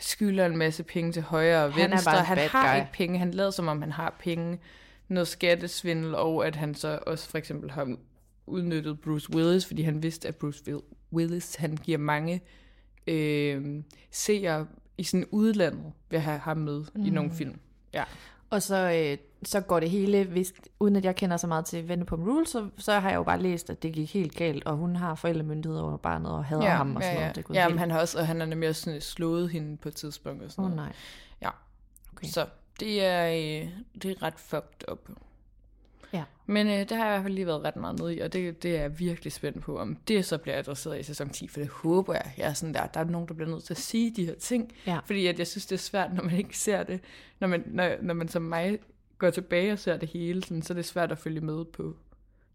skylder 0.00 0.46
en 0.46 0.56
masse 0.56 0.82
penge 0.82 1.12
til 1.12 1.22
højre 1.22 1.64
og 1.64 1.72
Han 1.72 1.82
er 1.84 1.88
venstre. 1.88 2.12
bare 2.12 2.20
en 2.20 2.26
han 2.26 2.38
har 2.38 2.72
guy. 2.74 2.80
ikke 2.80 2.92
penge, 2.92 3.18
han 3.18 3.30
lader 3.30 3.50
som 3.50 3.68
om 3.68 3.82
han 3.82 3.92
har 3.92 4.16
penge. 4.20 4.58
Noget 5.08 5.28
skattesvindel, 5.28 6.14
og 6.14 6.46
at 6.46 6.56
han 6.56 6.74
så 6.74 6.98
også 7.06 7.28
for 7.28 7.38
eksempel 7.38 7.70
har 7.70 7.96
udnyttet 8.46 9.00
Bruce 9.00 9.34
Willis, 9.34 9.66
fordi 9.66 9.82
han 9.82 10.02
vidste, 10.02 10.28
at 10.28 10.36
Bruce 10.36 10.62
Will- 10.68 10.94
Willis, 11.12 11.54
han 11.54 11.76
giver 11.82 11.98
mange 11.98 12.40
øh, 13.06 13.82
seere 14.10 14.66
i 14.98 15.02
sådan 15.02 15.26
udlandet 15.30 15.92
ved 16.10 16.18
at 16.18 16.24
have 16.24 16.38
ham 16.38 16.56
med 16.56 16.84
mm. 16.94 17.04
i 17.06 17.10
nogle 17.10 17.30
film. 17.30 17.58
Ja. 17.94 18.04
Og 18.50 18.62
så, 18.62 18.76
øh, 18.76 19.18
så 19.42 19.60
går 19.60 19.80
det 19.80 19.90
hele, 19.90 20.24
hvis, 20.24 20.52
uden 20.80 20.96
at 20.96 21.04
jeg 21.04 21.16
kender 21.16 21.36
så 21.36 21.46
meget 21.46 21.64
til 21.64 21.86
Vanderpump 21.86 22.26
Rules, 22.26 22.48
så, 22.48 22.68
så 22.78 22.92
har 22.92 23.08
jeg 23.08 23.16
jo 23.16 23.22
bare 23.22 23.42
læst, 23.42 23.70
at 23.70 23.82
det 23.82 23.92
gik 23.92 24.14
helt 24.14 24.34
galt, 24.36 24.64
og 24.64 24.76
hun 24.76 24.96
har 24.96 25.14
forældremyndighed 25.14 25.78
over 25.78 25.96
barnet 25.96 26.32
og 26.32 26.44
hader 26.44 26.64
ja, 26.64 26.76
ham 26.76 26.96
og 26.96 27.02
sådan 27.02 27.14
ja, 27.14 27.20
noget. 27.20 27.28
ja. 27.28 27.32
Det 27.32 27.44
kunne 27.44 27.58
ja, 27.58 27.68
men 27.68 27.78
han 27.78 27.90
har 27.90 28.00
også, 28.00 28.18
og 28.18 28.26
han 28.26 28.40
har 28.40 28.46
nemlig 28.46 28.68
også 28.68 28.82
sådan 28.82 29.00
slået 29.00 29.50
hende 29.50 29.76
på 29.76 29.88
et 29.88 29.94
tidspunkt 29.94 30.42
og 30.42 30.50
sådan 30.50 30.64
Åh 30.64 30.70
noget. 30.70 30.80
oh, 30.80 30.86
nej. 30.86 30.94
Ja. 31.42 31.48
Okay. 32.12 32.28
Så 32.28 32.46
det 32.80 33.04
er, 33.04 33.26
øh, 33.26 33.68
det 34.02 34.10
er 34.10 34.22
ret 34.22 34.40
fucked 34.40 34.90
up. 34.92 35.08
Ja. 36.12 36.24
Men 36.46 36.66
øh, 36.66 36.72
det 36.72 36.90
har 36.90 37.04
jeg 37.06 37.06
i 37.06 37.14
hvert 37.14 37.22
fald 37.22 37.34
lige 37.34 37.46
været 37.46 37.64
ret 37.64 37.76
meget 37.76 37.98
nede 37.98 38.16
i, 38.16 38.20
og 38.20 38.32
det, 38.32 38.62
det 38.62 38.76
er 38.76 38.80
jeg 38.80 38.98
virkelig 38.98 39.32
spændt 39.32 39.60
på, 39.62 39.78
om 39.78 39.96
det 40.08 40.24
så 40.24 40.38
bliver 40.38 40.58
adresseret 40.58 41.00
i 41.00 41.02
sæson 41.02 41.28
10, 41.30 41.48
for 41.48 41.60
det 41.60 41.68
håber 41.68 42.14
jeg. 42.14 42.32
Jeg 42.38 42.48
er 42.48 42.52
sådan 42.52 42.74
der, 42.74 42.86
der 42.86 43.00
er 43.00 43.04
nogen, 43.04 43.28
der 43.28 43.34
bliver 43.34 43.50
nødt 43.50 43.64
til 43.64 43.74
at 43.74 43.78
sige 43.78 44.10
de 44.16 44.24
her 44.26 44.34
ting, 44.34 44.72
Ja. 44.86 44.98
fordi 45.06 45.26
at 45.26 45.38
jeg 45.38 45.46
synes, 45.46 45.66
det 45.66 45.76
er 45.76 45.80
svært, 45.80 46.14
når 46.14 46.22
man 46.22 46.36
ikke 46.36 46.58
ser 46.58 46.82
det. 46.82 47.00
Når 47.40 47.48
man, 47.48 47.62
når, 47.66 47.90
når 48.02 48.14
man 48.14 48.28
som 48.28 48.42
mig 48.42 48.78
går 49.18 49.30
tilbage 49.30 49.72
og 49.72 49.78
ser 49.78 49.96
det 49.96 50.08
hele, 50.08 50.42
sådan, 50.44 50.62
så 50.62 50.72
er 50.72 50.74
det 50.74 50.84
svært 50.84 51.12
at 51.12 51.18
følge 51.18 51.40
med 51.40 51.64
på 51.64 51.96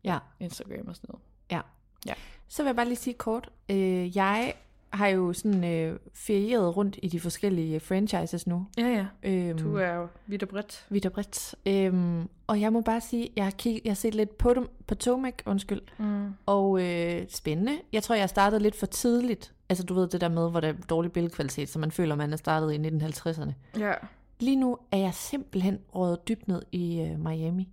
Ja. 0.04 0.18
Instagram 0.40 0.88
og 0.88 0.96
sådan 0.96 1.08
noget. 1.10 1.24
Ja. 1.52 1.62
Ja. 2.08 2.14
Så 2.48 2.64
vil 2.64 2.68
jeg 2.68 2.76
bare 2.76 2.86
lige 2.88 2.96
sige 2.98 3.14
kort. 3.14 3.50
Øh, 3.70 4.18
jeg 4.18 4.54
har 4.90 5.08
jo 5.08 5.34
sådan 5.34 5.64
øh, 5.64 6.00
ferieret 6.14 6.78
rundt 6.78 7.00
i 7.04 7.08
de 7.08 7.20
forskellige 7.20 7.80
franchises 7.80 8.48
nu. 8.48 8.66
Ja, 8.78 8.88
ja. 8.88 9.06
Øhm, 9.24 9.58
Du 9.58 9.76
er 9.76 9.94
jo 9.94 10.08
vidt 10.28 10.44
og 10.44 10.50
bredt. 10.50 10.86
vidt 10.90 11.06
og 11.06 11.12
bredt. 11.12 11.56
Øhm, 11.66 12.30
og 12.48 12.62
jeg 12.62 12.74
må 12.74 12.82
bare 12.82 13.02
sige, 13.02 13.30
jeg 13.36 13.44
har, 13.46 13.52
kig, 13.52 13.82
jeg 13.86 13.92
har 13.92 13.96
set 13.96 14.16
lidt 14.16 14.38
på, 14.38 14.54
dem, 14.54 14.68
på 14.88 14.96
Tomek, 14.96 15.44
undskyld, 15.46 15.82
Mm. 15.98 16.28
og 16.46 16.82
øh, 16.84 17.26
spændende. 17.30 17.72
Jeg 17.94 18.04
tror, 18.04 18.16
jeg 18.16 18.30
startede 18.30 18.62
lidt 18.64 18.76
for 18.76 18.86
tidligt. 18.86 19.54
Altså 19.70 19.84
du 19.84 19.94
ved 19.94 20.08
det 20.08 20.22
der 20.22 20.30
med, 20.30 20.52
hvor 20.52 20.60
der 20.60 20.68
er 20.68 20.74
dårlig 20.90 21.12
billedkvalitet, 21.12 21.70
så 21.70 21.80
man 21.80 21.92
føler, 21.92 22.16
man 22.16 22.34
er 22.34 22.38
startet 22.38 22.74
i 22.74 22.78
1950'erne. 22.78 23.52
Ja. 23.80 23.94
Lige 24.40 24.56
nu 24.56 24.78
er 24.92 24.98
jeg 24.98 25.14
simpelthen 25.14 25.80
rådet 25.96 26.28
dybt 26.28 26.48
ned 26.48 26.62
i 26.72 27.02
øh, 27.02 27.20
Miami. 27.20 27.70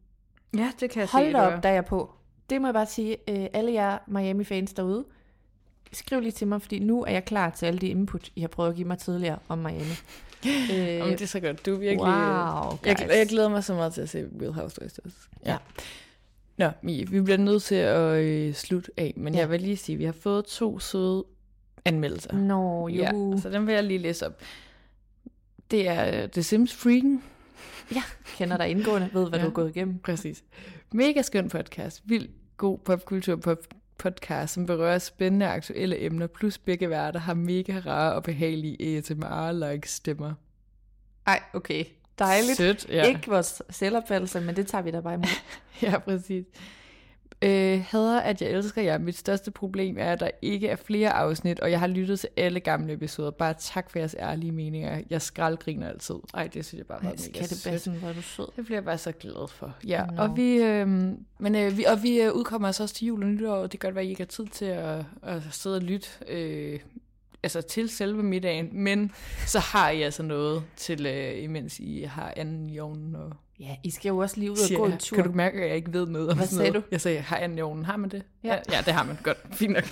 ja, 0.56 0.70
det 0.80 0.90
kan 0.90 1.00
jeg 1.00 1.08
Hold 1.12 1.24
se. 1.26 1.32
du 1.32 1.38
op, 1.38 1.52
er. 1.52 1.60
der 1.60 1.68
er 1.68 1.72
jeg 1.74 1.84
på. 1.84 2.10
Det 2.50 2.60
må 2.60 2.66
jeg 2.66 2.74
bare 2.74 2.86
sige, 2.86 3.16
øh, 3.30 3.46
alle 3.52 3.72
jer 3.72 3.98
Miami-fans 4.06 4.72
derude, 4.72 5.04
skriv 5.96 6.20
lige 6.20 6.32
til 6.32 6.46
mig, 6.46 6.62
fordi 6.62 6.78
nu 6.78 7.04
er 7.04 7.10
jeg 7.12 7.24
klar 7.24 7.50
til 7.50 7.66
alle 7.66 7.78
de 7.80 7.88
input, 7.88 8.30
I 8.36 8.40
har 8.40 8.48
prøvet 8.48 8.70
at 8.70 8.76
give 8.76 8.86
mig 8.88 8.98
tidligere 8.98 9.38
om 9.48 9.58
Miami. 9.58 9.80
øh, 10.72 10.78
Jamen, 10.78 11.12
det 11.12 11.22
er 11.22 11.26
så 11.26 11.40
godt. 11.40 11.66
Du 11.66 11.74
er 11.74 11.78
virkelig... 11.78 12.00
wow, 12.00 12.08
Jeg, 12.84 12.96
guys. 12.96 13.16
jeg 13.16 13.26
glæder 13.28 13.48
mig 13.48 13.64
så 13.64 13.74
meget 13.74 13.94
til 13.94 14.00
at 14.00 14.08
se 14.08 14.28
Real 14.40 14.52
Housewives 14.52 14.98
også. 14.98 15.16
Ja. 15.46 15.56
Nå, 16.58 16.70
Mie, 16.82 17.08
vi 17.08 17.20
bliver 17.20 17.36
nødt 17.38 17.62
til 17.62 17.74
at 17.74 18.18
øh, 18.22 18.54
slutte 18.54 18.90
af, 18.96 19.12
men 19.16 19.32
Ja. 19.34 19.38
ja. 19.38 19.42
jeg 19.42 19.50
vil 19.50 19.60
lige 19.60 19.76
sige, 19.76 19.94
at 19.94 19.98
vi 19.98 20.04
har 20.04 20.12
fået 20.12 20.44
to 20.44 20.78
søde 20.78 21.24
anmeldelser. 21.84 22.32
Nå, 22.32 22.88
jo. 22.88 23.02
Ja, 23.02 23.10
så 23.42 23.50
dem 23.52 23.66
vil 23.66 23.74
jeg 23.74 23.84
lige 23.84 23.98
læse 23.98 24.26
op. 24.26 24.40
Det 25.70 25.88
er 25.88 26.22
øh, 26.22 26.28
The 26.28 26.42
Sims 26.42 26.74
Freaking. 26.74 27.24
Kender 28.36 28.56
dig 28.56 28.68
indgående, 28.68 29.08
ved, 29.12 29.28
hvad 29.28 29.38
Ja. 29.38 29.44
du 29.44 29.48
har 29.50 29.54
gået 29.54 29.76
igennem. 29.76 29.98
Præcis. 29.98 30.44
Mega 30.92 31.22
skøn 31.22 31.48
podcast. 31.48 32.02
Vild 32.04 32.28
god 32.56 32.78
popkultur 32.78 33.36
pop 33.36 33.58
podcast, 33.98 34.54
som 34.54 34.66
berører 34.66 34.98
spændende 34.98 35.46
aktuelle 35.46 36.00
emner, 36.02 36.26
plus 36.26 36.58
begge 36.58 36.90
værter 36.90 37.20
har 37.20 37.34
mega 37.34 37.80
rare 37.86 38.14
og 38.14 38.22
behagelige 38.22 38.98
ASMR-like 38.98 39.88
stemmer. 39.88 40.34
Ej, 41.26 41.42
okay. 41.54 41.84
Dejligt. 42.18 42.56
Sødt, 42.56 42.88
Ja. 42.88 43.04
Ikke 43.08 43.30
vores 43.30 43.62
selvopfattelse, 43.70 44.40
men 44.40 44.56
det 44.56 44.66
tager 44.66 44.82
vi 44.82 44.90
da 44.90 45.00
bare 45.00 45.14
imod. 45.14 45.26
Ja, 45.82 45.98
præcis. 45.98 46.44
Øh, 47.42 47.84
hader, 47.88 48.20
at 48.20 48.42
jeg 48.42 48.50
elsker 48.50 48.82
jer. 48.82 48.98
Mit 48.98 49.16
største 49.16 49.50
problem 49.50 49.96
er, 49.98 50.12
at 50.12 50.20
der 50.20 50.30
ikke 50.42 50.68
er 50.68 50.76
flere 50.76 51.10
afsnit, 51.10 51.60
og 51.60 51.70
jeg 51.70 51.80
har 51.80 51.86
lyttet 51.86 52.20
til 52.20 52.28
alle 52.36 52.60
gamle 52.60 52.92
episoder. 52.92 53.30
Bare 53.30 53.54
tak 53.58 53.90
for 53.90 53.98
jeres 53.98 54.16
ærlige 54.18 54.52
meninger. 54.52 55.02
Jeg 55.10 55.22
skraldgriner 55.22 55.88
altid. 55.88 56.14
Ej, 56.34 56.46
det 56.46 56.64
synes 56.64 56.78
jeg 56.78 56.86
bare 56.86 56.98
var 57.02 57.10
Ej, 57.10 57.16
mega 57.32 57.46
sødt. 57.46 57.66
er 58.02 58.12
du 58.12 58.22
sød. 58.22 58.46
Det 58.56 58.64
bliver 58.64 58.76
jeg 58.76 58.84
bare 58.84 58.98
så 58.98 59.12
glad 59.12 59.48
for. 59.48 59.74
Ja, 59.86 60.06
no. 60.06 60.22
og 60.22 60.36
vi, 60.36 60.56
øh, 60.56 60.88
men, 61.38 61.54
øh, 61.54 61.76
vi, 61.76 61.84
og 61.84 62.02
vi 62.02 62.20
øh, 62.20 62.32
udkommer 62.32 62.68
altså 62.68 62.82
også 62.82 62.94
til 62.94 63.06
jul 63.06 63.22
og 63.22 63.28
nytår, 63.28 63.54
og 63.54 63.72
det 63.72 63.80
kan 63.80 63.88
godt 63.88 63.94
være, 63.94 64.02
at 64.02 64.06
I 64.06 64.10
ikke 64.10 64.22
har 64.22 64.26
tid 64.26 64.46
til 64.46 64.64
at, 64.64 65.04
at 65.22 65.42
sidde 65.50 65.76
og 65.76 65.82
lytte 65.82 66.08
øh, 66.28 66.80
altså 67.44 67.62
til 67.62 67.88
selve 67.88 68.22
middagen, 68.22 68.68
men 68.72 69.12
så 69.46 69.58
har 69.58 69.90
I 69.90 70.02
altså 70.02 70.22
noget 70.22 70.62
til, 70.76 71.06
øh, 71.06 71.42
imens 71.42 71.78
I 71.80 72.02
har 72.02 72.32
anden 72.36 72.70
i 72.70 72.78
ovnen. 72.78 73.16
Og 73.16 73.32
Ja, 73.60 73.76
I 73.82 73.90
skal 73.90 74.08
jo 74.08 74.18
også 74.18 74.36
lige 74.38 74.50
ud 74.50 74.56
og 74.56 74.66
siger, 74.66 74.78
gå 74.78 74.86
en 74.86 74.98
tur. 74.98 75.14
Kan 75.16 75.24
du 75.24 75.32
mærke, 75.32 75.62
at 75.62 75.68
jeg 75.68 75.76
ikke 75.76 75.92
ved 75.92 76.06
noget 76.06 76.30
om 76.30 76.36
Hvad 76.36 76.46
sagde 76.46 76.70
noget? 76.70 76.84
du? 76.84 76.88
Jeg 76.90 77.00
sagde, 77.00 77.20
har 77.20 77.36
anden 77.36 77.58
i 77.58 77.60
ovnen. 77.60 77.84
Har 77.84 77.96
man 77.96 78.10
det? 78.10 78.22
Ja. 78.44 78.58
ja, 78.72 78.80
det 78.84 78.92
har 78.94 79.04
man. 79.04 79.18
Godt. 79.22 79.38
Fint 79.52 79.72
nok. 79.72 79.84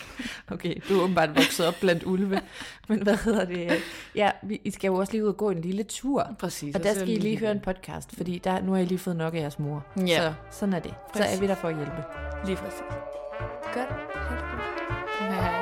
Okay, 0.51 0.75
du 0.89 0.99
er 0.99 1.03
åbenbart 1.03 1.29
vokset 1.29 1.67
op 1.67 1.75
blandt 1.81 2.05
ulve. 2.05 2.41
Men 2.89 3.03
hvad 3.03 3.17
hedder 3.17 3.45
det? 3.45 3.73
Ja, 4.15 4.31
vi, 4.43 4.61
I 4.65 4.71
skal 4.71 4.89
jo 4.89 4.95
også 4.95 5.13
lige 5.13 5.23
ud 5.25 5.29
og 5.29 5.37
gå 5.37 5.51
en 5.51 5.61
lille 5.61 5.83
tur. 5.83 6.37
Præcis. 6.39 6.75
Og 6.75 6.83
der 6.83 6.95
skal 6.95 7.09
I 7.09 7.17
lige 7.17 7.39
høre 7.39 7.53
en 7.53 7.61
podcast, 7.61 8.17
fordi 8.17 8.39
der, 8.39 8.63
nu 8.63 8.73
har 8.73 8.79
I 8.81 8.85
lige 8.85 8.99
fået 8.99 9.17
nok 9.17 9.35
af 9.35 9.39
jeres 9.39 9.59
mor. 9.59 9.87
Ja. 10.07 10.35
Så 10.51 10.59
sådan 10.59 10.75
er 10.75 10.79
det. 10.81 10.95
Så 11.15 11.23
er 11.23 11.27
Præcis. 11.27 11.41
vi 11.41 11.47
der 11.47 11.55
for 11.55 11.69
at 11.69 11.77
hjælpe. 11.77 12.03
Lige 12.47 12.57
præcis. 12.57 12.81
Godt. 13.75 13.89
Hej. 15.21 15.62